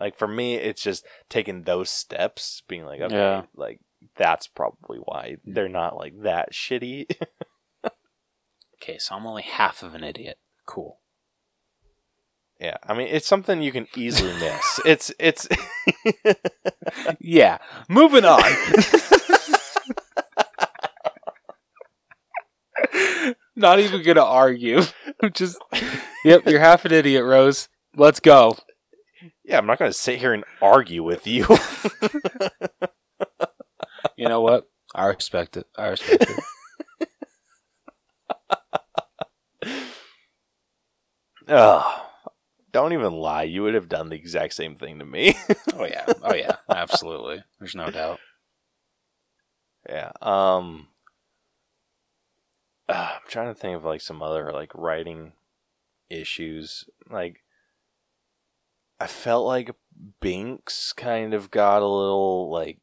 like 0.00 0.16
for 0.16 0.28
me 0.28 0.54
it's 0.56 0.82
just 0.82 1.04
taking 1.28 1.62
those 1.62 1.90
steps 1.90 2.62
being 2.68 2.84
like 2.84 3.00
okay 3.00 3.14
Yeah. 3.14 3.42
like 3.56 3.80
that's 4.16 4.46
probably 4.46 4.98
why 4.98 5.36
they're 5.44 5.68
not 5.68 5.96
like 5.96 6.22
that 6.22 6.52
shitty 6.52 7.06
okay, 8.82 8.98
so 8.98 9.14
I'm 9.16 9.26
only 9.26 9.42
half 9.42 9.82
of 9.82 9.94
an 9.96 10.04
idiot. 10.04 10.38
Cool. 10.66 10.98
Yeah, 12.60 12.76
I 12.86 12.94
mean 12.94 13.08
it's 13.08 13.26
something 13.26 13.60
you 13.62 13.72
can 13.72 13.86
easily 13.96 14.32
miss. 14.34 14.80
it's 14.84 15.12
it's 15.18 15.48
Yeah, 17.20 17.58
moving 17.88 18.24
on. 18.24 18.42
Not 23.56 23.80
even 23.80 24.02
gonna 24.04 24.24
argue. 24.24 24.82
Just, 25.32 25.58
yep, 26.24 26.42
you're 26.46 26.60
half 26.60 26.84
an 26.84 26.92
idiot, 26.92 27.24
Rose. 27.24 27.68
Let's 27.96 28.20
go. 28.20 28.56
Yeah. 29.48 29.58
I'm 29.58 29.66
not 29.66 29.78
going 29.78 29.90
to 29.90 29.96
sit 29.96 30.18
here 30.20 30.32
and 30.32 30.44
argue 30.62 31.02
with 31.02 31.26
you. 31.26 31.46
You 34.16 34.28
know 34.28 34.40
what? 34.40 34.68
I 34.94 35.06
respect 35.06 35.56
it. 35.56 35.66
I 35.76 35.88
respect 35.88 36.26
it. 36.28 36.40
Ugh. 41.48 42.00
Don't 42.72 42.92
even 42.92 43.12
lie. 43.14 43.44
You 43.44 43.62
would 43.62 43.74
have 43.74 43.88
done 43.88 44.08
the 44.08 44.16
exact 44.16 44.54
same 44.54 44.74
thing 44.74 44.98
to 44.98 45.04
me. 45.04 45.34
Oh 45.74 45.84
yeah. 45.84 46.06
Oh 46.24 46.34
yeah. 46.34 46.56
Absolutely. 46.68 47.44
There's 47.60 47.76
no 47.76 47.88
doubt. 47.90 48.18
yeah. 49.88 50.10
Um. 50.20 50.88
uh, 52.88 52.92
I'm 53.14 53.20
trying 53.28 53.54
to 53.54 53.60
think 53.60 53.76
of 53.76 53.84
like 53.84 54.00
some 54.00 54.20
other 54.20 54.50
like 54.52 54.72
writing 54.74 55.34
issues. 56.10 56.84
Like, 57.08 57.42
I 59.00 59.06
felt 59.06 59.46
like 59.46 59.70
Binks 60.20 60.92
kind 60.92 61.34
of 61.34 61.50
got 61.50 61.82
a 61.82 61.86
little 61.86 62.50
like. 62.50 62.78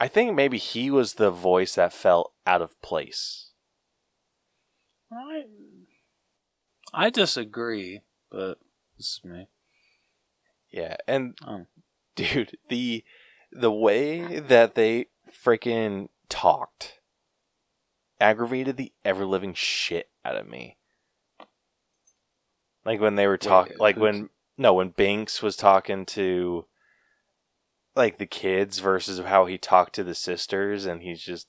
I 0.00 0.06
think 0.08 0.34
maybe 0.34 0.58
he 0.58 0.90
was 0.90 1.14
the 1.14 1.30
voice 1.30 1.74
that 1.74 1.92
felt 1.92 2.32
out 2.46 2.62
of 2.62 2.80
place. 2.82 3.50
I, 5.12 5.42
I 6.94 7.10
disagree, 7.10 8.02
but 8.30 8.58
this 8.96 9.06
is 9.06 9.20
me. 9.24 9.48
Yeah, 10.70 10.96
and 11.06 11.36
Oh. 11.46 11.66
dude, 12.14 12.58
the 12.68 13.04
the 13.50 13.72
way 13.72 14.40
that 14.40 14.74
they 14.74 15.06
freaking 15.30 16.08
talked 16.28 17.00
aggravated 18.20 18.76
the 18.76 18.92
ever 19.04 19.24
living 19.24 19.54
shit 19.54 20.10
out 20.24 20.36
of 20.36 20.46
me. 20.48 20.77
Like 22.88 23.00
when 23.02 23.16
they 23.16 23.26
were 23.26 23.36
talking, 23.36 23.76
like 23.78 23.96
who's- 23.96 24.02
when 24.02 24.30
no, 24.56 24.72
when 24.72 24.88
Binks 24.88 25.42
was 25.42 25.56
talking 25.56 26.06
to 26.06 26.64
like 27.94 28.16
the 28.16 28.26
kids 28.26 28.78
versus 28.78 29.18
how 29.20 29.44
he 29.44 29.58
talked 29.58 29.94
to 29.96 30.02
the 30.04 30.14
sisters, 30.14 30.86
and 30.86 31.02
he's 31.02 31.20
just 31.20 31.48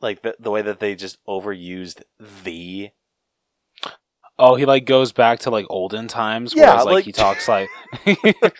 Like 0.00 0.22
the 0.22 0.36
the 0.38 0.52
way 0.52 0.62
that 0.62 0.78
they 0.78 0.94
just 0.94 1.18
overused 1.26 2.02
the. 2.44 2.90
Oh, 4.38 4.54
he 4.54 4.64
like 4.66 4.84
goes 4.84 5.10
back 5.12 5.40
to 5.40 5.50
like 5.50 5.66
olden 5.68 6.06
times. 6.06 6.54
Yeah, 6.54 6.70
whereas, 6.70 6.84
like, 6.84 6.94
like- 6.94 7.04
he 7.06 7.12
talks 7.12 7.48
like 7.48 7.68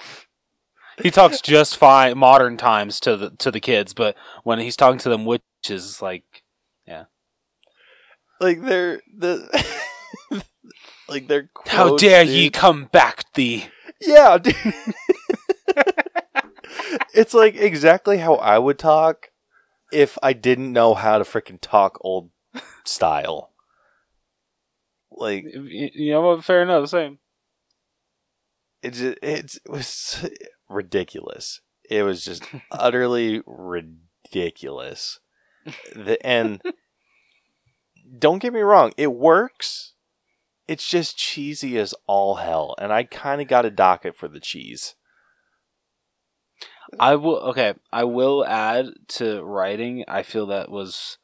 he 1.03 1.11
talks 1.11 1.41
just 1.41 1.77
fine 1.77 2.19
modern 2.19 2.57
times 2.57 2.99
to 3.01 3.17
the 3.17 3.31
to 3.31 3.51
the 3.53 3.61
kids, 3.61 3.95
but 3.95 4.17
when 4.43 4.59
he's 4.59 4.75
talking 4.77 4.99
to 4.99 5.09
them 5.09 5.25
witches, 5.25 5.45
it's 5.89 6.03
like 6.03 6.43
yeah. 6.87 7.05
Like 8.41 8.63
they're 8.63 9.01
the. 9.17 9.49
like 11.09 11.29
they're. 11.29 11.51
how 11.67 11.97
dare 11.97 12.25
dude. 12.25 12.35
ye 12.35 12.51
come 12.51 12.87
back 12.87 13.33
thee? 13.35 13.67
Yeah, 14.01 14.39
dude. 14.39 14.55
it's 17.15 17.35
like 17.35 17.57
exactly 17.57 18.19
how 18.19 18.35
I 18.37 18.59
would 18.59 18.79
talk 18.79 19.31
if 19.93 20.19
I 20.23 20.33
didn't 20.33 20.73
know 20.73 20.95
how 20.95 21.19
to 21.19 21.25
freaking 21.25 21.59
talk 21.61 21.99
old 22.01 22.31
style. 22.85 23.53
Like 25.11 25.45
You 25.45 25.91
you 25.95 26.13
know 26.13 26.23
what? 26.23 26.45
Fair 26.45 26.63
enough. 26.63 26.89
Same. 26.89 27.19
it 28.83 28.93
just, 28.93 29.19
it's, 29.23 29.57
it 29.57 29.71
was 29.71 30.29
ridiculous. 30.69 31.61
It 31.89 32.03
was 32.03 32.25
just 32.25 32.45
utterly 32.71 33.43
ridiculous. 33.47 35.21
The 35.95 36.19
and 36.25 36.61
don't 38.19 38.41
get 38.41 38.53
me 38.53 38.61
wrong, 38.61 38.93
it 38.97 39.13
works. 39.13 39.95
It's 40.69 40.89
just 40.89 41.17
cheesy 41.17 41.79
as 41.79 41.95
all 42.07 42.37
hell, 42.37 42.75
and 42.79 42.93
I 42.93 43.05
kind 43.05 43.41
of 43.41 43.49
got 43.49 43.65
a 43.65 43.71
docket 43.71 44.17
for 44.17 44.27
the 44.29 44.41
cheese. 44.41 44.95
I 46.99 47.17
will. 47.17 47.39
Okay, 47.39 47.75
I 47.93 48.05
will 48.05 48.45
add 48.45 48.87
to 49.09 49.43
writing. 49.45 50.05
I 50.09 50.23
feel 50.23 50.47
that 50.47 50.71
was 50.71 51.19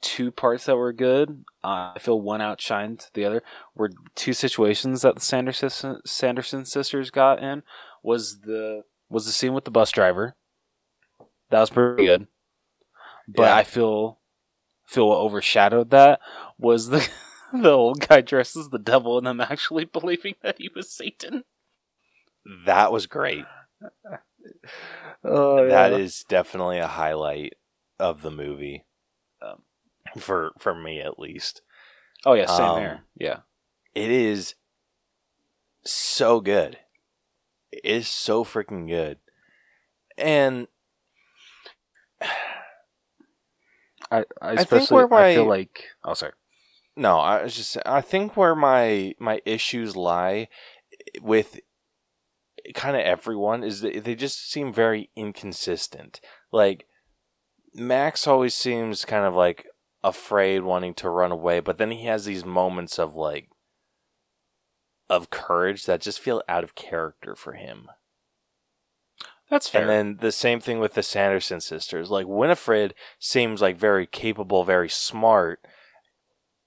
two 0.00 0.30
parts 0.30 0.66
that 0.66 0.76
were 0.76 0.92
good. 0.92 1.44
Uh, 1.64 1.92
I 1.94 1.98
feel 1.98 2.20
one 2.20 2.40
outshined 2.40 3.10
the 3.14 3.24
other. 3.24 3.42
Were 3.74 3.90
two 4.14 4.32
situations 4.32 5.02
that 5.02 5.14
the 5.16 5.20
Sanderson 5.20 6.00
Sanderson 6.06 6.64
sisters 6.64 7.10
got 7.10 7.42
in. 7.42 7.62
Was 8.02 8.40
the 8.40 8.82
was 9.08 9.26
the 9.26 9.32
scene 9.32 9.54
with 9.54 9.64
the 9.64 9.70
bus 9.70 9.90
driver. 9.90 10.36
That 11.50 11.60
was 11.60 11.70
pretty 11.70 12.04
good. 12.06 12.26
But 13.26 13.44
Yeah. 13.44 13.56
I 13.56 13.64
feel 13.64 14.18
feel 14.86 15.08
what 15.08 15.18
overshadowed 15.18 15.90
that 15.90 16.20
was 16.58 16.88
the 16.88 17.06
the 17.62 17.70
old 17.70 18.06
guy 18.06 18.20
dressed 18.20 18.56
as 18.56 18.70
the 18.70 18.78
devil 18.78 19.18
and 19.18 19.26
them 19.26 19.40
actually 19.40 19.84
believing 19.92 20.34
that 20.42 20.58
he 20.58 20.70
was 20.74 20.90
Satan. 20.90 21.44
That 22.66 22.92
was 22.92 23.06
great. 23.06 23.44
Oh, 25.24 25.68
That 25.68 25.92
is 25.92 26.24
definitely 26.28 26.78
a 26.78 26.86
highlight 26.86 27.54
of 27.98 28.22
the 28.22 28.30
movie, 28.30 28.84
Um, 29.42 29.62
for 30.18 30.52
for 30.58 30.74
me 30.74 31.00
at 31.00 31.18
least. 31.18 31.60
Oh 32.24 32.34
yeah, 32.34 32.46
same 32.46 32.68
Um, 32.68 32.78
here. 32.78 33.00
Yeah. 33.16 33.40
It 33.94 34.10
is 34.10 34.54
so 35.84 36.40
good. 36.40 36.78
It 37.72 37.84
is 37.84 38.08
so 38.08 38.44
freaking 38.44 38.88
good, 38.88 39.18
and 40.16 40.68
I, 44.10 44.24
I 44.40 44.56
think 44.56 44.70
especially 44.90 45.04
where 45.04 45.14
I 45.14 45.34
feel 45.34 45.44
like 45.46 45.84
oh 46.04 46.14
sorry. 46.14 46.32
No, 46.98 47.18
I 47.18 47.42
was 47.44 47.54
just 47.56 47.78
I 47.86 48.00
think 48.00 48.36
where 48.36 48.54
my 48.54 49.14
my 49.18 49.40
issues 49.44 49.96
lie 49.96 50.48
eh, 50.92 51.20
with 51.22 51.60
kind 52.74 52.96
of 52.96 53.02
everyone 53.02 53.62
is 53.62 53.80
that 53.80 54.04
they 54.04 54.14
just 54.14 54.50
seem 54.50 54.72
very 54.72 55.10
inconsistent. 55.14 56.20
Like 56.52 56.86
Max 57.72 58.26
always 58.26 58.54
seems 58.54 59.04
kind 59.04 59.24
of 59.24 59.34
like 59.34 59.66
afraid 60.02 60.62
wanting 60.62 60.94
to 60.94 61.08
run 61.08 61.30
away, 61.30 61.60
but 61.60 61.78
then 61.78 61.92
he 61.92 62.06
has 62.06 62.24
these 62.24 62.44
moments 62.44 62.98
of 62.98 63.14
like 63.14 63.48
of 65.08 65.30
courage 65.30 65.86
that 65.86 66.00
just 66.00 66.18
feel 66.18 66.42
out 66.48 66.64
of 66.64 66.74
character 66.74 67.34
for 67.34 67.52
him. 67.52 67.88
That's 69.50 69.68
fair. 69.68 69.82
And 69.82 69.90
then 69.90 70.16
the 70.20 70.32
same 70.32 70.60
thing 70.60 70.78
with 70.78 70.94
the 70.94 71.02
Sanderson 71.02 71.60
sisters. 71.60 72.10
Like 72.10 72.26
Winifred 72.26 72.94
seems 73.18 73.62
like 73.62 73.78
very 73.78 74.06
capable, 74.06 74.64
very 74.64 74.88
smart. 74.88 75.60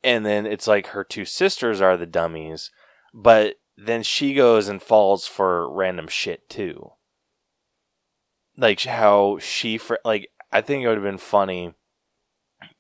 And 0.03 0.26
then 0.26 0.45
it's 0.45 0.68
like 0.68 0.88
her 0.88 1.03
two 1.03 1.26
sisters 1.26 1.80
are 1.82 1.95
the 1.98 2.06
dummies, 2.06 2.72
but 3.14 3.56
then 3.78 4.03
she 4.03 4.34
goes 4.34 4.68
and 4.68 4.82
falls 4.82 5.28
for 5.28 5.72
random 5.72 6.07
shit 6.07 6.49
too. 6.49 6.91
Like 8.57 8.82
how 8.82 9.38
she 9.40 9.78
fr- 9.78 9.95
like 10.03 10.30
I 10.52 10.61
think 10.61 10.84
it 10.84 10.88
would 10.88 10.98
have 10.98 11.03
been 11.03 11.18
funny 11.18 11.73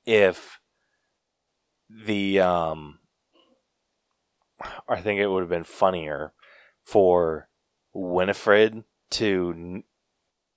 if 0.05 0.59
the 1.89 2.39
um 2.39 2.99
I 4.87 5.01
think 5.01 5.19
it 5.19 5.27
would 5.27 5.41
have 5.41 5.49
been 5.49 5.63
funnier 5.63 6.33
for 6.83 7.49
Winifred 7.93 8.83
to 9.11 9.83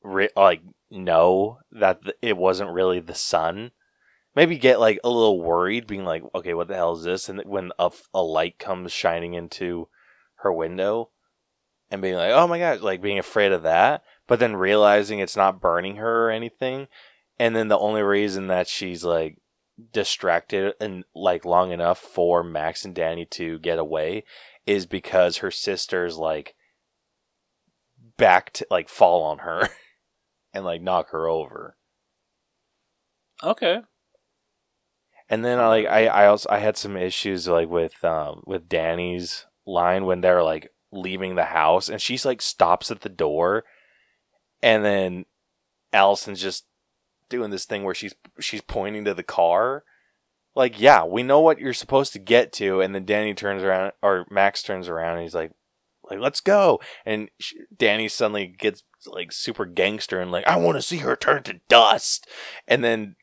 re- 0.03 0.29
like 0.37 0.63
know 0.91 1.59
that 1.73 2.03
th- 2.03 2.17
it 2.23 2.37
wasn't 2.37 2.71
really 2.71 3.01
the 3.01 3.15
sun. 3.15 3.73
Maybe 4.35 4.59
get 4.59 4.81
like 4.81 4.99
a 5.05 5.09
little 5.09 5.41
worried, 5.41 5.87
being 5.87 6.05
like, 6.05 6.23
"Okay, 6.35 6.55
what 6.55 6.69
the 6.69 6.75
hell 6.75 6.95
is 6.95 7.05
this?" 7.05 7.29
And 7.29 7.41
when 7.45 7.71
a, 7.79 7.91
a 8.13 8.23
light 8.23 8.59
comes 8.59 8.93
shining 8.93 9.35
into 9.35 9.89
her 10.37 10.53
window, 10.53 11.11
and 11.91 12.03
being 12.03 12.17
like, 12.17 12.33
"Oh 12.33 12.47
my 12.47 12.59
god!" 12.59 12.81
Like 12.81 13.01
being 13.01 13.19
afraid 13.19 13.53
of 13.53 13.63
that, 13.63 14.03
but 14.27 14.41
then 14.41 14.57
realizing 14.57 15.19
it's 15.19 15.37
not 15.37 15.61
burning 15.61 15.97
her 15.97 16.27
or 16.27 16.31
anything, 16.31 16.89
and 17.39 17.55
then 17.55 17.69
the 17.69 17.79
only 17.79 18.03
reason 18.03 18.49
that 18.49 18.69
she's 18.69 19.05
like 19.05 19.39
distracted 19.93 20.75
and 20.81 21.05
like 21.15 21.45
long 21.45 21.73
enough 21.73 21.99
for 21.99 22.43
Max 22.43 22.85
and 22.85 22.95
Danny 22.95 23.25
to 23.27 23.59
get 23.59 23.79
away 23.79 24.25
is 24.67 24.87
because 24.87 25.39
her 25.39 25.51
sisters 25.51 26.17
like 26.17 26.55
back 28.17 28.53
to 28.53 28.67
like 28.71 28.89
fall 28.89 29.23
on 29.23 29.39
her 29.39 29.69
and 30.55 30.65
like 30.65 30.83
knock 30.83 31.11
her 31.11 31.29
over. 31.29 31.77
okay. 33.43 33.81
And 35.29 35.45
then 35.45 35.59
I 35.59 35.69
like 35.69 35.87
I 35.87 36.07
I 36.07 36.27
also 36.27 36.49
I 36.51 36.59
had 36.59 36.77
some 36.77 36.97
issues 36.97 37.49
like 37.49 37.69
with 37.69 38.05
um 38.05 38.43
with 38.47 38.69
Danny's 38.69 39.47
line 39.67 40.05
when 40.05 40.21
they're 40.21 40.43
like 40.43 40.71
leaving 40.93 41.35
the 41.35 41.45
house 41.45 41.89
and 41.89 42.01
she's 42.01 42.25
like 42.25 42.41
stops 42.41 42.91
at 42.91 43.01
the 43.01 43.09
door 43.09 43.65
and 44.63 44.85
then 44.85 45.25
Allison's 45.93 46.41
just 46.41 46.67
doing 47.29 47.51
this 47.51 47.65
thing 47.65 47.85
where 47.85 47.95
she's 47.95 48.15
she's 48.41 48.61
pointing 48.61 49.05
to 49.05 49.15
the 49.15 49.23
car. 49.23 49.85
Like, 50.57 50.81
yeah, 50.81 51.05
we 51.05 51.25
know 51.25 51.41
what 51.41 51.59
you're 51.59 51.73
supposed 51.73 52.13
to 52.13 52.19
get 52.19 52.53
to 52.55 52.81
and 52.81 52.95
then 52.95 53.05
Danny 53.05 53.35
turns 53.35 53.63
around 53.63 53.93
or 54.03 54.27
Max 54.31 54.63
turns 54.63 54.89
around 54.89 55.15
and 55.15 55.23
he's 55.23 55.35
like 55.35 55.53
like 56.09 56.19
let's 56.19 56.41
go 56.41 56.81
and 57.05 57.31
sh- 57.41 57.55
Danny 57.77 58.09
suddenly 58.09 58.47
gets 58.47 58.85
like 59.07 59.33
super 59.33 59.65
gangster 59.65 60.21
and 60.21 60.31
like 60.31 60.47
I 60.47 60.57
want 60.57 60.77
to 60.77 60.83
see 60.83 60.99
her 60.99 61.17
turn 61.17 61.43
to 61.45 61.61
dust. 61.69 62.29
And 62.69 62.85
then 62.85 63.17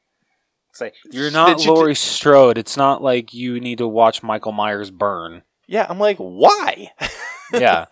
It's 0.71 0.81
like 0.81 0.95
you're 1.11 1.31
not 1.31 1.59
you 1.59 1.65
t- 1.65 1.69
Laurie 1.69 1.95
Strode. 1.95 2.57
It's 2.57 2.75
not 2.77 3.03
like 3.03 3.33
you 3.33 3.59
need 3.59 3.77
to 3.79 3.87
watch 3.87 4.23
Michael 4.23 4.51
Myers 4.53 4.89
burn. 4.89 5.43
yeah, 5.67 5.85
I'm 5.89 5.99
like, 5.99 6.17
"Why?" 6.17 6.91
Yeah. 7.53 7.85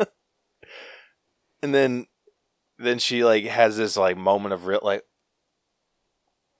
and 1.61 1.75
then 1.75 2.07
then 2.77 2.97
she 2.99 3.23
like 3.25 3.43
has 3.43 3.75
this 3.75 3.97
like 3.97 4.15
moment 4.17 4.53
of 4.53 4.65
real 4.65 4.79
like 4.81 5.03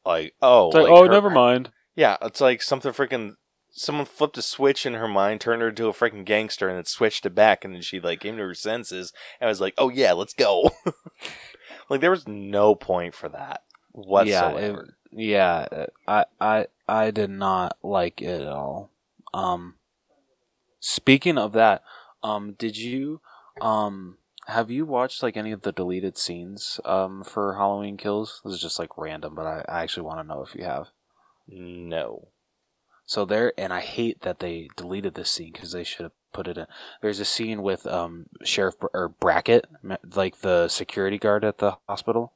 like 0.06 0.34
oh 0.42 0.68
like, 0.70 0.84
like, 0.84 0.92
oh, 0.92 1.04
her- 1.06 1.10
never 1.12 1.30
mind. 1.30 1.72
yeah 1.96 2.18
it's 2.22 2.42
like 2.42 2.62
something 2.62 2.92
freaking 2.92 3.34
someone 3.72 4.06
flipped 4.06 4.38
a 4.38 4.42
switch 4.42 4.86
in 4.86 4.96
her 4.96 5.08
mind 5.08 5.40
turned 5.40 5.62
her 5.62 5.70
into 5.70 5.88
a 5.88 5.94
freaking 5.94 6.26
gangster 6.26 6.68
and 6.68 6.78
then 6.78 6.84
switched 6.86 7.26
it 7.26 7.36
back 7.36 7.64
and 7.64 7.74
then 7.74 7.82
she 7.82 8.00
like 8.00 8.20
came 8.20 8.36
to 8.36 8.44
her 8.44 8.54
senses 8.54 9.14
and 9.40 9.48
was 9.48 9.62
like 9.62 9.74
oh 9.78 9.88
yeah 9.90 10.12
let's 10.12 10.34
go 10.34 10.72
like 11.90 12.02
there 12.02 12.12
was 12.12 12.28
no 12.28 12.76
point 12.76 13.14
for 13.14 13.30
that 13.30 13.62
whatsoever 13.92 14.86
Yeah, 14.88 14.94
uh, 15.72 15.86
I 16.08 16.26
I 16.40 16.68
I 16.88 17.12
did 17.12 17.30
not 17.30 17.78
like 17.84 18.22
it 18.22 18.42
at 18.42 18.48
all. 18.48 18.92
Um 19.34 19.76
speaking 20.80 21.38
of 21.38 21.54
that, 21.54 21.84
um 22.24 22.54
did 22.54 22.78
you 22.78 23.22
um 23.62 24.18
have 24.48 24.72
you 24.72 24.86
watched 24.86 25.22
like 25.22 25.38
any 25.38 25.52
of 25.52 25.62
the 25.62 25.72
deleted 25.72 26.18
scenes 26.18 26.80
um 26.86 27.24
for 27.24 27.56
Halloween 27.56 27.98
Kills? 27.98 28.42
This 28.44 28.56
is 28.56 28.62
just 28.62 28.80
like 28.80 28.98
random, 28.98 29.36
but 29.36 29.46
I, 29.46 29.66
I 29.68 29.84
actually 29.84 30.04
want 30.04 30.20
to 30.20 30.28
know 30.28 30.44
if 30.44 30.56
you 30.56 30.64
have. 30.64 30.88
no 31.48 32.30
So 33.06 33.26
there, 33.26 33.54
and 33.58 33.74
I 33.74 33.82
hate 33.82 34.22
that 34.22 34.40
they 34.40 34.70
deleted 34.76 35.16
this 35.16 35.32
scene 35.32 35.52
because 35.52 35.72
they 35.72 35.84
should 35.84 36.04
have 36.04 36.12
put 36.32 36.48
it 36.48 36.58
in. 36.58 36.68
There's 37.02 37.20
a 37.20 37.26
scene 37.26 37.62
with 37.64 37.88
um 37.88 38.28
Sheriff 38.44 38.80
Br- 38.80 38.88
or 38.94 39.10
Brackett, 39.10 39.66
like 40.16 40.42
the 40.42 40.68
security 40.68 41.18
guard 41.18 41.44
at 41.44 41.58
the 41.58 41.78
hospital. 41.88 42.34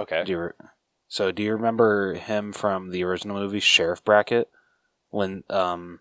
okay 0.00 0.24
Do 0.24 0.32
you 0.32 0.38
re- 0.38 0.66
so 1.12 1.30
do 1.30 1.42
you 1.42 1.52
remember 1.52 2.14
him 2.14 2.52
from 2.52 2.90
the 2.90 3.04
original 3.04 3.36
movie, 3.36 3.60
Sheriff 3.60 4.02
Brackett, 4.04 4.48
when 5.10 5.44
um 5.50 6.00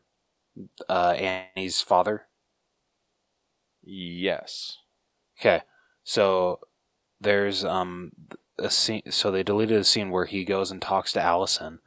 uh 0.90 1.16
Annie's 1.18 1.82
father? 1.82 2.28
yes 3.84 4.78
Okay, 5.40 5.62
so 6.04 6.60
there's 7.22 7.66
um 7.66 8.12
a 8.60 8.70
scene. 8.72 9.04
So 9.12 9.32
they 9.32 9.44
deleted 9.44 9.80
a 9.80 9.84
scene 9.86 10.12
where 10.12 10.26
he 10.26 10.46
goes 10.46 10.72
and 10.72 10.82
talks 10.82 11.14
to 11.14 11.22
Allison, 11.22 11.80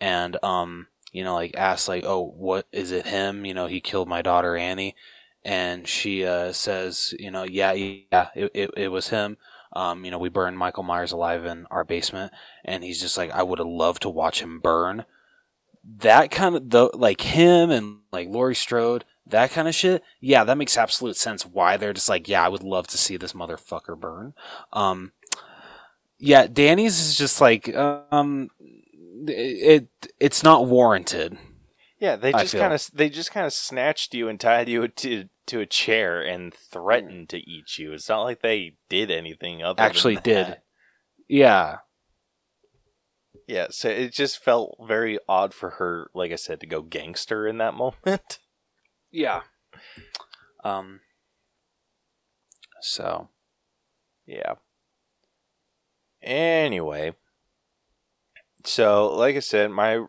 and 0.00 0.36
um, 0.44 0.88
you 1.12 1.24
know, 1.24 1.34
like 1.34 1.56
asks 1.56 1.88
like, 1.88 2.04
"Oh, 2.06 2.22
what 2.36 2.66
is 2.72 2.92
it? 2.92 3.06
Him? 3.06 3.44
You 3.46 3.54
know, 3.54 3.66
he 3.66 3.80
killed 3.80 4.08
my 4.08 4.22
daughter 4.22 4.56
Annie." 4.56 4.96
And 5.44 5.88
she 5.88 6.24
uh, 6.26 6.52
says, 6.52 7.14
"You 7.18 7.30
know, 7.30 7.44
yeah, 7.44 7.72
yeah, 7.72 8.28
it, 8.36 8.50
it, 8.54 8.70
it 8.76 8.88
was 8.90 9.08
him." 9.10 9.38
Um, 9.74 10.04
you 10.04 10.10
know, 10.10 10.18
we 10.18 10.28
burned 10.28 10.58
Michael 10.58 10.82
Myers 10.82 11.12
alive 11.12 11.44
in 11.44 11.66
our 11.70 11.84
basement, 11.84 12.32
and 12.64 12.84
he's 12.84 13.00
just 13.00 13.18
like, 13.18 13.30
I 13.32 13.42
would 13.42 13.58
have 13.58 13.68
loved 13.68 14.02
to 14.02 14.08
watch 14.08 14.40
him 14.40 14.60
burn. 14.60 15.04
That 15.84 16.30
kind 16.30 16.54
of 16.54 16.70
the 16.70 16.90
like 16.94 17.20
him 17.20 17.70
and 17.70 17.98
like 18.12 18.28
Laurie 18.28 18.54
Strode, 18.54 19.04
that 19.26 19.50
kind 19.50 19.68
of 19.68 19.74
shit. 19.74 20.02
Yeah, 20.20 20.44
that 20.44 20.56
makes 20.56 20.76
absolute 20.76 21.16
sense. 21.16 21.44
Why 21.44 21.76
they're 21.76 21.92
just 21.92 22.08
like, 22.08 22.28
yeah, 22.28 22.44
I 22.44 22.48
would 22.48 22.62
love 22.62 22.86
to 22.88 22.98
see 22.98 23.16
this 23.16 23.32
motherfucker 23.32 23.98
burn. 23.98 24.34
Um, 24.72 25.12
yeah, 26.18 26.46
Danny's 26.46 26.98
is 27.00 27.16
just 27.16 27.40
like, 27.40 27.74
um, 27.74 28.48
it 29.26 29.88
it's 30.20 30.42
not 30.42 30.66
warranted. 30.66 31.36
Yeah, 31.98 32.16
they 32.16 32.32
just 32.32 32.54
kind 32.54 32.72
of 32.72 32.90
they 32.92 33.08
just 33.08 33.32
kind 33.32 33.46
of 33.46 33.52
snatched 33.52 34.14
you 34.14 34.28
and 34.28 34.38
tied 34.38 34.68
you 34.68 34.88
to 34.88 35.28
to 35.46 35.60
a 35.60 35.66
chair 35.66 36.20
and 36.22 36.52
threatened 36.54 37.28
to 37.30 37.38
eat 37.38 37.78
you. 37.78 37.92
It's 37.92 38.08
not 38.08 38.22
like 38.22 38.40
they 38.42 38.76
did 38.88 39.10
anything 39.10 39.62
other. 39.62 39.76
than 39.76 39.84
Actually, 39.86 40.16
did. 40.16 40.58
Yeah, 41.28 41.78
Yeah, 43.46 43.66
so 43.70 43.88
it 43.88 44.12
just 44.12 44.42
felt 44.42 44.76
very 44.86 45.18
odd 45.28 45.52
for 45.52 45.70
her, 45.70 46.10
like 46.14 46.32
I 46.32 46.36
said, 46.36 46.60
to 46.60 46.66
go 46.66 46.82
gangster 46.82 47.46
in 47.46 47.58
that 47.58 47.74
moment. 47.74 48.38
yeah. 49.10 49.42
Um. 50.64 51.00
So 52.80 53.28
Yeah. 54.26 54.54
Anyway, 56.22 57.14
so 58.64 59.14
like 59.14 59.36
I 59.36 59.40
said, 59.40 59.70
my 59.70 60.06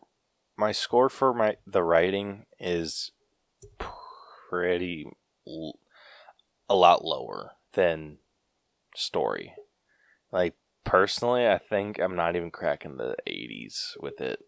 my 0.58 0.72
score 0.72 1.10
for 1.10 1.34
my 1.34 1.58
the 1.68 1.84
writing 1.84 2.46
is 2.58 3.12
pretty 4.50 5.12
l- 5.48 5.80
a 6.70 6.76
lot 6.76 7.04
lower 7.06 7.54
than 7.74 8.18
story. 8.96 9.54
Like 10.32 10.56
personally, 10.84 11.48
I 11.48 11.58
think 11.58 12.00
I'm 12.00 12.16
not 12.16 12.36
even 12.36 12.52
cracking 12.52 12.98
the 12.98 13.16
80s 13.28 13.92
with 14.00 14.22
it. 14.22 14.40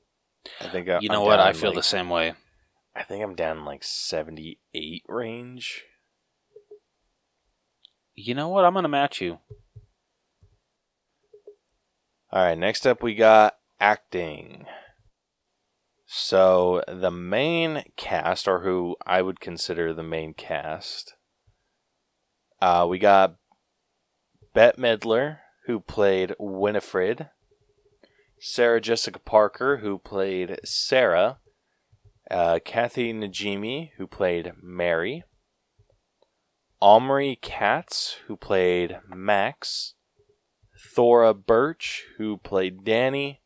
I 0.61 0.67
think 0.69 0.89
I, 0.89 0.99
you 0.99 1.09
know 1.09 1.21
I'm 1.21 1.25
what? 1.25 1.39
I 1.39 1.53
feel 1.53 1.71
like, 1.71 1.75
the 1.75 1.83
same 1.83 2.09
way. 2.09 2.33
I 2.95 3.03
think 3.03 3.23
I'm 3.23 3.35
down 3.35 3.65
like 3.65 3.83
78 3.83 5.03
range. 5.07 5.83
You 8.15 8.33
know 8.33 8.49
what? 8.49 8.65
I'm 8.65 8.73
gonna 8.73 8.87
match 8.87 9.21
you. 9.21 9.39
All 12.31 12.43
right, 12.43 12.57
next 12.57 12.85
up 12.85 13.03
we 13.03 13.15
got 13.15 13.55
acting. 13.79 14.65
So 16.09 16.83
the 16.87 17.11
main 17.11 17.83
cast, 17.97 18.47
or 18.47 18.61
who 18.61 18.95
I 19.05 19.21
would 19.21 19.41
consider 19.41 19.93
the 19.93 20.03
main 20.03 20.33
cast, 20.33 21.15
uh, 22.61 22.87
we 22.89 22.97
got 22.97 23.35
Bette 24.53 24.81
Midler, 24.81 25.39
who 25.65 25.81
played 25.81 26.33
Winifred, 26.39 27.27
Sarah 28.39 28.79
Jessica 28.79 29.19
Parker, 29.19 29.77
who 29.77 29.99
played 29.99 30.61
Sarah, 30.63 31.39
uh, 32.31 32.59
Kathy 32.63 33.11
Najimy, 33.11 33.91
who 33.97 34.07
played 34.07 34.53
Mary, 34.63 35.25
Omri 36.81 37.37
Katz, 37.41 38.15
who 38.27 38.37
played 38.37 38.99
Max, 39.09 39.95
Thora 40.95 41.33
Birch, 41.33 42.05
who 42.17 42.37
played 42.37 42.85
Danny, 42.85 43.41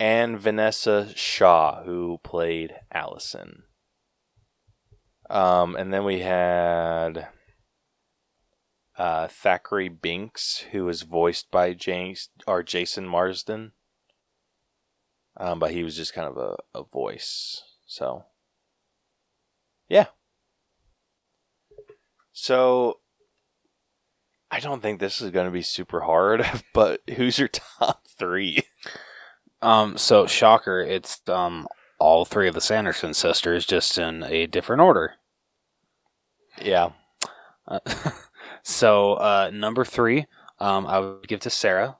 and 0.00 0.40
Vanessa 0.40 1.12
Shaw, 1.14 1.84
who 1.84 2.18
played 2.24 2.74
Allison. 2.90 3.64
Um, 5.28 5.76
and 5.76 5.92
then 5.92 6.04
we 6.04 6.20
had 6.20 7.28
uh, 8.96 9.28
Thackeray 9.28 9.90
Binks, 9.90 10.64
who 10.72 10.86
was 10.86 11.02
voiced 11.02 11.50
by 11.50 11.74
James 11.74 12.30
or 12.46 12.62
Jason 12.62 13.06
Marsden. 13.06 13.72
Um, 15.36 15.58
but 15.58 15.72
he 15.72 15.84
was 15.84 15.96
just 15.96 16.14
kind 16.14 16.26
of 16.26 16.38
a, 16.38 16.56
a 16.74 16.82
voice. 16.82 17.62
So, 17.86 18.24
yeah. 19.88 20.06
So, 22.32 23.00
I 24.50 24.60
don't 24.60 24.80
think 24.80 24.98
this 24.98 25.20
is 25.20 25.30
going 25.30 25.46
to 25.46 25.52
be 25.52 25.62
super 25.62 26.00
hard, 26.00 26.44
but 26.74 27.02
who's 27.16 27.38
your 27.38 27.48
top 27.48 28.06
three? 28.08 28.62
Um. 29.62 29.96
So 29.98 30.26
shocker. 30.26 30.80
It's 30.80 31.20
um 31.28 31.66
all 31.98 32.24
three 32.24 32.48
of 32.48 32.54
the 32.54 32.60
Sanderson 32.60 33.14
sisters, 33.14 33.66
just 33.66 33.98
in 33.98 34.22
a 34.24 34.46
different 34.46 34.82
order. 34.82 35.14
Yeah. 36.62 36.90
Uh, 37.66 37.80
so 38.62 39.14
uh, 39.14 39.50
number 39.52 39.84
three, 39.84 40.26
um, 40.58 40.86
I 40.86 40.98
would 41.00 41.28
give 41.28 41.40
to 41.40 41.50
Sarah. 41.50 41.98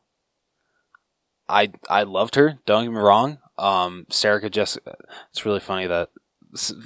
I 1.48 1.72
I 1.88 2.04
loved 2.04 2.36
her. 2.36 2.58
Don't 2.66 2.84
get 2.84 2.92
me 2.92 2.98
wrong. 2.98 3.38
Um, 3.58 4.06
Sarah 4.10 4.40
could 4.40 4.52
just. 4.52 4.78
It's 5.30 5.44
really 5.44 5.60
funny 5.60 5.86
that 5.86 6.10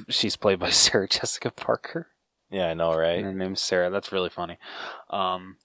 she's 0.09 0.37
played 0.37 0.59
by 0.59 0.71
Sarah 0.71 1.09
Jessica 1.09 1.51
Parker. 1.51 2.09
Yeah, 2.51 2.69
I 2.69 2.75
know, 2.75 2.93
And 2.93 3.01
right? 3.01 3.25
her 3.25 3.35
name's 3.35 3.61
Sarah. 3.61 3.91
That's 3.91 4.13
really 4.13 4.31
funny. 4.31 4.59
Um, 5.11 5.57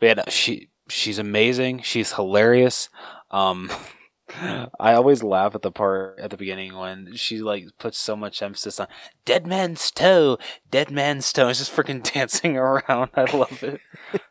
but 0.00 0.06
yeah, 0.06 0.14
no, 0.14 0.24
she 0.28 0.68
she's 0.88 1.18
amazing. 1.18 1.82
She's 1.82 2.12
hilarious. 2.14 2.88
Um, 3.30 3.70
I 4.40 4.94
always 4.94 5.22
laugh 5.22 5.54
at 5.54 5.62
the 5.62 5.70
part 5.70 6.18
at 6.18 6.30
the 6.30 6.36
beginning 6.36 6.76
when 6.76 7.14
she 7.14 7.38
like 7.38 7.68
puts 7.78 7.98
so 7.98 8.16
much 8.16 8.42
emphasis 8.42 8.80
on 8.80 8.88
dead 9.24 9.46
man's 9.46 9.90
toe, 9.90 10.38
dead 10.70 10.90
man's 10.90 11.32
toe. 11.32 11.48
It's 11.48 11.58
just 11.58 11.74
freaking 11.74 12.02
dancing 12.14 12.56
around. 12.56 13.10
I 13.14 13.36
love 13.36 13.62
it. 13.62 13.80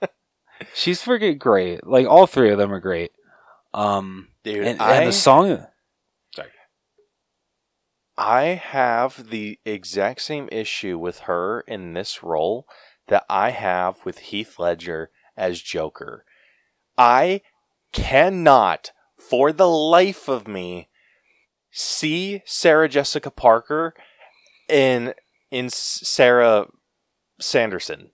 she's 0.73 1.03
freaking 1.03 1.39
great. 1.39 1.85
Like 1.85 2.07
all 2.07 2.27
three 2.27 2.51
of 2.51 2.57
them 2.57 2.73
are 2.73 2.79
great. 2.79 3.11
Um, 3.73 4.29
Dude, 4.43 4.65
and, 4.65 4.81
I, 4.81 4.97
and 4.97 5.07
the 5.07 5.13
song. 5.13 5.65
I 8.17 8.43
have 8.43 9.29
the 9.29 9.59
exact 9.65 10.21
same 10.21 10.47
issue 10.51 10.99
with 10.99 11.19
her 11.21 11.61
in 11.61 11.93
this 11.93 12.21
role 12.21 12.67
that 13.07 13.25
I 13.27 13.49
have 13.49 14.05
with 14.05 14.19
Heath 14.19 14.59
Ledger 14.59 15.09
as 15.35 15.61
Joker. 15.61 16.23
I 16.95 17.41
cannot, 17.91 18.91
for 19.29 19.51
the 19.51 19.67
life 19.67 20.27
of 20.27 20.47
me, 20.47 20.89
see 21.71 22.41
Sarah 22.45 22.89
Jessica 22.89 23.31
Parker 23.31 23.93
in 24.69 25.13
in 25.51 25.69
Sarah 25.69 26.67
Sanderson. 27.39 28.11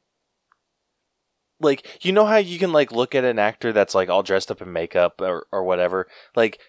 Like, 1.61 1.85
you 2.01 2.13
know 2.13 2.25
how 2.25 2.37
you 2.37 2.57
can 2.57 2.71
like 2.71 2.91
look 2.91 3.15
at 3.15 3.25
an 3.25 3.39
actor 3.39 3.73
that's 3.73 3.95
like 3.95 4.09
all 4.09 4.23
dressed 4.23 4.49
up 4.49 4.61
in 4.61 4.71
makeup 4.71 5.19
or, 5.19 5.45
or 5.51 5.63
whatever, 5.63 6.07
like 6.35 6.59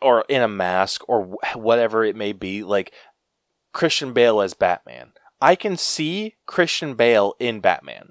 or 0.00 0.24
in 0.28 0.42
a 0.42 0.48
mask 0.48 1.02
or 1.08 1.36
whatever 1.54 2.04
it 2.04 2.16
may 2.16 2.32
be, 2.32 2.62
like 2.62 2.92
Christian 3.72 4.12
Bale 4.12 4.40
as 4.40 4.54
Batman. 4.54 5.12
I 5.40 5.56
can 5.56 5.76
see 5.76 6.36
Christian 6.46 6.94
Bale 6.94 7.34
in 7.40 7.60
Batman. 7.60 8.10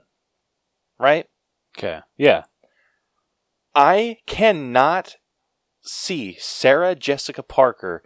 Right? 1.00 1.28
Okay. 1.78 2.02
Yeah. 2.18 2.44
I 3.74 4.18
cannot 4.26 5.16
see 5.82 6.36
Sarah 6.40 6.96
Jessica 6.96 7.44
Parker 7.44 8.04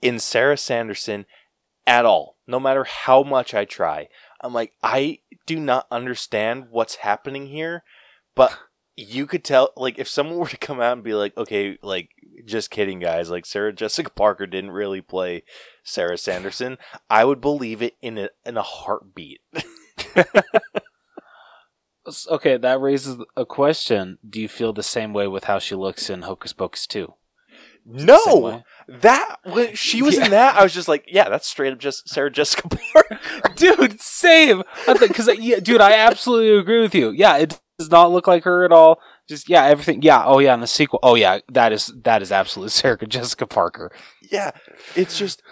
in 0.00 0.18
Sarah 0.18 0.56
Sanderson 0.56 1.26
at 1.86 2.04
all, 2.04 2.36
no 2.46 2.60
matter 2.60 2.84
how 2.84 3.22
much 3.22 3.54
I 3.54 3.64
try. 3.64 4.08
I'm 4.40 4.52
like, 4.52 4.72
I 4.82 5.18
do 5.46 5.58
not 5.58 5.86
understand 5.90 6.66
what's 6.70 6.96
happening 6.96 7.46
here, 7.46 7.82
but 8.34 8.56
you 8.96 9.26
could 9.26 9.44
tell, 9.44 9.70
like, 9.76 9.98
if 9.98 10.08
someone 10.08 10.38
were 10.38 10.48
to 10.48 10.56
come 10.56 10.80
out 10.80 10.94
and 10.94 11.04
be 11.04 11.14
like, 11.14 11.36
okay, 11.36 11.78
like, 11.82 12.10
just 12.44 12.70
kidding, 12.70 12.98
guys, 12.98 13.30
like, 13.30 13.46
Sarah 13.46 13.72
Jessica 13.72 14.10
Parker 14.10 14.46
didn't 14.46 14.72
really 14.72 15.00
play 15.00 15.44
Sarah 15.82 16.18
Sanderson, 16.18 16.78
I 17.08 17.24
would 17.24 17.40
believe 17.40 17.82
it 17.82 17.96
in 18.02 18.18
a, 18.18 18.28
in 18.44 18.56
a 18.56 18.62
heartbeat. 18.62 19.40
Okay, 22.30 22.56
that 22.56 22.80
raises 22.80 23.16
a 23.36 23.44
question. 23.46 24.18
Do 24.28 24.40
you 24.40 24.48
feel 24.48 24.72
the 24.72 24.82
same 24.82 25.12
way 25.12 25.26
with 25.26 25.44
how 25.44 25.58
she 25.58 25.74
looks 25.74 26.08
in 26.10 26.22
Hocus 26.22 26.52
Pocus 26.52 26.86
2? 26.86 27.12
No! 27.84 28.62
That 28.88 29.36
when 29.44 29.74
she 29.74 30.02
was 30.02 30.16
Yeah. 30.16 30.24
in 30.26 30.30
that, 30.30 30.56
I 30.56 30.62
was 30.62 30.72
just 30.72 30.88
like, 30.88 31.04
yeah, 31.08 31.28
that's 31.28 31.48
straight 31.48 31.72
up 31.72 31.78
just 31.80 32.08
Sarah 32.08 32.30
Jessica 32.30 32.68
Parker. 32.68 33.18
dude, 33.56 34.00
same. 34.00 34.62
Because 34.86 35.28
uh, 35.28 35.32
yeah, 35.32 35.58
dude, 35.58 35.80
I 35.80 35.92
absolutely 35.94 36.56
agree 36.56 36.80
with 36.80 36.94
you. 36.94 37.10
Yeah, 37.10 37.38
it 37.38 37.58
does 37.78 37.90
not 37.90 38.12
look 38.12 38.26
like 38.28 38.44
her 38.44 38.64
at 38.64 38.70
all. 38.72 39.00
Just 39.28 39.48
yeah, 39.48 39.64
everything. 39.64 40.02
Yeah, 40.02 40.22
oh 40.24 40.38
yeah, 40.38 40.54
in 40.54 40.60
the 40.60 40.66
sequel. 40.68 41.00
Oh 41.02 41.14
yeah, 41.16 41.40
that 41.50 41.72
is 41.72 41.92
that 42.04 42.22
is 42.22 42.30
absolute 42.30 42.70
Sarah 42.72 43.04
Jessica 43.06 43.46
Parker. 43.46 43.90
yeah, 44.30 44.52
it's 44.94 45.18
just 45.18 45.42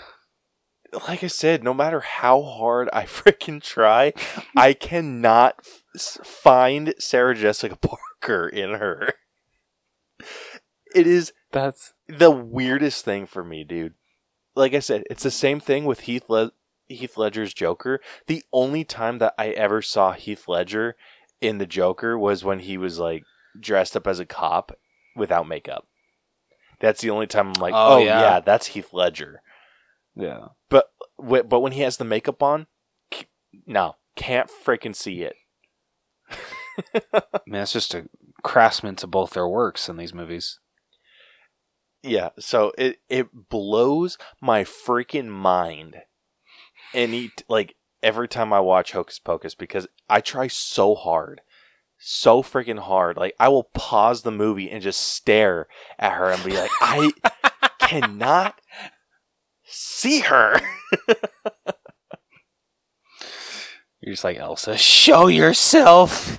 like 1.09 1.25
I 1.25 1.29
said. 1.29 1.65
No 1.65 1.75
matter 1.75 2.01
how 2.01 2.43
hard 2.43 2.89
I 2.93 3.05
freaking 3.07 3.61
try, 3.63 4.13
I 4.57 4.73
cannot 4.73 5.67
find 5.97 6.95
Sarah 6.99 7.35
Jessica 7.35 7.77
Parker. 8.21 8.49
In 8.49 8.75
her. 8.75 9.13
It 10.95 11.07
is 11.07 11.33
That's 11.53 11.95
the 12.09 12.31
weirdest 12.31 13.05
thing 13.05 13.27
for 13.27 13.45
me, 13.45 13.65
dude. 13.65 13.95
Like 14.57 14.75
I 14.75 14.81
said, 14.81 15.05
it's 15.11 15.23
the 15.23 15.31
same 15.31 15.61
thing 15.61 15.85
with 15.85 16.01
Heath 16.01 16.25
Le- 16.29 16.53
Heath 16.89 17.17
Ledger's 17.17 17.55
Joker. 17.55 18.01
The 18.27 18.43
only 18.53 18.85
time 18.85 19.19
that 19.19 19.35
I 19.39 19.51
ever 19.51 19.81
saw 19.81 20.13
Heath 20.13 20.49
Ledger 20.49 20.97
in 21.41 21.59
the 21.59 21.67
Joker 21.67 22.19
was 22.19 22.45
when 22.45 22.59
he 22.61 22.77
was 22.77 22.99
like 22.99 23.23
dressed 23.59 23.97
up 23.97 24.07
as 24.07 24.19
a 24.19 24.27
cop 24.27 24.73
without 25.17 25.49
makeup. 25.49 25.87
That's 26.81 27.01
the 27.01 27.11
only 27.11 27.27
time 27.27 27.49
I'm 27.49 27.61
like, 27.61 27.75
Oh, 27.75 27.95
oh, 27.95 27.99
yeah. 27.99 28.21
yeah. 28.21 28.41
that's 28.41 28.69
Heath 28.69 28.93
Ledger. 28.93 29.43
yeah. 30.17 30.49
Wh- 30.73 31.47
But 31.49 31.61
when 31.61 31.73
he 31.73 31.83
has 31.83 31.97
the 31.99 32.05
makeup 32.05 32.43
on, 32.43 32.67
no, 33.67 33.97
can't 34.17 34.51
freaking 34.51 34.97
see 34.97 35.23
it. 35.23 35.37
Man, 37.47 37.63
it's 37.63 37.73
just 37.73 37.95
a 37.95 38.09
craftsman 38.43 38.97
to 38.97 39.07
both 39.07 39.31
their 39.31 39.49
works 39.49 39.89
in 39.89 39.97
these 39.97 40.15
movies. 40.15 40.59
Yeah, 42.03 42.31
so 42.39 42.73
it 42.79 42.99
it 43.09 43.49
blows 43.51 44.17
my 44.41 44.65
freaking 44.65 45.29
mind. 45.29 45.97
Any 46.95 47.31
like 47.49 47.77
every 48.03 48.29
time 48.29 48.53
I 48.53 48.61
watch 48.61 48.93
Hocus 48.93 49.19
Pocus 49.19 49.55
because 49.55 49.87
I 50.09 50.21
try 50.21 50.47
so 50.49 50.95
hard, 50.95 51.43
so 51.99 52.43
freaking 52.43 52.79
hard. 52.79 53.17
Like 53.17 53.35
I 53.39 53.49
will 53.49 53.65
pause 53.65 54.23
the 54.23 54.31
movie 54.31 54.71
and 54.71 54.83
just 54.83 55.01
stare 55.01 55.69
at 55.99 56.13
her 56.13 56.31
and 56.31 56.43
be 56.43 56.57
like, 56.57 56.71
I 56.81 57.13
cannot 57.79 58.61
see 59.65 60.21
her. 60.21 60.61
You're 64.11 64.15
just 64.17 64.25
like 64.25 64.39
Elsa. 64.39 64.77
Show 64.77 65.29
yourself. 65.29 66.37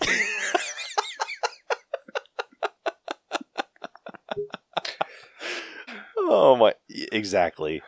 Oh 6.18 6.56
my! 6.56 6.74
Exactly. 7.12 7.82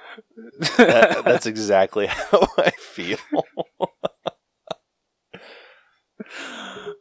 That, 0.77 1.23
that's 1.26 1.45
exactly 1.45 2.05
how 2.07 2.47
I 2.57 2.72
feel. 2.72 3.18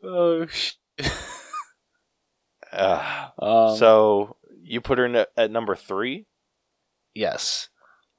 oh 0.03 0.47
shit. 0.47 0.77
Uh, 2.73 3.29
Um, 3.39 3.77
so 3.77 4.37
you 4.63 4.81
put 4.81 4.99
her 4.99 5.07
in 5.07 5.15
at, 5.17 5.29
at 5.37 5.51
number 5.51 5.75
three. 5.77 6.27
yes. 7.15 7.69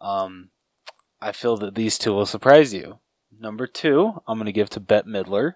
Um, 0.02 0.50
I 1.22 1.32
feel 1.32 1.56
that 1.58 1.76
these 1.76 1.98
two 1.98 2.14
will 2.14 2.26
surprise 2.26 2.74
you. 2.74 3.00
Number 3.44 3.68
two, 3.68 4.22
I'm 4.26 4.38
going 4.38 4.46
to 4.46 4.54
give 4.54 4.70
to 4.70 4.80
Bette 4.80 5.06
Midler. 5.10 5.56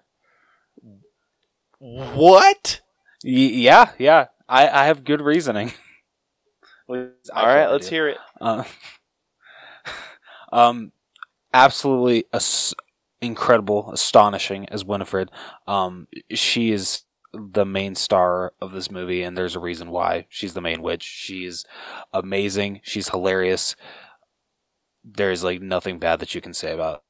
What? 1.78 2.82
Y- 3.24 3.30
yeah, 3.30 3.92
yeah. 3.98 4.26
I, 4.46 4.68
I 4.68 4.84
have 4.84 5.04
good 5.04 5.22
reasoning. 5.22 5.68
At 6.90 6.94
least 6.94 7.30
I 7.34 7.40
All 7.40 7.46
right, 7.46 7.66
let's 7.72 7.88
do. 7.88 7.94
hear 7.94 8.08
it. 8.08 8.18
Uh, 8.38 8.64
um, 10.52 10.92
absolutely 11.54 12.26
as- 12.30 12.74
incredible, 13.22 13.90
astonishing 13.90 14.68
as 14.68 14.84
Winifred. 14.84 15.30
Um, 15.66 16.08
she 16.30 16.72
is 16.72 17.04
the 17.32 17.64
main 17.64 17.94
star 17.94 18.52
of 18.60 18.72
this 18.72 18.90
movie, 18.90 19.22
and 19.22 19.34
there's 19.34 19.56
a 19.56 19.60
reason 19.60 19.90
why 19.90 20.26
she's 20.28 20.52
the 20.52 20.60
main 20.60 20.82
witch. 20.82 21.04
She's 21.04 21.64
amazing. 22.12 22.80
She's 22.82 23.08
hilarious. 23.08 23.76
There's 25.02 25.42
like 25.42 25.62
nothing 25.62 25.98
bad 25.98 26.20
that 26.20 26.34
you 26.34 26.42
can 26.42 26.52
say 26.52 26.74
about 26.74 27.02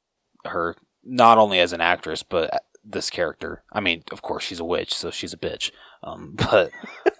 her, 0.45 0.75
not 1.03 1.37
only 1.37 1.59
as 1.59 1.73
an 1.73 1.81
actress, 1.81 2.23
but 2.23 2.63
this 2.83 3.09
character. 3.09 3.63
I 3.71 3.79
mean, 3.79 4.03
of 4.11 4.21
course, 4.21 4.43
she's 4.43 4.59
a 4.59 4.65
witch, 4.65 4.93
so 4.93 5.11
she's 5.11 5.33
a 5.33 5.37
bitch. 5.37 5.71
Um, 6.03 6.35
but 6.51 6.71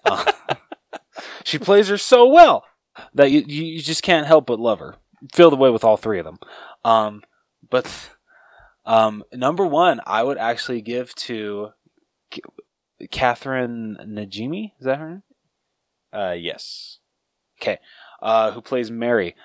uh, 0.06 0.32
she 1.44 1.60
plays 1.60 1.88
her 1.90 1.98
so 1.98 2.28
well 2.28 2.66
that 3.14 3.32
you, 3.32 3.44
you 3.48 3.82
just 3.82 4.04
can't 4.04 4.28
help 4.28 4.46
but 4.48 4.60
love 4.60 4.80
her. 4.80 4.96
Feel 5.34 5.50
the 5.50 5.56
way 5.56 5.70
with 5.70 5.84
all 5.84 5.98
three 5.98 6.20
of 6.20 6.26
them. 6.26 6.40
Um, 6.84 7.24
but 7.70 8.12
um, 8.86 9.24
number 9.34 9.66
one, 9.66 10.02
I 10.06 10.24
would 10.24 10.38
actually 10.38 10.82
give 10.82 11.14
to 11.16 11.70
K- 12.32 12.42
Catherine 13.12 13.98
Najimy. 14.02 14.74
Is 14.80 14.86
that 14.86 15.00
her 15.00 15.10
name? 15.10 15.24
Uh, 16.12 16.36
yes. 16.38 17.00
Okay. 17.62 17.80
Uh, 18.22 18.52
who 18.52 18.62
plays 18.62 18.90
Mary. 18.90 19.36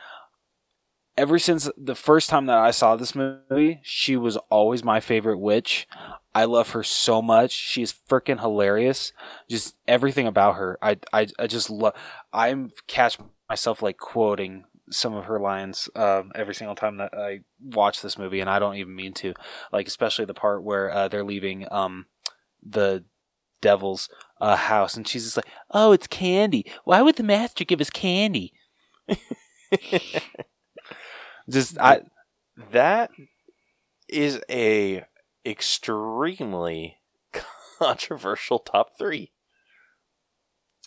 Ever 1.17 1.39
since 1.39 1.71
the 1.77 1.95
first 1.95 2.29
time 2.29 2.47
that 2.47 2.59
I 2.59 2.73
saw 2.73 2.97
this 2.97 3.15
movie, 3.15 3.81
she 3.83 4.17
was 4.17 4.37
always 4.51 4.83
my 4.83 4.99
favorite 4.99 5.39
witch. 5.39 5.87
I 6.35 6.45
love 6.45 6.71
her 6.71 6.83
so 6.83 7.23
much. 7.23 7.53
She's 7.53 7.93
freaking 7.93 8.41
hilarious. 8.41 9.13
Just 9.49 9.77
everything 9.87 10.27
about 10.27 10.57
her. 10.57 10.77
I 10.83 10.99
I, 11.13 11.29
I 11.39 11.47
just 11.47 11.71
love. 11.71 11.95
I'm 12.33 12.73
catch 12.89 13.19
myself 13.49 13.81
like 13.81 13.99
quoting 13.99 14.65
some 14.91 15.15
of 15.15 15.27
her 15.27 15.39
lines 15.39 15.89
um, 15.95 16.33
every 16.35 16.55
single 16.55 16.75
time 16.75 16.97
that 16.97 17.15
I 17.15 17.41
watch 17.63 18.03
this 18.03 18.19
movie, 18.19 18.41
and 18.41 18.51
I 18.51 18.59
don't 18.59 18.75
even 18.77 18.97
mean 18.97 19.13
to. 19.15 19.35
Like 19.73 19.87
especially 19.87 20.25
the 20.25 20.35
part 20.35 20.65
where 20.65 20.91
uh, 20.91 21.07
they're 21.07 21.25
leaving 21.25 21.67
um, 21.71 22.07
the 22.61 23.05
devil's 23.63 24.09
uh, 24.41 24.57
house, 24.57 24.97
and 24.97 25.07
she's 25.07 25.25
just 25.25 25.37
like, 25.37 25.47
"Oh, 25.71 25.93
it's 25.93 26.09
candy. 26.09 26.67
Why 26.85 27.03
would 27.03 27.17
the 27.17 27.23
master 27.23 27.65
give 27.65 27.81
us 27.81 27.91
candy?" 27.91 28.53
Just 31.49 31.79
I 31.79 32.03
That 32.73 33.11
is 34.09 34.41
a 34.51 35.05
extremely 35.45 36.99
controversial 37.79 38.59
top 38.59 38.97
three. 38.99 39.33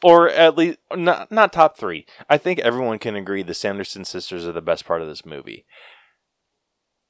Or 0.04 0.30
at 0.30 0.58
least 0.58 0.78
not 0.96 1.32
not 1.32 1.52
top 1.52 1.78
three. 1.78 2.06
I 2.30 2.38
think 2.38 2.60
everyone 2.60 3.00
can 3.00 3.16
agree 3.16 3.42
the 3.44 3.54
Sanderson 3.54 4.06
sisters 4.06 4.46
are 4.46 4.52
the 4.52 4.62
best 4.62 4.86
part 4.86 5.02
of 5.02 5.08
this 5.08 5.26
movie. 5.26 5.66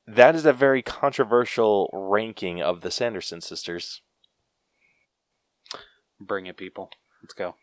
That 0.06 0.36
is 0.36 0.45
a 0.45 0.53
very 0.53 0.82
controversial 0.82 1.90
ranking 1.91 2.61
of 2.61 2.80
the 2.80 2.91
Sanderson 2.91 3.41
sisters. 3.41 4.02
bring 6.19 6.45
it, 6.45 6.57
people. 6.57 6.90
Let's 7.22 7.34
go. 7.34 7.56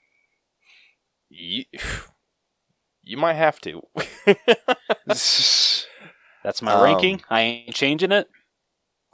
you 3.05 3.17
might 3.17 3.35
have 3.35 3.61
to. 3.63 3.83
That's 5.07 5.87
my 6.63 6.73
Um, 6.73 6.83
ranking. 6.83 7.23
I 7.31 7.41
ain't 7.41 7.75
changing 7.75 8.13
it. 8.13 8.29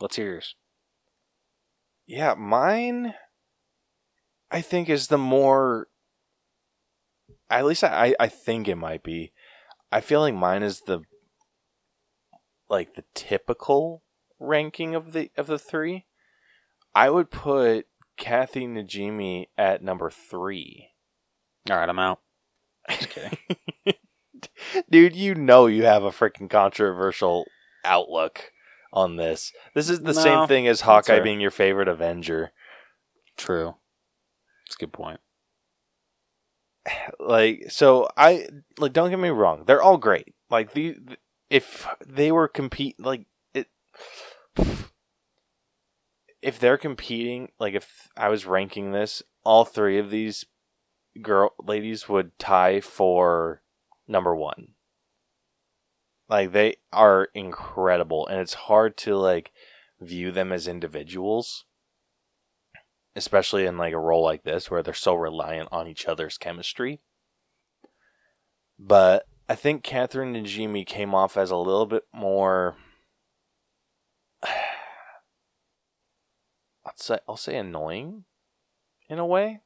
Let's 0.01 0.17
hear 0.17 0.31
yours. 0.33 0.55
Yeah, 2.07 2.35
mine 2.35 3.15
I 4.51 4.61
think 4.63 4.89
is 4.89 5.09
the 5.09 5.19
more 5.19 5.89
at 7.49 7.65
least 7.65 7.85
I, 7.85 8.15
I 8.19 8.29
think 8.29 8.69
it 8.69 8.77
might 8.77 9.03
be. 9.03 9.33
I 9.93 10.01
feel 10.01 10.21
like 10.21 10.35
mine 10.35 10.63
is 10.63 10.81
the 10.83 11.01
like 12.69 12.95
the 12.95 13.05
typical 13.15 14.03
ranking 14.39 14.95
of 14.95 15.13
the 15.13 15.31
of 15.37 15.47
the 15.47 15.59
three. 15.59 16.07
I 16.95 17.11
would 17.11 17.31
put 17.31 17.87
Kathy 18.17 18.67
Najimy 18.67 19.47
at 19.57 19.83
number 19.83 20.11
three. 20.11 20.89
All 21.69 21.77
right, 21.77 21.89
I'm 21.89 21.99
out. 21.99 22.21
Just 22.89 23.11
kidding. 23.11 23.39
Dude, 24.91 25.17
you 25.17 25.35
know 25.35 25.67
you 25.67 25.85
have 25.85 26.03
a 26.03 26.11
freaking 26.11 26.49
controversial 26.49 27.47
outlook 27.85 28.53
on 28.93 29.17
this. 29.17 29.53
This 29.75 29.89
is 29.91 30.01
the 30.01 30.13
No, 30.13 30.21
same 30.21 30.49
thing 30.49 30.67
as 30.67 30.83
Hawkeye 30.83 31.21
being 31.21 31.41
your 31.41 31.51
favorite 31.51 31.89
Avenger. 31.89 32.53
True. 33.37 33.75
That's 34.67 34.77
a 34.77 34.79
good 34.79 34.93
point. 34.93 35.21
like 37.21 37.67
so 37.69 38.09
i 38.17 38.47
like 38.79 38.93
don't 38.93 39.11
get 39.11 39.19
me 39.19 39.29
wrong 39.29 39.65
they're 39.67 39.83
all 39.83 39.99
great 39.99 40.35
like 40.49 40.73
the 40.73 40.97
if 41.49 41.87
they 42.07 42.33
were 42.33 42.49
compete 42.49 42.99
like 42.99 43.27
it 43.55 43.69
if 46.43 46.59
they're 46.59 46.79
competing 46.79 47.51
like 47.59 47.75
if 47.75 48.09
i 48.17 48.29
was 48.29 48.47
ranking 48.47 48.93
this 48.93 49.23
all 49.45 49.65
three 49.65 49.99
of 49.99 50.11
these 50.11 50.45
girl 51.23 51.55
ladies 51.63 52.09
would 52.09 52.39
tie 52.39 52.81
for 52.81 53.63
number 54.07 54.35
one 54.35 54.69
like 56.29 56.53
they 56.53 56.77
are 56.93 57.29
incredible 57.35 58.27
and 58.27 58.41
it's 58.41 58.55
hard 58.55 58.97
to 58.97 59.17
like 59.17 59.51
view 60.01 60.31
them 60.31 60.53
as 60.53 60.69
individuals 60.69 61.65
especially 63.17 63.67
in 63.67 63.77
like 63.77 63.93
a 63.93 63.99
role 63.99 64.23
like 64.23 64.45
this 64.45 64.71
where 64.71 64.83
they're 64.83 64.95
so 64.95 65.15
reliant 65.15 65.69
on 65.73 65.87
each 65.87 66.07
other's 66.07 66.39
chemistry. 66.39 67.01
But 68.79 69.27
I 69.49 69.55
think 69.55 69.83
Catherine 69.83 70.35
Najimy 70.35 70.87
came 70.87 71.15
off 71.15 71.37
as 71.37 71.51
a 71.51 71.57
little 71.57 71.87
bit 71.87 72.05
more. 72.13 72.77
I'll 76.87 76.97
say 76.97 77.19
I'll 77.29 77.37
say 77.37 77.57
annoying, 77.57 78.25
in 79.09 79.19
a 79.19 79.27
way, 79.27 79.61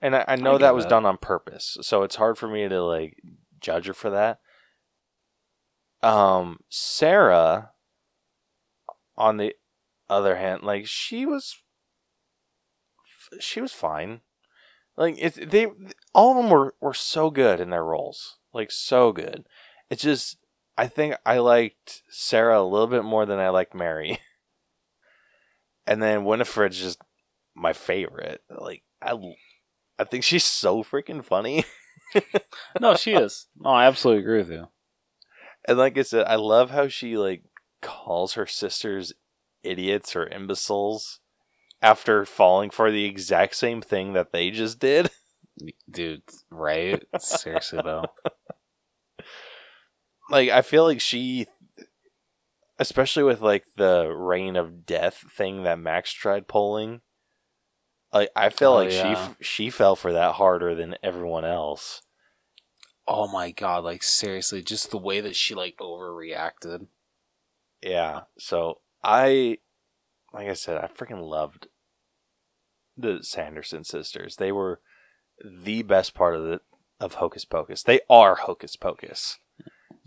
and 0.00 0.16
I, 0.16 0.24
I 0.28 0.36
know 0.36 0.52
get 0.52 0.60
that 0.60 0.74
was 0.74 0.84
that. 0.84 0.90
done 0.90 1.06
on 1.06 1.16
purpose, 1.16 1.76
so 1.82 2.02
it's 2.02 2.16
hard 2.16 2.38
for 2.38 2.48
me 2.48 2.68
to 2.68 2.82
like 2.82 3.16
judge 3.60 3.86
her 3.86 3.94
for 3.94 4.10
that. 4.10 4.40
Um, 6.02 6.60
Sarah, 6.68 7.70
on 9.16 9.36
the 9.36 9.54
other 10.08 10.36
hand, 10.36 10.62
like 10.62 10.86
she 10.86 11.26
was 11.26 11.56
she 13.40 13.60
was 13.60 13.72
fine. 13.72 14.20
Like 14.96 15.16
it, 15.18 15.50
they 15.50 15.68
all 16.14 16.30
of 16.32 16.36
them 16.36 16.50
were 16.50 16.74
were 16.80 16.94
so 16.94 17.30
good 17.30 17.60
in 17.60 17.70
their 17.70 17.84
roles, 17.84 18.38
like 18.52 18.70
so 18.70 19.12
good. 19.12 19.46
It's 19.90 20.02
just 20.02 20.38
I 20.76 20.86
think 20.86 21.16
I 21.26 21.38
liked 21.38 22.02
Sarah 22.08 22.60
a 22.60 22.62
little 22.62 22.86
bit 22.86 23.04
more 23.04 23.26
than 23.26 23.38
I 23.38 23.48
liked 23.48 23.74
Mary, 23.74 24.18
and 25.86 26.02
then 26.02 26.24
Winifred's 26.24 26.78
just 26.78 27.00
my 27.54 27.72
favorite. 27.72 28.42
Like 28.48 28.82
I, 29.02 29.14
I 29.98 30.04
think 30.04 30.24
she's 30.24 30.44
so 30.44 30.82
freaking 30.82 31.24
funny. 31.24 31.64
No, 32.80 32.94
she 32.96 33.12
is. 33.12 33.48
No, 33.58 33.70
I 33.70 33.86
absolutely 33.86 34.22
agree 34.22 34.38
with 34.38 34.50
you. 34.50 34.68
And 35.66 35.76
like 35.76 35.98
I 35.98 36.02
said, 36.02 36.26
I 36.26 36.36
love 36.36 36.70
how 36.70 36.88
she 36.88 37.18
like 37.18 37.42
calls 37.82 38.32
her 38.34 38.46
sisters 38.46 39.12
idiots 39.62 40.16
or 40.16 40.26
imbeciles 40.26 41.20
after 41.82 42.24
falling 42.24 42.70
for 42.70 42.90
the 42.90 43.04
exact 43.04 43.56
same 43.56 43.82
thing 43.82 44.14
that 44.14 44.32
they 44.32 44.50
just 44.50 44.78
did. 44.78 45.10
Dude, 45.90 46.22
right? 46.50 47.04
Seriously 47.18 47.80
though. 47.84 48.04
Like 50.30 50.50
I 50.50 50.62
feel 50.62 50.84
like 50.84 51.00
she 51.00 51.46
especially 52.78 53.24
with 53.24 53.40
like 53.40 53.64
the 53.76 54.08
reign 54.08 54.56
of 54.56 54.86
death 54.86 55.24
thing 55.36 55.64
that 55.64 55.78
Max 55.78 56.12
tried 56.12 56.48
pulling. 56.48 57.00
Like 58.12 58.30
I 58.34 58.48
feel 58.50 58.72
Oh, 58.72 58.76
like 58.76 58.90
yeah. 58.92 59.34
she 59.38 59.44
she 59.44 59.70
fell 59.70 59.96
for 59.96 60.12
that 60.12 60.34
harder 60.34 60.74
than 60.74 60.96
everyone 61.02 61.44
else. 61.44 62.02
Oh 63.06 63.26
my 63.28 63.50
god, 63.50 63.84
like 63.84 64.02
seriously, 64.02 64.62
just 64.62 64.90
the 64.90 64.98
way 64.98 65.20
that 65.20 65.36
she 65.36 65.54
like 65.54 65.76
overreacted. 65.78 66.86
Yeah. 67.82 68.22
So 68.38 68.80
I, 69.02 69.58
like 70.32 70.48
I 70.48 70.54
said, 70.54 70.78
I 70.78 70.88
freaking 70.88 71.22
loved 71.26 71.68
the 72.96 73.20
Sanderson 73.22 73.84
sisters. 73.84 74.36
They 74.36 74.52
were 74.52 74.80
the 75.44 75.82
best 75.82 76.14
part 76.14 76.34
of 76.34 76.42
the 76.44 76.60
of 77.00 77.14
Hocus 77.14 77.44
Pocus. 77.44 77.82
They 77.82 78.00
are 78.10 78.34
Hocus 78.34 78.74
Pocus. 78.76 79.38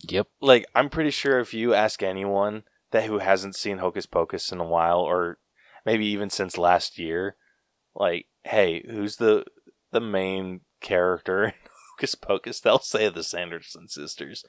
Yep. 0.09 0.27
Like 0.41 0.65
I'm 0.75 0.89
pretty 0.89 1.11
sure 1.11 1.39
if 1.39 1.53
you 1.53 1.73
ask 1.73 2.03
anyone 2.03 2.63
that 2.91 3.05
who 3.05 3.19
hasn't 3.19 3.55
seen 3.55 3.77
Hocus 3.77 4.05
Pocus 4.05 4.51
in 4.51 4.59
a 4.59 4.65
while, 4.65 4.99
or 4.99 5.37
maybe 5.85 6.05
even 6.07 6.29
since 6.29 6.57
last 6.57 6.99
year, 6.99 7.35
like, 7.95 8.27
hey, 8.43 8.83
who's 8.89 9.17
the 9.17 9.45
the 9.91 10.01
main 10.01 10.61
character 10.81 11.45
in 11.45 11.53
Hocus 11.97 12.15
Pocus? 12.15 12.59
They'll 12.59 12.79
say 12.79 13.09
the 13.09 13.23
Sanderson 13.23 13.87
sisters. 13.87 14.43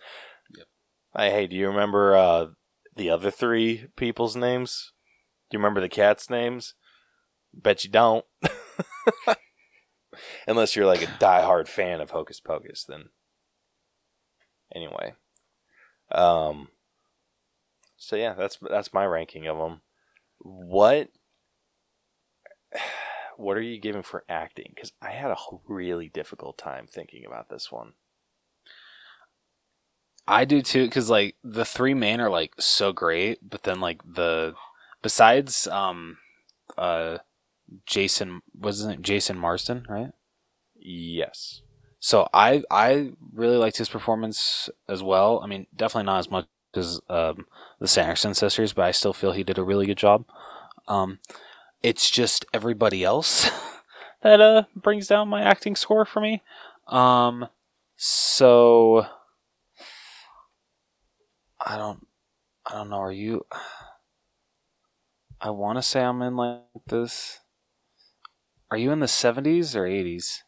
Yep. 0.57 0.67
Like, 1.15 1.33
hey, 1.33 1.47
do 1.47 1.57
you 1.57 1.69
remember 1.69 2.17
uh, 2.17 2.47
the 2.97 3.11
other 3.11 3.31
three 3.31 3.87
people's 3.97 4.37
names? 4.37 4.93
Do 5.51 5.57
you 5.57 5.59
remember 5.59 5.81
the 5.81 5.89
cats' 5.89 6.31
names? 6.31 6.75
Bet 7.53 7.85
you 7.85 7.91
don't. 7.91 8.25
Unless 10.47 10.77
you're 10.77 10.87
like 10.87 11.03
a 11.03 11.07
diehard 11.07 11.69
fan 11.69 12.01
of 12.01 12.11
Hocus 12.11 12.41
Pocus, 12.41 12.85
then 12.85 13.07
anyway. 14.75 15.15
Um. 16.11 16.69
So 17.97 18.17
yeah, 18.17 18.35
that's 18.35 18.59
that's 18.69 18.93
my 18.93 19.05
ranking 19.07 19.47
of 19.47 19.59
them. 19.59 19.83
What 20.39 21.11
what 23.37 23.57
are 23.57 23.63
you 23.63 23.79
giving 23.81 24.03
for 24.03 24.25
acting? 24.29 24.73
Because 24.75 24.93
I 25.01 25.11
had 25.11 25.31
a 25.31 25.37
really 25.67 26.09
difficult 26.09 26.59
time 26.59 26.87
thinking 26.87 27.25
about 27.25 27.49
this 27.49 27.71
one. 27.71 27.95
I 30.27 30.45
do 30.45 30.63
too, 30.63 30.85
because 30.85 31.11
like 31.11 31.37
the 31.43 31.65
three 31.65 31.95
main 31.95 32.21
are 32.21 32.31
like 32.31 32.55
so 32.59 32.93
great, 32.93 33.39
but 33.49 33.65
then 33.65 33.81
like 33.81 34.01
the 34.05 34.55
besides 35.03 35.67
um 35.67 36.19
uh 36.79 37.19
Jason 37.87 38.43
wasn't 38.55 38.95
it 38.95 39.03
Jason 39.03 39.39
Marsden, 39.39 39.85
right? 39.89 40.13
Yes. 40.77 41.63
So 41.99 42.29
I 42.33 42.63
I 42.71 43.13
really 43.33 43.57
liked 43.57 43.79
his 43.79 43.89
performance 43.89 44.69
as 44.89 45.03
well. 45.03 45.41
I 45.43 45.47
mean, 45.47 45.67
definitely 45.75 46.07
not 46.07 46.19
as 46.19 46.31
much 46.31 46.47
as 46.75 47.01
um, 47.09 47.47
the 47.81 47.89
Sanderson 47.89 48.35
sisters, 48.35 48.73
but 48.73 48.85
I 48.85 48.91
still 48.91 49.13
feel 49.13 49.33
he 49.33 49.45
did 49.45 49.59
a 49.59 49.63
really 49.63 49.87
good 49.87 49.99
job. 49.99 50.25
Um, 50.89 51.19
it's 51.83 52.11
just 52.11 52.45
everybody 52.53 53.03
else 53.05 53.51
that 54.23 54.41
uh 54.41 54.65
brings 54.77 55.07
down 55.09 55.29
my 55.29 55.43
acting 55.43 55.77
score 55.77 56.05
for 56.05 56.21
me. 56.21 56.43
Um, 56.87 57.49
so 57.97 59.07
I 61.65 61.77
don't 61.77 62.07
I 62.67 62.75
don't 62.75 62.91
know. 62.91 62.97
Are 62.99 63.13
you? 63.13 63.45
I 65.41 65.51
want 65.51 65.79
to 65.79 65.83
say 65.83 66.03
I'm 66.03 66.23
in 66.23 66.37
like 66.37 66.61
this. 66.87 67.41
Are 68.71 68.77
you 68.77 68.91
in 68.93 69.01
the 69.01 69.09
seventies 69.09 69.75
or 69.77 69.87
eighties? 69.87 70.45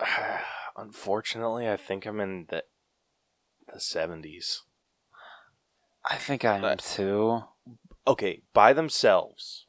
Unfortunately, 0.76 1.68
I 1.68 1.76
think 1.76 2.06
I'm 2.06 2.20
in 2.20 2.46
the 2.48 2.62
the 3.72 3.80
seventies. 3.80 4.62
I 6.08 6.16
think 6.16 6.44
I 6.44 6.56
am 6.56 6.62
But- 6.62 6.78
too. 6.80 7.42
Okay, 8.08 8.42
by 8.54 8.72
themselves, 8.72 9.66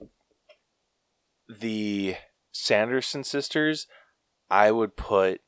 the 1.48 2.16
Sanderson 2.52 3.24
sisters, 3.24 3.88
I 4.50 4.72
would 4.72 4.96
put 4.96 5.42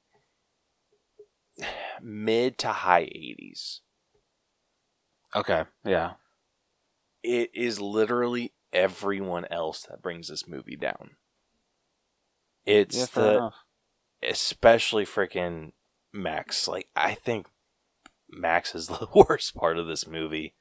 mid 2.02 2.58
to 2.60 2.70
high 2.70 3.10
eighties. 3.12 3.82
Okay, 5.36 5.66
yeah. 5.86 6.14
It 7.22 7.52
is 7.54 7.82
literally 7.82 8.54
everyone 8.72 9.46
else 9.52 9.86
that 9.90 10.02
brings 10.02 10.30
this 10.30 10.48
movie 10.48 10.78
down. 10.78 11.12
It's 12.66 12.98
yeah, 12.98 13.06
the 13.14 13.36
enough. 13.36 13.56
especially 14.24 15.06
freaking 15.06 15.74
Max. 16.14 16.68
Like 16.68 16.90
I 16.96 17.14
think 17.14 17.48
Max 18.30 18.76
is 18.76 18.88
the 18.88 19.08
worst 19.14 19.56
part 19.56 19.78
of 19.78 19.88
this 19.88 20.08
movie. 20.08 20.54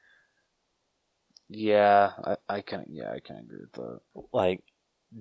Yeah, 1.47 2.11
I, 2.23 2.35
I 2.47 2.61
can. 2.61 2.85
Yeah, 2.89 3.11
I 3.11 3.19
can 3.19 3.37
agree 3.37 3.61
with 3.61 3.71
that. 3.73 3.99
Like 4.31 4.63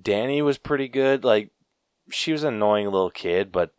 Danny 0.02 0.42
was 0.42 0.58
pretty 0.58 0.88
good. 0.88 1.24
Like 1.24 1.50
she 2.10 2.32
was 2.32 2.42
an 2.44 2.54
annoying 2.54 2.86
little 2.86 3.10
kid, 3.10 3.50
but 3.52 3.74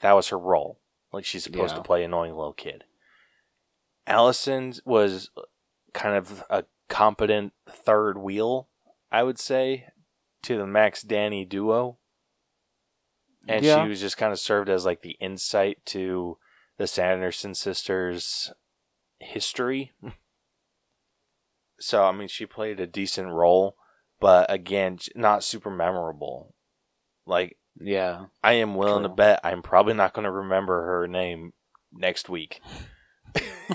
that 0.00 0.12
was 0.12 0.28
her 0.28 0.38
role. 0.38 0.80
Like 1.12 1.24
she's 1.24 1.44
supposed 1.44 1.72
Yeah. 1.72 1.78
to 1.78 1.82
play 1.84 2.04
annoying 2.04 2.34
little 2.34 2.52
kid. 2.52 2.84
Allison 4.06 4.74
was 4.84 5.30
kind 5.92 6.14
of 6.16 6.44
a 6.50 6.64
competent 6.88 7.52
third 7.68 8.18
wheel, 8.18 8.68
I 9.10 9.22
would 9.22 9.38
say, 9.38 9.88
to 10.42 10.56
the 10.56 10.66
Max 10.66 11.02
Danny 11.02 11.44
duo. 11.44 11.98
And 13.48 13.64
Yeah. 13.64 13.82
she 13.82 13.88
was 13.88 14.00
just 14.00 14.16
kind 14.16 14.32
of 14.32 14.38
served 14.38 14.68
as 14.68 14.84
like 14.84 15.02
the 15.02 15.16
insight 15.20 15.84
to 15.86 16.38
the 16.76 16.86
Sanderson 16.86 17.54
sisters' 17.54 18.52
history. 19.18 19.92
so 21.80 22.04
I 22.04 22.12
mean, 22.12 22.28
she 22.28 22.46
played 22.46 22.80
a 22.80 22.86
decent 22.86 23.28
role, 23.28 23.76
but 24.20 24.50
again, 24.50 24.98
not 25.14 25.44
super 25.44 25.70
memorable. 25.70 26.54
Like 27.26 27.58
Yeah, 27.78 28.26
I 28.42 28.54
am 28.54 28.74
willing 28.74 29.02
to 29.02 29.08
bet 29.08 29.40
I'm 29.44 29.62
probably 29.62 29.94
not 29.94 30.14
going 30.14 30.24
to 30.24 30.30
remember 30.30 30.82
her 30.86 31.06
name 31.06 31.52
next 31.92 32.28
week. 32.28 32.60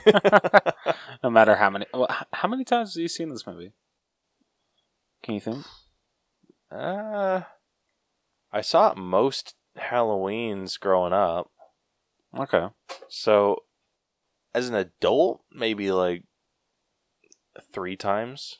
no 1.24 1.30
matter 1.30 1.56
how 1.56 1.70
many. 1.70 1.86
Well, 1.94 2.08
how 2.34 2.48
many 2.48 2.64
times 2.64 2.96
have 2.96 3.02
you 3.02 3.08
seen 3.08 3.30
this 3.30 3.46
movie? 3.46 3.74
Can 5.24 5.36
you 5.36 5.42
think? 5.42 5.66
Uh, 6.72 7.42
I 8.52 8.62
saw 8.62 8.92
it 8.92 8.98
most 8.98 9.56
Halloweens 9.78 10.80
growing 10.80 11.14
up. 11.14 11.52
Okay. 12.38 12.68
So, 13.10 13.64
as 14.54 14.70
an 14.70 14.76
adult, 14.76 15.42
maybe 15.52 15.92
like 15.92 16.24
three 17.74 17.96
times. 17.96 18.60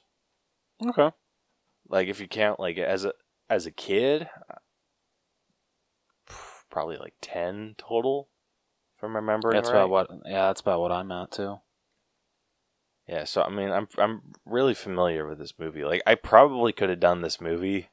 Okay. 0.86 1.12
Like 1.92 2.08
if 2.08 2.20
you 2.20 2.28
count 2.28 2.60
like 2.60 2.78
as 2.78 3.06
a 3.06 3.14
as 3.50 3.66
a 3.68 3.72
kid, 3.72 4.28
probably 6.70 6.98
like 6.98 7.14
ten 7.22 7.76
total. 7.78 8.30
I'm 9.04 9.16
remembering 9.16 9.56
That's 9.56 9.70
right. 9.70 9.80
about 9.80 9.90
what. 9.90 10.10
Yeah, 10.26 10.48
that's 10.48 10.62
about 10.62 10.80
what 10.80 10.92
I'm 10.92 11.12
at 11.12 11.32
too. 11.32 11.60
Yeah, 13.08 13.26
so 13.26 13.42
I 13.42 13.50
mean, 13.50 13.72
I'm 13.72 13.88
I'm 13.98 14.22
really 14.46 14.74
familiar 14.74 15.28
with 15.28 15.40
this 15.40 15.56
movie. 15.60 15.84
Like, 15.84 16.02
I 16.06 16.16
probably 16.16 16.72
could 16.72 16.90
have 16.90 17.00
done 17.00 17.22
this 17.22 17.42
movie 17.42 17.90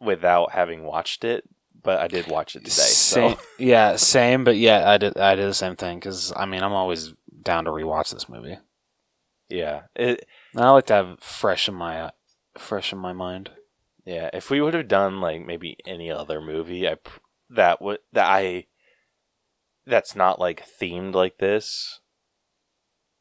without 0.00 0.52
having 0.52 0.84
watched 0.84 1.24
it, 1.24 1.44
but 1.82 1.98
I 1.98 2.08
did 2.08 2.28
watch 2.28 2.54
it 2.54 2.64
today. 2.64 2.70
Same, 2.82 3.36
So 3.36 3.42
yeah, 3.58 3.96
same. 3.96 4.44
But 4.44 4.58
yeah, 4.58 4.88
I 4.88 4.98
did. 4.98 5.16
I 5.16 5.34
did 5.34 5.48
the 5.48 5.54
same 5.54 5.76
thing 5.76 5.98
because 5.98 6.32
I 6.36 6.44
mean, 6.44 6.62
I'm 6.62 6.74
always 6.74 7.14
down 7.42 7.64
to 7.64 7.70
rewatch 7.70 8.12
this 8.12 8.28
movie. 8.28 8.58
yeah, 9.48 9.82
it 9.96 10.26
I 10.54 10.70
like 10.70 10.86
to 10.86 10.94
have 10.94 11.20
fresh 11.20 11.68
in 11.68 11.74
my 11.74 12.12
fresh 12.56 12.92
in 12.92 12.98
my 12.98 13.12
mind. 13.12 13.50
yeah. 14.04 14.30
If 14.32 14.50
we 14.50 14.60
would 14.60 14.74
have 14.74 14.88
done 14.88 15.20
like 15.20 15.44
maybe 15.44 15.76
any 15.86 16.10
other 16.10 16.40
movie, 16.40 16.88
I 16.88 16.94
pr- 16.96 17.20
that 17.50 17.80
would 17.82 17.98
that 18.12 18.26
I 18.26 18.66
that's 19.86 20.14
not 20.14 20.38
like 20.38 20.66
themed 20.80 21.14
like 21.14 21.38
this, 21.38 22.00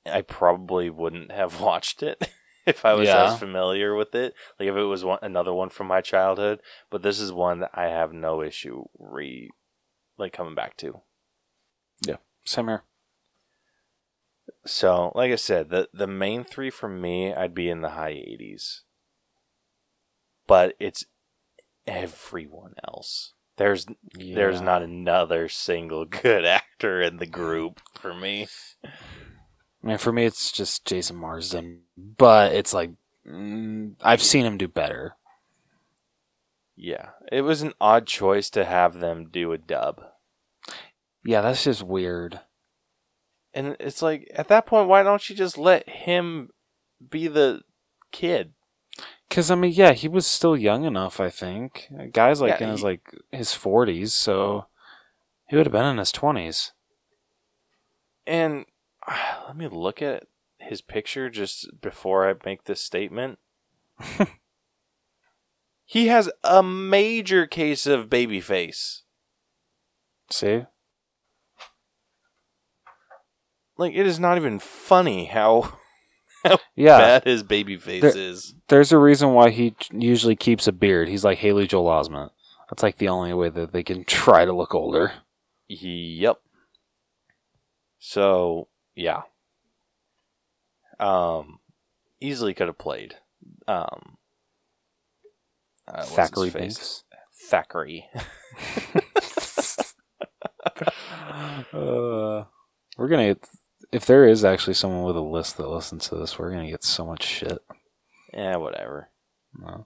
I 0.06 0.22
probably 0.22 0.90
wouldn't 0.90 1.32
have 1.32 1.60
watched 1.62 2.04
it. 2.04 2.30
if 2.66 2.84
I 2.86 2.94
was 2.94 3.08
Yeah. 3.08 3.32
as 3.34 3.40
familiar 3.40 3.96
with 3.96 4.14
it. 4.14 4.34
Like 4.60 4.68
if 4.70 4.76
it 4.76 4.84
was 4.84 5.06
one 5.06 5.20
another 5.22 5.54
one 5.54 5.70
from 5.70 5.88
my 5.88 6.02
childhood, 6.02 6.60
but 6.90 7.02
this 7.02 7.20
is 7.20 7.32
one 7.32 7.60
that 7.62 7.72
I 7.74 7.86
have 7.88 8.12
no 8.14 8.42
issue 8.42 8.84
re 9.00 9.50
like 10.18 10.34
coming 10.34 10.56
back 10.56 10.76
to. 10.78 11.02
Yeah, 12.06 12.18
same 12.44 12.68
here. 12.68 12.84
So, 14.66 15.12
like 15.16 15.32
I 15.32 15.36
said, 15.36 15.70
the 15.70 15.88
the 15.94 16.08
main 16.08 16.44
three 16.44 16.70
for 16.70 16.90
me, 16.90 17.34
I'd 17.34 17.54
be 17.56 17.70
in 17.70 17.82
the 17.82 17.92
high 17.92 18.14
80s. 18.14 18.82
But 20.48 20.76
it's 20.80 21.06
everyone 21.86 22.74
else. 22.88 23.34
There's 23.58 23.88
there's 24.14 24.62
not 24.62 24.84
another 24.84 25.50
single 25.50 26.06
good 26.06 26.46
actor 26.46 27.02
in 27.02 27.18
the 27.18 27.26
group 27.26 27.82
for 27.96 28.14
me. 28.14 28.48
I 28.86 29.88
mean, 29.88 29.98
for 29.98 30.12
me, 30.12 30.26
it's 30.26 30.52
just 30.52 30.86
Jason 30.86 31.16
Marsden, 31.16 31.82
but 31.98 32.54
it's 32.54 32.74
like 32.74 32.92
mm, 33.28 33.96
I've 34.02 34.22
seen 34.22 34.46
him 34.46 34.58
do 34.58 34.68
better. 34.68 35.16
Yeah, 36.76 37.10
it 37.32 37.42
was 37.42 37.64
an 37.64 37.74
odd 37.82 38.06
choice 38.06 38.52
to 38.52 38.64
have 38.64 39.00
them 39.00 39.30
do 39.32 39.52
a 39.52 39.58
dub. 39.58 40.04
Yeah, 41.26 41.42
that's 41.42 41.64
just 41.64 41.82
weird. 41.82 42.40
And 43.54 43.76
it's 43.80 44.04
like 44.04 44.30
at 44.36 44.50
that 44.50 44.68
point 44.68 44.88
why 44.88 45.02
don't 45.02 45.28
you 45.30 45.36
just 45.36 45.58
let 45.58 45.90
him 45.90 46.50
be 47.10 47.28
the 47.28 47.62
kid? 48.12 48.54
Because 49.30 49.52
I 49.52 49.56
mean, 49.56 49.72
yeah, 49.74 49.94
he 49.94 50.08
was 50.08 50.26
still 50.26 50.56
young 50.58 50.86
enough. 50.86 51.20
I 51.20 51.30
think 51.30 51.88
guys 52.14 52.42
like 52.42 52.60
Yeah, 52.60 52.66
in 52.66 52.72
his 52.72 52.80
he- 52.82 52.86
like 52.86 53.14
his 53.32 53.54
forties, 53.54 54.14
so 54.14 54.68
he 55.48 55.56
would 55.56 55.66
have 55.66 55.74
been 55.74 55.86
in 55.86 55.98
his 55.98 56.12
twenties. 56.12 56.74
And 58.26 58.66
let 59.48 59.56
me 59.56 59.68
look 59.68 60.02
at 60.02 60.24
his 60.60 60.82
picture 60.82 61.30
just 61.30 61.82
before 61.82 62.30
I 62.30 62.34
make 62.46 62.64
this 62.66 62.82
statement. 62.82 63.40
he 65.86 66.08
has 66.08 66.30
a 66.44 66.62
major 66.64 67.46
case 67.46 67.86
of 67.86 68.10
baby 68.10 68.42
face. 68.42 69.04
See, 70.30 70.66
Like 73.78 73.94
it 73.94 74.08
is 74.08 74.20
not 74.20 74.38
even 74.38 74.60
funny 74.60 75.26
how 75.26 75.78
yeah, 76.76 76.98
bad 76.98 77.24
his 77.26 77.44
baby 77.44 77.78
face 77.78 78.02
There- 78.02 78.18
is. 78.18 78.56
there's 78.70 78.92
a 78.92 78.98
reason 78.98 79.34
why 79.34 79.50
he 79.50 79.76
usually 79.92 80.36
keeps 80.36 80.68
a 80.68 80.72
beard. 80.72 81.08
He's 81.10 81.24
like 81.24 81.38
Haley 81.40 81.68
Joel 81.68 81.90
Osment. 81.90 82.30
That's 82.70 82.84
like 82.84 82.98
the 82.98 83.08
only 83.10 83.34
way 83.34 83.50
that 83.50 83.72
they 83.72 83.84
can 83.84 84.04
try 84.08 84.46
to 84.46 84.54
look 84.54 84.74
older. 84.76 85.14
Yep. 85.68 86.40
So 88.00 88.68
yeah. 88.96 89.22
Um, 91.00 91.60
easily 92.20 92.54
could 92.54 92.68
have 92.68 92.78
played. 92.78 93.16
Um, 93.68 94.18
uh, 95.88 96.04
Thackery? 96.04 96.52
Binx. 96.52 97.04
Thackery. 97.50 98.04
uh, 101.74 102.44
we're 102.98 103.08
gonna 103.08 103.36
if 103.92 104.06
there 104.06 104.26
is 104.26 104.44
actually 104.44 104.74
someone 104.74 105.04
with 105.04 105.16
a 105.16 105.22
list 105.22 105.58
that 105.58 105.68
listens 105.70 106.10
to 106.10 106.16
this, 106.16 106.38
we're 106.38 106.52
gonna 106.52 106.70
get 106.70 106.84
so 106.84 107.06
much 107.06 107.24
shit. 107.24 107.60
yeah, 108.34 108.56
whatever. 108.58 109.10
No. 109.58 109.86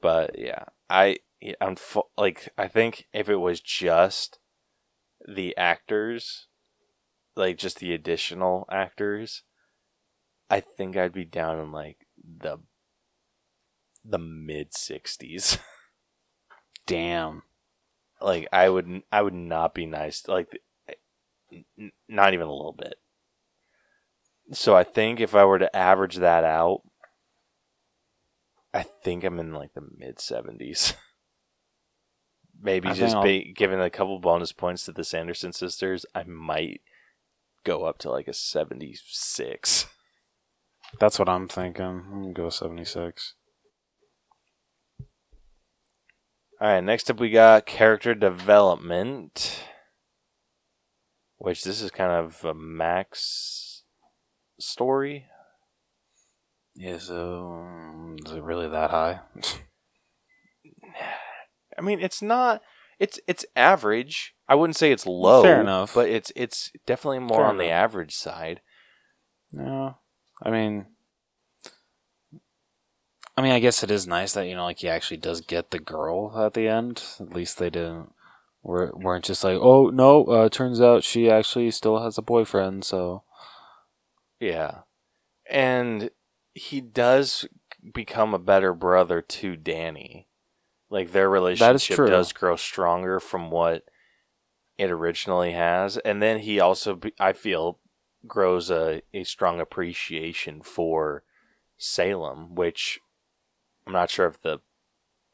But 0.00 0.38
yeah, 0.38 0.64
I 0.90 1.18
I'm 1.60 1.76
fu- 1.76 2.02
like 2.16 2.50
I 2.58 2.68
think 2.68 3.06
if 3.12 3.28
it 3.28 3.36
was 3.36 3.60
just 3.60 4.38
the 5.26 5.56
actors, 5.56 6.48
like 7.36 7.56
just 7.56 7.78
the 7.78 7.94
additional 7.94 8.66
actors, 8.70 9.42
I 10.50 10.60
think 10.60 10.96
I'd 10.96 11.12
be 11.12 11.24
down 11.24 11.58
in 11.58 11.72
like 11.72 12.06
the 12.22 12.58
the 14.04 14.18
mid 14.18 14.72
60s. 14.72 15.58
Damn. 16.86 17.42
like 18.20 18.46
I 18.52 18.68
would 18.68 19.02
I 19.10 19.22
would 19.22 19.32
not 19.34 19.74
be 19.74 19.86
nice 19.86 20.28
like 20.28 20.58
not 22.08 22.34
even 22.34 22.46
a 22.46 22.52
little 22.52 22.76
bit. 22.76 22.94
So 24.52 24.76
I 24.76 24.84
think 24.84 25.20
if 25.20 25.34
I 25.34 25.44
were 25.44 25.58
to 25.58 25.74
average 25.74 26.16
that 26.16 26.44
out 26.44 26.82
I 28.74 28.82
think 28.82 29.22
I'm 29.22 29.38
in 29.38 29.54
like 29.54 29.72
the 29.74 29.86
mid 29.96 30.16
70s. 30.16 30.94
Maybe 32.60 32.88
I 32.88 32.94
just 32.94 33.22
be, 33.22 33.52
giving 33.56 33.80
a 33.80 33.90
couple 33.90 34.18
bonus 34.18 34.50
points 34.50 34.84
to 34.84 34.92
the 34.92 35.04
Sanderson 35.04 35.52
sisters, 35.52 36.04
I 36.14 36.24
might 36.24 36.80
go 37.62 37.84
up 37.84 37.98
to 37.98 38.10
like 38.10 38.26
a 38.26 38.32
76. 38.32 39.86
That's 40.98 41.18
what 41.18 41.28
I'm 41.28 41.46
thinking. 41.46 41.84
I'm 41.84 42.22
gonna 42.22 42.32
go 42.32 42.50
seventy 42.50 42.84
six. 42.84 43.34
All 46.60 46.68
right, 46.68 46.80
next 46.80 47.10
up 47.10 47.18
we 47.18 47.30
got 47.30 47.66
character 47.66 48.14
development, 48.14 49.64
which 51.44 51.64
this 51.64 51.80
is 51.80 51.90
kind 51.90 52.12
of 52.12 52.44
a 52.44 52.54
Max 52.54 53.82
story. 54.58 55.26
Yeah, 56.74 56.98
so 56.98 58.14
is 58.24 58.32
it 58.32 58.42
really 58.42 58.68
that 58.68 58.90
high? 58.90 59.20
I 61.78 61.82
mean, 61.82 62.00
it's 62.00 62.22
not. 62.22 62.62
It's 62.98 63.18
it's 63.26 63.44
average. 63.56 64.34
I 64.48 64.54
wouldn't 64.54 64.76
say 64.76 64.92
it's 64.92 65.06
low. 65.06 65.42
Fair 65.42 65.60
enough. 65.60 65.94
but 65.94 66.08
it's 66.08 66.32
it's 66.36 66.70
definitely 66.86 67.20
more 67.20 67.38
Fair 67.38 67.46
on 67.46 67.58
the 67.58 67.68
average 67.68 68.14
side. 68.14 68.60
no. 69.52 69.96
I 70.42 70.50
mean 70.50 70.86
I 73.36 73.42
mean 73.42 73.52
I 73.52 73.60
guess 73.60 73.82
it 73.82 73.90
is 73.90 74.06
nice 74.06 74.32
that, 74.34 74.46
you 74.46 74.54
know, 74.54 74.64
like 74.64 74.78
he 74.78 74.88
actually 74.88 75.16
does 75.16 75.40
get 75.40 75.70
the 75.70 75.78
girl 75.78 76.38
at 76.38 76.54
the 76.54 76.68
end. 76.68 77.02
At 77.20 77.34
least 77.34 77.58
they 77.58 77.70
didn't 77.70 78.10
weren't 78.64 79.24
just 79.24 79.44
like, 79.44 79.58
Oh 79.60 79.90
no, 79.90 80.24
uh 80.24 80.48
turns 80.48 80.80
out 80.80 81.04
she 81.04 81.30
actually 81.30 81.70
still 81.70 82.02
has 82.02 82.18
a 82.18 82.22
boyfriend, 82.22 82.84
so 82.84 83.22
Yeah, 84.40 84.80
and 85.48 86.10
he 86.54 86.80
does 86.80 87.46
become 87.92 88.32
a 88.34 88.38
better 88.38 88.72
brother 88.72 89.20
to 89.20 89.56
Danny. 89.56 90.28
Like 90.90 91.12
their 91.12 91.28
relationship 91.28 91.96
does 92.08 92.32
grow 92.32 92.56
stronger 92.56 93.20
from 93.20 93.50
what 93.50 93.84
it 94.78 94.90
originally 94.90 95.52
has, 95.52 95.96
and 95.98 96.22
then 96.22 96.40
he 96.40 96.60
also, 96.60 97.00
I 97.18 97.32
feel, 97.32 97.78
grows 98.26 98.70
a, 98.70 99.02
a 99.12 99.24
strong 99.24 99.60
appreciation 99.60 100.62
for 100.62 101.22
Salem, 101.76 102.54
which 102.54 103.00
I'm 103.86 103.92
not 103.92 104.10
sure 104.10 104.26
if 104.26 104.40
the 104.40 104.60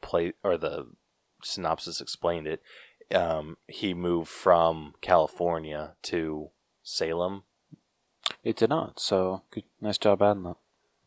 play 0.01 0.33
or 0.43 0.57
the 0.57 0.87
synopsis 1.43 2.01
explained 2.01 2.47
it. 2.47 2.61
Um, 3.13 3.57
he 3.67 3.93
moved 3.93 4.29
from 4.29 4.93
California 5.01 5.95
to 6.03 6.49
Salem 6.83 7.43
it 8.43 8.55
did 8.55 8.69
not. 8.69 8.99
So 8.99 9.43
good 9.51 9.63
nice 9.79 9.97
job 9.97 10.21
adding 10.21 10.43
that. 10.43 10.57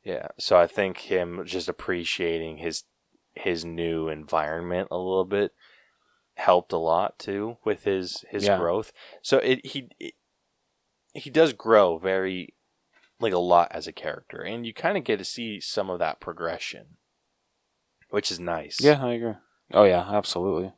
Yeah, 0.05 0.29
so 0.39 0.59
I 0.59 0.67
think 0.67 0.99
him 0.99 1.43
just 1.45 1.69
appreciating 1.69 2.59
his 2.59 2.85
his 3.35 3.65
new 3.65 4.09
environment 4.09 4.89
a 4.91 4.99
little 4.99 5.25
bit 5.25 5.53
helped 6.35 6.73
a 6.73 6.79
lot 6.79 7.19
too 7.19 7.59
with 7.65 7.85
his 7.85 8.25
his 8.29 8.45
Yeah. 8.45 8.59
growth. 8.59 8.93
So 9.23 9.39
it 9.39 9.65
he 9.67 9.89
it, 9.99 10.15
he 11.15 11.31
does 11.31 11.53
grow 11.53 11.99
very 11.99 12.55
like 13.21 13.33
a 13.33 13.39
lot 13.39 13.69
as 13.73 13.87
a 13.87 13.93
character, 13.93 14.41
and 14.43 14.67
you 14.67 14.75
kind 14.75 14.99
of 14.99 15.05
get 15.05 15.19
to 15.19 15.25
see 15.25 15.61
some 15.61 15.89
of 15.89 15.99
that 16.01 16.21
progression, 16.21 16.99
which 18.11 18.31
is 18.31 18.39
nice. 18.39 18.81
Yeah, 18.81 19.05
I 19.05 19.13
agree. 19.15 19.35
Oh 19.73 19.85
yeah, 19.85 20.07
absolutely. 20.09 20.73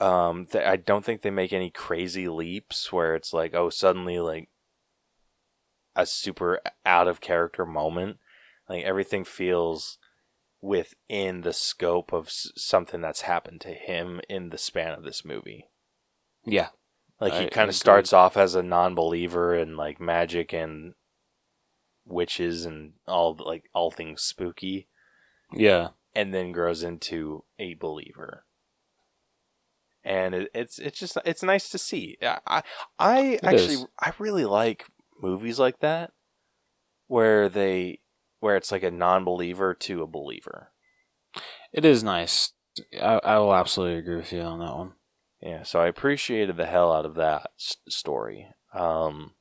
Um, 0.00 0.46
th- 0.46 0.64
I 0.64 0.76
don't 0.76 1.04
think 1.04 1.22
they 1.22 1.30
make 1.30 1.52
any 1.52 1.70
crazy 1.70 2.28
leaps 2.28 2.92
where 2.92 3.14
it's 3.14 3.32
like, 3.32 3.54
oh, 3.54 3.70
suddenly 3.70 4.18
like 4.18 4.48
a 5.94 6.04
super 6.06 6.60
out 6.84 7.06
of 7.08 7.20
character 7.20 7.64
moment. 7.64 8.18
Like 8.68 8.84
everything 8.84 9.24
feels 9.24 9.98
within 10.60 11.42
the 11.42 11.52
scope 11.52 12.12
of 12.12 12.26
s- 12.28 12.50
something 12.56 13.00
that's 13.00 13.20
happened 13.22 13.60
to 13.60 13.68
him 13.74 14.20
in 14.28 14.48
the 14.50 14.58
span 14.58 14.92
of 14.94 15.04
this 15.04 15.24
movie. 15.24 15.66
Yeah. 16.44 16.68
Like 17.20 17.34
he 17.34 17.48
kind 17.48 17.68
of 17.68 17.76
starts 17.76 18.12
off 18.12 18.36
as 18.36 18.54
a 18.54 18.62
non-believer 18.62 19.54
in 19.54 19.76
like 19.76 20.00
magic 20.00 20.52
and 20.52 20.94
witches 22.04 22.64
and 22.66 22.94
all 23.06 23.36
like 23.38 23.64
all 23.72 23.90
things 23.90 24.20
spooky 24.22 24.88
Yeah. 25.52 25.90
and 26.14 26.34
then 26.34 26.50
grows 26.52 26.82
into 26.82 27.44
a 27.58 27.74
believer. 27.74 28.43
And 30.04 30.34
it, 30.34 30.50
it's 30.54 30.78
it's 30.78 30.98
just 30.98 31.16
it's 31.24 31.42
nice 31.42 31.68
to 31.70 31.78
see. 31.78 32.16
I 32.22 32.38
I, 32.46 32.62
I 32.98 33.38
actually 33.42 33.74
is. 33.74 33.86
I 34.00 34.12
really 34.18 34.44
like 34.44 34.86
movies 35.20 35.58
like 35.58 35.80
that 35.80 36.12
where 37.06 37.48
they 37.48 38.00
where 38.40 38.56
it's 38.56 38.70
like 38.72 38.82
a 38.82 38.90
non-believer 38.90 39.74
to 39.74 40.02
a 40.02 40.06
believer. 40.06 40.72
It 41.72 41.84
is 41.84 42.02
nice. 42.04 42.52
I, 43.00 43.20
I 43.24 43.38
will 43.38 43.54
absolutely 43.54 43.98
agree 43.98 44.16
with 44.16 44.32
you 44.32 44.42
on 44.42 44.58
that 44.58 44.76
one. 44.76 44.92
Yeah, 45.40 45.62
so 45.62 45.80
I 45.80 45.86
appreciated 45.86 46.56
the 46.56 46.66
hell 46.66 46.92
out 46.92 47.06
of 47.06 47.14
that 47.14 47.50
s- 47.58 47.76
story. 47.88 48.48
Um, 48.74 49.34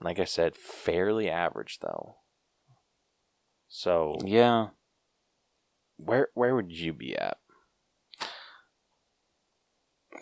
Like 0.00 0.20
I 0.20 0.24
said, 0.24 0.56
fairly 0.56 1.28
average 1.28 1.78
though. 1.80 2.18
So 3.68 4.16
Yeah. 4.24 4.68
where 5.96 6.28
where 6.34 6.54
would 6.54 6.72
you 6.72 6.92
be 6.92 7.16
at? 7.16 7.38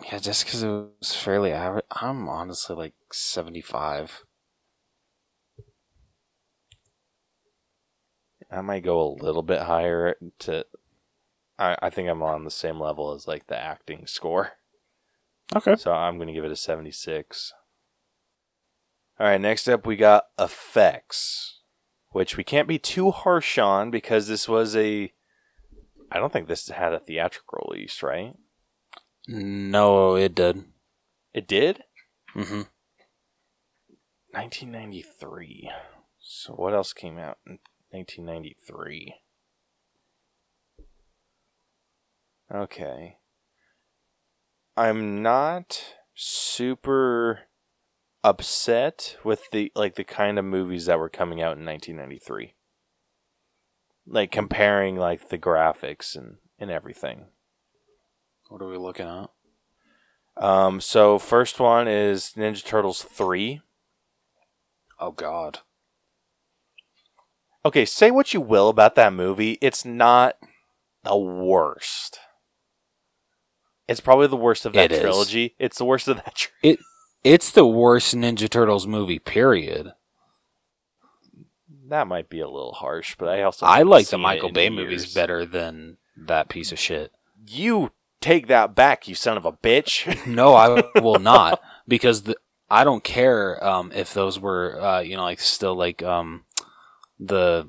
Yeah, 0.03 0.19
just 0.19 0.45
because 0.45 0.63
it 0.63 0.67
was 0.67 1.13
fairly 1.15 1.51
average. 1.51 1.85
I'm 1.91 2.29
honestly 2.29 2.75
like 2.75 2.93
75. 3.11 4.23
I 8.51 8.61
might 8.61 8.83
go 8.83 9.01
a 9.01 9.23
little 9.23 9.43
bit 9.43 9.63
higher 9.63 10.15
to. 10.39 10.65
I, 11.59 11.75
I 11.81 11.89
think 11.89 12.09
I'm 12.09 12.23
on 12.23 12.45
the 12.45 12.51
same 12.51 12.79
level 12.79 13.13
as 13.13 13.27
like 13.27 13.47
the 13.47 13.57
acting 13.57 14.07
score. 14.07 14.51
Okay. 15.55 15.75
So 15.75 15.91
I'm 15.91 16.17
going 16.17 16.27
to 16.27 16.33
give 16.33 16.45
it 16.45 16.51
a 16.51 16.55
76. 16.55 17.53
All 19.19 19.27
right, 19.27 19.41
next 19.41 19.67
up 19.67 19.85
we 19.87 19.95
got 19.95 20.25
effects, 20.37 21.61
which 22.11 22.37
we 22.37 22.43
can't 22.43 22.67
be 22.67 22.77
too 22.77 23.11
harsh 23.11 23.57
on 23.57 23.89
because 23.89 24.27
this 24.27 24.47
was 24.47 24.75
a. 24.75 25.11
I 26.11 26.19
don't 26.19 26.31
think 26.31 26.47
this 26.47 26.69
had 26.69 26.93
a 26.93 26.99
theatrical 26.99 27.67
release, 27.69 28.01
right? 28.03 28.35
No, 29.27 30.15
it 30.15 30.33
did. 30.33 30.63
It 31.33 31.47
did? 31.47 31.83
Mm 32.35 32.47
hmm 32.47 32.61
1993. 34.31 35.71
So 36.19 36.53
what 36.53 36.73
else 36.73 36.93
came 36.93 37.17
out 37.17 37.37
in 37.47 37.59
1993? 37.89 39.15
Okay. 42.53 43.17
I'm 44.75 45.23
not 45.23 45.95
super 46.13 47.41
upset 48.23 49.17
with 49.23 49.49
the 49.51 49.71
like 49.75 49.95
the 49.95 50.03
kind 50.03 50.37
of 50.37 50.45
movies 50.45 50.85
that 50.85 50.99
were 50.99 51.09
coming 51.09 51.41
out 51.41 51.57
in 51.57 51.65
1993. 51.65 52.53
Like 54.05 54.31
comparing 54.31 54.97
like 54.97 55.29
the 55.29 55.37
graphics 55.39 56.15
and 56.15 56.37
and 56.59 56.69
everything. 56.69 57.25
What 58.49 58.61
are 58.61 58.67
we 58.67 58.77
looking 58.77 59.07
at? 59.07 59.29
Um 60.43 60.79
so 60.81 61.17
first 61.19 61.59
one 61.59 61.87
is 61.87 62.33
Ninja 62.37 62.63
Turtles 62.63 63.01
3. 63.03 63.61
Oh, 64.99 65.11
God. 65.11 65.59
Okay, 67.65 67.85
say 67.85 68.09
what 68.11 68.33
you 68.33 68.41
will 68.41 68.69
about 68.69 68.95
that 68.95 69.13
movie, 69.13 69.57
it's 69.61 69.85
not 69.85 70.37
the 71.03 71.15
worst. 71.17 72.19
It's 73.87 73.99
probably 73.99 74.27
the 74.27 74.35
worst 74.37 74.65
of 74.65 74.73
that 74.73 74.85
It 74.85 74.91
is. 74.93 75.01
trilogy. 75.01 75.55
It's 75.59 75.77
the 75.77 75.85
worst 75.85 76.07
of 76.07 76.17
that. 76.17 76.33
Tri- 76.35 76.77
It's 77.23 77.51
the 77.51 77.65
worst 77.67 78.15
Ninja 78.15 78.49
Turtles 78.49 78.87
movie, 78.87 79.19
period. 79.19 79.93
that 81.89 82.07
might 82.07 82.27
be 82.29 82.39
a 82.39 82.49
little 82.49 82.73
harsh, 82.73 83.15
but 83.17 83.29
I 83.29 83.43
also 83.43 83.65
I 83.65 83.83
like 83.83 84.07
the 84.07 84.17
Michael 84.17 84.49
in 84.49 84.53
Bay 84.53 84.63
years. 84.63 84.73
movies 84.75 85.13
better 85.13 85.45
than 85.45 85.97
that 86.17 86.49
piece 86.49 86.71
of 86.71 86.79
shit. 86.79 87.11
You 87.47 87.91
take 88.21 88.47
that 88.47 88.75
back, 88.75 89.07
you 89.07 89.15
son 89.15 89.37
of 89.37 89.45
a 89.45 89.51
bitch. 89.51 90.05
No, 90.27 90.53
I 90.55 90.83
will 90.99 91.19
not 91.19 91.61
because 91.87 92.23
the, 92.23 92.35
I 92.69 92.83
don't 92.83 93.03
care 93.03 93.63
um, 93.63 93.91
if 93.93 94.13
those 94.13 94.39
were 94.39 94.79
uh, 94.81 94.99
you 94.99 95.15
know 95.15 95.23
like 95.23 95.39
still 95.39 95.75
like 95.75 96.03
um, 96.03 96.43
the 97.19 97.67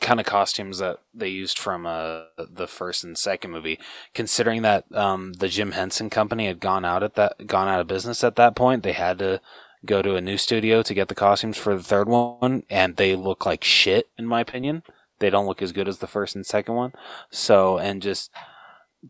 kind 0.00 0.18
of 0.18 0.26
costumes 0.26 0.78
that 0.78 0.98
they 1.14 1.28
used 1.28 1.58
from 1.58 1.86
uh, 1.86 2.22
the 2.38 2.66
first 2.66 3.04
and 3.04 3.16
second 3.16 3.50
movie. 3.50 3.78
Considering 4.14 4.62
that 4.62 4.84
um, 4.94 5.34
the 5.34 5.48
Jim 5.48 5.72
Henson 5.72 6.10
Company 6.10 6.46
had 6.46 6.60
gone 6.60 6.84
out 6.84 7.02
at 7.02 7.14
that 7.14 7.46
gone 7.46 7.68
out 7.68 7.80
of 7.80 7.86
business 7.86 8.24
at 8.24 8.36
that 8.36 8.56
point, 8.56 8.82
they 8.82 8.92
had 8.92 9.18
to 9.18 9.40
go 9.84 10.02
to 10.02 10.16
a 10.16 10.20
new 10.20 10.36
studio 10.36 10.82
to 10.82 10.94
get 10.94 11.08
the 11.08 11.14
costumes 11.14 11.56
for 11.56 11.76
the 11.76 11.82
third 11.82 12.08
one, 12.08 12.64
and 12.68 12.96
they 12.96 13.14
look 13.14 13.46
like 13.46 13.62
shit 13.62 14.08
in 14.18 14.26
my 14.26 14.40
opinion. 14.40 14.82
They 15.18 15.30
don't 15.30 15.46
look 15.46 15.62
as 15.62 15.72
good 15.72 15.88
as 15.88 15.98
the 15.98 16.06
first 16.06 16.36
and 16.36 16.44
second 16.44 16.74
one. 16.74 16.92
So 17.30 17.78
and 17.78 18.02
just 18.02 18.30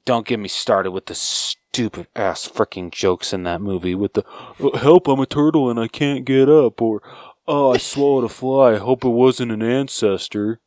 don't 0.05 0.27
get 0.27 0.39
me 0.39 0.49
started 0.49 0.91
with 0.91 1.07
the 1.07 1.15
stupid 1.15 2.07
ass 2.17 2.49
freaking 2.49 2.91
jokes 2.91 3.33
in 3.33 3.43
that 3.45 3.61
movie 3.61 3.95
with 3.95 4.15
the 4.15 4.25
"Oh, 4.61 4.77
help 4.77 5.09
I'm 5.09 5.21
a 5.21 5.27
turtle 5.27 5.71
and 5.71 5.79
I 5.79 5.89
can't 5.89 6.25
get 6.25 6.49
up 6.49 6.81
or 6.81 7.03
oh 7.47 7.73
I 7.73 7.79
swallowed 7.79 8.25
a 8.25 8.29
fly. 8.29 8.75
I 8.75 8.79
hope 8.79 9.05
it 9.05 9.09
wasn't 9.09 9.53
an 9.53 9.63
ancestor. 9.63 10.61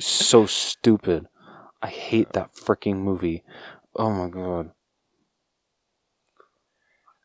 So 0.00 0.46
stupid. 0.46 1.28
I 1.80 1.88
hate 1.88 2.32
that 2.32 2.54
freaking 2.54 2.96
movie. 2.96 3.44
Oh 3.94 4.10
my 4.10 4.28
god. 4.28 4.70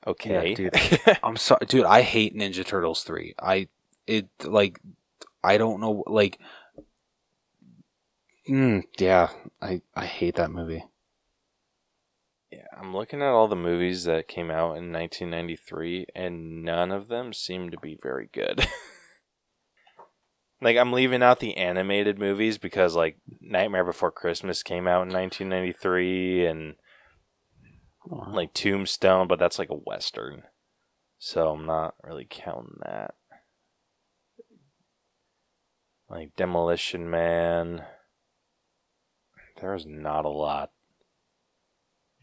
Okay. 0.05 0.53
dude. 0.53 0.75
I'm 1.23 1.37
sorry 1.37 1.65
dude 1.67 1.85
I 1.85 2.01
hate 2.01 2.35
Ninja 2.35 2.65
Turtles 2.65 3.03
3 3.03 3.35
I 3.39 3.67
it 4.07 4.27
like 4.43 4.79
I 5.43 5.57
don't 5.57 5.79
know 5.79 6.03
like 6.07 6.39
mm, 8.49 8.83
yeah 8.97 9.29
I 9.61 9.81
I 9.95 10.05
hate 10.05 10.35
that 10.35 10.51
movie 10.51 10.83
yeah, 12.51 12.65
I'm 12.75 12.95
looking 12.95 13.21
at 13.21 13.27
all 13.27 13.47
the 13.47 13.55
movies 13.55 14.05
that 14.05 14.27
came 14.27 14.49
out 14.49 14.77
in 14.77 14.91
1993, 14.91 16.07
and 16.15 16.63
none 16.63 16.91
of 16.91 17.07
them 17.07 17.31
seem 17.31 17.69
to 17.69 17.79
be 17.79 17.97
very 18.01 18.27
good. 18.33 18.67
like, 20.61 20.75
I'm 20.75 20.91
leaving 20.91 21.21
out 21.21 21.39
the 21.39 21.57
animated 21.57 22.17
movies 22.17 22.57
because, 22.57 22.95
like, 22.95 23.17
Nightmare 23.39 23.85
Before 23.85 24.11
Christmas 24.11 24.63
came 24.63 24.87
out 24.87 25.07
in 25.07 25.13
1993, 25.13 26.47
and 26.47 26.75
like 28.09 28.53
Tombstone, 28.53 29.27
but 29.27 29.37
that's 29.37 29.59
like 29.59 29.69
a 29.69 29.75
western, 29.75 30.43
so 31.19 31.51
I'm 31.51 31.67
not 31.67 31.93
really 32.03 32.25
counting 32.27 32.79
that. 32.83 33.13
Like 36.09 36.35
Demolition 36.35 37.07
Man, 37.07 37.83
there's 39.61 39.85
not 39.85 40.25
a 40.25 40.29
lot. 40.29 40.71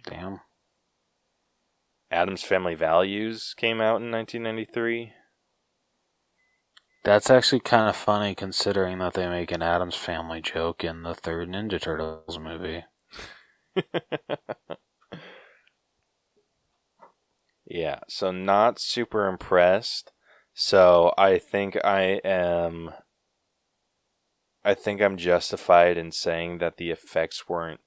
damn 0.05 0.41
Addams 2.11 2.43
Family 2.43 2.75
Values 2.75 3.55
came 3.57 3.81
out 3.81 4.01
in 4.01 4.11
1993. 4.11 5.13
That's 7.05 7.31
actually 7.31 7.61
kind 7.61 7.89
of 7.89 7.97
funny 7.97 8.35
considering 8.35 8.99
that 8.99 9.15
they 9.15 9.29
make 9.29 9.53
an 9.53 9.63
Addams 9.63 9.95
Family 9.97 10.41
joke 10.41 10.83
in 10.85 11.03
the 11.03 11.15
third 11.15 11.49
Ninja 11.49 11.81
Turtles 11.81 12.39
movie. 12.39 12.85
yeah, 17.67 18.01
so 18.09 18.33
not 18.33 18.81
super 18.81 19.29
impressed. 19.29 20.13
So 20.55 21.13
I 21.19 21.39
think 21.39 21.77
I 21.85 22.21
am. 22.25 22.91
I 24.66 24.74
think 24.74 25.01
I'm 25.01 25.16
justified 25.16 25.97
in 25.97 26.10
saying 26.10 26.59
that 26.59 26.76
the 26.76 26.90
effects 26.90 27.48
weren't 27.48 27.80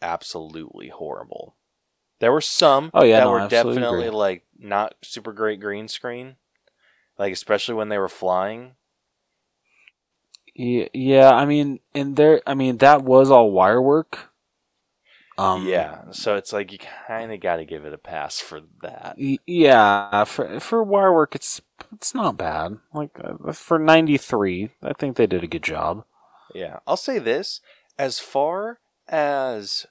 absolutely 0.00 0.88
horrible. 0.90 1.56
There 2.20 2.32
were 2.32 2.40
some 2.40 2.90
Oh, 2.94 3.02
yeah, 3.04 3.18
that 3.18 3.24
no, 3.24 3.30
were 3.32 3.48
definitely 3.48 4.06
agree. 4.06 4.10
like 4.10 4.44
not 4.56 4.94
super 5.02 5.32
great 5.32 5.60
green 5.60 5.88
screen, 5.88 6.36
like 7.18 7.32
especially 7.32 7.74
when 7.74 7.88
they 7.88 7.98
were 7.98 8.08
flying. 8.08 8.76
Yeah, 10.54 10.86
yeah. 10.94 11.30
I 11.30 11.44
mean, 11.44 11.80
and 11.94 12.16
there, 12.16 12.40
I 12.46 12.54
mean, 12.54 12.78
that 12.78 13.02
was 13.02 13.30
all 13.30 13.50
wire 13.50 13.82
work. 13.82 14.30
Um, 15.38 15.66
yeah, 15.66 16.10
so 16.12 16.36
it's 16.36 16.52
like 16.52 16.72
you 16.72 16.78
kind 17.06 17.30
of 17.32 17.40
got 17.40 17.56
to 17.56 17.64
give 17.66 17.84
it 17.84 17.92
a 17.92 17.98
pass 17.98 18.40
for 18.40 18.60
that. 18.80 19.16
y- 19.18 19.38
yeah. 19.46 20.24
For 20.24 20.58
for 20.60 20.82
wire 20.82 21.12
work, 21.12 21.34
it's 21.34 21.60
it's 21.92 22.14
not 22.14 22.38
bad. 22.38 22.78
Like 22.94 23.10
uh, 23.22 23.52
for 23.52 23.78
'93, 23.78 24.70
I 24.82 24.92
think 24.94 25.16
they 25.16 25.26
did 25.26 25.44
a 25.44 25.48
good 25.48 25.62
job. 25.62 26.04
Yeah, 26.54 26.78
I'll 26.86 26.96
say 26.96 27.18
this: 27.18 27.60
as 27.98 28.18
far 28.18 28.80
as 29.08 29.86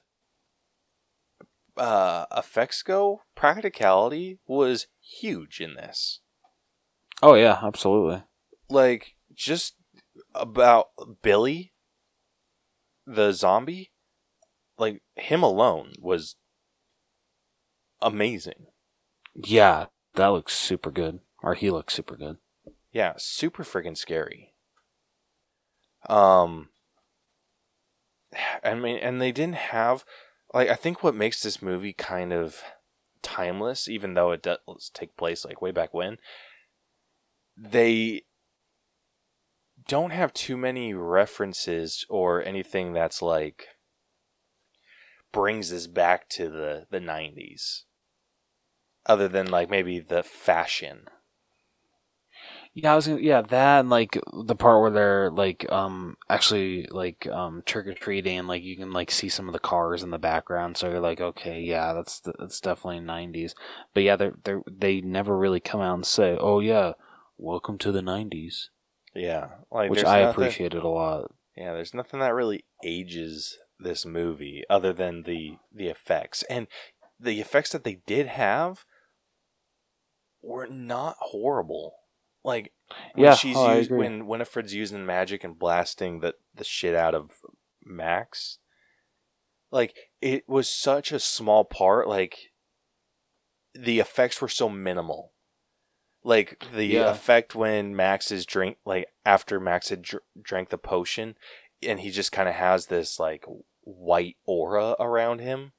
uh, 1.76 2.26
effects 2.36 2.82
go, 2.82 3.22
practicality 3.34 4.38
was 4.46 4.88
huge 5.00 5.60
in 5.60 5.74
this. 5.74 6.20
Oh 7.22 7.34
yeah, 7.34 7.60
absolutely. 7.62 8.22
Like 8.68 9.14
just 9.34 9.74
about 10.34 10.88
Billy, 11.22 11.72
the 13.06 13.32
zombie, 13.32 13.92
like 14.78 15.02
him 15.16 15.42
alone 15.42 15.92
was 16.00 16.36
amazing. 18.00 18.66
Yeah, 19.34 19.86
that 20.14 20.28
looks 20.28 20.54
super 20.54 20.90
good. 20.90 21.20
Or 21.42 21.54
he 21.54 21.70
looks 21.70 21.94
super 21.94 22.16
good. 22.16 22.38
Yeah, 22.92 23.14
super 23.18 23.62
freaking 23.62 23.96
scary. 23.96 24.54
Um, 26.08 26.70
I 28.64 28.74
mean, 28.74 28.98
and 28.98 29.20
they 29.20 29.32
didn't 29.32 29.56
have 29.56 30.04
like 30.54 30.68
I 30.68 30.74
think 30.74 31.02
what 31.02 31.14
makes 31.14 31.42
this 31.42 31.60
movie 31.60 31.92
kind 31.92 32.32
of 32.32 32.62
timeless, 33.22 33.88
even 33.88 34.14
though 34.14 34.30
it 34.30 34.42
does 34.42 34.90
take 34.94 35.16
place 35.16 35.44
like 35.44 35.60
way 35.60 35.72
back 35.72 35.92
when. 35.92 36.18
They 37.56 38.22
don't 39.88 40.10
have 40.10 40.32
too 40.32 40.56
many 40.56 40.94
references 40.94 42.04
or 42.08 42.42
anything 42.42 42.92
that's 42.92 43.22
like 43.22 43.68
brings 45.36 45.72
us 45.72 45.86
back 45.86 46.28
to 46.30 46.48
the 46.48 46.86
the 46.90 47.00
90s 47.00 47.84
other 49.04 49.28
than 49.28 49.50
like 49.50 49.68
maybe 49.70 50.00
the 50.00 50.22
fashion 50.22 51.06
Yeah, 52.74 52.92
I 52.92 52.96
was 52.96 53.06
gonna, 53.06 53.20
yeah 53.20 53.40
that 53.42 53.80
and 53.80 53.90
like 53.90 54.18
the 54.46 54.54
part 54.56 54.80
where 54.82 54.90
they're 54.90 55.30
like 55.30 55.70
um 55.72 56.16
actually 56.28 56.86
like 56.90 57.26
um 57.28 57.62
trick 57.64 57.86
or 57.86 57.94
treating 57.94 58.38
and 58.38 58.48
like 58.48 58.62
you 58.62 58.76
can 58.76 58.92
like 58.92 59.10
see 59.10 59.28
some 59.28 59.48
of 59.48 59.52
the 59.52 59.58
cars 59.58 60.02
in 60.02 60.10
the 60.10 60.18
background, 60.18 60.76
so 60.76 60.88
you're 60.90 61.00
like 61.00 61.20
okay 61.20 61.60
yeah 61.60 61.92
that's 61.92 62.20
that's 62.20 62.60
definitely 62.60 63.00
'90s. 63.00 63.54
But 63.94 64.02
yeah, 64.02 64.16
they 64.16 64.30
they 64.44 64.54
they 64.70 65.00
never 65.00 65.36
really 65.36 65.60
come 65.60 65.80
out 65.80 65.94
and 65.94 66.06
say 66.06 66.36
oh 66.40 66.60
yeah 66.60 66.92
welcome 67.38 67.78
to 67.78 67.92
the 67.92 68.02
'90s, 68.02 68.70
Yeah, 69.14 69.48
like 69.70 69.90
which 69.90 70.04
I 70.04 70.20
nothing- 70.22 70.30
appreciated 70.44 70.82
a 70.82 70.88
lot. 70.88 71.30
Yeah, 71.56 71.72
there's 71.72 71.94
nothing 71.94 72.20
that 72.20 72.34
really 72.34 72.64
ages 72.84 73.56
this 73.78 74.06
movie 74.06 74.64
other 74.70 74.92
than 74.92 75.22
the 75.22 75.56
the 75.72 75.88
effects. 75.88 76.42
And 76.44 76.66
the 77.18 77.40
effects 77.40 77.70
that 77.72 77.84
they 77.84 78.00
did 78.06 78.26
have 78.26 78.84
were 80.42 80.66
not 80.66 81.16
horrible. 81.18 81.94
Like 82.44 82.72
when 83.14 83.24
Yeah, 83.24 83.34
she's 83.34 83.56
oh, 83.56 83.76
used 83.76 83.90
when 83.90 84.26
Winifred's 84.26 84.74
using 84.74 85.04
magic 85.04 85.42
and 85.44 85.58
blasting 85.58 86.20
the 86.20 86.34
the 86.54 86.64
shit 86.64 86.94
out 86.94 87.14
of 87.14 87.32
Max. 87.84 88.58
Like 89.70 89.94
it 90.20 90.48
was 90.48 90.68
such 90.68 91.12
a 91.12 91.18
small 91.18 91.64
part 91.64 92.08
like 92.08 92.38
the 93.74 93.98
effects 93.98 94.40
were 94.40 94.48
so 94.48 94.68
minimal. 94.68 95.32
Like 96.22 96.64
the 96.72 96.86
Yeah. 96.86 97.10
effect 97.10 97.54
when 97.54 97.94
Max 97.94 98.30
is 98.30 98.46
drink 98.46 98.78
like 98.84 99.06
after 99.24 99.58
Max 99.60 99.88
had 99.88 100.02
dr- 100.02 100.22
drank 100.40 100.70
the 100.70 100.78
potion 100.78 101.36
and 101.82 102.00
he 102.00 102.10
just 102.10 102.32
kind 102.32 102.48
of 102.48 102.54
has 102.54 102.86
this 102.86 103.18
like 103.18 103.44
white 103.82 104.36
aura 104.44 104.96
around 104.98 105.40
him. 105.40 105.72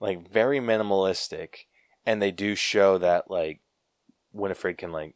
Like 0.00 0.30
very 0.30 0.60
minimalistic 0.60 1.66
and 2.06 2.22
they 2.22 2.30
do 2.30 2.54
show 2.54 2.96
that 2.96 3.30
like 3.30 3.60
Winifred 4.32 4.78
can 4.78 4.92
like 4.92 5.14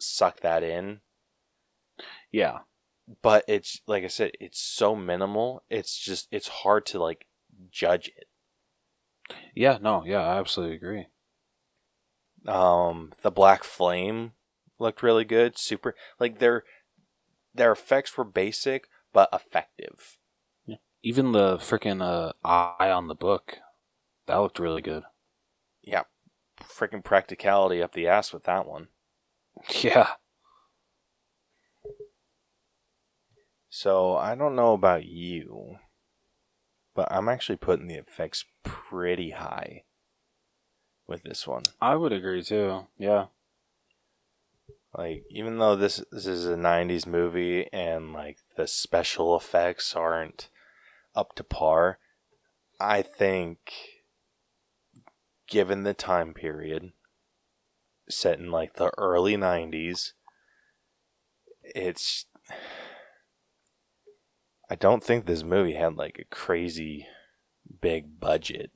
suck 0.00 0.40
that 0.40 0.62
in 0.64 1.00
Yeah, 2.32 2.60
but 3.22 3.44
it's 3.46 3.80
like 3.86 4.04
I 4.04 4.08
said, 4.08 4.32
it's 4.40 4.60
so 4.60 4.96
minimal. 4.96 5.62
It's 5.70 5.96
just 5.98 6.26
it's 6.32 6.48
hard 6.48 6.84
to 6.86 6.98
like 6.98 7.26
judge 7.70 8.08
it. 8.16 8.26
yeah, 9.54 9.78
no, 9.80 10.04
yeah, 10.04 10.22
I 10.22 10.38
absolutely 10.38 10.76
agree. 10.76 11.06
Um, 12.46 13.12
the 13.22 13.30
black 13.30 13.64
flame 13.64 14.32
looked 14.78 15.02
really 15.02 15.24
good. 15.24 15.58
Super 15.58 15.94
like 16.18 16.38
their 16.38 16.64
their 17.54 17.72
effects 17.72 18.16
were 18.16 18.24
basic 18.24 18.88
but 19.12 19.28
effective. 19.32 20.18
Yeah. 20.66 20.76
Even 21.02 21.32
the 21.32 21.56
freaking 21.56 22.02
uh, 22.02 22.32
eye 22.44 22.90
on 22.90 23.08
the 23.08 23.14
book, 23.14 23.58
that 24.26 24.36
looked 24.36 24.58
really 24.58 24.82
good. 24.82 25.02
Yeah, 25.82 26.04
freaking 26.60 27.02
practicality 27.02 27.82
up 27.82 27.92
the 27.92 28.06
ass 28.06 28.32
with 28.32 28.44
that 28.44 28.66
one. 28.66 28.88
Yeah, 29.82 30.14
So 33.70 34.16
I 34.16 34.34
don't 34.34 34.56
know 34.56 34.72
about 34.72 35.06
you, 35.06 35.76
but 36.94 37.10
I'm 37.10 37.28
actually 37.28 37.56
putting 37.56 37.86
the 37.86 37.94
effects 37.94 38.44
pretty 38.64 39.30
high 39.30 39.84
with 41.06 41.22
this 41.22 41.46
one. 41.46 41.62
I 41.80 41.94
would 41.94 42.12
agree 42.12 42.42
too. 42.42 42.88
Yeah, 42.98 43.26
Like 44.96 45.24
even 45.30 45.58
though 45.58 45.76
this 45.76 46.02
this 46.10 46.26
is 46.26 46.46
a 46.46 46.56
90s 46.56 47.06
movie 47.06 47.68
and 47.72 48.12
like 48.12 48.38
the 48.56 48.66
special 48.66 49.36
effects 49.36 49.94
aren't 49.94 50.48
up 51.14 51.34
to 51.36 51.44
par, 51.44 51.98
I 52.80 53.02
think 53.02 53.58
given 55.48 55.84
the 55.84 55.94
time 55.94 56.34
period 56.34 56.92
set 58.08 58.38
in 58.38 58.50
like 58.50 58.74
the 58.74 58.90
early 58.98 59.36
90s, 59.36 60.12
it's 61.62 62.26
I 64.68 64.74
don't 64.74 65.04
think 65.04 65.26
this 65.26 65.44
movie 65.44 65.74
had 65.74 65.96
like 65.96 66.18
a 66.18 66.34
crazy 66.34 67.06
big 67.80 68.18
budget. 68.18 68.70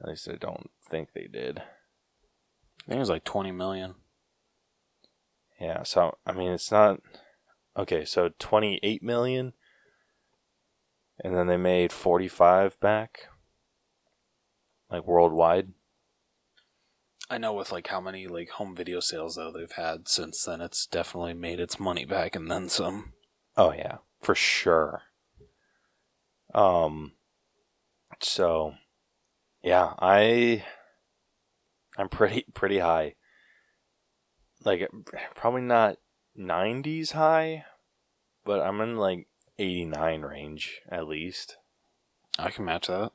At 0.00 0.08
least 0.08 0.28
I 0.28 0.36
don't 0.36 0.70
think 0.88 1.12
they 1.14 1.26
did. 1.26 1.58
I 1.58 2.88
think 2.88 2.96
it 2.96 3.00
was 3.00 3.10
like 3.10 3.24
twenty 3.24 3.50
million. 3.50 3.94
Yeah, 5.60 5.82
so 5.82 6.16
I 6.26 6.32
mean 6.32 6.50
it's 6.52 6.70
not 6.70 7.00
okay, 7.76 8.04
so 8.04 8.30
28 8.38 9.02
million 9.02 9.52
and 11.22 11.34
then 11.34 11.46
they 11.46 11.56
made 11.56 11.92
45 11.92 12.78
back 12.80 13.28
like 14.90 15.06
worldwide. 15.06 15.72
I 17.28 17.38
know 17.38 17.54
with 17.54 17.72
like 17.72 17.88
how 17.88 18.00
many 18.00 18.26
like 18.28 18.50
home 18.50 18.76
video 18.76 19.00
sales 19.00 19.34
though 19.34 19.50
they've 19.50 19.72
had 19.72 20.08
since 20.08 20.44
then, 20.44 20.60
it's 20.60 20.86
definitely 20.86 21.34
made 21.34 21.58
its 21.58 21.80
money 21.80 22.04
back 22.04 22.36
and 22.36 22.50
then 22.50 22.68
some. 22.68 23.14
Oh 23.56 23.72
yeah, 23.72 23.98
for 24.20 24.34
sure. 24.34 25.02
Um 26.54 27.12
so 28.20 28.74
yeah, 29.62 29.94
I 29.98 30.64
I'm 31.98 32.08
pretty 32.08 32.44
pretty 32.54 32.78
high. 32.78 33.15
Like 34.66 34.90
probably 35.36 35.62
not 35.62 35.98
90s 36.36 37.12
high, 37.12 37.64
but 38.44 38.60
I'm 38.60 38.80
in 38.80 38.96
like 38.96 39.28
89 39.60 40.22
range 40.22 40.80
at 40.90 41.06
least. 41.06 41.56
I 42.36 42.50
can 42.50 42.64
match 42.64 42.88
that. 42.88 43.12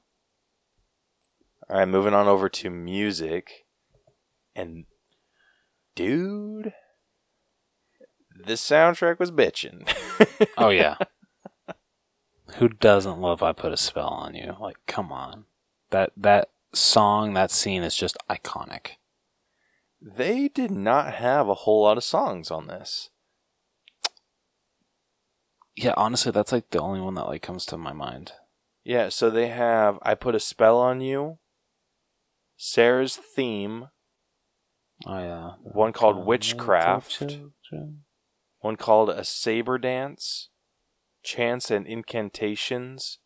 All 1.69 1.77
right, 1.77 1.87
moving 1.87 2.13
on 2.13 2.29
over 2.29 2.47
to 2.47 2.69
music. 2.69 3.65
And 4.55 4.85
dude, 5.93 6.73
this 8.33 8.61
soundtrack 8.61 9.19
was 9.19 9.31
bitching. 9.31 9.93
Oh 10.57 10.69
yeah. 10.69 10.95
Who 12.55 12.69
doesn't 12.69 13.19
love 13.19 13.43
"I 13.43 13.51
Put 13.51 13.73
a 13.73 13.77
Spell 13.77 14.07
on 14.07 14.35
You"? 14.35 14.55
Like, 14.57 14.77
come 14.87 15.11
on, 15.11 15.45
that 15.89 16.13
that 16.15 16.49
song, 16.73 17.33
that 17.33 17.51
scene 17.51 17.83
is 17.83 17.95
just 17.95 18.17
iconic. 18.29 18.95
They 20.01 20.47
did 20.47 20.71
not 20.71 21.13
have 21.13 21.47
a 21.47 21.53
whole 21.53 21.83
lot 21.83 21.97
of 21.97 22.03
songs 22.03 22.49
on 22.49 22.67
this. 22.67 23.09
Yeah, 25.75 25.93
honestly, 25.95 26.31
that's 26.31 26.51
like 26.51 26.69
the 26.71 26.81
only 26.81 26.99
one 26.99 27.13
that 27.15 27.27
like 27.27 27.41
comes 27.41 27.65
to 27.67 27.77
my 27.77 27.93
mind. 27.93 28.33
Yeah, 28.83 29.09
so 29.09 29.29
they 29.29 29.47
have 29.47 29.99
I 30.01 30.15
Put 30.15 30.35
a 30.35 30.39
Spell 30.39 30.79
on 30.79 31.01
You, 31.01 31.37
Sarah's 32.57 33.15
Theme, 33.15 33.89
Oh 35.05 35.19
yeah, 35.19 35.51
one 35.61 35.93
called 35.93 36.25
Witchcraft, 36.25 37.39
one 38.59 38.75
called 38.75 39.09
A 39.09 39.23
Saber 39.23 39.77
Dance, 39.77 40.49
Chants 41.23 41.71
and 41.71 41.87
Incantations, 41.87 43.19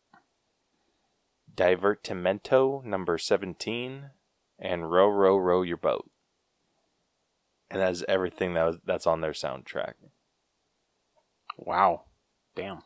Divertimento 1.54 2.84
number 2.84 3.18
17, 3.18 4.10
and 4.60 4.92
Row 4.92 5.08
Row 5.08 5.38
Row 5.38 5.62
Your 5.62 5.78
Boat. 5.78 6.10
And 7.70 7.82
that's 7.82 8.04
everything 8.08 8.54
that 8.54 8.64
was, 8.64 8.78
that's 8.86 9.08
on 9.08 9.22
their 9.22 9.32
soundtrack. 9.32 9.94
Wow, 11.58 12.04
damn. 12.56 12.84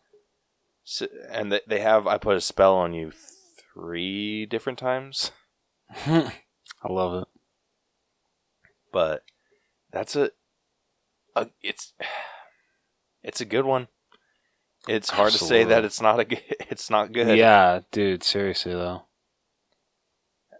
So, 0.83 1.07
and 1.29 1.51
th- 1.51 1.63
they 1.67 1.79
have 1.79 2.07
I 2.07 2.17
Put 2.17 2.37
a 2.37 2.41
Spell 2.41 2.75
on 2.75 2.93
You 2.93 3.11
three 3.11 4.45
different 4.45 4.79
times. 4.79 5.31
I 6.05 6.31
love 6.87 7.21
it. 7.23 7.27
but 8.91 9.23
that's 9.91 10.15
a, 10.15 10.31
a 11.35 11.49
it's 11.61 11.93
it's 13.23 13.41
a 13.41 13.45
good 13.45 13.65
one. 13.65 13.87
It's 14.87 15.09
hard 15.09 15.33
to 15.33 15.37
say 15.37 15.63
that 15.65 15.83
it's 15.83 16.01
not 16.01 16.19
a 16.19 16.25
good, 16.25 16.41
it's 16.69 16.89
not 16.89 17.11
good. 17.11 17.37
Yeah, 17.37 17.81
dude. 17.91 18.23
Seriously 18.23 18.73
though. 18.73 19.03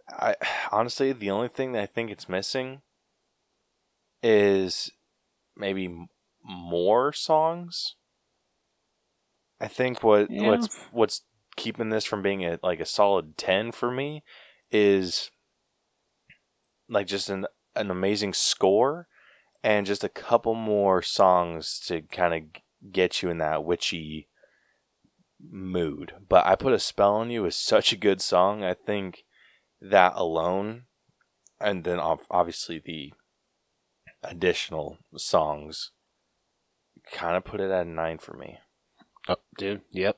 I 0.10 0.36
honestly 0.72 1.12
the 1.14 1.32
only 1.32 1.48
thing 1.48 1.72
that 1.72 1.84
I 1.84 1.86
think 1.86 2.12
it's 2.12 2.28
missing 2.30 2.82
is 4.22 4.92
maybe 5.56 6.08
more 6.44 7.14
songs. 7.14 7.96
I 9.60 9.68
think 9.68 10.04
what 10.04 10.32
Yeah. 10.32 10.48
what's 10.50 10.76
what's 10.92 11.22
keeping 11.56 11.90
this 11.90 12.06
from 12.06 12.22
being 12.22 12.46
a 12.46 12.60
like 12.64 12.80
a 12.80 12.86
solid 12.86 13.38
10 13.38 13.72
for 13.72 13.92
me 13.92 14.24
is 14.72 15.30
like 16.88 17.08
just 17.08 17.30
an 17.30 17.46
an 17.76 17.92
amazing 17.92 18.34
score 18.34 19.08
and 19.64 19.86
just 19.86 20.04
a 20.04 20.10
couple 20.10 20.56
more 20.56 21.02
songs 21.02 21.80
to 21.88 22.02
kind 22.02 22.34
of 22.34 22.92
get 22.92 23.22
you 23.22 23.30
in 23.30 23.38
that 23.40 23.64
witchy 23.64 24.30
mood. 25.42 26.14
But 26.28 26.46
I 26.46 26.56
put 26.56 26.74
a 26.74 26.80
spell 26.80 27.16
on 27.16 27.30
you 27.30 27.46
is 27.46 27.56
such 27.74 27.92
a 27.92 27.98
good 27.98 28.22
song. 28.22 28.64
I 28.64 28.74
think 28.74 29.26
that 29.82 30.14
alone 30.16 30.84
and 31.60 31.84
then 31.84 32.00
obviously 32.00 32.82
the 32.84 33.14
additional 34.24 34.98
songs 35.16 35.92
kind 37.12 37.36
of 37.36 37.44
put 37.44 37.60
it 37.62 37.72
at 37.72 37.86
a 37.86 37.90
9 37.90 38.18
for 38.18 38.36
me. 38.38 38.58
Oh, 39.28 39.38
dude. 39.58 39.82
Yep. 39.92 40.18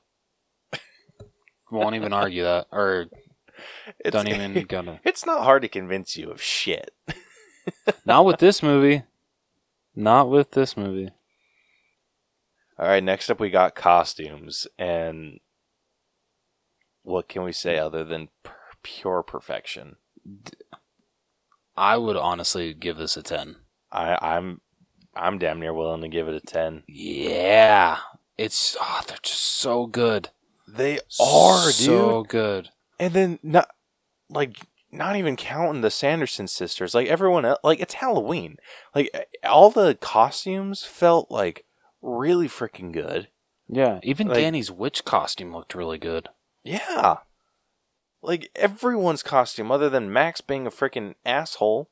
Won't 1.72 1.96
even 1.96 2.12
argue 2.12 2.44
that, 2.44 2.68
or 2.72 3.08
It's, 4.00 4.12
don't 4.12 4.28
even 4.28 4.54
gonna. 4.68 5.00
It's 5.04 5.26
not 5.26 5.44
hard 5.44 5.62
to 5.62 5.68
convince 5.68 6.18
you 6.18 6.32
of 6.32 6.42
shit. 6.42 6.94
Not 8.06 8.26
with 8.26 8.40
this 8.40 8.64
movie. 8.64 9.04
Not 9.96 10.30
with 10.30 10.52
this 10.52 10.76
movie. 10.76 11.12
All 12.80 12.88
right, 12.88 13.04
next 13.04 13.30
up 13.30 13.40
we 13.40 13.50
got 13.50 13.76
costumes, 13.76 14.68
and 14.80 15.40
what 17.04 17.28
can 17.28 17.44
we 17.44 17.52
say 17.52 17.78
other 17.78 18.04
than 18.04 18.30
pure 18.82 19.22
perfection? 19.22 19.98
I 21.78 21.98
would 21.98 22.16
honestly 22.16 22.74
give 22.74 22.98
this 22.98 23.16
a 23.16 23.22
ten. 23.22 23.58
I, 23.92 24.18
I'm 24.22 24.62
I'm 25.16 25.38
damn 25.38 25.60
near 25.60 25.74
willing 25.74 26.02
to 26.02 26.08
give 26.08 26.28
it 26.28 26.36
a 26.36 26.40
ten. 26.40 26.84
Yeah, 26.88 27.98
it's 28.38 28.78
oh, 28.82 29.02
they're 29.08 29.18
just 29.22 29.42
so 29.42 29.86
good. 29.88 30.30
They 30.68 31.00
are, 31.20 31.66
dude. 31.66 31.74
so 31.76 32.24
good. 32.24 32.70
And 33.00 33.14
then 33.14 33.40
not 33.44 33.70
like 34.30 34.58
not 34.92 35.16
even 35.16 35.36
counting 35.36 35.82
the 35.82 35.92
Sanderson 35.92 36.48
sisters, 36.48 36.94
like 36.96 37.08
everyone 37.08 37.46
else, 37.46 37.60
like 37.64 37.80
it's 37.80 37.96
Halloween. 37.96 38.58
Like 38.96 39.10
eh, 39.14 39.24
all 39.44 39.70
the 39.70 39.96
costumes 40.00 40.84
felt 40.84 41.30
like 41.30 41.66
really 42.02 42.48
freaking 42.48 42.92
good. 42.92 43.28
Yeah, 43.68 44.00
even 44.04 44.28
Like- 44.28 44.38
Danny's 44.38 44.72
witch 44.72 45.06
costume 45.06 45.54
looked 45.54 45.76
really 45.76 45.98
good. 45.98 46.30
Yeah. 46.64 47.18
Like 48.22 48.52
everyone's 48.56 49.24
costume, 49.24 49.72
other 49.72 49.90
than 49.90 50.14
Max 50.14 50.42
being 50.42 50.68
a 50.68 50.72
freaking 50.72 51.16
asshole, 51.26 51.90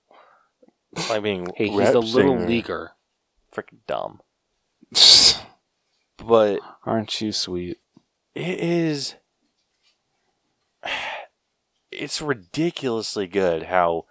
like 1.10 1.20
mean, 1.20 1.48
Hey, 1.56 1.70
he's 1.70 1.90
a 1.90 2.00
little 2.00 2.36
singer. 2.38 2.48
leaguer. 2.48 2.92
freaking 3.54 3.80
dumb. 3.88 4.22
But 6.18 6.60
Aren't 6.86 7.22
you 7.22 7.32
sweet? 7.32 7.78
it 8.36 8.60
is 8.60 9.16
it's 11.92 12.22
ridiculously 12.22 13.28
good 13.28 13.64
how 13.64 14.06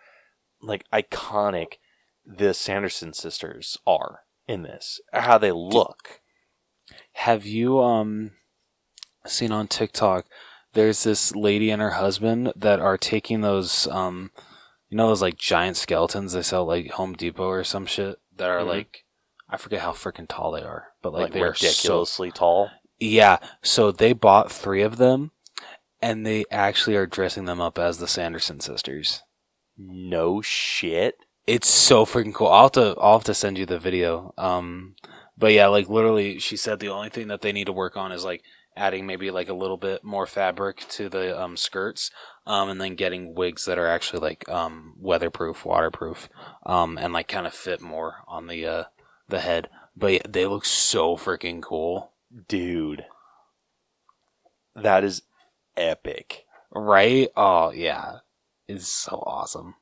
like 0.60 0.84
iconic 0.92 1.74
the 2.26 2.52
Sanderson 2.52 3.12
sisters 3.12 3.78
are 3.86 4.20
in 4.46 4.62
this. 4.62 5.00
How 5.12 5.38
they 5.38 5.52
look. 5.52 6.20
Have 7.12 7.46
you 7.46 7.80
um 7.80 8.32
seen 9.26 9.52
on 9.52 9.68
TikTok? 9.68 10.26
There's 10.74 11.04
this 11.04 11.34
lady 11.34 11.70
and 11.70 11.80
her 11.80 11.90
husband 11.92 12.52
that 12.56 12.80
are 12.80 12.98
taking 12.98 13.40
those 13.40 13.86
um, 13.88 14.30
you 14.88 14.96
know 14.96 15.08
those 15.08 15.22
like 15.22 15.36
giant 15.36 15.76
skeletons 15.76 16.32
they 16.32 16.42
sell 16.42 16.64
like 16.64 16.90
Home 16.92 17.14
Depot 17.14 17.46
or 17.48 17.64
some 17.64 17.86
shit 17.86 18.18
that 18.36 18.48
are 18.48 18.60
Mhm. 18.60 18.66
like 18.68 19.04
I 19.50 19.56
forget 19.56 19.80
how 19.80 19.92
freaking 19.92 20.28
tall 20.28 20.52
they 20.52 20.60
are, 20.62 20.88
but 21.00 21.12
like, 21.14 21.22
Like, 21.22 21.32
they 21.32 21.40
are 21.40 21.54
so 21.54 21.66
ridiculously 21.68 22.30
tall. 22.30 22.70
yeah. 22.98 23.38
So 23.62 23.90
they 23.90 24.12
bought 24.12 24.52
three 24.52 24.82
of 24.82 24.98
them, 24.98 25.30
and 26.02 26.26
they 26.26 26.44
actually 26.50 26.96
are 26.96 27.06
dressing 27.06 27.46
them 27.46 27.58
up 27.60 27.78
as 27.78 27.96
the 27.98 28.06
Sanderson 28.06 28.60
sisters. 28.60 29.22
No 29.78 30.42
shit. 30.42 31.16
It's 31.46 31.68
so 31.68 32.04
freaking 32.04 32.34
cool. 32.34 32.48
I'll 32.48 32.64
have 32.64 32.72
to 32.72 32.94
I'll 33.00 33.14
have 33.18 33.24
to 33.24 33.32
send 33.34 33.56
you 33.56 33.64
the 33.64 33.78
video. 33.78 34.34
Um, 34.36 34.96
but 35.38 35.52
yeah, 35.52 35.68
like 35.68 35.88
literally, 35.88 36.38
she 36.38 36.56
said 36.58 36.78
the 36.78 36.88
only 36.90 37.08
thing 37.08 37.28
that 37.28 37.40
they 37.40 37.52
need 37.52 37.66
to 37.68 37.72
work 37.72 37.96
on 37.96 38.12
is 38.12 38.24
like 38.24 38.42
adding 38.78 39.06
maybe 39.06 39.30
like 39.30 39.48
a 39.48 39.54
little 39.54 39.76
bit 39.76 40.04
more 40.04 40.26
fabric 40.26 40.86
to 40.90 41.08
the 41.08 41.38
um, 41.38 41.56
skirts, 41.56 42.10
um, 42.46 42.68
and 42.68 42.80
then 42.80 42.94
getting 42.94 43.34
wigs 43.34 43.64
that 43.64 43.78
are 43.78 43.88
actually 43.88 44.20
like 44.20 44.48
um, 44.48 44.94
weatherproof, 44.98 45.64
waterproof, 45.64 46.28
um, 46.64 46.96
and 46.96 47.12
like 47.12 47.28
kind 47.28 47.46
of 47.46 47.54
fit 47.54 47.80
more 47.80 48.16
on 48.26 48.46
the 48.46 48.64
uh, 48.64 48.84
the 49.28 49.40
head. 49.40 49.68
But 49.96 50.12
yeah, 50.12 50.22
they 50.28 50.46
look 50.46 50.64
so 50.64 51.16
freaking 51.16 51.60
cool, 51.60 52.12
Dude. 52.46 53.04
That 54.74 55.02
is 55.02 55.22
epic. 55.76 56.44
right? 56.72 57.28
Oh 57.36 57.72
yeah, 57.72 58.18
it's 58.68 58.88
so 58.88 59.22
awesome. 59.26 59.74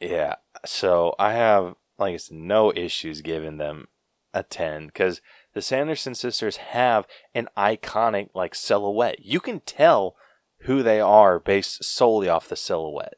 Yeah. 0.00 0.36
So 0.64 1.14
I 1.18 1.32
have, 1.32 1.74
like 1.98 2.20
no 2.30 2.72
issues 2.74 3.20
giving 3.20 3.58
them 3.58 3.88
a 4.32 4.42
10 4.42 4.86
because 4.86 5.20
the 5.58 5.62
Sanderson 5.62 6.14
sisters 6.14 6.58
have 6.58 7.04
an 7.34 7.48
iconic, 7.56 8.28
like, 8.32 8.54
silhouette. 8.54 9.24
You 9.24 9.40
can 9.40 9.58
tell 9.58 10.14
who 10.60 10.84
they 10.84 11.00
are 11.00 11.40
based 11.40 11.82
solely 11.82 12.28
off 12.28 12.48
the 12.48 12.54
silhouette. 12.54 13.14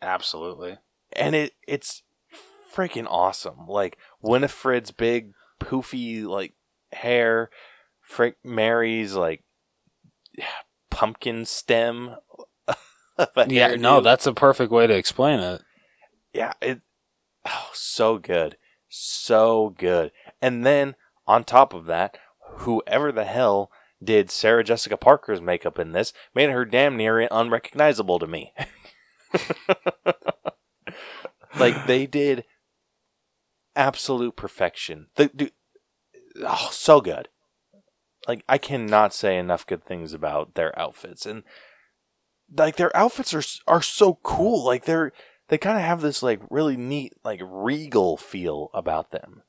Absolutely. 0.00 0.78
And 1.12 1.34
it 1.34 1.54
it's 1.66 2.04
freaking 2.72 3.08
awesome. 3.10 3.66
Like, 3.66 3.98
Winifred's 4.22 4.92
big, 4.92 5.32
poofy, 5.58 6.24
like, 6.24 6.52
hair, 6.92 7.50
Frick 8.00 8.36
Mary's, 8.44 9.14
like, 9.14 9.42
pumpkin 10.90 11.44
stem. 11.44 12.14
Yeah, 13.48 13.74
no, 13.74 14.00
that's 14.00 14.26
a 14.28 14.32
perfect 14.32 14.70
way 14.70 14.86
to 14.86 14.94
explain 14.94 15.40
it. 15.40 15.62
yeah, 16.32 16.52
it 16.60 16.82
oh 17.44 17.70
so 17.72 18.18
good. 18.18 18.58
So 18.88 19.74
good. 19.76 20.12
And 20.40 20.64
then 20.64 20.94
on 21.26 21.44
top 21.44 21.74
of 21.74 21.86
that, 21.86 22.18
whoever 22.58 23.12
the 23.12 23.24
hell 23.24 23.70
did 24.02 24.30
Sarah 24.30 24.64
Jessica 24.64 24.96
Parker's 24.96 25.40
makeup 25.40 25.78
in 25.78 25.92
this 25.92 26.12
made 26.34 26.50
her 26.50 26.64
damn 26.64 26.96
near 26.96 27.26
unrecognizable 27.30 28.18
to 28.18 28.26
me. 28.26 28.52
like 31.58 31.86
they 31.86 32.06
did 32.06 32.44
absolute 33.74 34.36
perfection. 34.36 35.06
The 35.16 35.28
dude, 35.28 35.52
oh, 36.42 36.68
so 36.70 37.00
good. 37.00 37.28
Like 38.28 38.44
I 38.48 38.58
cannot 38.58 39.14
say 39.14 39.36
enough 39.38 39.66
good 39.66 39.84
things 39.84 40.12
about 40.12 40.54
their 40.54 40.78
outfits 40.78 41.26
and 41.26 41.42
like 42.56 42.76
their 42.76 42.94
outfits 42.96 43.34
are 43.34 43.42
are 43.66 43.82
so 43.82 44.18
cool. 44.22 44.64
Like 44.64 44.84
they're 44.84 45.12
they 45.48 45.58
kind 45.58 45.76
of 45.76 45.84
have 45.84 46.00
this 46.00 46.22
like 46.22 46.40
really 46.50 46.76
neat 46.76 47.14
like 47.24 47.40
regal 47.44 48.16
feel 48.16 48.70
about 48.74 49.10
them. 49.10 49.42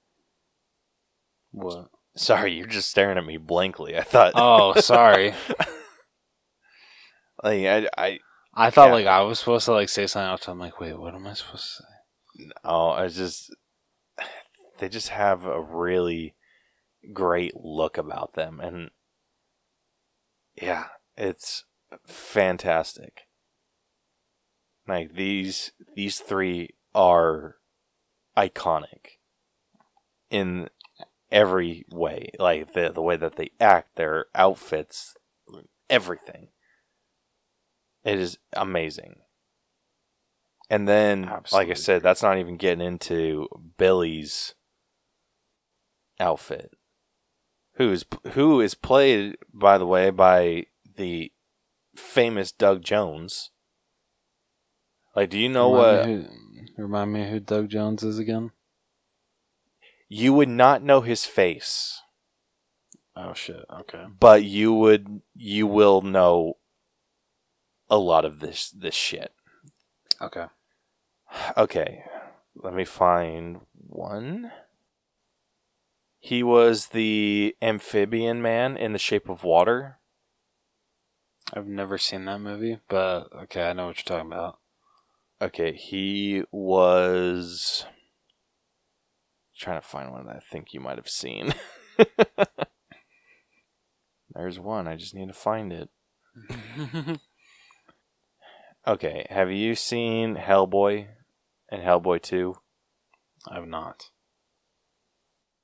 What? 1.56 1.88
Sorry, 2.18 2.54
you're 2.54 2.68
just 2.68 2.90
staring 2.90 3.18
at 3.18 3.26
me 3.26 3.38
blankly. 3.38 3.98
I 3.98 4.04
thought. 4.04 4.34
Oh, 4.36 4.74
sorry. 4.76 5.34
like 7.44 7.66
I, 7.66 7.88
I, 7.98 8.20
I 8.54 8.70
thought 8.70 8.88
Yeah. 8.88 8.94
like 8.94 9.06
I 9.08 9.22
was 9.22 9.40
supposed 9.40 9.66
to 9.66 9.74
like 9.74 9.90
say 9.90 10.08
something 10.08 10.30
else. 10.30 10.48
I'm 10.48 10.60
like, 10.60 10.80
wait, 10.80 10.98
what 11.00 11.16
am 11.16 11.28
I 11.28 11.34
supposed 11.34 11.78
to 11.78 11.84
say? 11.84 12.50
oh, 12.64 12.90
I 12.90 13.08
just. 13.08 13.54
They 14.80 14.90
just 14.90 15.08
have 15.10 15.46
a 15.46 15.62
really 15.62 16.36
great 17.14 17.56
look 17.56 17.98
about 17.98 18.34
them, 18.34 18.60
and 18.60 18.90
yeah, 20.62 20.88
it's 21.16 21.64
fantastic. 22.06 23.22
Like 24.86 25.14
these, 25.14 25.72
these 25.96 26.20
three 26.20 26.72
are 26.94 27.56
iconic 28.38 29.18
in 30.30 30.70
every 31.32 31.86
way. 31.92 32.32
Like 32.40 32.74
the 32.74 32.92
the 32.92 33.02
way 33.02 33.18
that 33.18 33.36
they 33.36 33.52
act, 33.60 33.96
their 33.96 34.26
outfits, 34.36 35.16
everything. 35.90 36.50
It 38.04 38.20
is 38.20 38.38
amazing. 38.54 39.16
And 40.70 40.88
then, 40.88 41.30
like 41.52 41.70
I 41.70 41.74
said, 41.74 42.02
that's 42.02 42.24
not 42.24 42.38
even 42.38 42.58
getting 42.58 42.86
into 42.86 43.48
Billy's 43.78 44.56
outfit, 46.20 46.72
who's 47.76 48.04
who 48.34 48.62
is 48.62 48.74
played, 48.74 49.38
by 49.54 49.78
the 49.78 49.86
way, 49.86 50.10
by 50.10 50.66
the 50.96 51.32
famous 51.96 52.52
Doug 52.52 52.82
Jones. 52.84 53.52
Like, 55.16 55.30
do 55.30 55.38
you 55.38 55.50
know 55.50 55.70
what? 55.70 56.08
Me 56.08 56.28
who, 56.76 56.84
remind 56.84 57.14
me 57.14 57.30
who 57.30 57.40
Doug 57.40 57.70
Jones 57.70 58.04
is 58.04 58.18
again? 58.18 58.52
You 60.08 60.34
would 60.34 60.50
not 60.50 60.84
know 60.84 61.02
his 61.02 61.26
face, 61.26 62.02
Oh 63.16 63.34
shit. 63.34 63.66
Okay. 63.70 64.06
but 64.20 64.44
you 64.44 64.74
would. 64.74 65.22
You 65.36 65.68
will 65.68 66.02
know 66.02 66.58
a 67.90 67.98
lot 67.98 68.26
of 68.26 68.40
this 68.40 68.70
this 68.70 68.96
shit. 68.96 69.32
Okay. 70.22 70.46
Okay, 71.58 72.04
let 72.56 72.74
me 72.74 72.86
find 72.86 73.62
one. 73.74 74.52
He 76.20 76.44
was 76.44 76.88
the 76.88 77.56
amphibian 77.62 78.42
man 78.42 78.78
in 78.78 78.94
The 78.94 79.00
Shape 79.00 79.30
of 79.30 79.44
Water. 79.44 80.00
I've 81.54 81.68
never 81.68 81.98
seen 81.98 82.26
that 82.26 82.40
movie, 82.40 82.80
but 82.90 83.28
okay, 83.44 83.70
I 83.70 83.74
know 83.74 83.88
what 83.88 83.98
you're 83.98 84.18
talking 84.18 84.32
about. 84.32 84.60
Okay, 85.42 85.74
he 85.74 86.44
was 86.52 87.86
trying 89.58 89.82
to 89.82 89.88
find 89.88 90.12
one 90.12 90.26
that 90.28 90.36
I 90.36 90.40
think 90.40 90.74
you 90.74 90.80
might 90.80 90.98
have 90.98 91.10
seen. 91.10 91.54
There's 94.34 94.60
one, 94.60 94.88
I 94.88 94.96
just 94.96 95.16
need 95.16 95.28
to 95.28 95.34
find 95.34 95.72
it. 95.72 95.90
Okay, 98.88 99.26
have 99.32 99.52
you 99.52 99.74
seen 99.74 100.36
Hellboy 100.36 101.08
and 101.70 101.82
Hellboy 101.82 102.22
2? 102.22 102.56
I've 103.50 103.68
not. 103.68 104.12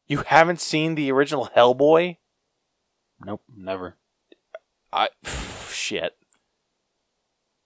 You 0.08 0.24
haven't 0.26 0.60
seen 0.60 0.96
the 0.96 1.12
original 1.12 1.50
Hellboy? 1.56 2.18
Nope, 3.24 3.44
never. 3.56 3.98
I 4.92 5.10
shit. 5.70 6.14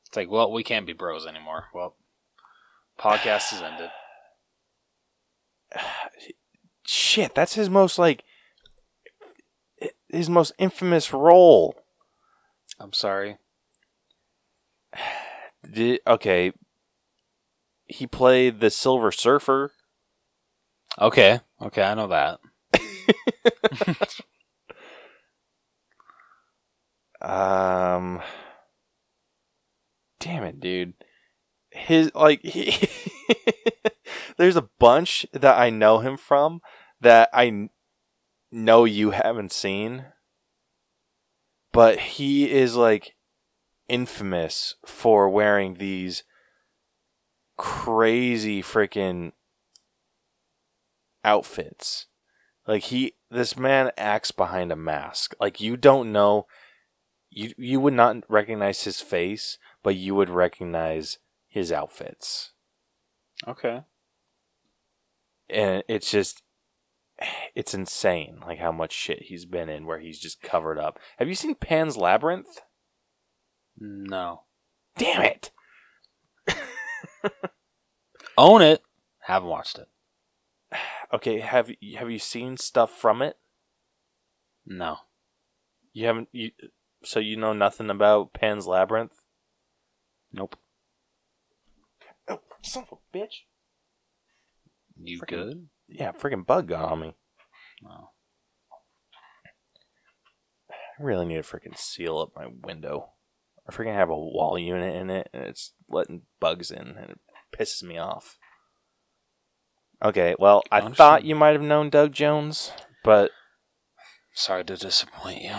It's 0.07 0.17
like, 0.17 0.29
well, 0.29 0.51
we 0.51 0.61
can't 0.61 0.85
be 0.85 0.91
bros 0.91 1.25
anymore. 1.25 1.65
Well, 1.73 1.95
podcast 2.99 3.53
is 3.53 3.61
ended. 3.61 3.91
shit, 6.85 7.35
that's 7.35 7.55
his 7.55 7.69
most 7.69 7.97
like 7.97 8.23
his 10.09 10.29
most 10.29 10.53
infamous 10.57 11.13
role. 11.13 11.75
I'm 12.79 12.93
sorry. 12.93 13.37
Did, 15.71 15.99
okay, 16.05 16.53
he 17.85 18.05
played 18.05 18.59
the 18.59 18.69
Silver 18.69 19.11
Surfer. 19.11 19.71
Okay, 21.01 21.39
okay, 21.61 21.83
I 21.83 21.93
know 21.95 22.07
that. 22.07 22.39
Um, 27.25 28.21
damn 30.19 30.43
it, 30.43 30.59
dude. 30.59 30.93
His 31.71 32.13
like 32.13 32.41
he, 32.43 32.87
there's 34.37 34.55
a 34.55 34.69
bunch 34.79 35.25
that 35.33 35.57
I 35.57 35.69
know 35.69 35.99
him 35.99 36.17
from 36.17 36.61
that 37.01 37.29
I 37.33 37.69
know 38.51 38.85
you 38.85 39.11
haven't 39.11 39.51
seen, 39.51 40.05
but 41.71 41.99
he 41.99 42.51
is 42.51 42.75
like 42.75 43.15
infamous 43.87 44.75
for 44.85 45.29
wearing 45.29 45.75
these 45.75 46.23
crazy 47.57 48.61
freaking 48.61 49.31
outfits. 51.23 52.07
Like 52.67 52.83
he 52.83 53.13
this 53.29 53.57
man 53.57 53.91
acts 53.97 54.31
behind 54.31 54.71
a 54.71 54.75
mask. 54.75 55.35
Like 55.39 55.61
you 55.61 55.77
don't 55.77 56.11
know 56.11 56.47
you 57.29 57.53
you 57.57 57.79
would 57.79 57.93
not 57.93 58.23
recognize 58.29 58.83
his 58.83 59.01
face, 59.01 59.57
but 59.83 59.95
you 59.95 60.15
would 60.15 60.29
recognize 60.29 61.19
his 61.47 61.71
outfits. 61.71 62.53
Okay. 63.47 63.81
And 65.49 65.83
it's 65.87 66.09
just 66.09 66.41
it's 67.55 67.73
insane 67.73 68.39
like 68.45 68.59
how 68.59 68.71
much 68.71 68.91
shit 68.91 69.23
he's 69.23 69.45
been 69.45 69.69
in 69.69 69.85
where 69.85 69.99
he's 69.99 70.19
just 70.19 70.41
covered 70.41 70.77
up. 70.77 70.99
Have 71.17 71.27
you 71.27 71.35
seen 71.35 71.55
Pan's 71.55 71.97
Labyrinth? 71.97 72.61
No. 73.77 74.43
Damn 74.97 75.23
it. 75.23 75.51
Own 78.37 78.61
it. 78.61 78.81
Haven't 79.21 79.49
watched 79.49 79.79
it. 79.79 79.87
Okay, 81.13 81.39
have 81.39 81.71
you 81.79 81.97
have 81.97 82.09
you 82.09 82.19
seen 82.19 82.57
stuff 82.57 82.91
from 82.91 83.21
it? 83.21 83.37
No. 84.65 84.97
You 85.93 86.07
haven't 86.07 86.29
you 86.31 86.51
so 87.03 87.19
you 87.19 87.37
know 87.37 87.53
nothing 87.53 87.89
about 87.89 88.33
Pan's 88.33 88.67
Labyrinth? 88.67 89.21
Nope. 90.33 90.57
Oh, 92.27 92.41
son 92.61 92.85
of 92.91 92.97
a 92.97 93.17
bitch. 93.17 93.43
You 95.01 95.19
Freaking- 95.19 95.27
good? 95.27 95.69
Yeah, 95.87 96.11
freaking 96.13 96.45
bug 96.45 96.67
got 96.67 96.91
on 96.91 96.99
me. 97.01 97.15
No. 97.81 98.09
I 100.69 101.03
really 101.03 101.25
need 101.25 101.35
to 101.35 101.41
freaking 101.41 101.77
seal 101.77 102.17
up 102.19 102.29
my 102.35 102.47
window. 102.63 103.11
I 103.67 103.71
freaking 103.71 103.93
have 103.93 104.09
a 104.09 104.15
wall 104.17 104.57
unit 104.57 104.95
in 104.95 105.09
it, 105.09 105.29
and 105.33 105.43
it's 105.43 105.73
letting 105.89 106.21
bugs 106.39 106.71
in, 106.71 106.87
and 106.97 107.09
it 107.11 107.19
pisses 107.55 107.83
me 107.83 107.97
off. 107.97 108.37
Okay, 110.03 110.35
well, 110.39 110.63
I 110.71 110.81
thought 110.89 111.25
you 111.25 111.35
might 111.35 111.53
have 111.53 111.61
known 111.61 111.89
Doug 111.89 112.11
Jones, 112.13 112.71
but 113.03 113.31
Sorry 114.33 114.63
to 114.65 114.75
disappoint 114.75 115.41
you. 115.41 115.55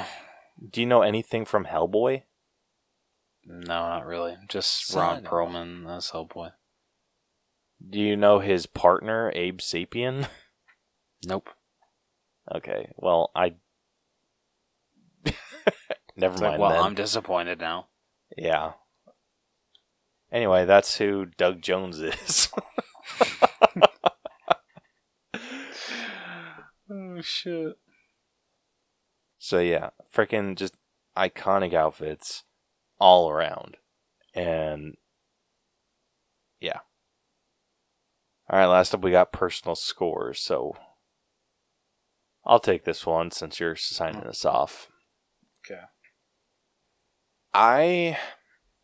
do 0.70 0.80
you 0.80 0.86
know 0.86 1.02
anything 1.02 1.44
from 1.44 1.64
Hellboy? 1.66 2.22
No, 3.44 3.64
not 3.88 4.06
really. 4.06 4.36
Just 4.48 4.94
Ron 4.94 5.22
Perlman. 5.22 5.88
as 5.96 6.10
Hellboy. 6.10 6.52
Do 7.88 8.00
you 8.00 8.16
know 8.16 8.38
his 8.40 8.66
partner, 8.66 9.32
Abe 9.34 9.58
Sapien? 9.58 10.28
Nope. 11.24 11.48
Okay, 12.54 12.90
well, 12.96 13.30
I. 13.34 13.54
Never 16.16 16.34
It's 16.34 16.40
mind. 16.40 16.52
like, 16.52 16.60
well, 16.60 16.70
then. 16.70 16.82
I'm 16.82 16.94
disappointed 16.94 17.58
now. 17.58 17.86
Yeah. 18.36 18.72
Anyway, 20.30 20.66
that's 20.66 20.98
who 20.98 21.24
Doug 21.24 21.62
Jones 21.62 21.98
is. 22.00 22.48
Oh 26.88 27.20
shit. 27.20 27.78
So 29.38 29.58
yeah, 29.58 29.90
freaking 30.14 30.56
just 30.56 30.74
iconic 31.16 31.74
outfits 31.74 32.44
all 33.00 33.28
around. 33.30 33.76
And 34.34 34.96
yeah. 36.60 36.80
All 38.48 38.58
right, 38.58 38.66
last 38.66 38.94
up 38.94 39.02
we 39.02 39.10
got 39.10 39.32
personal 39.32 39.74
scores. 39.74 40.40
So 40.40 40.76
I'll 42.44 42.60
take 42.60 42.84
this 42.84 43.04
one 43.04 43.32
since 43.32 43.58
you're 43.58 43.74
signing 43.74 44.22
us 44.22 44.44
off. 44.44 44.88
Okay. 45.64 45.80
I 47.52 48.18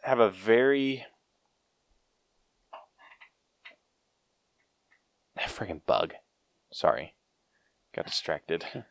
have 0.02 0.18
a 0.18 0.30
very 0.30 1.06
freaking 5.39 5.84
bug. 5.86 6.14
Sorry. 6.72 7.14
Got 7.94 8.06
distracted. 8.06 8.64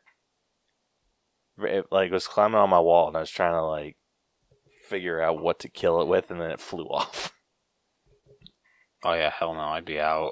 It 1.64 1.88
like 1.92 2.12
was 2.12 2.28
climbing 2.28 2.56
on 2.60 2.72
my 2.72 2.80
wall 2.80 3.08
and 3.08 3.16
I 3.16 3.20
was 3.20 3.30
trying 3.30 3.54
to 3.54 3.62
like 3.62 3.96
figure 4.88 5.22
out 5.22 5.40
what 5.40 5.60
to 5.60 5.70
kill 5.70 6.02
it 6.02 6.08
with 6.08 6.32
and 6.32 6.42
then 6.42 6.50
it 6.50 6.60
flew 6.60 6.86
off. 6.90 7.34
Oh 9.04 9.14
yeah, 9.14 9.30
hell 9.30 9.54
no, 9.54 9.60
I'd 9.60 9.86
be 9.86 10.00
out. 10.00 10.32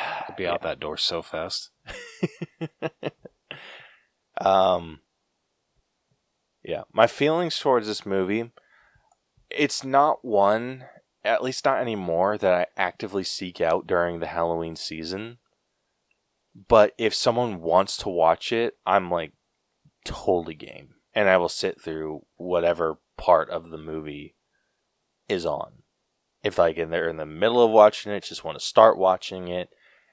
I'd 0.00 0.36
be 0.36 0.46
out 0.46 0.62
that 0.62 0.80
door 0.80 0.96
so 0.96 1.22
fast. 1.22 1.70
um 4.40 5.00
yeah 6.62 6.82
my 6.92 7.06
feelings 7.06 7.58
towards 7.58 7.86
this 7.86 8.06
movie 8.06 8.50
it's 9.50 9.84
not 9.84 10.24
one 10.24 10.84
at 11.24 11.42
least 11.42 11.64
not 11.64 11.80
anymore 11.80 12.38
that 12.38 12.54
i 12.54 12.66
actively 12.80 13.24
seek 13.24 13.60
out 13.60 13.86
during 13.86 14.20
the 14.20 14.26
halloween 14.26 14.76
season. 14.76 15.38
But 16.68 16.94
if 16.98 17.14
someone 17.14 17.60
wants 17.60 17.96
to 17.98 18.08
watch 18.08 18.52
it 18.52 18.74
i'm 18.86 19.10
like 19.10 19.32
totally 20.04 20.54
game. 20.54 20.94
And 21.14 21.28
i 21.28 21.36
will 21.36 21.48
sit 21.48 21.80
through 21.80 22.22
whatever 22.36 22.98
part 23.18 23.50
of 23.50 23.70
the 23.70 23.78
movie 23.78 24.36
is 25.28 25.44
on. 25.44 25.82
If 26.42 26.58
like 26.58 26.78
and 26.78 26.92
they're 26.92 27.08
in 27.08 27.18
the 27.18 27.26
middle 27.26 27.62
of 27.62 27.70
watching 27.70 28.12
it 28.12 28.24
just 28.24 28.44
want 28.44 28.58
to 28.58 28.64
start 28.64 28.96
watching 28.96 29.48
it 29.48 29.68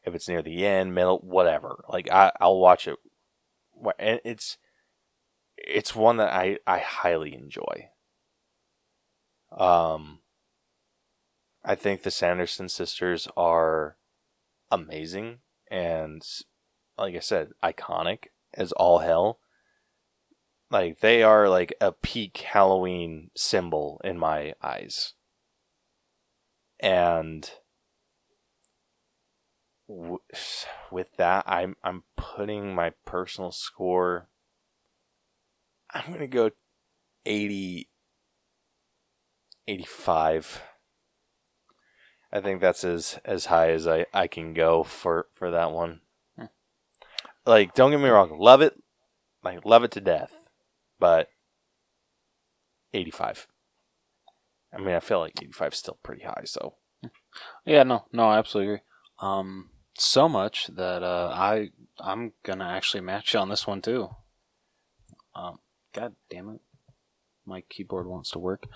if 0.07 0.15
it's 0.15 0.27
near 0.27 0.41
the 0.41 0.65
end 0.65 0.95
middle 0.95 1.19
whatever 1.19 1.83
like 1.89 2.09
I, 2.09 2.31
i'll 2.39 2.59
watch 2.59 2.87
it 2.87 2.97
and 3.99 4.19
it's 4.23 4.57
it's 5.57 5.95
one 5.95 6.17
that 6.17 6.31
I 6.31 6.59
I 6.65 6.79
highly 6.79 7.33
enjoy. 7.33 7.89
Um, 9.51 10.19
I 11.63 11.75
think 11.75 12.03
the 12.03 12.11
Sanderson 12.11 12.69
sisters 12.69 13.27
are 13.35 13.97
amazing 14.69 15.39
and, 15.71 16.21
like 16.97 17.15
I 17.15 17.19
said, 17.19 17.51
iconic 17.63 18.25
as 18.53 18.71
all 18.73 18.99
hell. 18.99 19.39
Like 20.69 20.99
they 20.99 21.23
are 21.23 21.49
like 21.49 21.73
a 21.79 21.91
peak 21.91 22.37
Halloween 22.37 23.31
symbol 23.35 24.01
in 24.03 24.17
my 24.17 24.53
eyes, 24.61 25.13
and 26.79 27.49
w- 29.87 30.19
with 30.91 31.15
that, 31.17 31.43
I'm 31.47 31.75
I'm 31.83 32.03
putting 32.15 32.73
my 32.75 32.91
personal 33.05 33.51
score. 33.51 34.29
I'm 35.91 36.11
gonna 36.11 36.27
go 36.27 36.51
80, 37.25 37.89
85. 39.67 40.61
I 42.31 42.41
think 42.41 42.59
that's 42.61 42.83
as 42.83 43.19
as 43.23 43.45
high 43.45 43.69
as 43.71 43.87
I 43.87 44.05
I 44.13 44.27
can 44.27 44.53
go 44.53 44.83
for 44.83 45.27
for 45.33 45.51
that 45.51 45.71
one. 45.71 46.01
Hmm. 46.37 46.45
Like, 47.45 47.73
don't 47.73 47.91
get 47.91 47.99
me 48.01 48.09
wrong, 48.09 48.37
love 48.37 48.61
it, 48.61 48.81
like 49.43 49.65
love 49.65 49.83
it 49.83 49.91
to 49.91 50.01
death, 50.01 50.49
but 50.99 51.29
85. 52.93 53.47
I 54.73 54.79
mean, 54.79 54.95
I 54.95 54.99
feel 54.99 55.19
like 55.19 55.41
85 55.41 55.73
is 55.73 55.79
still 55.79 55.99
pretty 56.03 56.23
high, 56.23 56.43
so 56.45 56.75
Yeah, 57.65 57.83
no, 57.83 58.05
no, 58.11 58.27
I 58.29 58.37
absolutely 58.37 58.73
agree. 58.73 58.83
Um, 59.19 59.69
so 60.05 60.27
much 60.29 60.67
that 60.67 61.03
uh, 61.03 61.31
I 61.33 61.71
I'm 61.99 62.33
gonna 62.43 62.67
actually 62.67 63.01
match 63.01 63.33
you 63.33 63.39
on 63.39 63.49
this 63.49 63.67
one 63.67 63.81
too. 63.81 64.09
Um, 65.35 65.59
God 65.93 66.15
damn 66.29 66.49
it, 66.49 66.61
my 67.45 67.61
keyboard 67.61 68.07
wants 68.07 68.31
to 68.31 68.39
work. 68.39 68.67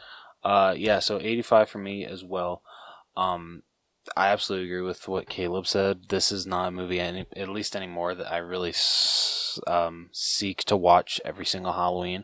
Uh, 0.44 0.74
yeah, 0.76 1.00
so 1.00 1.20
85 1.20 1.70
for 1.70 1.78
me 1.78 2.06
as 2.06 2.24
well. 2.24 2.64
Um, 3.16 3.64
I 4.18 4.30
absolutely 4.30 4.68
agree 4.68 4.82
with 4.82 5.08
what 5.08 5.30
Caleb 5.30 5.68
said. 5.68 6.10
This 6.10 6.32
is 6.32 6.48
not 6.48 6.70
a 6.70 6.72
movie, 6.72 7.00
any, 7.00 7.26
at 7.36 7.50
least 7.50 7.76
anymore, 7.76 8.16
that 8.16 8.32
I 8.32 8.38
really 8.38 8.70
s- 8.70 9.60
um, 9.68 10.10
seek 10.12 10.64
to 10.66 10.76
watch 10.76 11.22
every 11.24 11.46
single 11.46 11.74
Halloween. 11.74 12.24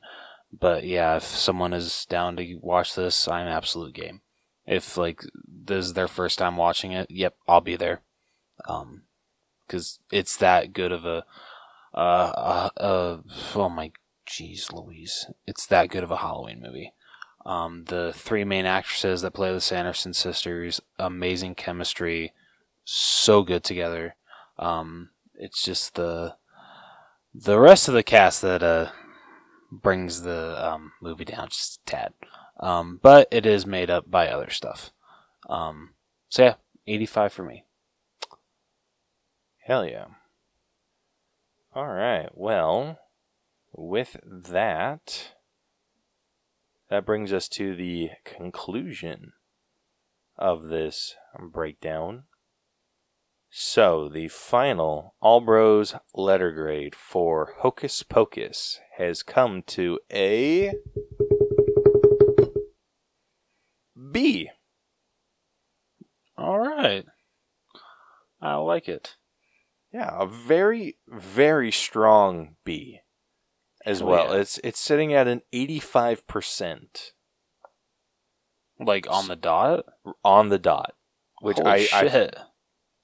But 0.52 0.86
yeah, 0.86 1.18
if 1.18 1.24
someone 1.24 1.74
is 1.74 2.06
down 2.10 2.38
to 2.38 2.56
watch 2.62 2.96
this, 2.96 3.28
I'm 3.28 3.48
absolute 3.48 3.94
game. 3.94 4.22
If 4.66 4.98
like 4.98 5.22
this 5.48 5.88
is 5.88 5.94
their 5.94 6.08
first 6.08 6.40
time 6.40 6.58
watching 6.58 6.92
it, 6.94 7.08
yep, 7.10 7.36
I'll 7.48 7.62
be 7.62 7.76
there. 7.76 8.02
Um, 8.68 9.04
because 9.66 10.00
it's 10.12 10.38
that 10.38 10.72
good 10.72 10.92
of 10.92 11.06
a, 11.06 11.26
uh, 11.94 11.98
uh, 11.98 12.70
uh, 12.78 13.18
oh 13.56 13.70
my, 13.70 13.92
jeez, 14.26 14.72
Louise, 14.72 15.26
it's 15.46 15.66
that 15.68 15.90
good 15.90 16.04
of 16.04 16.12
a 16.12 16.18
Halloween 16.18 16.62
movie. 16.62 16.94
Um, 17.46 17.86
the 17.86 18.14
three 18.14 18.44
main 18.44 18.66
actresses 18.66 19.22
that 19.22 19.32
play 19.32 19.52
the 19.52 19.60
Sanderson 19.60 20.14
sisters, 20.14 20.82
amazing 21.00 21.56
chemistry, 21.56 22.34
so 22.86 23.44
good 23.44 23.64
together. 23.64 24.16
Um, 24.60 25.10
it's 25.36 25.62
just 25.64 25.96
the 25.96 26.36
the 27.34 27.60
rest 27.60 27.88
of 27.88 27.94
the 27.94 28.04
cast 28.04 28.42
that 28.42 28.64
uh 28.64 28.90
brings 29.72 30.24
the 30.24 30.66
um, 30.66 30.94
movie 31.02 31.26
down 31.26 31.50
just 31.50 31.82
a 31.82 31.86
tad. 31.86 32.14
Um, 32.60 33.00
but 33.02 33.28
it 33.32 33.46
is 33.46 33.66
made 33.66 33.90
up 33.90 34.10
by 34.10 34.28
other 34.28 34.50
stuff. 34.50 34.92
Um, 35.50 35.92
so 36.30 36.44
yeah, 36.44 36.54
85 36.88 37.34
for 37.34 37.44
me. 37.44 37.64
Hell 39.68 39.86
yeah. 39.86 40.06
All 41.76 41.88
right. 41.88 42.30
Well, 42.34 43.00
with 43.74 44.16
that, 44.24 45.34
that 46.90 47.06
brings 47.06 47.34
us 47.34 47.50
to 47.50 47.76
the 47.76 48.12
conclusion 48.24 49.34
of 50.38 50.70
this 50.70 51.16
breakdown. 51.52 52.24
So, 53.50 54.08
the 54.08 54.30
final 54.30 55.16
All 55.20 55.42
Bros 55.42 55.96
letter 56.16 56.54
grade 56.54 56.96
for 56.96 57.56
Hocus 57.58 58.04
Pocus 58.04 58.80
has 58.98 59.22
come 59.22 59.64
to 59.64 60.00
a 60.10 60.72
B. 64.14 64.50
All 66.38 66.60
right. 66.60 67.04
I 68.42 68.56
like 68.56 68.88
it. 68.88 69.18
Yeah, 69.98 70.12
a 70.22 70.28
very, 70.28 70.98
very 71.08 71.72
strong 71.72 72.56
B 72.64 73.00
as 73.86 74.00
Hell 74.00 74.08
well. 74.10 74.34
yeah. 74.36 74.42
It's 74.42 74.60
it's 74.64 74.80
sitting 74.80 75.14
at 75.14 75.28
an 75.28 75.42
eighty-five 75.52 76.28
percent 76.28 77.14
Like 78.80 79.10
on 79.10 79.28
the 79.28 79.36
dot? 79.36 79.86
on 80.24 80.50
the 80.50 80.60
dot, 80.60 80.94
which 81.42 81.58
Holy 81.58 81.70
I, 81.70 81.74
I 81.76 82.08
shit. 82.08 82.36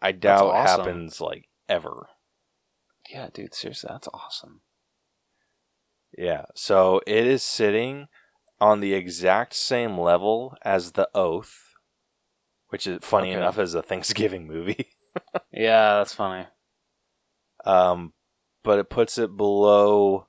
I 0.04 0.12
doubt 0.12 0.46
awesome. 0.54 0.82
happens 0.86 1.20
like 1.20 1.50
ever. 1.68 2.10
yeah, 3.10 3.30
dude, 3.34 3.56
seriously, 3.56 3.90
that's 3.92 4.10
awesome. 4.14 4.62
Yeah, 6.16 6.46
so 6.54 7.02
it 7.08 7.26
is 7.26 7.42
sitting 7.42 8.08
on 8.62 8.82
the 8.82 8.94
exact 8.94 9.56
same 9.56 9.98
level 9.98 10.56
as 10.62 10.92
The 10.92 11.10
Oath, 11.16 11.74
which 12.70 12.86
is 12.86 13.00
funny 13.02 13.30
Okay. 13.32 13.38
enough 13.40 13.58
is 13.58 13.74
a 13.74 13.82
Thanksgiving 13.82 14.46
movie. 14.48 14.90
Yeah, 15.52 15.98
that's 15.98 16.16
funny. 16.16 16.48
Um, 17.64 18.14
but 18.64 18.80
it 18.80 18.90
puts 18.90 19.18
it 19.18 19.36
below 19.36 20.28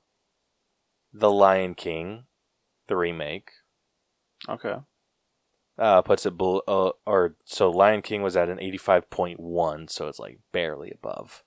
The 1.13 1.31
Lion 1.31 1.75
King, 1.75 2.25
the 2.89 2.97
remake. 2.97 3.51
Okay. 4.49 4.77
Uh, 5.77 6.03
puts 6.03 6.25
it 6.27 6.37
below, 6.37 6.63
uh, 6.69 6.91
or 7.07 7.37
so 7.45 7.71
Lion 7.71 8.03
King 8.03 8.23
was 8.23 8.37
at 8.37 8.49
an 8.49 8.59
85.1, 8.59 9.91
so 9.91 10.07
it's 10.07 10.21
like 10.21 10.39
barely 10.53 10.91
above. 10.91 11.43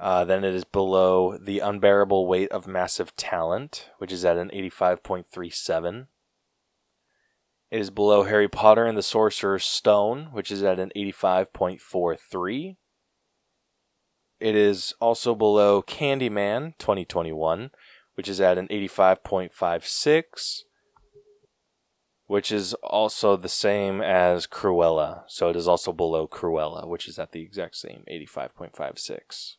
Uh, 0.00 0.24
then 0.24 0.42
it 0.44 0.54
is 0.54 0.64
below 0.64 1.38
The 1.38 1.60
Unbearable 1.60 2.26
Weight 2.26 2.50
of 2.50 2.66
Massive 2.66 3.14
Talent, 3.14 3.90
which 3.98 4.10
is 4.10 4.24
at 4.24 4.38
an 4.38 4.50
85.37. 4.50 6.06
It 7.70 7.80
is 7.80 7.90
below 7.90 8.24
Harry 8.24 8.48
Potter 8.48 8.86
and 8.86 8.96
the 8.96 9.02
Sorcerer's 9.02 9.64
Stone, 9.64 10.30
which 10.32 10.50
is 10.50 10.62
at 10.62 10.78
an 10.78 10.90
85.43. 10.96 12.76
It 14.44 14.54
is 14.54 14.92
also 15.00 15.34
below 15.34 15.80
Candyman 15.80 16.76
2021, 16.76 17.70
which 18.14 18.28
is 18.28 18.42
at 18.42 18.58
an 18.58 18.68
85.56 18.68 20.64
which 22.26 22.50
is 22.50 22.74
also 22.82 23.36
the 23.36 23.48
same 23.48 24.00
as 24.00 24.46
Cruella. 24.46 25.22
So 25.28 25.50
it 25.50 25.56
is 25.56 25.68
also 25.68 25.92
below 25.92 26.26
Cruella, 26.26 26.86
which 26.86 27.06
is 27.08 27.18
at 27.18 27.32
the 27.32 27.42
exact 27.42 27.76
same 27.76 28.02
85.56. 28.10 29.56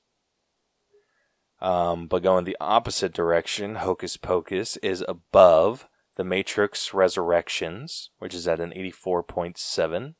Um, 1.62 2.08
but 2.08 2.24
going 2.24 2.46
the 2.46 2.58
opposite 2.60 3.14
direction, 3.14 3.76
Hocus 3.76 4.18
Pocus 4.18 4.78
is 4.78 5.04
above 5.08 5.88
The 6.16 6.24
Matrix 6.24 6.94
Resurrections, 6.94 8.10
which 8.18 8.34
is 8.34 8.48
at 8.48 8.60
an 8.60 8.72
84.7. 8.72 10.16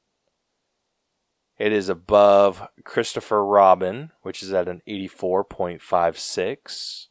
It 1.58 1.72
is 1.72 1.88
above 1.88 2.68
Christopher 2.84 3.46
Robin, 3.46 4.12
which 4.22 4.44
is 4.44 4.52
at 4.52 4.68
an 4.68 4.82
84.56. 4.88 7.08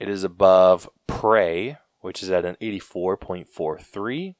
It 0.00 0.08
is 0.08 0.24
above 0.24 0.90
Prey, 1.06 1.78
which 2.00 2.24
is 2.24 2.30
at 2.30 2.44
an 2.44 2.56
84.43. 2.60 4.34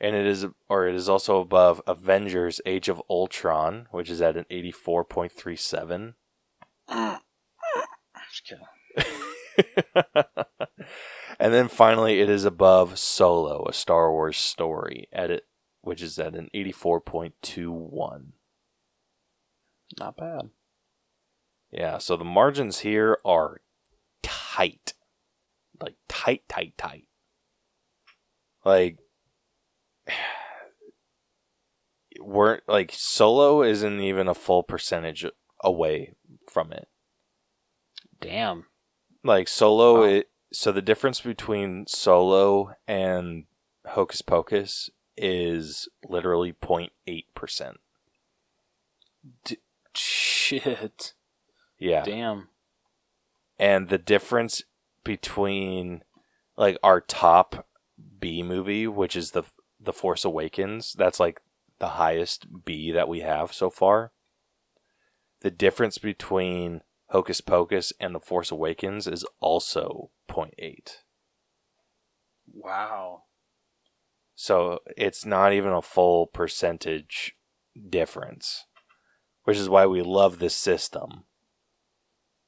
And 0.00 0.16
it 0.16 0.26
is 0.26 0.46
or 0.68 0.88
it 0.88 0.96
is 0.96 1.08
also 1.08 1.40
above 1.40 1.80
Avengers 1.86 2.60
Age 2.66 2.88
of 2.88 3.00
Ultron, 3.08 3.86
which 3.92 4.10
is 4.10 4.20
at 4.20 4.36
an 4.36 4.46
84.37. 4.50 6.14
Just 8.28 8.44
kidding. 8.44 8.66
and 11.38 11.54
then 11.54 11.68
finally 11.68 12.20
it 12.20 12.28
is 12.28 12.44
above 12.44 12.98
Solo, 12.98 13.64
a 13.68 13.72
Star 13.72 14.10
Wars 14.10 14.36
story, 14.36 15.06
at 15.12 15.30
it 15.30 15.46
which 15.82 16.00
is 16.02 16.18
at 16.18 16.34
an 16.34 16.48
84.21. 16.54 18.32
Not 19.98 20.16
bad. 20.16 20.50
Yeah, 21.70 21.98
so 21.98 22.16
the 22.16 22.24
margins 22.24 22.80
here 22.80 23.18
are 23.24 23.60
tight. 24.22 24.94
Like 25.80 25.96
tight, 26.08 26.42
tight, 26.48 26.74
tight. 26.78 27.06
Like 28.64 28.98
weren't 32.20 32.62
like 32.68 32.92
solo 32.94 33.62
isn't 33.62 34.00
even 34.00 34.28
a 34.28 34.34
full 34.34 34.62
percentage 34.62 35.26
away 35.64 36.14
from 36.50 36.72
it. 36.72 36.88
Damn. 38.20 38.66
Like 39.24 39.48
solo 39.48 40.00
Wow. 40.00 40.04
it 40.04 40.28
so 40.52 40.70
the 40.70 40.82
difference 40.82 41.20
between 41.20 41.86
solo 41.86 42.74
and 42.86 43.44
hocus 43.86 44.22
pocus 44.22 44.90
is 45.16 45.88
literally 46.08 46.52
0.8%. 46.52 47.74
Shit. 49.94 51.12
Yeah. 51.78 52.02
Damn. 52.04 52.48
and 53.58 53.88
the 53.88 53.98
difference 53.98 54.62
between 55.04 56.02
like 56.56 56.78
our 56.82 57.00
top 57.00 57.66
B 58.18 58.42
movie, 58.42 58.86
which 58.86 59.16
is 59.16 59.32
the 59.32 59.42
the 59.80 59.92
Force 59.92 60.24
Awakens, 60.24 60.92
that's 60.92 61.18
like 61.18 61.40
the 61.78 61.88
highest 61.90 62.64
B 62.64 62.92
that 62.92 63.08
we 63.08 63.20
have 63.20 63.52
so 63.52 63.68
far. 63.68 64.12
The 65.40 65.50
difference 65.50 65.98
between 65.98 66.82
Hocus 67.08 67.40
Pocus 67.40 67.92
and 67.98 68.14
the 68.14 68.20
Force 68.20 68.50
Awakens 68.52 69.08
is 69.08 69.26
also 69.40 70.10
0.8. 70.30 70.98
Wow. 72.54 73.24
So 74.42 74.80
it's 74.96 75.24
not 75.24 75.52
even 75.52 75.70
a 75.70 75.80
full 75.80 76.26
percentage 76.26 77.36
difference, 77.88 78.66
which 79.44 79.56
is 79.56 79.68
why 79.68 79.86
we 79.86 80.02
love 80.02 80.40
this 80.40 80.56
system. 80.56 81.26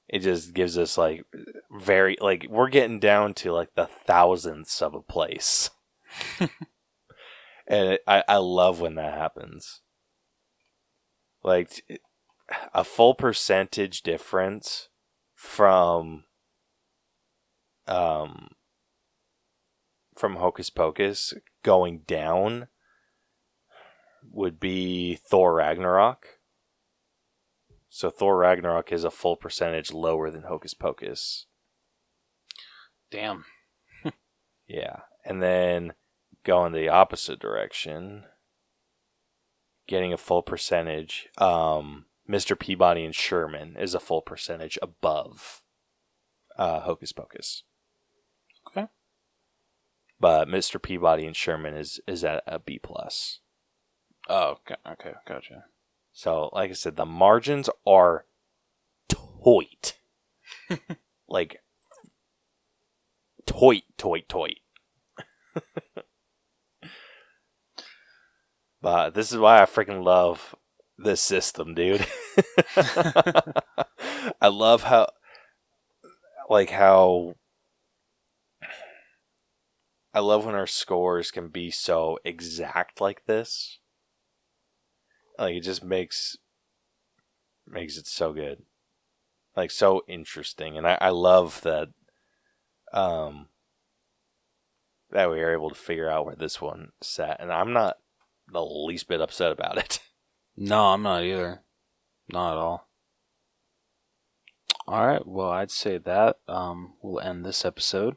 It 0.09 0.19
just 0.19 0.55
gives 0.55 0.77
us 0.77 0.99
like 0.99 1.25
very 1.71 2.17
like 2.21 2.49
we're 2.51 2.69
getting 2.69 2.99
down 2.99 3.33
to 3.35 3.53
like 3.53 3.77
the 3.77 3.87
thousandths 3.87 4.83
of 4.83 4.93
a 4.93 5.03
place, 5.03 5.71
and 6.41 6.51
it, 7.69 8.01
I 8.09 8.25
I 8.27 8.39
love 8.39 8.81
when 8.81 8.97
that 8.97 9.17
happens. 9.17 9.81
Like 11.45 12.03
a 12.75 12.83
full 12.83 13.15
percentage 13.15 14.03
difference 14.03 14.89
from 15.37 16.25
um 17.87 18.49
from 20.17 20.37
Hocus 20.37 20.71
Pocus 20.71 21.35
going 21.65 22.03
down 22.07 22.69
would 24.31 24.61
be 24.61 25.17
Thor 25.17 25.55
Ragnarok. 25.55 26.27
So 27.89 28.11
Thor 28.11 28.37
Ragnarok 28.37 28.93
is 28.93 29.03
a 29.03 29.11
full 29.11 29.37
percentage 29.37 29.93
lower 29.93 30.31
than 30.31 30.43
Hocus 30.43 30.75
Pocus. 30.75 31.47
Damn. 33.11 33.45
Yeah. 34.67 35.01
And 35.25 35.43
then 35.43 35.93
going 36.45 36.73
the 36.73 36.89
opposite 36.89 37.39
direction, 37.39 38.25
getting 39.87 40.13
a 40.13 40.19
full 40.19 40.43
percentage, 40.43 41.29
um, 41.39 42.07
Mr. 42.29 42.59
Peabody 42.59 43.05
and 43.05 43.15
Sherman 43.15 43.77
is 43.77 43.95
a 43.95 44.01
full 44.01 44.23
percentage 44.23 44.79
above 44.81 45.63
uh, 46.57 46.81
Hocus 46.81 47.13
Pocus. 47.13 47.65
But 50.25 50.49
Mr. 50.49 50.81
Peabody 50.81 51.27
and 51.27 51.37
Sherman 51.37 51.77
is 51.77 52.01
is 52.07 52.25
at 52.25 52.43
a 52.47 52.59
B 52.59 52.79
plus. 52.83 53.41
Oh, 54.27 54.53
okay, 54.53 54.77
okay, 54.91 55.13
gotcha. 55.29 55.67
So, 56.15 56.49
like 56.55 56.71
I 56.71 56.73
said, 56.73 56.97
the 56.97 57.05
margins 57.05 57.69
are 57.87 58.25
toit. 59.07 59.99
like 61.29 61.61
toit, 63.45 63.83
toit, 63.99 64.27
toit. 64.27 64.61
but 68.81 69.11
this 69.13 69.31
is 69.31 69.37
why 69.37 69.61
I 69.61 69.67
freaking 69.67 70.03
love 70.03 70.55
this 70.97 71.21
system, 71.21 71.75
dude. 71.75 72.07
I 74.41 74.49
love 74.49 74.85
how 74.85 75.09
like 76.49 76.71
how 76.71 77.35
I 80.15 80.21
love 80.21 80.47
when 80.47 80.55
our 80.55 80.67
scores 80.69 81.33
can 81.33 81.49
be 81.49 81.73
so 81.73 82.19
exact 82.25 83.01
like 83.01 83.27
this. 83.27 83.81
Like 85.37 85.57
it 85.57 85.63
just 85.63 85.83
makes 85.83 86.37
makes 87.67 87.99
it 87.99 88.07
so 88.07 88.33
good. 88.33 88.63
Like 89.57 89.73
so 89.73 90.03
interesting. 90.07 90.79
And 90.79 90.87
I, 90.87 90.97
I 91.01 91.09
love 91.11 91.61
that 91.63 91.89
um 92.93 93.49
that 95.11 95.31
we 95.31 95.41
are 95.43 95.53
able 95.53 95.71
to 95.71 95.75
figure 95.75 96.09
out 96.09 96.27
where 96.27 96.37
this 96.37 96.61
one 96.61 96.93
sat. 97.03 97.41
And 97.41 97.53
I'm 97.53 97.73
not 97.73 97.97
the 98.51 98.65
least 98.65 99.09
bit 99.09 99.21
upset 99.21 99.53
about 99.53 99.79
it. 99.79 99.99
No, 100.57 100.85
I'm 100.93 101.03
not 101.03 101.25
either. 101.25 101.63
Not 102.33 102.53
at 102.53 102.59
all. 102.59 102.89
All 104.87 105.05
right. 105.05 105.27
Well, 105.27 105.51
I'd 105.51 105.73
say 105.73 105.99
that 105.99 106.37
um, 106.47 106.95
we'll 107.03 107.19
end 107.19 107.45
this 107.45 107.65
episode. 107.65 108.15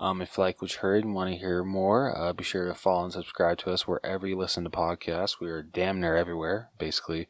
Um, 0.00 0.22
if 0.22 0.38
you 0.38 0.42
like 0.42 0.62
what 0.62 0.72
you 0.72 0.80
heard 0.80 1.04
and 1.04 1.14
want 1.14 1.30
to 1.30 1.38
hear 1.38 1.62
more, 1.62 2.16
uh, 2.16 2.32
be 2.32 2.42
sure 2.42 2.66
to 2.66 2.74
follow 2.74 3.04
and 3.04 3.12
subscribe 3.12 3.58
to 3.58 3.70
us 3.70 3.86
wherever 3.86 4.26
you 4.26 4.34
listen 4.34 4.64
to 4.64 4.70
podcasts. 4.70 5.40
We 5.40 5.50
are 5.50 5.62
damn 5.62 6.00
near 6.00 6.16
everywhere. 6.16 6.70
Basically, 6.78 7.28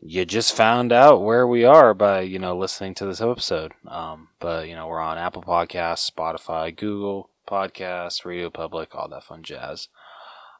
you 0.00 0.24
just 0.24 0.56
found 0.56 0.92
out 0.92 1.24
where 1.24 1.48
we 1.48 1.64
are 1.64 1.92
by 1.92 2.20
you 2.20 2.38
know 2.38 2.56
listening 2.56 2.94
to 2.94 3.06
this 3.06 3.20
episode. 3.20 3.72
Um, 3.88 4.28
but 4.38 4.68
you 4.68 4.76
know 4.76 4.86
we're 4.86 5.00
on 5.00 5.18
Apple 5.18 5.42
Podcasts, 5.42 6.08
Spotify, 6.08 6.74
Google 6.74 7.30
Podcasts, 7.48 8.24
Radio 8.24 8.50
Public, 8.50 8.94
all 8.94 9.08
that 9.08 9.24
fun 9.24 9.42
jazz. 9.42 9.88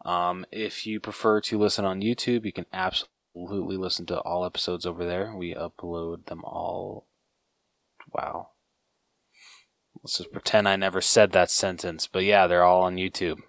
Um, 0.05 0.45
if 0.51 0.85
you 0.85 0.99
prefer 0.99 1.41
to 1.43 1.59
listen 1.59 1.85
on 1.85 2.01
YouTube, 2.01 2.45
you 2.45 2.53
can 2.53 2.67
absolutely 2.73 3.77
listen 3.77 4.05
to 4.07 4.19
all 4.19 4.45
episodes 4.45 4.85
over 4.85 5.07
there. 5.07 5.33
We 5.37 5.55
upload 5.55 6.27
them 6.27 6.43
all. 6.43 7.07
Wow. 8.13 8.49
Let's 10.03 10.19
just 10.19 10.33
pretend 10.33 10.69
I 10.69 10.77
never 10.77 11.01
said 11.01 11.33
that 11.33 11.51
sentence. 11.51 12.07
But 12.07 12.25
yeah, 12.25 12.47
they're 12.47 12.65
all 12.65 12.83
on 12.83 12.97
YouTube. 12.97 13.41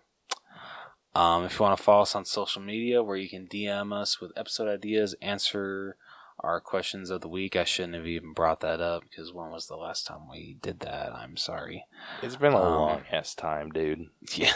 Um, 1.16 1.44
if 1.46 1.60
you 1.60 1.64
want 1.64 1.78
to 1.78 1.84
follow 1.84 2.02
us 2.04 2.16
on 2.16 2.26
social 2.26 2.62
media, 2.62 3.04
where 3.04 3.18
you 3.18 3.30
can 3.30 3.48
DM 3.48 3.94
us 3.94 4.20
with 4.22 4.32
episode 4.38 4.70
ideas, 4.70 5.16
answer 5.22 5.98
our 6.40 6.60
questions 6.60 7.10
of 7.10 7.22
the 7.22 7.28
week. 7.30 7.56
I 7.56 7.64
shouldn't 7.66 7.96
have 7.96 8.08
even 8.08 8.34
brought 8.34 8.62
that 8.62 8.80
up 8.82 9.04
because 9.04 9.32
when 9.34 9.52
was 9.52 9.68
the 9.68 9.76
last 9.76 10.08
time 10.08 10.30
we 10.30 10.58
did 10.62 10.80
that? 10.82 11.14
I'm 11.14 11.38
sorry. 11.38 11.86
It's 12.22 12.36
been 12.38 12.54
a 12.54 12.62
Um, 12.62 12.74
long 12.74 13.02
ass 13.12 13.36
time, 13.36 13.70
dude. 13.72 14.08
Yeah, 14.36 14.54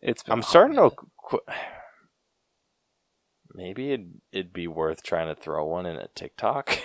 it's. 0.00 0.22
Been 0.22 0.32
I'm 0.32 0.42
starting 0.42 0.76
to. 0.76 0.90
Qu- 1.16 1.40
Maybe 3.52 3.92
it'd, 3.92 4.20
it'd 4.32 4.52
be 4.52 4.68
worth 4.68 5.02
trying 5.02 5.34
to 5.34 5.40
throw 5.40 5.66
one 5.66 5.86
in 5.86 5.96
a 5.96 6.08
TikTok. 6.14 6.78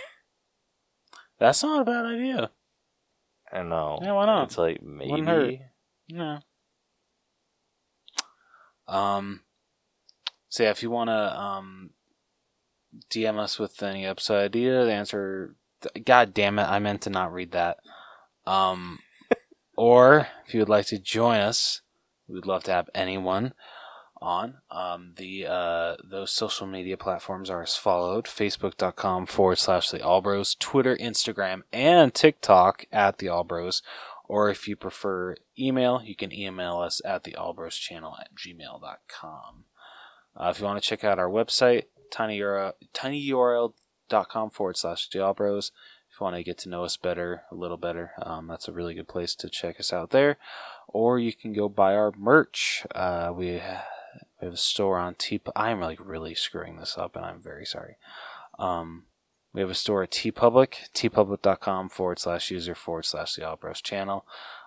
That's 1.39 1.61
not 1.61 1.81
a 1.81 1.85
bad 1.85 2.06
idea. 2.06 2.49
I 3.51 3.57
don't 3.57 3.69
know. 3.69 3.99
Yeah, 4.01 4.13
why 4.13 4.26
not? 4.26 4.45
It's 4.45 4.57
like 4.57 4.80
Wouldn't 4.81 5.27
hurt. 5.27 5.43
maybe. 5.43 5.61
No. 6.11 6.39
Um. 8.88 9.41
So 10.49 10.63
yeah, 10.63 10.69
if 10.69 10.84
you 10.84 10.89
want 10.89 11.09
to 11.09 11.39
um, 11.39 11.89
DM 13.09 13.38
us 13.39 13.59
with 13.59 13.81
any 13.84 14.05
episode 14.05 14.43
idea, 14.43 14.85
the 14.85 14.93
answer. 14.93 15.55
God 16.03 16.34
damn 16.34 16.59
it! 16.59 16.63
I 16.63 16.80
meant 16.80 17.01
to 17.01 17.09
not 17.09 17.34
read 17.34 17.51
that. 17.51 17.77
Um, 18.45 18.99
or 19.77 20.27
if 20.45 20.53
you 20.53 20.59
would 20.61 20.69
like 20.69 20.88
to 20.88 20.99
join 20.99 21.39
us, 21.39 21.81
we'd 22.27 22.45
love 22.45 22.63
to 22.63 22.72
have 22.72 22.89
anyone 22.95 23.53
on. 24.21 24.55
Um, 24.71 25.13
the 25.17 25.47
uh, 25.47 25.95
those 26.03 26.31
social 26.31 26.67
media 26.67 26.97
platforms 26.97 27.49
are 27.49 27.63
as 27.63 27.75
followed: 27.75 28.25
Facebook.com 28.25 29.25
forward 29.25 29.57
slash 29.57 29.89
the 29.89 29.99
Allbros, 29.99 30.57
Twitter, 30.57 30.95
Instagram, 30.97 31.63
and 31.71 32.13
TikTok 32.13 32.85
at 32.91 33.17
the 33.17 33.27
Allbros. 33.27 33.81
Or 34.27 34.49
if 34.49 34.67
you 34.67 34.75
prefer 34.75 35.35
email, 35.57 36.01
you 36.03 36.15
can 36.15 36.33
email 36.33 36.77
us 36.77 37.01
at 37.05 37.23
the 37.23 37.33
Allbros 37.33 37.79
channel 37.79 38.15
at 38.19 38.29
gmail.com. 38.35 39.65
Uh, 40.35 40.49
if 40.49 40.59
you 40.59 40.65
want 40.65 40.81
to 40.81 40.87
check 40.87 41.03
out 41.03 41.19
our 41.19 41.29
website, 41.29 41.83
tinyurl, 42.11 42.73
tinyurl.com 42.93 44.49
forward 44.49 44.77
slash 44.77 45.07
the 45.09 45.19
Allbros. 45.19 45.71
If 46.11 46.19
you 46.19 46.23
want 46.23 46.37
to 46.37 46.43
get 46.43 46.57
to 46.59 46.69
know 46.69 46.83
us 46.83 46.97
better, 46.97 47.43
a 47.51 47.55
little 47.55 47.77
better, 47.77 48.11
um, 48.21 48.47
that's 48.47 48.67
a 48.67 48.71
really 48.71 48.93
good 48.93 49.07
place 49.07 49.35
to 49.35 49.49
check 49.49 49.79
us 49.79 49.91
out 49.91 50.11
there. 50.11 50.37
Or 50.87 51.19
you 51.19 51.33
can 51.33 51.53
go 51.53 51.67
buy 51.67 51.93
our 51.93 52.13
merch. 52.17 52.85
Uh, 52.95 53.33
we, 53.35 53.61
we 54.45 54.49
have 54.49 54.53
a 54.53 54.57
store 54.57 54.99
on 54.99 55.15
T. 55.15 55.41
I'm 55.55 55.81
like 55.81 55.97
really 55.99 56.35
screwing 56.35 56.77
this 56.77 56.99
up, 56.99 57.15
and 57.15 57.26
I'm 57.26 57.41
very 57.41 57.65
sorry. 57.65 57.95
Um, 58.59 59.05
we 59.53 59.61
have 59.61 59.72
a 59.72 59.73
store 59.73 60.03
at 60.03 60.11
TeePublic, 60.11 60.91
teepublic.com 60.93 61.89
forward 61.89 62.19
slash 62.19 62.51
user 62.51 62.76
forward 62.76 63.05
slash 63.05 63.35
the 63.35 63.81
channel, 63.81 64.23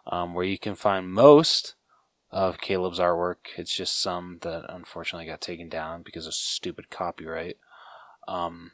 um, 0.09 0.35
where 0.35 0.45
you 0.45 0.59
can 0.59 0.75
find 0.75 1.13
most 1.13 1.77
of 2.33 2.61
Caleb's 2.61 2.99
artwork. 2.99 3.37
It's 3.57 3.73
just 3.73 4.03
some 4.03 4.39
that 4.41 4.65
unfortunately 4.69 5.27
got 5.27 5.41
taken 5.41 5.69
down 5.69 6.03
because 6.03 6.27
of 6.27 6.35
stupid 6.35 6.91
copyright. 6.91 7.59
Um, 8.27 8.73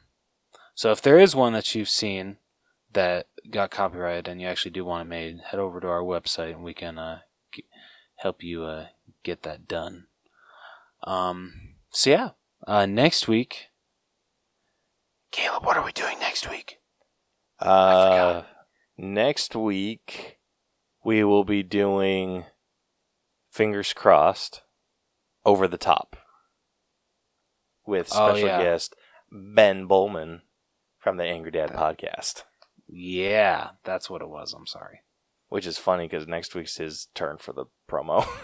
so 0.73 0.89
if 0.89 1.03
there 1.03 1.19
is 1.19 1.35
one 1.35 1.53
that 1.53 1.75
you've 1.75 1.87
seen 1.87 2.37
that 2.93 3.27
got 3.51 3.69
copyrighted 3.69 4.27
and 4.27 4.41
you 4.41 4.47
actually 4.47 4.71
do 4.71 4.83
want 4.83 5.05
it 5.05 5.09
made, 5.09 5.39
head 5.51 5.59
over 5.59 5.79
to 5.79 5.87
our 5.87 6.01
website 6.01 6.53
and 6.53 6.63
we 6.63 6.73
can 6.73 6.97
uh, 6.97 7.19
help 8.15 8.41
you 8.41 8.63
uh, 8.63 8.87
get 9.21 9.43
that 9.43 9.67
done. 9.67 10.07
Um, 11.05 11.53
so 11.91 12.09
yeah, 12.09 12.29
uh, 12.67 12.85
next 12.85 13.27
week. 13.27 13.67
Caleb, 15.31 15.65
what 15.65 15.77
are 15.77 15.85
we 15.85 15.91
doing 15.91 16.19
next 16.19 16.49
week? 16.49 16.77
Uh, 17.59 18.43
next 18.97 19.55
week, 19.55 20.37
we 21.03 21.23
will 21.23 21.43
be 21.43 21.61
doing 21.63 22.45
Fingers 23.51 23.93
Crossed 23.93 24.61
Over 25.45 25.67
the 25.67 25.77
Top 25.77 26.15
with 27.85 28.09
Oh, 28.13 28.29
special 28.31 28.47
yeah. 28.47 28.61
guest 28.63 28.95
Ben 29.31 29.85
Bowman 29.87 30.41
from 30.97 31.17
the 31.17 31.23
Angry 31.25 31.51
Dad 31.51 31.71
podcast. 31.71 32.43
Yeah, 32.87 33.71
that's 33.83 34.09
what 34.09 34.21
it 34.21 34.29
was. 34.29 34.53
I'm 34.53 34.67
sorry. 34.67 35.01
Which 35.49 35.67
is 35.67 35.77
funny 35.77 36.07
because 36.07 36.27
next 36.27 36.55
week's 36.55 36.77
his 36.77 37.07
turn 37.13 37.37
for 37.37 37.53
the 37.53 37.65
promo. 37.89 38.25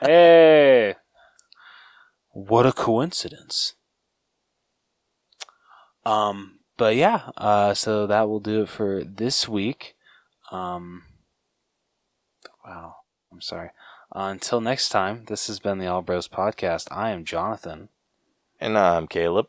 Hey! 0.00 0.96
What 2.34 2.66
a 2.66 2.72
coincidence. 2.72 3.74
Um, 6.04 6.58
but 6.76 6.96
yeah, 6.96 7.30
uh, 7.36 7.74
so 7.74 8.08
that 8.08 8.28
will 8.28 8.40
do 8.40 8.62
it 8.62 8.68
for 8.68 9.04
this 9.04 9.48
week. 9.48 9.94
Um, 10.50 11.04
wow, 12.66 12.96
I'm 13.32 13.40
sorry. 13.40 13.70
Uh, 14.14 14.30
until 14.32 14.60
next 14.60 14.88
time, 14.88 15.26
this 15.28 15.46
has 15.46 15.60
been 15.60 15.78
the 15.78 15.86
All 15.86 16.02
Bros 16.02 16.26
Podcast. 16.26 16.88
I 16.90 17.10
am 17.10 17.24
Jonathan, 17.24 17.88
and 18.60 18.76
I'm 18.76 19.06
Caleb. 19.06 19.46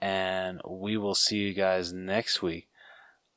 and 0.00 0.60
we 0.68 0.96
will 0.96 1.16
see 1.16 1.38
you 1.38 1.52
guys 1.52 1.92
next 1.92 2.42
week. 2.42 2.68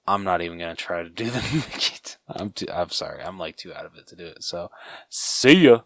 I'm 0.05 0.23
not 0.23 0.41
even 0.41 0.59
gonna 0.59 0.75
try 0.75 1.01
to 1.01 1.09
do 1.09 1.25
the 1.31 2.17
I'm 2.27 2.51
too, 2.51 2.67
I'm 2.71 2.91
sorry. 2.91 3.23
I'm 3.23 3.39
like 3.39 3.57
too 3.57 3.73
out 3.73 3.85
of 3.87 3.95
it 3.95 4.05
to 4.07 4.15
do 4.15 4.27
it. 4.27 4.43
So, 4.43 4.69
see 5.09 5.65
ya. 5.65 5.81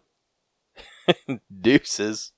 Deuces. 1.60 2.32